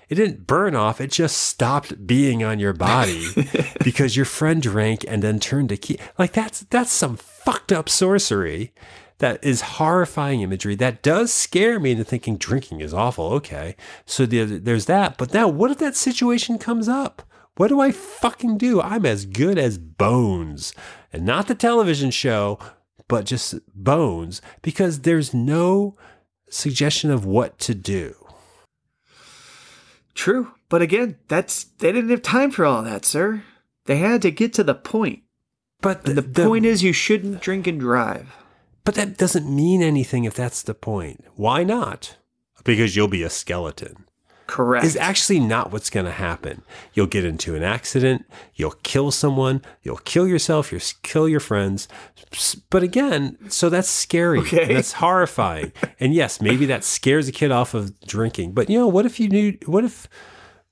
It 0.09 0.15
didn't 0.15 0.47
burn 0.47 0.75
off, 0.75 1.01
it 1.01 1.11
just 1.11 1.37
stopped 1.37 2.05
being 2.05 2.43
on 2.43 2.59
your 2.59 2.73
body 2.73 3.27
because 3.83 4.15
your 4.15 4.25
friend 4.25 4.61
drank 4.61 5.05
and 5.07 5.21
then 5.21 5.39
turned 5.39 5.71
a 5.71 5.77
key. 5.77 5.97
Like 6.17 6.33
that's 6.33 6.61
that's 6.61 6.91
some 6.91 7.17
fucked 7.17 7.71
up 7.71 7.89
sorcery 7.89 8.73
that 9.19 9.43
is 9.43 9.61
horrifying 9.61 10.41
imagery 10.41 10.75
that 10.75 11.01
does 11.01 11.31
scare 11.31 11.79
me 11.79 11.91
into 11.91 12.03
thinking 12.03 12.37
drinking 12.37 12.81
is 12.81 12.93
awful. 12.93 13.25
Okay. 13.33 13.75
So 14.05 14.25
the, 14.25 14.43
there's 14.43 14.85
that. 14.85 15.17
But 15.17 15.33
now 15.33 15.47
what 15.47 15.71
if 15.71 15.77
that 15.77 15.95
situation 15.95 16.57
comes 16.57 16.89
up? 16.89 17.21
What 17.55 17.67
do 17.67 17.79
I 17.79 17.91
fucking 17.91 18.57
do? 18.57 18.81
I'm 18.81 19.05
as 19.05 19.25
good 19.25 19.57
as 19.57 19.77
bones. 19.77 20.73
And 21.11 21.23
not 21.25 21.47
the 21.47 21.55
television 21.55 22.09
show, 22.09 22.57
but 23.07 23.25
just 23.25 23.55
bones 23.75 24.41
because 24.61 25.01
there's 25.01 25.33
no 25.33 25.95
suggestion 26.49 27.11
of 27.11 27.25
what 27.25 27.59
to 27.59 27.75
do. 27.75 28.15
True. 30.15 30.51
But 30.69 30.81
again, 30.81 31.17
that's 31.27 31.65
they 31.65 31.91
didn't 31.91 32.09
have 32.09 32.21
time 32.21 32.51
for 32.51 32.65
all 32.65 32.83
that, 32.83 33.05
sir. 33.05 33.43
They 33.85 33.97
had 33.97 34.21
to 34.21 34.31
get 34.31 34.53
to 34.53 34.63
the 34.63 34.75
point. 34.75 35.23
But 35.81 36.05
the, 36.05 36.21
point 36.21 36.65
is 36.65 36.81
you 36.81 36.93
shouldn't 36.93 37.41
drink 37.41 37.67
and 37.67 37.77
drive. 37.77 38.33
But 38.85 38.95
that 38.95 39.17
doesn't 39.17 39.53
mean 39.53 39.81
anything 39.81 40.23
if 40.23 40.33
that's 40.33 40.61
the 40.61 40.73
point. 40.73 41.25
Why 41.35 41.65
not? 41.65 42.15
Because 42.63 42.95
you'll 42.95 43.09
be 43.09 43.23
a 43.23 43.29
skeleton. 43.29 44.05
Correct. 44.53 44.85
Is 44.85 44.95
actually 44.97 45.39
not 45.39 45.71
what's 45.71 45.89
going 45.89 46.05
to 46.05 46.11
happen. 46.11 46.61
You'll 46.93 47.07
get 47.07 47.25
into 47.25 47.55
an 47.55 47.63
accident, 47.63 48.23
you'll 48.53 48.75
kill 48.83 49.09
someone, 49.09 49.63
you'll 49.81 49.97
kill 49.97 50.27
yourself, 50.27 50.71
you'll 50.71 50.79
kill 51.01 51.27
your 51.27 51.39
friends. 51.39 51.87
But 52.69 52.83
again, 52.83 53.39
so 53.49 53.71
that's 53.71 53.89
scary. 53.89 54.41
Okay. 54.41 54.75
That's 54.75 54.93
horrifying. 54.93 55.71
and 55.99 56.13
yes, 56.13 56.39
maybe 56.39 56.67
that 56.67 56.83
scares 56.83 57.27
a 57.27 57.31
kid 57.31 57.49
off 57.49 57.73
of 57.73 57.99
drinking. 58.01 58.51
But 58.51 58.69
you 58.69 58.77
know, 58.77 58.87
what 58.87 59.07
if 59.07 59.19
you 59.19 59.27
knew 59.27 59.57
what 59.65 59.83
if 59.83 60.07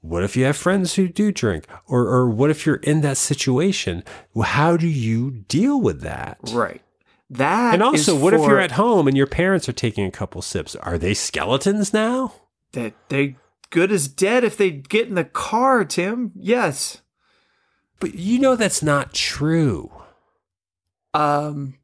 what 0.01 0.23
if 0.23 0.37
you 0.37 0.45
have 0.45 0.57
friends 0.57 0.93
who 0.93 1.07
do 1.07 1.31
drink? 1.31 1.65
Or 1.87 2.01
or 2.01 2.29
what 2.29 2.51
if 2.51 2.67
you're 2.67 2.75
in 2.75 3.01
that 3.01 3.17
situation? 3.17 4.03
How 4.39 4.77
do 4.77 4.87
you 4.87 5.31
deal 5.31 5.81
with 5.81 6.01
that? 6.01 6.37
Right. 6.51 6.83
That 7.31 7.73
And 7.73 7.81
also, 7.81 8.15
what 8.15 8.35
if 8.35 8.41
you're 8.41 8.59
at 8.59 8.73
home 8.73 9.07
and 9.07 9.17
your 9.17 9.25
parents 9.25 9.67
are 9.67 9.73
taking 9.73 10.05
a 10.05 10.11
couple 10.11 10.43
sips? 10.43 10.75
Are 10.75 10.99
they 10.99 11.15
skeletons 11.15 11.93
now? 11.93 12.33
that 12.73 12.93
they 13.09 13.35
good 13.71 13.91
as 13.91 14.07
dead 14.07 14.43
if 14.43 14.55
they 14.55 14.69
get 14.69 15.07
in 15.07 15.15
the 15.15 15.23
car, 15.23 15.83
Tim. 15.83 16.31
Yes. 16.35 17.01
But 17.99 18.13
you 18.15 18.37
know 18.37 18.55
that's 18.55 18.83
not 18.83 19.13
true. 19.13 19.91
Um 21.13 21.75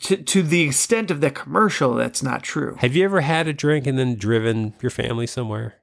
to 0.00 0.16
to 0.16 0.42
the 0.42 0.62
extent 0.62 1.10
of 1.10 1.20
the 1.20 1.30
commercial, 1.30 1.94
that's 1.94 2.22
not 2.22 2.42
true. 2.42 2.76
Have 2.80 2.96
you 2.96 3.04
ever 3.04 3.20
had 3.20 3.46
a 3.46 3.52
drink 3.52 3.86
and 3.86 3.98
then 3.98 4.16
driven 4.16 4.74
your 4.82 4.90
family 4.90 5.26
somewhere? 5.26 5.76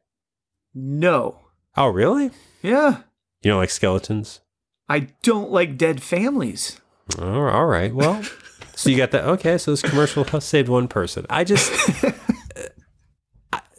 No. 0.74 1.40
Oh, 1.78 1.88
really? 1.88 2.32
Yeah. 2.62 3.02
You 3.42 3.52
don't 3.52 3.60
like 3.60 3.70
skeletons? 3.70 4.42
I 4.88 5.08
don't 5.24 5.52
like 5.52 5.78
dead 5.78 6.02
families. 6.04 6.80
Oh, 7.18 7.48
all 7.48 7.66
right. 7.66 7.94
Well, 7.94 8.24
so 8.76 8.90
you 8.90 8.98
got 8.98 9.12
that. 9.12 9.26
Okay, 9.26 9.58
so 9.58 9.72
this 9.72 9.82
commercial 9.82 10.26
saved 10.42 10.70
one 10.70 10.88
person. 10.88 11.26
I 11.30 11.44
just 11.44 11.72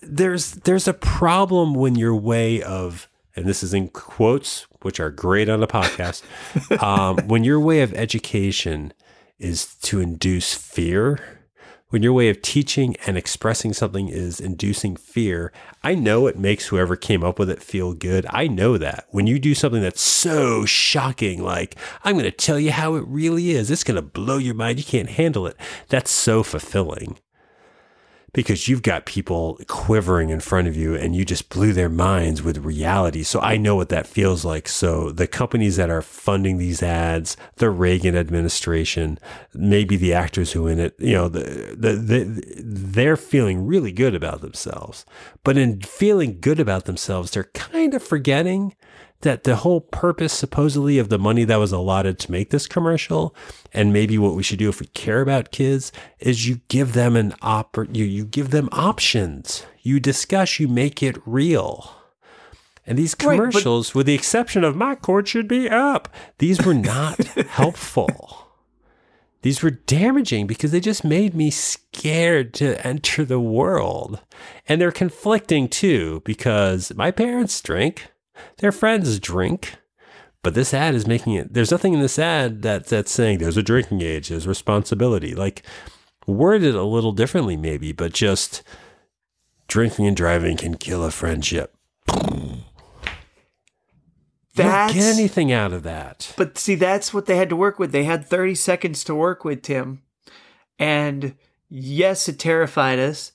there's 0.09 0.53
there's 0.53 0.89
a 0.89 0.95
problem 0.95 1.75
when 1.75 1.95
your 1.95 2.15
way 2.15 2.63
of 2.63 3.09
and 3.37 3.45
this 3.45 3.63
is 3.63 3.75
in 3.75 3.89
quotes, 3.89 4.67
which 4.81 4.99
are 4.99 5.11
great 5.11 5.49
on 5.49 5.63
a 5.63 5.67
podcast. 5.67 6.23
um, 6.83 7.19
when 7.29 7.45
your 7.45 7.61
way 7.61 7.83
of 7.83 7.93
education 7.93 8.95
is 9.39 9.75
to 9.83 10.01
induce 10.01 10.55
fear, 10.55 11.37
when 11.91 12.03
your 12.03 12.15
way 12.15 12.31
of 12.31 12.43
teaching 12.43 12.97
and 13.07 13.17
expressing 13.17 13.73
something 13.73 14.09
is 14.09 14.41
inducing 14.41 14.97
fear, 14.97 15.53
I 15.85 15.95
know 15.95 16.27
it 16.27 16.39
makes 16.39 16.67
whoever 16.67 16.97
came 16.97 17.23
up 17.23 17.39
with 17.39 17.51
it 17.51 17.63
feel 17.63 17.93
good. 17.93 18.27
I 18.31 18.49
know 18.49 18.79
that. 18.79 19.07
When 19.11 19.27
you 19.27 19.39
do 19.39 19.55
something 19.55 19.83
that's 19.83 20.01
so 20.01 20.65
shocking, 20.65 21.43
like, 21.43 21.77
I'm 22.03 22.15
going 22.15 22.25
to 22.25 22.33
tell 22.33 22.59
you 22.59 22.73
how 22.73 22.95
it 22.95 23.05
really 23.07 23.51
is, 23.51 23.71
it's 23.71 23.85
going 23.85 23.97
to 23.97 24.03
blow 24.03 24.39
your 24.39 24.55
mind. 24.55 24.79
You 24.79 24.85
can't 24.85 25.11
handle 25.11 25.47
it. 25.47 25.57
That's 25.89 26.11
so 26.11 26.43
fulfilling 26.43 27.19
because 28.37 28.69
you've 28.69 28.83
got 28.83 29.07
people 29.07 29.59
quivering 29.67 30.29
in 30.29 30.41
front 30.41 30.69
of 30.69 30.77
you 30.77 30.95
and 30.95 31.17
you 31.17 31.25
just 31.25 31.49
blew 31.49 31.73
their 31.73 31.89
minds 31.89 32.43
with 32.43 32.59
reality. 32.59 33.23
So 33.23 33.41
I 33.41 33.57
know 33.57 33.77
what 33.77 33.89
that 33.89 34.07
feels 34.07 34.45
like. 34.45 34.69
So 34.69 35.11
the 35.11 35.27
companies 35.27 35.77
that 35.77 35.89
are 35.89 36.03
funding 36.03 36.59
these 36.59 36.83
ads, 36.83 37.39
the 37.55 37.71
Reagan 37.71 38.15
administration, 38.15 39.19
maybe 39.55 39.97
the 39.97 40.13
actors 40.13 40.53
who 40.53 40.67
in 40.67 40.79
it, 40.79 40.95
you 40.99 41.15
know, 41.15 41.31
the, 41.31 41.77
the, 41.79 41.93
the, 41.95 42.45
they're 42.59 43.17
feeling 43.17 43.67
really 43.67 43.91
good 43.91 44.15
about 44.15 44.43
themselves. 44.43 45.07
But 45.43 45.57
in 45.57 45.81
feeling 45.81 46.39
good 46.39 46.61
about 46.61 46.85
themselves, 46.85 47.31
they're 47.31 47.45
kind 47.45 47.95
of 47.95 48.03
forgetting 48.03 48.75
that 49.27 49.45
the 49.45 49.57
whole 49.57 49.81
purpose 49.81 50.33
supposedly 50.33 50.99
of 50.99 51.09
the 51.09 51.19
money 51.19 51.45
that 51.45 51.59
was 51.59 51.73
allotted 51.73 52.19
to 52.21 52.31
make 52.33 52.51
this 52.51 52.67
commercial 52.67 53.35
and 53.73 53.93
maybe 53.93 54.17
what 54.17 54.35
we 54.35 54.43
should 54.43 54.59
do 54.59 54.69
if 54.69 54.81
we 54.81 54.87
care 54.89 55.21
about 55.21 55.51
kids 55.51 55.91
is 56.21 56.49
you 56.49 56.61
give 56.69 56.93
them 56.93 57.17
an 57.17 57.35
op 57.43 57.77
you 57.93 58.05
you 58.05 58.25
give 58.25 58.51
them 58.51 58.69
options. 58.73 59.67
You 59.83 60.01
discuss 60.01 60.59
you 60.61 60.69
make 60.69 61.03
it 61.03 61.17
real. 61.27 61.93
And 62.87 62.97
these 62.97 63.15
Right, 63.21 63.37
but- 63.37 63.47
commercials 63.51 63.95
with 63.95 64.07
the 64.07 64.15
exception 64.15 64.63
of 64.65 64.77
my 64.77 64.95
cord 64.95 65.27
should 65.29 65.49
be 65.49 65.69
up 65.69 66.09
these 66.39 66.65
were 66.65 66.75
not 66.75 67.19
helpful. 67.49 68.45
These 69.43 69.63
were 69.63 69.71
damaging 69.71 70.47
because 70.49 70.73
they 70.73 70.81
just 70.81 71.05
made 71.05 71.35
me 71.35 71.51
scared 71.51 72.53
to 72.55 72.85
enter 72.85 73.25
the 73.25 73.39
world. 73.39 74.21
And 74.69 74.81
they're 74.81 74.91
conflicting 74.91 75.69
too 75.69 76.23
because 76.25 76.93
my 76.97 77.11
parents 77.13 77.61
drink 77.61 78.09
their 78.59 78.73
friends 78.73 79.19
drink. 79.19 79.77
But 80.43 80.55
this 80.55 80.73
ad 80.73 80.95
is 80.95 81.09
making 81.09 81.33
it. 81.33 81.55
There's 81.55 81.73
nothing 81.73 81.93
in 81.93 82.01
this 82.01 82.21
ad 82.21 82.63
that 82.63 82.87
that's 82.87 83.11
saying 83.11 83.39
there's 83.39 83.57
a 83.57 83.65
drinking 83.65 84.01
age, 84.03 84.29
there's 84.29 84.47
responsibility. 84.47 85.35
Like 85.35 85.65
worded 86.27 86.75
a 86.75 86.85
little 86.85 87.13
differently, 87.13 87.57
maybe, 87.57 87.91
but 87.93 88.13
just 88.13 88.63
drinking 89.67 90.07
and 90.07 90.17
driving 90.17 90.57
can 90.57 90.77
kill 90.77 91.05
a 91.05 91.11
friendship. 91.11 91.75
You 94.57 94.63
don't 94.63 94.95
get 94.95 95.19
anything 95.19 95.53
out 95.53 95.73
of 95.73 95.83
that. 95.83 96.33
But 96.37 96.57
see, 96.57 96.77
that's 96.77 97.13
what 97.13 97.27
they 97.27 97.37
had 97.37 97.51
to 97.51 97.57
work 97.57 97.79
with. 97.79 97.93
They 97.93 98.05
had 98.05 98.27
30 98.27 98.55
seconds 98.55 99.05
to 99.05 99.15
work 99.15 99.45
with, 99.45 99.63
Tim. 99.63 100.03
And 100.79 101.35
yes, 101.69 102.29
it 102.29 102.39
terrified 102.39 102.99
us, 102.99 103.33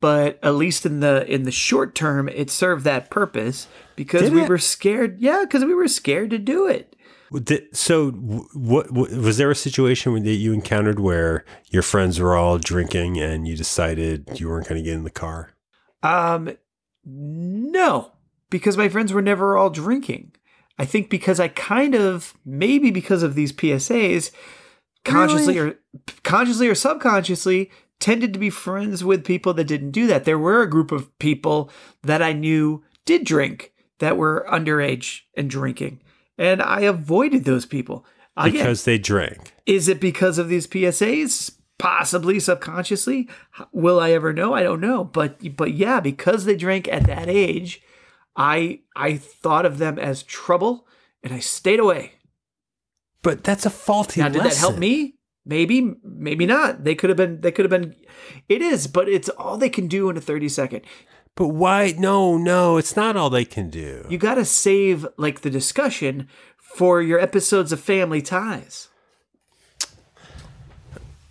but 0.00 0.38
at 0.42 0.54
least 0.54 0.84
in 0.86 1.00
the 1.00 1.26
in 1.32 1.44
the 1.44 1.50
short 1.50 1.94
term, 1.94 2.28
it 2.28 2.50
served 2.50 2.84
that 2.84 3.10
purpose 3.10 3.66
because 3.96 4.22
Did 4.22 4.34
we 4.34 4.42
it? 4.42 4.48
were 4.48 4.58
scared. 4.58 5.20
Yeah, 5.20 5.40
because 5.44 5.64
we 5.64 5.74
were 5.74 5.88
scared 5.88 6.30
to 6.30 6.38
do 6.38 6.66
it. 6.66 6.94
Did- 7.42 7.74
So, 7.74 8.10
what, 8.10 8.92
what 8.92 9.10
was 9.10 9.36
there 9.36 9.50
a 9.50 9.54
situation 9.56 10.12
that 10.22 10.34
you 10.34 10.52
encountered 10.52 11.00
where 11.00 11.44
your 11.70 11.82
friends 11.82 12.20
were 12.20 12.36
all 12.36 12.58
drinking 12.58 13.18
and 13.20 13.48
you 13.48 13.56
decided 13.56 14.38
you 14.38 14.48
weren't 14.48 14.68
going 14.68 14.80
to 14.82 14.84
get 14.84 14.94
in 14.94 15.04
the 15.04 15.10
car? 15.10 15.50
Um, 16.02 16.56
no, 17.04 18.12
because 18.50 18.76
my 18.76 18.88
friends 18.88 19.12
were 19.12 19.22
never 19.22 19.56
all 19.56 19.70
drinking. 19.70 20.32
I 20.78 20.84
think 20.84 21.08
because 21.10 21.40
I 21.40 21.48
kind 21.48 21.94
of 21.94 22.34
maybe 22.44 22.90
because 22.90 23.22
of 23.22 23.34
these 23.34 23.52
PSAs, 23.52 24.30
consciously 25.04 25.58
or 25.58 25.78
consciously 26.22 26.68
or 26.68 26.74
subconsciously 26.74 27.70
tended 27.98 28.32
to 28.32 28.38
be 28.38 28.50
friends 28.50 29.02
with 29.04 29.24
people 29.24 29.54
that 29.54 29.64
didn't 29.64 29.90
do 29.92 30.06
that. 30.06 30.24
There 30.24 30.38
were 30.38 30.62
a 30.62 30.70
group 30.70 30.92
of 30.92 31.16
people 31.18 31.70
that 32.02 32.22
I 32.22 32.32
knew 32.32 32.84
did 33.04 33.24
drink 33.24 33.72
that 33.98 34.16
were 34.16 34.46
underage 34.50 35.20
and 35.36 35.48
drinking, 35.48 36.00
and 36.36 36.60
I 36.62 36.80
avoided 36.80 37.44
those 37.44 37.66
people. 37.66 38.04
Again, 38.36 38.52
Because 38.60 38.84
they 38.84 38.98
drank. 38.98 39.54
is 39.64 39.88
it 39.88 39.98
because 40.00 40.36
of 40.38 40.48
these 40.48 40.66
PSAs? 40.66 41.52
Possibly 41.78 42.38
subconsciously. 42.40 43.28
Will 43.72 44.00
I 44.00 44.10
ever 44.12 44.32
know? 44.32 44.54
I 44.54 44.62
don't 44.62 44.80
know. 44.80 45.04
But 45.04 45.56
but 45.56 45.72
yeah, 45.74 46.00
because 46.00 46.44
they 46.46 46.56
drank 46.56 46.88
at 46.88 47.06
that 47.06 47.28
age, 47.28 47.82
I 48.34 48.80
I 48.94 49.16
thought 49.16 49.66
of 49.66 49.76
them 49.78 49.98
as 49.98 50.22
trouble 50.22 50.86
and 51.22 51.32
I 51.34 51.38
stayed 51.38 51.78
away. 51.80 52.12
But 53.22 53.42
that's 53.44 53.66
a 53.66 53.70
faulty 53.70 54.20
Now, 54.20 54.28
did 54.28 54.42
that 54.42 54.56
help 54.56 54.78
me? 54.78 55.15
Maybe, 55.46 55.94
maybe 56.02 56.44
not. 56.44 56.82
They 56.82 56.96
could 56.96 57.08
have 57.08 57.16
been. 57.16 57.40
They 57.40 57.52
could 57.52 57.64
have 57.64 57.70
been. 57.70 57.94
It 58.48 58.60
is, 58.60 58.88
but 58.88 59.08
it's 59.08 59.28
all 59.28 59.56
they 59.56 59.70
can 59.70 59.86
do 59.86 60.10
in 60.10 60.16
a 60.16 60.20
thirty 60.20 60.48
second. 60.48 60.82
But 61.36 61.48
why? 61.48 61.94
No, 61.96 62.36
no, 62.36 62.76
it's 62.78 62.96
not 62.96 63.16
all 63.16 63.30
they 63.30 63.44
can 63.44 63.70
do. 63.70 64.04
You 64.08 64.18
got 64.18 64.34
to 64.34 64.44
save 64.44 65.06
like 65.16 65.42
the 65.42 65.50
discussion 65.50 66.28
for 66.56 67.00
your 67.00 67.20
episodes 67.20 67.70
of 67.70 67.80
Family 67.80 68.20
Ties. 68.20 68.88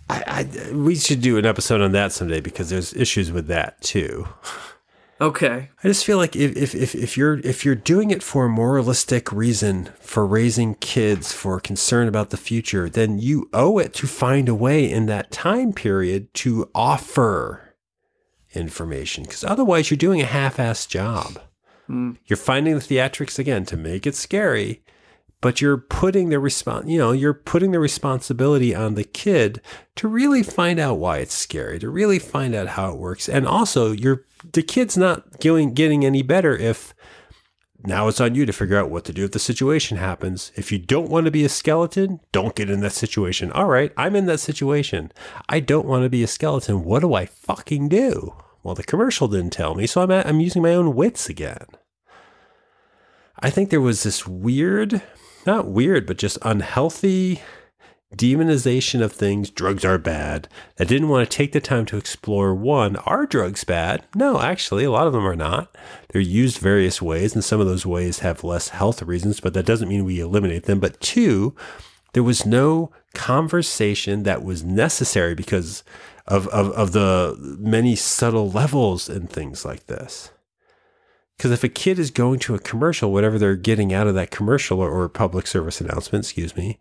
I, 0.08 0.48
I, 0.68 0.72
we 0.72 0.94
should 0.94 1.20
do 1.20 1.36
an 1.36 1.44
episode 1.44 1.80
on 1.80 1.92
that 1.92 2.12
someday 2.12 2.40
because 2.40 2.70
there's 2.70 2.94
issues 2.94 3.30
with 3.30 3.48
that 3.48 3.80
too. 3.82 4.26
Okay. 5.18 5.70
I 5.82 5.88
just 5.88 6.04
feel 6.04 6.18
like 6.18 6.36
if, 6.36 6.56
if, 6.56 6.74
if, 6.74 6.94
if 6.94 7.16
you're 7.16 7.38
if 7.38 7.64
you're 7.64 7.74
doing 7.74 8.10
it 8.10 8.22
for 8.22 8.46
a 8.46 8.50
moralistic 8.50 9.32
reason 9.32 9.88
for 9.98 10.26
raising 10.26 10.74
kids 10.74 11.32
for 11.32 11.58
concern 11.58 12.06
about 12.06 12.30
the 12.30 12.36
future, 12.36 12.90
then 12.90 13.18
you 13.18 13.48
owe 13.54 13.78
it 13.78 13.94
to 13.94 14.06
find 14.06 14.48
a 14.48 14.54
way 14.54 14.90
in 14.90 15.06
that 15.06 15.30
time 15.30 15.72
period 15.72 16.32
to 16.34 16.70
offer 16.74 17.74
information 18.52 19.24
because 19.24 19.44
otherwise 19.44 19.90
you're 19.90 19.96
doing 19.96 20.20
a 20.20 20.26
half-assed 20.26 20.88
job. 20.88 21.40
Hmm. 21.86 22.12
You're 22.26 22.36
finding 22.36 22.74
the 22.74 22.80
theatrics 22.80 23.38
again 23.38 23.64
to 23.66 23.76
make 23.76 24.06
it 24.06 24.14
scary, 24.14 24.82
but 25.40 25.60
you're 25.60 25.76
putting 25.76 26.28
the 26.30 26.36
respon 26.36 26.88
you 26.88 26.98
know, 26.98 27.12
you're 27.12 27.34
putting 27.34 27.72
the 27.72 27.78
responsibility 27.78 28.74
on 28.74 28.94
the 28.94 29.04
kid 29.04 29.60
to 29.96 30.08
really 30.08 30.42
find 30.42 30.78
out 30.78 30.98
why 30.98 31.18
it's 31.18 31.34
scary, 31.34 31.78
to 31.78 31.88
really 31.88 32.18
find 32.18 32.54
out 32.54 32.68
how 32.68 32.90
it 32.90 32.98
works. 32.98 33.28
And 33.28 33.46
also 33.46 33.92
you're 33.92 34.24
the 34.52 34.62
kid's 34.62 34.96
not 34.96 35.40
getting 35.40 35.74
getting 35.74 36.04
any 36.04 36.22
better 36.22 36.56
if 36.56 36.94
now 37.84 38.08
it's 38.08 38.20
on 38.20 38.34
you 38.34 38.46
to 38.46 38.52
figure 38.52 38.78
out 38.78 38.90
what 38.90 39.04
to 39.04 39.12
do 39.12 39.24
if 39.24 39.32
the 39.32 39.38
situation 39.38 39.96
happens. 39.98 40.50
If 40.56 40.72
you 40.72 40.78
don't 40.78 41.10
want 41.10 41.26
to 41.26 41.30
be 41.30 41.44
a 41.44 41.48
skeleton, 41.48 42.20
don't 42.32 42.56
get 42.56 42.70
in 42.70 42.80
that 42.80 42.92
situation. 42.92 43.52
All 43.52 43.66
right, 43.66 43.92
I'm 43.96 44.16
in 44.16 44.26
that 44.26 44.40
situation. 44.40 45.12
I 45.48 45.60
don't 45.60 45.86
want 45.86 46.02
to 46.02 46.10
be 46.10 46.22
a 46.22 46.26
skeleton. 46.26 46.84
What 46.84 47.00
do 47.00 47.14
I 47.14 47.26
fucking 47.26 47.88
do? 47.88 48.34
Well, 48.62 48.74
the 48.74 48.82
commercial 48.82 49.28
didn't 49.28 49.52
tell 49.52 49.74
me, 49.74 49.86
so 49.86 50.02
I'm 50.02 50.10
I'm 50.10 50.40
using 50.40 50.62
my 50.62 50.74
own 50.74 50.96
wits 50.96 51.28
again. 51.28 51.66
I 53.38 53.50
think 53.50 53.70
there 53.70 53.80
was 53.80 54.02
this 54.02 54.26
weird, 54.26 55.02
not 55.46 55.68
weird, 55.68 56.06
but 56.06 56.18
just 56.18 56.38
unhealthy 56.42 57.40
demonization 58.14 59.02
of 59.02 59.12
things. 59.12 59.50
Drugs 59.50 59.84
are 59.84 59.98
bad. 59.98 60.48
I 60.78 60.84
didn't 60.84 61.08
want 61.08 61.28
to 61.28 61.36
take 61.36 61.52
the 61.52 61.60
time 61.60 61.86
to 61.86 61.96
explore 61.96 62.54
one, 62.54 62.96
are 62.96 63.26
drugs 63.26 63.64
bad? 63.64 64.04
No, 64.14 64.40
actually, 64.40 64.84
a 64.84 64.90
lot 64.90 65.06
of 65.06 65.12
them 65.12 65.26
are 65.26 65.36
not. 65.36 65.76
They're 66.08 66.20
used 66.20 66.58
various 66.58 67.02
ways, 67.02 67.34
and 67.34 67.44
some 67.44 67.60
of 67.60 67.66
those 67.66 67.86
ways 67.86 68.20
have 68.20 68.44
less 68.44 68.70
health 68.70 69.02
reasons, 69.02 69.40
but 69.40 69.54
that 69.54 69.66
doesn't 69.66 69.88
mean 69.88 70.04
we 70.04 70.20
eliminate 70.20 70.64
them. 70.64 70.80
But 70.80 71.00
two, 71.00 71.54
there 72.12 72.22
was 72.22 72.46
no 72.46 72.92
conversation 73.14 74.22
that 74.22 74.44
was 74.44 74.62
necessary 74.62 75.34
because 75.34 75.82
of, 76.26 76.48
of, 76.48 76.70
of 76.72 76.92
the 76.92 77.36
many 77.58 77.96
subtle 77.96 78.50
levels 78.50 79.08
and 79.08 79.28
things 79.28 79.64
like 79.64 79.86
this. 79.86 80.30
Because 81.36 81.50
if 81.50 81.62
a 81.62 81.68
kid 81.68 81.98
is 81.98 82.10
going 82.10 82.38
to 82.40 82.54
a 82.54 82.58
commercial, 82.58 83.12
whatever 83.12 83.38
they're 83.38 83.56
getting 83.56 83.92
out 83.92 84.06
of 84.06 84.14
that 84.14 84.30
commercial 84.30 84.80
or, 84.80 84.90
or 84.90 85.08
public 85.08 85.46
service 85.46 85.80
announcement, 85.80 86.24
excuse 86.24 86.56
me, 86.56 86.78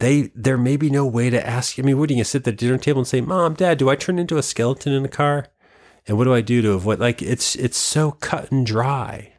they 0.00 0.32
there 0.34 0.58
may 0.58 0.76
be 0.76 0.90
no 0.90 1.06
way 1.06 1.30
to 1.30 1.46
ask. 1.46 1.78
I 1.78 1.82
mean, 1.82 1.98
what 1.98 2.10
are 2.10 2.14
you 2.14 2.24
sit 2.24 2.40
at 2.40 2.44
the 2.44 2.52
dinner 2.52 2.78
table 2.78 3.00
and 3.00 3.06
say, 3.06 3.20
"Mom, 3.20 3.54
Dad, 3.54 3.78
do 3.78 3.88
I 3.88 3.96
turn 3.96 4.18
into 4.18 4.38
a 4.38 4.42
skeleton 4.42 4.92
in 4.92 5.02
the 5.02 5.08
car?" 5.08 5.46
And 6.06 6.18
what 6.18 6.24
do 6.24 6.34
I 6.34 6.40
do 6.40 6.62
to 6.62 6.72
avoid? 6.72 6.98
Like 6.98 7.22
it's 7.22 7.54
it's 7.56 7.76
so 7.76 8.12
cut 8.12 8.50
and 8.50 8.66
dry. 8.66 9.34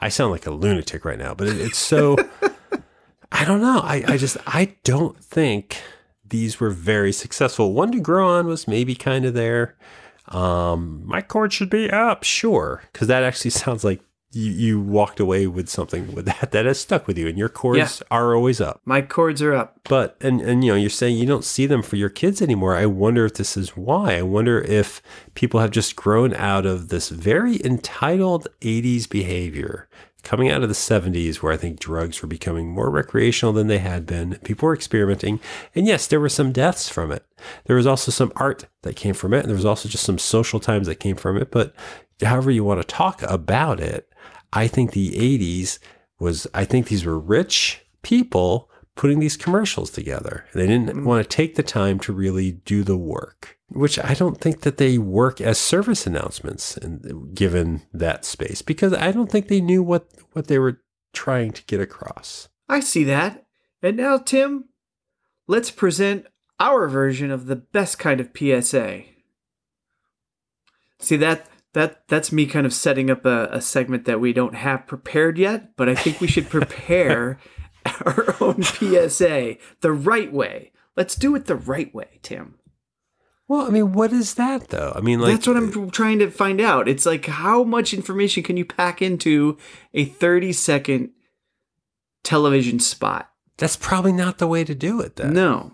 I 0.00 0.08
sound 0.08 0.32
like 0.32 0.46
a 0.46 0.50
lunatic 0.50 1.04
right 1.04 1.18
now, 1.18 1.34
but 1.34 1.48
it, 1.48 1.60
it's 1.60 1.78
so. 1.78 2.16
I 3.32 3.44
don't 3.44 3.60
know. 3.60 3.80
I, 3.82 4.02
I 4.06 4.16
just 4.16 4.36
I 4.46 4.76
don't 4.82 5.22
think 5.22 5.80
these 6.28 6.58
were 6.58 6.70
very 6.70 7.12
successful. 7.12 7.72
One 7.72 7.92
to 7.92 8.00
grow 8.00 8.28
on 8.28 8.46
was 8.46 8.66
maybe 8.66 8.94
kind 8.94 9.24
of 9.24 9.34
there. 9.34 9.76
Um, 10.30 11.02
my 11.06 11.20
cord 11.22 11.52
should 11.52 11.70
be 11.70 11.90
up, 11.90 12.22
sure, 12.24 12.82
because 12.92 13.08
that 13.08 13.22
actually 13.24 13.50
sounds 13.62 13.84
like 13.84 14.00
you, 14.32 14.52
you 14.52 14.80
walked 14.80 15.18
away 15.18 15.48
with 15.48 15.68
something 15.68 16.14
with 16.14 16.24
that 16.26 16.52
that 16.52 16.64
has 16.64 16.78
stuck 16.78 17.08
with 17.08 17.18
you, 17.18 17.26
and 17.26 17.36
your 17.36 17.48
cords 17.48 17.78
Yeah. 18.00 18.06
are 18.16 18.36
always 18.36 18.60
up. 18.60 18.80
My 18.84 19.02
cords 19.02 19.42
are 19.42 19.52
up. 19.52 19.80
But 19.88 20.16
and 20.20 20.40
and 20.40 20.62
you 20.64 20.70
know, 20.70 20.76
you're 20.76 20.88
saying 20.88 21.16
you 21.18 21.26
don't 21.26 21.44
see 21.44 21.66
them 21.66 21.82
for 21.82 21.96
your 21.96 22.10
kids 22.10 22.40
anymore. 22.40 22.76
I 22.76 22.86
wonder 22.86 23.24
if 23.24 23.34
this 23.34 23.56
is 23.56 23.70
why. 23.76 24.16
I 24.18 24.22
wonder 24.22 24.60
if 24.60 25.02
people 25.34 25.58
have 25.58 25.72
just 25.72 25.96
grown 25.96 26.32
out 26.34 26.64
of 26.64 26.90
this 26.90 27.08
very 27.08 27.60
entitled 27.64 28.46
80s 28.60 29.08
behavior 29.10 29.88
coming 30.22 30.50
out 30.50 30.62
of 30.62 30.68
the 30.68 30.74
70s 30.74 31.36
where 31.36 31.52
I 31.52 31.56
think 31.56 31.80
drugs 31.80 32.20
were 32.20 32.28
becoming 32.28 32.68
more 32.68 32.90
recreational 32.90 33.52
than 33.52 33.66
they 33.66 33.78
had 33.78 34.06
been. 34.06 34.38
People 34.44 34.66
were 34.66 34.74
experimenting. 34.74 35.40
And 35.74 35.86
yes, 35.86 36.06
there 36.06 36.20
were 36.20 36.28
some 36.28 36.52
deaths 36.52 36.88
from 36.88 37.12
it. 37.12 37.24
There 37.64 37.76
was 37.76 37.86
also 37.86 38.10
some 38.10 38.32
art 38.36 38.66
that 38.82 38.96
came 38.96 39.14
from 39.14 39.34
it. 39.34 39.40
And 39.40 39.48
there 39.48 39.56
was 39.56 39.64
also 39.64 39.88
just 39.88 40.04
some 40.04 40.18
social 40.18 40.60
times 40.60 40.86
that 40.86 40.96
came 40.96 41.16
from 41.16 41.36
it. 41.36 41.50
But 41.50 41.74
however 42.22 42.50
you 42.50 42.64
want 42.64 42.80
to 42.80 42.86
talk 42.86 43.22
about 43.22 43.80
it, 43.80 44.08
I 44.52 44.66
think 44.66 44.92
the 44.92 45.12
80s 45.12 45.78
was, 46.18 46.46
I 46.54 46.64
think 46.64 46.88
these 46.88 47.04
were 47.04 47.18
rich 47.18 47.82
people 48.02 48.70
putting 48.96 49.20
these 49.20 49.36
commercials 49.36 49.90
together. 49.90 50.44
And 50.52 50.60
they 50.60 50.66
didn't 50.66 50.94
mm. 50.94 51.04
want 51.04 51.22
to 51.22 51.36
take 51.36 51.54
the 51.54 51.62
time 51.62 51.98
to 52.00 52.12
really 52.12 52.52
do 52.52 52.82
the 52.82 52.96
work, 52.96 53.58
which 53.70 53.98
I 53.98 54.14
don't 54.14 54.38
think 54.38 54.62
that 54.62 54.76
they 54.76 54.98
work 54.98 55.40
as 55.40 55.58
service 55.58 56.06
announcements 56.06 56.76
and 56.76 57.34
given 57.34 57.82
that 57.92 58.24
space 58.24 58.62
because 58.62 58.92
I 58.92 59.12
don't 59.12 59.30
think 59.30 59.48
they 59.48 59.60
knew 59.60 59.82
what, 59.82 60.08
what 60.32 60.48
they 60.48 60.58
were 60.58 60.80
trying 61.12 61.52
to 61.52 61.64
get 61.64 61.80
across. 61.80 62.48
I 62.68 62.80
see 62.80 63.04
that. 63.04 63.46
And 63.82 63.96
now, 63.96 64.18
Tim, 64.18 64.66
let's 65.46 65.70
present 65.70 66.26
our 66.58 66.88
version 66.88 67.30
of 67.30 67.46
the 67.46 67.56
best 67.56 67.98
kind 67.98 68.20
of 68.20 68.30
PSA. 68.36 69.04
See 70.98 71.16
that 71.16 71.46
that 71.72 72.06
that's 72.08 72.32
me 72.32 72.46
kind 72.46 72.66
of 72.66 72.74
setting 72.74 73.10
up 73.10 73.24
a, 73.24 73.48
a 73.52 73.60
segment 73.60 74.04
that 74.04 74.20
we 74.20 74.32
don't 74.32 74.54
have 74.54 74.86
prepared 74.86 75.38
yet, 75.38 75.76
but 75.76 75.88
I 75.88 75.94
think 75.94 76.20
we 76.20 76.26
should 76.26 76.50
prepare 76.50 77.38
our 78.04 78.36
own 78.40 78.62
PSA 78.62 79.56
the 79.80 79.92
right 79.92 80.32
way. 80.32 80.72
Let's 80.96 81.14
do 81.14 81.34
it 81.34 81.46
the 81.46 81.56
right 81.56 81.94
way, 81.94 82.18
Tim. 82.22 82.56
Well, 83.50 83.66
I 83.66 83.70
mean, 83.70 83.94
what 83.94 84.12
is 84.12 84.34
that 84.34 84.68
though? 84.68 84.92
I 84.94 85.00
mean, 85.00 85.18
like 85.18 85.32
That's 85.32 85.48
what 85.48 85.56
I'm 85.56 85.88
uh, 85.88 85.90
trying 85.90 86.20
to 86.20 86.30
find 86.30 86.60
out. 86.60 86.86
It's 86.86 87.04
like 87.04 87.26
how 87.26 87.64
much 87.64 87.92
information 87.92 88.44
can 88.44 88.56
you 88.56 88.64
pack 88.64 89.02
into 89.02 89.58
a 89.92 90.04
30 90.04 90.52
second 90.52 91.10
television 92.22 92.78
spot? 92.78 93.28
That's 93.58 93.74
probably 93.74 94.12
not 94.12 94.38
the 94.38 94.46
way 94.46 94.62
to 94.62 94.72
do 94.72 95.00
it 95.00 95.16
then. 95.16 95.32
No. 95.32 95.72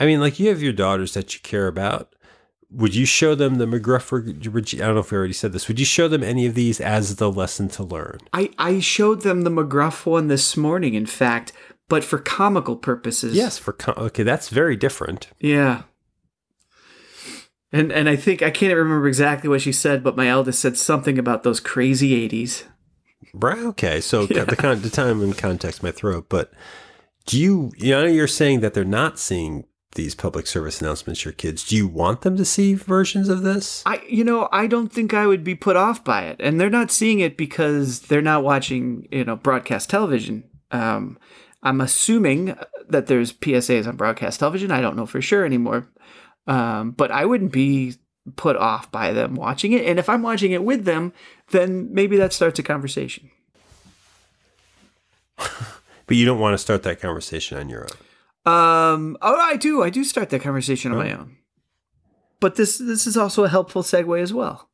I 0.00 0.06
mean, 0.06 0.18
like 0.18 0.40
you 0.40 0.48
have 0.48 0.60
your 0.60 0.72
daughters 0.72 1.14
that 1.14 1.34
you 1.34 1.40
care 1.40 1.68
about. 1.68 2.16
Would 2.68 2.96
you 2.96 3.06
show 3.06 3.36
them 3.36 3.58
the 3.58 3.66
McGruff? 3.66 4.12
I 4.12 4.84
don't 4.84 4.94
know 4.96 5.00
if 5.00 5.12
we 5.12 5.18
already 5.18 5.34
said 5.34 5.52
this. 5.52 5.68
Would 5.68 5.78
you 5.78 5.86
show 5.86 6.08
them 6.08 6.24
any 6.24 6.46
of 6.46 6.54
these 6.54 6.80
as 6.80 7.14
the 7.14 7.30
lesson 7.30 7.68
to 7.68 7.84
learn? 7.84 8.18
I, 8.32 8.50
I 8.58 8.80
showed 8.80 9.20
them 9.22 9.42
the 9.42 9.50
McGruff 9.50 10.04
one 10.04 10.26
this 10.26 10.56
morning, 10.56 10.94
in 10.94 11.06
fact, 11.06 11.52
but 11.88 12.02
for 12.02 12.18
comical 12.18 12.74
purposes. 12.74 13.36
Yes, 13.36 13.56
for 13.56 13.72
com- 13.72 13.94
okay, 13.96 14.24
that's 14.24 14.48
very 14.48 14.74
different. 14.74 15.28
Yeah. 15.38 15.82
And 17.76 17.92
and 17.92 18.08
I 18.08 18.16
think 18.16 18.42
I 18.42 18.50
can't 18.50 18.74
remember 18.74 19.06
exactly 19.06 19.48
what 19.48 19.60
she 19.60 19.72
said, 19.72 20.02
but 20.02 20.16
my 20.16 20.28
eldest 20.28 20.60
said 20.60 20.78
something 20.78 21.18
about 21.18 21.42
those 21.42 21.60
crazy 21.60 22.28
80s. 22.28 22.64
Right. 23.34 23.58
Okay. 23.58 24.00
So 24.00 24.24
the 24.26 24.56
con- 24.56 24.80
the 24.80 24.90
time 24.90 25.22
and 25.22 25.36
context 25.36 25.82
my 25.82 25.90
throat, 25.90 26.26
but 26.28 26.52
do 27.26 27.38
you? 27.38 27.72
You 27.76 27.90
know, 27.92 28.04
you're 28.06 28.26
saying 28.26 28.60
that 28.60 28.72
they're 28.72 28.84
not 28.84 29.18
seeing 29.18 29.64
these 29.96 30.14
public 30.14 30.46
service 30.46 30.80
announcements 30.80 31.24
your 31.24 31.32
kids? 31.32 31.66
Do 31.66 31.74
you 31.74 31.88
want 31.88 32.20
them 32.20 32.36
to 32.36 32.44
see 32.44 32.74
versions 32.74 33.28
of 33.28 33.42
this? 33.42 33.82
I, 33.84 34.00
you 34.08 34.22
know, 34.22 34.48
I 34.52 34.66
don't 34.66 34.92
think 34.92 35.12
I 35.12 35.26
would 35.26 35.42
be 35.42 35.54
put 35.54 35.74
off 35.74 36.04
by 36.04 36.22
it, 36.24 36.36
and 36.38 36.60
they're 36.60 36.70
not 36.70 36.92
seeing 36.92 37.18
it 37.20 37.36
because 37.36 38.00
they're 38.00 38.22
not 38.22 38.44
watching, 38.44 39.08
you 39.10 39.24
know, 39.24 39.36
broadcast 39.36 39.90
television. 39.90 40.44
Um, 40.70 41.18
I'm 41.62 41.80
assuming 41.80 42.56
that 42.88 43.08
there's 43.08 43.32
PSAs 43.32 43.88
on 43.88 43.96
broadcast 43.96 44.38
television. 44.38 44.70
I 44.70 44.80
don't 44.80 44.96
know 44.96 45.06
for 45.06 45.20
sure 45.20 45.44
anymore, 45.44 45.88
um, 46.46 46.92
but 46.92 47.10
I 47.10 47.24
wouldn't 47.24 47.52
be 47.52 47.96
put 48.36 48.56
off 48.56 48.90
by 48.90 49.12
them 49.12 49.34
watching 49.34 49.72
it. 49.72 49.86
And 49.86 49.98
if 49.98 50.08
I'm 50.08 50.22
watching 50.22 50.52
it 50.52 50.64
with 50.64 50.84
them, 50.84 51.12
then 51.50 51.92
maybe 51.92 52.16
that 52.16 52.32
starts 52.32 52.58
a 52.58 52.62
conversation. 52.62 53.30
But 56.06 56.16
you 56.16 56.24
don't 56.24 56.38
want 56.38 56.54
to 56.54 56.58
start 56.58 56.84
that 56.84 57.00
conversation 57.00 57.58
on 57.58 57.68
your 57.68 57.82
own. 57.82 58.52
Um, 58.52 59.18
oh, 59.22 59.34
I 59.34 59.56
do. 59.56 59.82
I 59.82 59.90
do 59.90 60.04
start 60.04 60.30
that 60.30 60.40
conversation 60.40 60.92
on 60.92 60.98
my 60.98 61.12
own. 61.12 61.36
But 62.38 62.54
this 62.54 62.78
this 62.78 63.06
is 63.06 63.16
also 63.16 63.42
a 63.42 63.48
helpful 63.48 63.82
segue 63.82 64.20
as 64.20 64.32
well. 64.32 64.68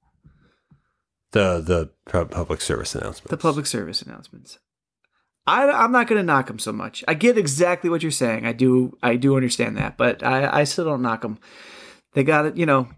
The 1.31 1.61
the 1.61 1.91
public 2.05 2.61
service 2.61 2.95
announcement. 2.95 3.31
The 3.31 3.39
public 3.39 3.65
service 3.65 4.03
announcements. 4.03 4.59
I, 5.47 5.69
I'm 5.71 5.93
not 5.93 6.07
going 6.07 6.21
to 6.21 6.27
knock 6.27 6.47
them 6.47 6.59
so 6.59 6.73
much. 6.73 7.03
I 7.09 7.15
get 7.15 7.37
exactly 7.37 7.91
what 7.91 8.03
you're 8.03 8.13
saying. 8.13 8.47
I 8.47 8.53
do. 8.53 8.97
I 9.03 9.17
do 9.17 9.37
understand 9.37 9.77
that, 9.77 9.97
but 9.97 10.23
I, 10.23 10.61
I 10.61 10.65
still 10.65 10.85
don't 10.85 11.03
knock 11.03 11.23
them. 11.23 11.39
They 12.15 12.23
got 12.23 12.47
it. 12.47 12.57
You 12.57 12.67
know, 12.67 12.89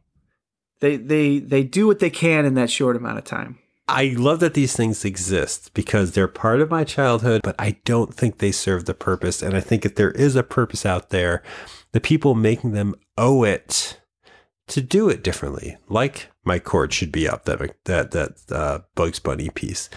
they 0.81 0.97
they 0.97 1.39
they 1.39 1.63
do 1.63 1.87
what 1.87 2.01
they 2.01 2.11
can 2.11 2.45
in 2.45 2.55
that 2.55 2.71
short 2.71 2.97
amount 2.97 3.19
of 3.19 3.25
time. 3.25 3.59
I 3.87 4.15
love 4.17 4.41
that 4.41 4.55
these 4.55 4.75
things 4.75 5.05
exist 5.05 5.73
because 5.75 6.13
they're 6.13 6.29
part 6.29 6.61
of 6.61 6.71
my 6.71 6.85
childhood, 6.85 7.43
but 7.45 7.55
I 7.59 7.77
don't 7.85 8.15
think 8.15 8.39
they 8.39 8.53
serve 8.53 8.87
the 8.87 8.95
purpose. 8.95 9.43
And 9.43 9.55
I 9.55 9.61
think 9.61 9.85
if 9.85 9.95
there 9.95 10.13
is 10.13 10.37
a 10.37 10.43
purpose 10.43 10.87
out 10.87 11.11
there, 11.11 11.43
the 11.93 12.01
people 12.01 12.35
making 12.35 12.73
them 12.73 12.95
owe 13.19 13.45
it 13.45 14.01
to 14.69 14.81
do 14.81 15.11
it 15.11 15.23
differently. 15.23 15.77
Like 15.89 16.31
my 16.45 16.59
cord 16.59 16.93
should 16.93 17.13
be 17.13 17.29
up 17.29 17.45
that 17.45 17.75
that 17.85 18.11
that 18.13 18.33
uh, 18.51 18.81
Bugs 18.95 19.19
Bunny 19.19 19.51
piece. 19.51 19.91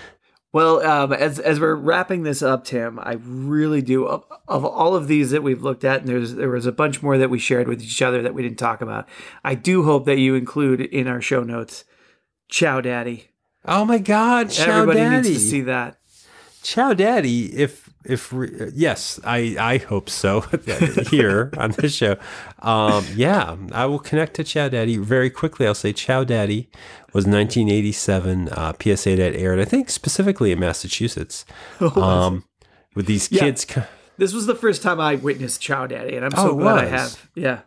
Well, 0.54 0.80
um, 0.82 1.12
as 1.12 1.40
as 1.40 1.60
we're 1.60 1.76
wrapping 1.76 2.24
this 2.24 2.42
up, 2.42 2.64
Tim, 2.64 3.00
I 3.00 3.18
really 3.22 3.82
do 3.82 4.06
of, 4.08 4.24
of 4.48 4.64
all 4.64 4.96
of 4.96 5.08
these 5.08 5.32
that 5.32 5.44
we've 5.44 5.62
looked 5.62 5.84
at, 5.84 6.00
and 6.02 6.10
there's 6.10 6.36
there 6.36 6.50
was 6.50 6.66
a 6.66 6.72
bunch 6.72 7.04
more 7.04 7.18
that 7.18 7.30
we 7.30 7.38
shared 7.38 7.68
with 7.68 7.82
each 7.82 8.02
other 8.02 8.22
that 8.22 8.34
we 8.34 8.44
didn't 8.44 8.58
talk 8.58 8.82
about. 8.82 9.08
I 9.44 9.56
do 9.56 9.84
hope 9.84 10.06
that 10.06 10.20
you 10.20 10.36
include 10.36 10.82
in 10.82 11.08
our 11.08 11.22
show 11.22 11.44
notes, 11.44 11.84
Chow 12.50 12.80
Daddy. 12.82 13.30
Oh 13.66 13.84
my 13.84 13.98
God, 13.98 14.50
Chow 14.50 14.82
Everybody 14.82 15.00
Daddy! 15.00 15.30
needs 15.30 15.44
to 15.44 15.50
see 15.50 15.62
that. 15.62 16.00
Chow 16.64 16.94
Daddy, 16.94 17.54
if 17.54 17.90
if 18.06 18.32
re- 18.32 18.72
yes, 18.74 19.20
I 19.26 19.58
I 19.60 19.78
hope 19.78 20.10
so 20.10 20.42
here 21.10 21.52
on 21.58 21.72
this 21.72 21.94
show. 21.94 22.16
Um, 22.60 23.06
yeah, 23.16 23.58
I 23.74 23.86
will 23.86 24.00
connect 24.00 24.36
to 24.36 24.46
Chow 24.46 24.70
Daddy 24.70 24.98
very 24.98 25.30
quickly. 25.30 25.68
I'll 25.68 25.76
say 25.76 25.92
Chow 25.92 26.24
Daddy 26.24 26.70
was 27.18 27.26
1987 27.26 28.50
uh, 28.50 28.74
PSA 28.80 29.16
that 29.16 29.36
aired, 29.36 29.60
I 29.60 29.66
think 29.66 29.90
specifically 29.90 30.52
in 30.52 30.60
Massachusetts, 30.60 31.46
um, 31.96 32.44
with 32.94 33.08
these 33.08 33.32
Yeah. 33.32 33.40
kids. 33.42 33.66
This 34.18 34.34
was 34.34 34.46
the 34.46 34.54
first 34.54 34.84
time 34.84 35.00
I 35.00 35.16
witnessed 35.16 35.60
Chow 35.60 35.88
Daddy, 35.88 36.16
and 36.16 36.24
I'm 36.24 36.32
Oh, 36.36 36.50
so 36.50 36.60
it 36.60 36.62
glad 36.62 36.78
I 36.86 36.86
have. 36.88 37.30
Yeah. 37.34 37.60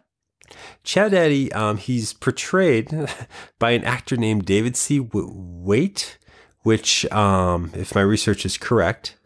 Chow 0.85 1.09
Daddy, 1.09 1.52
um, 1.52 1.78
he's 1.78 2.12
portrayed 2.12 2.89
by 3.59 3.72
an 3.72 3.82
actor 3.85 4.16
named 4.16 4.44
David 4.47 4.77
C. 4.77 4.98
W- 4.98 5.32
Waite, 5.35 6.16
which, 6.62 7.05
um, 7.12 7.72
if 7.74 7.94
my 7.94 8.01
research 8.02 8.47
is 8.47 8.56
correct, 8.56 9.16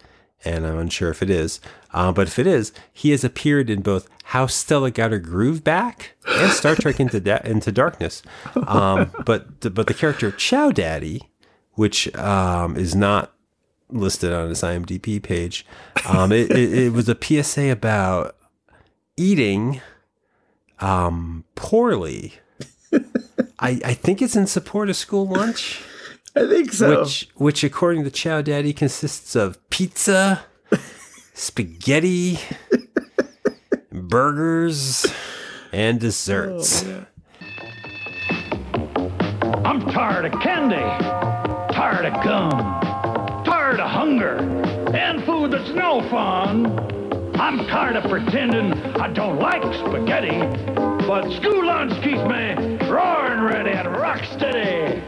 and 0.45 0.67
I'm 0.67 0.79
unsure 0.79 1.11
if 1.11 1.23
it 1.23 1.29
is, 1.31 1.61
uh, 1.95 2.12
but 2.12 2.27
if 2.27 2.39
it 2.41 2.47
is, 2.47 2.73
he 2.93 3.12
has 3.12 3.23
appeared 3.23 3.71
in 3.71 3.81
both 3.81 4.09
How 4.25 4.47
Stella 4.47 4.91
Got 4.91 5.12
Her 5.12 5.21
Groove 5.21 5.62
Back 5.62 6.16
and 6.27 6.53
Star 6.53 6.75
Trek 6.75 6.99
Into 6.99 7.21
da- 7.21 7.41
Into 7.45 7.71
Darkness. 7.71 8.23
Um, 8.66 9.12
but 9.25 9.61
the, 9.61 9.71
but 9.71 9.87
the 9.87 9.95
character 9.95 10.33
Chow 10.33 10.73
Daddy, 10.73 11.31
which 11.75 12.12
um, 12.16 12.77
is 12.77 12.97
not 12.97 13.33
listed 13.91 14.33
on 14.33 14.49
his 14.49 14.62
IMDb 14.62 15.23
page, 15.23 15.65
um, 16.09 16.33
it, 16.33 16.51
it, 16.51 16.73
it 16.75 16.93
was 16.93 17.09
a 17.09 17.16
PSA 17.16 17.71
about 17.71 18.35
eating 19.16 19.81
um, 20.81 21.45
poorly. 21.55 22.35
I, 23.61 23.81
I 23.85 23.95
think 23.95 24.21
it's 24.21 24.35
in 24.35 24.49
support 24.49 24.91
of 24.91 24.97
school 24.97 25.29
lunch. 25.29 25.81
I 26.35 26.49
think 26.49 26.73
so. 26.73 27.03
Which, 27.03 27.29
which 27.37 27.62
according 27.62 28.03
to 28.03 28.11
Chow 28.11 28.43
Daddy, 28.43 28.73
consists 28.73 29.37
of 29.37 29.59
pizza, 29.71 30.45
spaghetti, 31.35 32.39
burgers, 33.93 35.05
and 35.73 36.01
desserts. 36.01 36.85
Oh, 36.85 37.05
I'm 39.65 39.81
tired 39.90 40.27
of 40.27 40.40
candy, 40.40 40.77
tired 41.74 42.06
of 42.06 42.24
gum, 42.24 43.44
tired 43.44 43.81
of 43.81 43.90
hunger, 43.90 44.36
and 44.94 45.24
food 45.24 45.51
that's 45.51 45.70
no 45.70 46.01
fun. 46.09 46.78
I'm 47.35 47.66
tired 47.66 47.97
of 47.97 48.09
pretending 48.09 48.73
I 49.01 49.09
don't 49.12 49.40
like 49.40 49.62
spaghetti, 49.74 50.39
but 51.05 51.28
school 51.32 51.66
lunch 51.66 51.93
keeps 52.02 52.23
me 52.23 52.55
roaring 52.89 53.43
ready 53.43 53.70
and 53.70 53.89
rock 53.97 54.23
steady. 54.24 55.01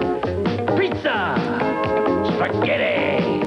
Pizza, 0.76 1.36
spaghetti, 2.34 3.45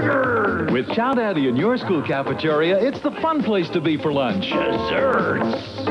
burgers. 0.00 0.72
With 0.72 0.88
Chow 0.94 1.14
Daddy 1.14 1.48
in 1.48 1.56
your 1.56 1.76
school 1.76 2.02
cafeteria, 2.02 2.78
it's 2.78 3.00
the 3.00 3.10
fun 3.22 3.42
place 3.42 3.68
to 3.70 3.80
be 3.80 3.96
for 3.96 4.12
lunch. 4.12 4.44
Desserts. 4.50 5.88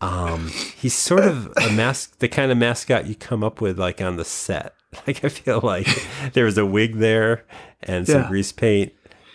Um, 0.00 0.48
he's 0.76 0.94
sort 0.94 1.24
of 1.24 1.52
a 1.56 1.72
mask, 1.72 2.18
the 2.18 2.28
kind 2.28 2.52
of 2.52 2.58
mascot 2.58 3.06
you 3.06 3.14
come 3.14 3.42
up 3.42 3.60
with 3.60 3.78
like 3.78 4.00
on 4.00 4.16
the 4.16 4.24
set. 4.24 4.74
Like 5.08 5.24
I 5.24 5.28
feel 5.28 5.58
like 5.60 5.88
there 6.34 6.44
was 6.44 6.56
a 6.56 6.64
wig 6.64 6.98
there 6.98 7.44
and 7.82 8.06
some 8.06 8.22
Yeah. 8.22 8.28
grease 8.28 8.52
paint, 8.52 8.92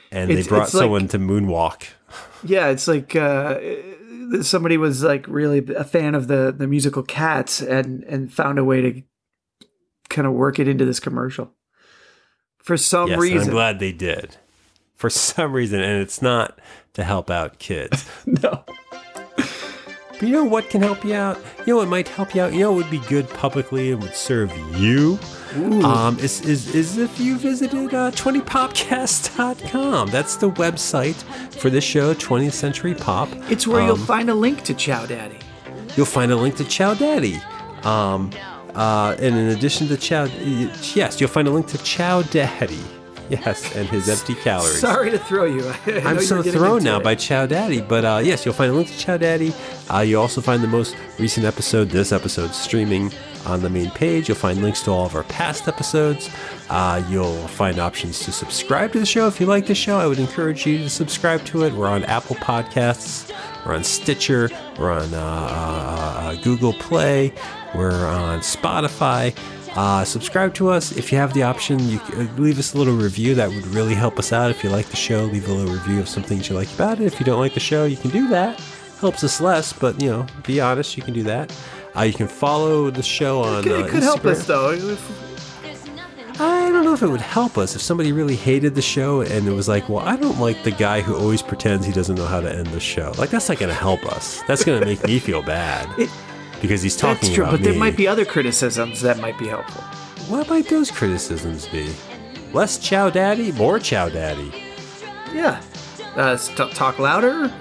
and 0.10 0.32
It's- 0.32 0.46
they 0.46 0.50
brought 0.50 0.64
it's 0.68 0.74
like- 0.74 0.84
someone 0.84 1.08
to 1.10 1.20
moonwalk. 1.20 1.84
Yeah, 2.46 2.68
it's 2.70 2.88
like 2.88 3.14
uh, 3.14 3.60
somebody 4.42 4.78
was 4.78 5.04
like 5.04 5.28
really 5.28 5.58
a 5.76 5.84
fan 5.84 6.16
of 6.16 6.30
the 6.30 6.56
the 6.58 6.66
musical 6.66 7.04
Cats 7.04 7.62
and 7.62 8.04
and 8.06 8.32
found 8.32 8.58
a 8.58 8.64
way 8.64 8.80
to 8.82 9.02
kind 10.10 10.26
of 10.26 10.32
work 10.34 10.60
it 10.60 10.68
into 10.70 10.86
this 10.86 11.02
commercial 11.02 11.52
for 12.70 12.78
some 12.78 13.10
yes, 13.10 13.20
reason. 13.20 13.48
I'm 13.48 13.50
glad 13.50 13.80
they 13.80 13.92
did. 13.92 14.38
For 14.94 15.10
some 15.10 15.54
reason, 15.54 15.82
and 15.82 16.00
it's 16.04 16.22
not 16.22 16.60
to 16.94 17.04
help 17.04 17.32
out 17.32 17.58
kids. 17.58 18.06
no. 18.28 18.64
But 19.36 20.22
you 20.22 20.30
know 20.30 20.44
what 20.44 20.70
can 20.70 20.84
help 20.84 21.04
you 21.04 21.16
out? 21.16 21.40
You 21.66 21.74
know 21.74 21.78
what 21.78 21.88
might 21.88 22.08
help 22.08 22.36
you 22.36 22.44
out? 22.44 22.54
You 22.54 22.60
know 22.60 22.74
what 22.74 22.84
would 22.84 22.92
be 22.92 23.00
good 23.08 23.28
publicly 23.28 23.92
and 23.92 24.04
would 24.04 24.14
serve 24.14 24.56
you? 24.80 25.18
Um, 25.84 26.20
is, 26.20 26.42
is, 26.46 26.76
is 26.76 26.98
if 27.00 27.20
you 27.20 27.40
visited 27.40 27.92
uh, 27.92 28.12
20popcast.com. 28.12 30.10
That's 30.12 30.36
the 30.36 30.52
website 30.52 31.16
for 31.54 31.72
this 31.72 31.84
show, 31.84 32.14
20th 32.14 32.54
Century 32.54 32.94
Pop. 32.94 33.30
It's 33.50 33.66
where 33.66 33.82
you'll 33.82 33.94
Um, 33.94 34.06
find 34.06 34.30
a 34.30 34.36
link 34.36 34.62
to 34.66 34.76
Chow 34.76 35.08
Daddy. 35.08 35.40
you'll 35.98 36.06
find 36.06 36.32
a 36.32 36.36
link 36.36 36.56
to 36.58 36.66
Chow 36.66 36.94
Daddy. 36.94 37.42
Um, 37.84 38.30
uh, 38.80 39.16
and 39.20 39.36
in 39.36 39.50
addition 39.50 39.90
to 39.90 39.98
Chow, 39.98 40.24
yes, 40.96 41.20
you'll 41.20 41.30
find 41.30 41.50
a 41.50 41.52
link 41.52 41.68
to 41.68 41.78
Chow 41.80 42.22
Daddy. 42.22 42.80
Yes, 43.30 43.76
and 43.76 43.88
his 43.90 44.10
empty 44.10 44.34
calories. 44.36 44.80
Sorry 44.80 45.12
to 45.12 45.20
throw 45.20 45.44
you. 45.44 45.70
I'm 45.86 46.20
so 46.20 46.42
thrown 46.42 46.84
now 46.84 46.98
it. 47.00 47.04
by 47.04 47.14
Chow 47.14 47.46
Daddy. 47.46 47.82
But 47.82 48.06
uh, 48.06 48.22
yes, 48.24 48.46
you'll 48.46 48.56
find 48.56 48.72
a 48.72 48.74
link 48.74 48.88
to 48.88 48.98
Chow 48.98 49.18
Daddy. 49.18 49.54
Uh, 49.90 50.00
you'll 50.00 50.22
also 50.22 50.42
find 50.42 50.64
the 50.64 50.68
most 50.68 50.96
recent 51.20 51.46
episode, 51.46 51.90
this 51.90 52.12
episode, 52.12 52.56
streaming 52.56 53.12
on 53.46 53.62
the 53.62 53.70
main 53.70 53.92
page. 53.92 54.30
You'll 54.30 54.38
find 54.38 54.62
links 54.62 54.82
to 54.84 54.92
all 54.92 55.06
of 55.06 55.14
our 55.14 55.24
past 55.26 55.68
episodes. 55.68 56.30
Uh, 56.70 57.04
you'll 57.10 57.48
find 57.50 57.80
options 57.80 58.20
to 58.22 58.32
subscribe 58.32 58.94
to 58.94 59.00
the 59.00 59.06
show. 59.06 59.28
If 59.28 59.40
you 59.40 59.46
like 59.46 59.68
the 59.68 59.76
show, 59.76 60.00
I 60.00 60.08
would 60.08 60.20
encourage 60.20 60.66
you 60.66 60.78
to 60.80 60.90
subscribe 60.90 61.44
to 61.46 61.66
it. 61.66 61.74
We're 61.74 61.88
on 61.88 62.06
Apple 62.06 62.38
Podcasts. 62.38 63.32
We're 63.66 63.76
on 63.76 63.84
Stitcher. 63.84 64.50
We're 64.80 64.92
on 64.92 65.14
uh, 65.14 65.18
uh, 65.18 65.22
uh, 65.22 66.42
Google 66.42 66.74
Play. 66.74 67.34
We're 67.76 68.06
on 68.08 68.40
Spotify. 68.40 69.36
Uh, 69.76 70.04
subscribe 70.04 70.54
to 70.56 70.70
us 70.70 70.92
if 70.94 71.12
you 71.12 71.18
have 71.18 71.34
the 71.34 71.44
option. 71.44 71.80
You 71.88 72.00
uh, 72.16 72.28
leave 72.38 72.58
us 72.60 72.74
a 72.74 72.78
little 72.78 72.96
review. 72.96 73.36
That 73.36 73.50
would 73.50 73.68
really 73.68 73.94
help 73.94 74.18
us 74.18 74.34
out. 74.34 74.50
If 74.50 74.64
you 74.64 74.70
like 74.70 74.88
the 74.88 74.96
show, 74.98 75.26
leave 75.26 75.48
a 75.48 75.54
little 75.54 75.74
review 75.74 76.00
of 76.00 76.10
some 76.10 76.24
things 76.24 76.50
you 76.50 76.56
like 76.56 76.74
about 76.74 77.00
it. 77.00 77.06
If 77.06 77.20
you 77.20 77.26
don't 77.26 77.40
like 77.40 77.54
the 77.54 77.60
show, 77.60 77.86
you 77.86 77.98
can 77.98 78.10
do 78.10 78.28
that. 78.30 78.60
Helps 79.00 79.24
us 79.24 79.40
less, 79.40 79.72
but 79.72 80.02
you 80.02 80.10
know, 80.10 80.26
be 80.44 80.60
honest. 80.60 80.98
You 80.98 81.04
can 81.04 81.14
do 81.14 81.24
that. 81.24 81.56
Uh, 81.96 82.02
you 82.02 82.14
can 82.14 82.28
follow 82.28 82.90
the 82.90 83.04
show 83.04 83.44
on. 83.44 83.60
It 83.60 83.64
could, 83.64 83.72
uh, 83.72 83.86
it 83.86 83.90
could 83.90 84.04
help 84.04 84.26
us 84.26 84.46
though. 84.46 84.98
I 86.42 86.70
don't 86.72 86.86
know 86.86 86.94
if 86.94 87.02
it 87.02 87.08
would 87.08 87.20
help 87.20 87.58
us 87.58 87.76
if 87.76 87.82
somebody 87.82 88.14
really 88.14 88.38
hated 88.38 88.74
the 88.74 88.82
show 88.82 89.22
and 89.22 89.46
it 89.46 89.52
was 89.52 89.68
like, 89.68 89.90
well, 89.90 90.00
I 90.00 90.16
don't 90.16 90.40
like 90.40 90.64
the 90.64 90.72
guy 90.72 91.02
who 91.02 91.14
always 91.16 91.42
pretends 91.42 91.86
he 91.86 91.92
doesn't 91.92 92.16
know 92.16 92.26
how 92.26 92.40
to 92.40 92.50
end 92.50 92.68
the 92.68 92.80
show. 92.80 93.14
Like 93.18 93.30
that's 93.30 93.50
not 93.50 93.60
going 93.60 93.70
to 93.70 93.76
help 93.76 94.06
us. 94.06 94.42
That's 94.48 94.64
going 94.64 94.80
to 94.80 94.86
make 94.86 95.04
me 95.04 95.20
feel 95.20 95.42
bad 95.42 95.90
because 96.62 96.82
he's 96.82 96.96
talking 96.98 97.22
That's 97.22 97.34
true, 97.36 97.44
about 97.46 97.52
but 97.58 97.64
there 97.64 97.74
might 97.78 97.96
be 97.98 98.08
other 98.08 98.26
criticisms 98.26 99.02
that 99.02 99.20
might 99.20 99.38
be 99.38 99.48
helpful. 99.48 99.82
What 100.34 100.50
might 100.50 100.68
those 100.70 100.92
criticisms 100.92 101.68
be? 101.68 101.92
Less 102.54 102.78
Chow 102.78 103.10
Daddy, 103.10 103.52
more 103.54 103.80
Chow 103.80 104.10
Daddy. 104.10 104.52
Yeah. 105.34 105.62
Uh, 106.18 106.32
s- 106.34 106.48
t- 106.50 106.70
talk 106.72 107.00
louder. 107.00 107.52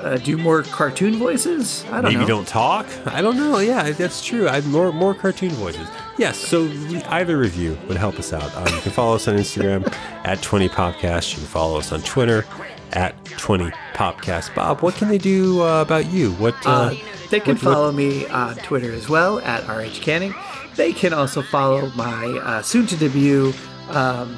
uh, 0.00 0.16
do 0.18 0.36
more 0.36 0.62
cartoon 0.62 1.16
voices. 1.18 1.84
I 1.86 2.00
don't 2.00 2.04
Maybe 2.04 2.16
know. 2.20 2.26
don't 2.26 2.48
talk. 2.48 2.86
I 3.06 3.20
don't 3.20 3.36
know. 3.36 3.58
Yeah, 3.58 3.90
that's 3.90 4.24
true. 4.24 4.48
I 4.48 4.60
more 4.62 4.92
more 4.92 5.12
cartoon 5.14 5.50
voices. 5.50 5.86
Yes. 6.18 6.36
So 6.38 6.66
either 7.08 7.42
of 7.42 7.56
you 7.56 7.76
would 7.88 7.96
help 7.96 8.18
us 8.18 8.32
out. 8.32 8.54
Um, 8.56 8.72
you 8.74 8.80
can 8.80 8.92
follow 8.92 9.16
us 9.16 9.26
on 9.28 9.36
Instagram 9.36 9.92
at 10.24 10.40
20 10.42 10.68
Popcast. 10.68 11.32
You 11.32 11.38
can 11.38 11.46
follow 11.46 11.78
us 11.78 11.92
on 11.92 12.00
Twitter 12.02 12.44
at 12.92 13.22
20 13.24 13.70
Popcast. 13.94 14.54
Bob, 14.54 14.82
what 14.82 14.94
can 14.94 15.08
they 15.08 15.18
do 15.18 15.62
uh, 15.62 15.82
about 15.82 16.06
you? 16.06 16.32
What 16.32 16.54
uh, 16.66 16.70
Uh, 16.70 16.94
they 17.30 17.40
can 17.40 17.54
what- 17.56 17.64
what- 17.64 17.74
follow 17.74 17.92
me 17.92 18.26
on 18.28 18.56
Twitter 18.56 18.92
as 18.92 19.08
well 19.08 19.38
at 19.40 19.68
RH 19.68 20.00
Canning. 20.00 20.34
They 20.76 20.92
can 20.92 21.12
also 21.12 21.42
follow 21.42 21.90
my 21.96 22.26
uh, 22.44 22.62
soon 22.62 22.86
to 22.86 22.96
debut 22.96 23.52
um, 23.90 24.36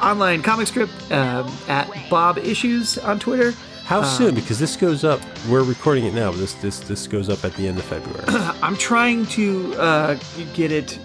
online 0.00 0.42
comic 0.42 0.66
strip 0.68 0.88
um, 1.10 1.50
at 1.68 1.88
Bob 2.08 2.38
Issues 2.38 2.96
on 2.98 3.18
Twitter. 3.18 3.52
How 3.84 3.98
Um, 4.00 4.04
soon? 4.04 4.34
Because 4.36 4.58
this 4.60 4.76
goes 4.76 5.02
up. 5.04 5.20
We're 5.48 5.64
recording 5.64 6.04
it 6.04 6.14
now. 6.14 6.30
But 6.30 6.38
this 6.38 6.54
this 6.54 6.78
this 6.80 7.06
goes 7.08 7.28
up 7.28 7.44
at 7.44 7.54
the 7.56 7.66
end 7.66 7.78
of 7.78 7.84
February. 7.84 8.24
I'm 8.62 8.76
trying 8.76 9.26
to 9.26 9.74
uh, 9.76 10.14
get 10.54 10.70
it. 10.70 10.98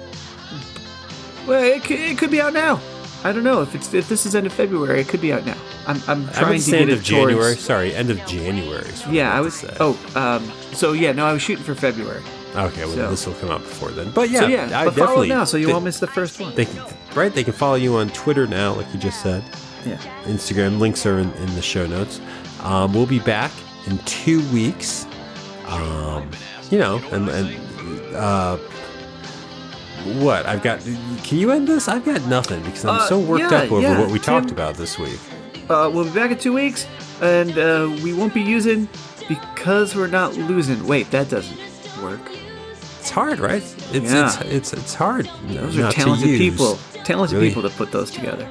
Well, 1.48 1.64
it 1.64 1.90
it 1.90 2.18
could 2.19 2.30
be 2.32 2.40
out 2.40 2.53
now. 2.53 2.80
I 3.23 3.31
don't 3.34 3.44
know 3.44 3.61
if 3.61 3.73
it's 3.76 3.94
if 3.94 4.07
this 4.07 4.26
is 4.26 4.35
end 4.35 4.45
of 4.48 4.53
February. 4.53 5.02
It 5.02 5.07
could 5.07 5.22
be 5.22 5.34
out 5.34 5.45
now. 5.45 5.57
I'm, 5.88 6.02
I'm 6.07 6.30
I 6.30 6.31
trying 6.34 6.49
would 6.49 6.53
to 6.57 6.61
say 6.61 6.72
get 6.72 6.81
end 6.81 6.89
it 6.91 6.98
of 6.98 7.03
January. 7.03 7.56
Sorry, 7.56 7.94
end 7.95 8.10
of 8.10 8.23
January. 8.26 8.89
Yeah, 9.10 9.34
I 9.34 9.41
was. 9.41 9.65
Oh, 9.80 9.99
um, 10.15 10.44
so 10.73 10.94
yeah, 10.94 11.11
no, 11.14 11.26
I 11.26 11.34
was 11.34 11.41
shooting 11.41 11.64
for 11.64 11.76
February. 11.76 12.22
Okay, 12.56 12.85
well 12.85 12.95
So- 12.95 13.10
this 13.10 13.26
will 13.27 13.34
come 13.35 13.49
out 13.52 13.61
before 13.61 13.89
then. 13.91 14.11
But 14.11 14.30
yeah, 14.30 14.41
so 14.41 14.48
yeah, 14.48 14.80
I 14.80 14.85
but 14.85 14.95
follow 14.95 15.23
now 15.23 15.44
so 15.44 15.57
you 15.57 15.68
they- 15.68 15.73
won't 15.73 15.85
miss 15.85 15.99
the 15.99 16.07
first 16.07 16.39
one. 16.39 16.53
They 16.56 16.65
can, 16.65 16.81
right? 17.15 17.34
They 17.34 17.44
can 17.44 17.53
follow 17.53 17.76
you 17.76 17.95
on 17.98 18.10
Twitter 18.10 18.48
now, 18.48 18.73
like 18.73 18.91
you 18.94 18.99
just 18.99 19.22
said. 19.22 19.44
Yeah. 19.85 19.98
Instagram 20.26 20.80
links 20.80 21.06
are 21.06 21.19
in, 21.19 21.31
in 21.34 21.53
the 21.56 21.61
show 21.61 21.85
notes. 21.88 22.19
Um, 22.61 22.94
we'll 22.94 23.06
be 23.06 23.19
back 23.19 23.52
in 23.85 23.98
two 23.99 24.41
weeks. 24.52 25.06
Um, 25.68 26.30
you 26.72 26.77
know, 26.80 26.98
and 27.11 27.30
and 27.30 28.15
uh, 28.15 28.57
what 30.22 30.45
I've 30.45 30.61
got. 30.61 30.80
Can 31.24 31.38
you 31.38 31.52
end 31.52 31.68
this? 31.68 31.88
I've 31.88 32.06
got 32.06 32.22
nothing 32.28 32.61
because 32.64 32.86
I'm 32.86 32.99
Uh, 32.99 33.07
so 33.07 33.19
worked 33.19 33.52
yeah, 33.52 33.57
up 33.60 33.72
over 33.72 33.82
yeah, 33.82 33.99
what 33.99 34.10
we 34.11 34.19
talked 34.19 34.48
Tim. 34.49 34.56
about 34.57 34.76
this 34.76 34.98
week. 34.98 35.19
Uh, 35.69 35.90
we'll 35.94 36.06
be 36.06 36.11
back 36.11 36.32
in 36.32 36.38
two 36.38 36.53
weeks, 36.53 36.88
and 37.22 37.57
uh, 37.57 37.90
we 38.03 38.14
won't 38.14 38.34
be 38.34 38.41
using 38.41 38.88
because 39.28 39.95
we're 39.95 40.07
not 40.07 40.36
losing. 40.36 40.86
Wait, 40.88 41.11
that 41.11 41.30
doesn't 41.30 41.57
work. 42.02 42.22
It's 42.99 43.10
hard, 43.10 43.40
right? 43.40 43.64
It's 43.91 44.11
Yeah. 44.11 44.28
it's, 44.28 44.41
it's 44.41 44.74
it's 44.74 44.94
hard. 44.95 45.30
Those 45.48 45.78
are 45.78 45.91
talented 45.91 46.38
people. 46.38 46.78
Talented 47.03 47.36
Really. 47.38 47.49
people 47.49 47.64
to 47.64 47.69
put 47.76 47.91
those 47.91 48.11
together. 48.11 48.48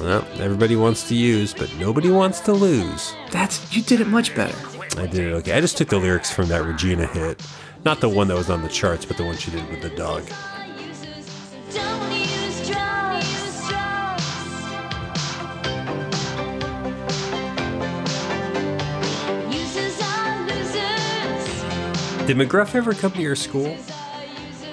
Well, 0.00 0.24
everybody 0.38 0.76
wants 0.76 1.08
to 1.08 1.14
use, 1.14 1.54
but 1.54 1.72
nobody 1.78 2.10
wants 2.10 2.40
to 2.40 2.52
lose. 2.52 3.14
That's 3.30 3.74
you 3.74 3.82
did 3.82 4.00
it 4.00 4.06
much 4.08 4.34
better. 4.34 4.56
I 5.00 5.06
did 5.06 5.26
it 5.26 5.32
okay. 5.34 5.52
I 5.52 5.60
just 5.60 5.76
took 5.76 5.88
the 5.88 5.98
lyrics 5.98 6.30
from 6.30 6.46
that 6.48 6.64
Regina 6.64 7.06
hit. 7.06 7.40
Not 7.84 8.00
the 8.00 8.08
one 8.08 8.28
that 8.28 8.36
was 8.36 8.50
on 8.50 8.62
the 8.62 8.68
charts, 8.68 9.04
but 9.04 9.16
the 9.16 9.24
one 9.24 9.36
she 9.36 9.50
did 9.50 9.68
with 9.70 9.82
the 9.82 9.90
dog. 9.90 10.22
Did 22.26 22.36
McGruff 22.36 22.74
ever 22.74 22.92
come 22.92 23.12
to 23.12 23.20
your 23.22 23.36
school? 23.36 23.76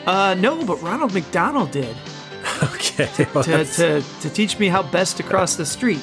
Uh, 0.06 0.36
no, 0.40 0.66
but 0.66 0.82
Ronald 0.82 1.14
McDonald 1.14 1.72
did 1.72 1.96
Okay. 2.64 3.10
well, 3.34 3.44
to, 3.44 3.64
to, 3.66 4.02
to 4.22 4.30
teach 4.30 4.60
me 4.60 4.68
how 4.68 4.84
best 4.84 5.18
to 5.18 5.24
cross 5.24 5.56
the 5.56 5.66
street. 5.66 6.00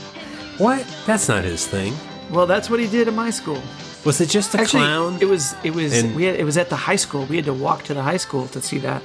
what? 0.59 0.87
That's 1.07 1.29
not 1.29 1.45
his 1.45 1.67
thing. 1.67 1.93
Well, 2.31 2.47
that's 2.47 2.71
what 2.71 2.81
he 2.81 2.87
did 2.87 3.09
in 3.09 3.15
my 3.15 3.31
school. 3.31 3.61
Was 4.05 4.21
it 4.21 4.29
just 4.31 4.55
a 4.55 4.61
Actually, 4.61 4.81
clown? 4.85 5.19
it 5.21 5.27
was 5.27 5.55
it 5.65 5.75
was 5.75 5.93
And- 6.03 6.15
we 6.17 6.25
had, 6.25 6.37
it 6.37 6.45
was 6.45 6.57
at 6.57 6.71
the 6.71 6.77
high 6.77 6.97
school. 6.97 7.27
We 7.27 7.37
had 7.37 7.45
to 7.47 7.53
walk 7.55 7.83
to 7.85 7.95
the 7.95 8.03
high 8.03 8.17
school 8.17 8.47
to 8.49 8.63
see 8.63 8.79
that. 8.79 9.03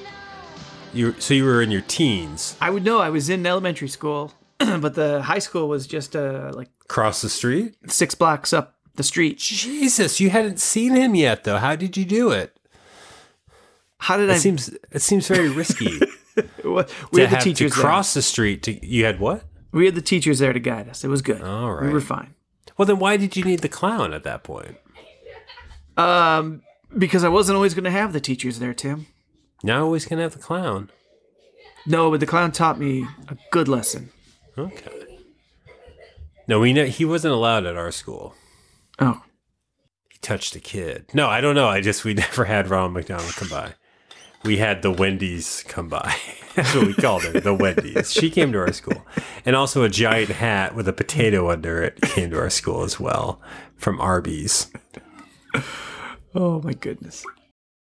You 0.93 1.13
so 1.19 1.33
you 1.33 1.43
were 1.43 1.61
in 1.61 1.71
your 1.71 1.81
teens. 1.81 2.55
I 2.61 2.69
would 2.69 2.83
know 2.85 2.99
I 2.99 3.09
was 3.09 3.27
in 3.29 3.45
elementary 3.45 3.89
school, 3.89 4.31
but 4.59 4.93
the 4.95 5.21
high 5.23 5.39
school 5.39 5.67
was 5.67 5.87
just 5.87 6.15
uh 6.15 6.51
like 6.55 6.69
Cross 6.87 7.21
the 7.23 7.29
street? 7.29 7.75
six 7.87 8.15
blocks 8.15 8.53
up 8.53 8.74
the 8.97 9.03
street. 9.03 9.37
Jesus, 9.37 10.19
you 10.19 10.29
hadn't 10.29 10.59
seen 10.59 10.95
him 10.95 11.15
yet 11.15 11.43
though. 11.43 11.57
How 11.57 11.75
did 11.75 11.95
you 11.97 12.05
do 12.05 12.31
it? 12.31 12.57
How 13.99 14.17
did 14.17 14.29
It 14.29 14.33
I? 14.33 14.37
seems 14.37 14.69
it 14.91 15.01
seems 15.01 15.27
very 15.27 15.49
risky 15.49 15.99
we 17.11 17.21
had 17.21 17.29
the 17.31 17.39
teachers 17.41 17.73
to 17.73 17.79
cross 17.79 18.13
the 18.13 18.21
street. 18.21 18.63
To 18.63 18.85
you 18.85 19.05
had 19.05 19.19
what? 19.19 19.39
there. 19.39 19.49
We 19.71 19.85
had 19.85 19.95
the 19.95 20.01
teachers 20.01 20.39
there 20.39 20.53
to 20.53 20.59
guide 20.59 20.89
us. 20.89 21.03
It 21.03 21.07
was 21.07 21.21
good. 21.21 21.41
All 21.41 21.73
right. 21.73 21.87
We 21.87 21.93
were 21.93 22.01
fine. 22.01 22.33
Well, 22.77 22.85
then 22.85 22.99
why 22.99 23.15
did 23.17 23.35
you 23.37 23.43
need 23.43 23.59
the 23.59 23.69
clown 23.69 24.13
at 24.13 24.23
that 24.23 24.43
point? 24.43 24.77
Um, 25.97 26.61
because 26.97 27.23
I 27.23 27.29
wasn't 27.29 27.55
always 27.55 27.73
going 27.73 27.85
to 27.85 27.91
have 27.91 28.11
the 28.11 28.19
teachers 28.19 28.59
there, 28.59 28.73
Tim. 28.73 29.07
Now 29.63 29.83
always 29.83 30.05
gonna 30.05 30.21
have 30.23 30.33
the 30.33 30.39
clown. 30.39 30.91
No, 31.87 32.11
but 32.11 32.19
the 32.19 32.25
clown 32.25 32.51
taught 32.51 32.77
me 32.79 33.07
a 33.29 33.37
good 33.51 33.67
lesson. 33.67 34.09
Okay. 34.57 34.91
No, 36.47 36.59
we 36.59 36.73
know 36.73 36.85
he 36.85 37.05
wasn't 37.05 37.33
allowed 37.33 37.65
at 37.65 37.75
our 37.77 37.91
school. 37.91 38.35
Oh, 38.99 39.21
He 40.09 40.17
touched 40.19 40.55
a 40.55 40.59
kid. 40.59 41.05
No, 41.13 41.27
I 41.27 41.41
don't 41.41 41.55
know. 41.55 41.67
I 41.67 41.81
just 41.81 42.03
we 42.05 42.13
never 42.25 42.45
had 42.45 42.69
Ronald 42.69 42.93
McDonald 42.93 43.33
come 43.35 43.49
by. 43.49 43.73
We 44.43 44.57
had 44.57 44.81
the 44.83 44.91
Wendy's 44.91 45.63
come 45.67 45.89
by. 45.89 46.15
That's 46.55 46.73
what 46.75 46.87
we 46.87 46.93
called 46.93 47.23
her, 47.23 47.39
the 47.39 47.53
Wendy's. 47.53 48.13
She 48.13 48.29
came 48.29 48.51
to 48.53 48.59
our 48.59 48.71
school, 48.71 49.05
and 49.45 49.55
also 49.55 49.83
a 49.83 49.89
giant 49.89 50.29
hat 50.29 50.75
with 50.75 50.87
a 50.87 50.93
potato 50.93 51.49
under 51.51 51.81
it 51.83 51.99
came 52.01 52.29
to 52.29 52.39
our 52.39 52.49
school 52.51 52.83
as 52.83 52.99
well 52.99 53.41
from 53.75 53.99
Arby's. 53.99 54.71
oh 56.35 56.61
my 56.61 56.73
goodness. 56.73 57.25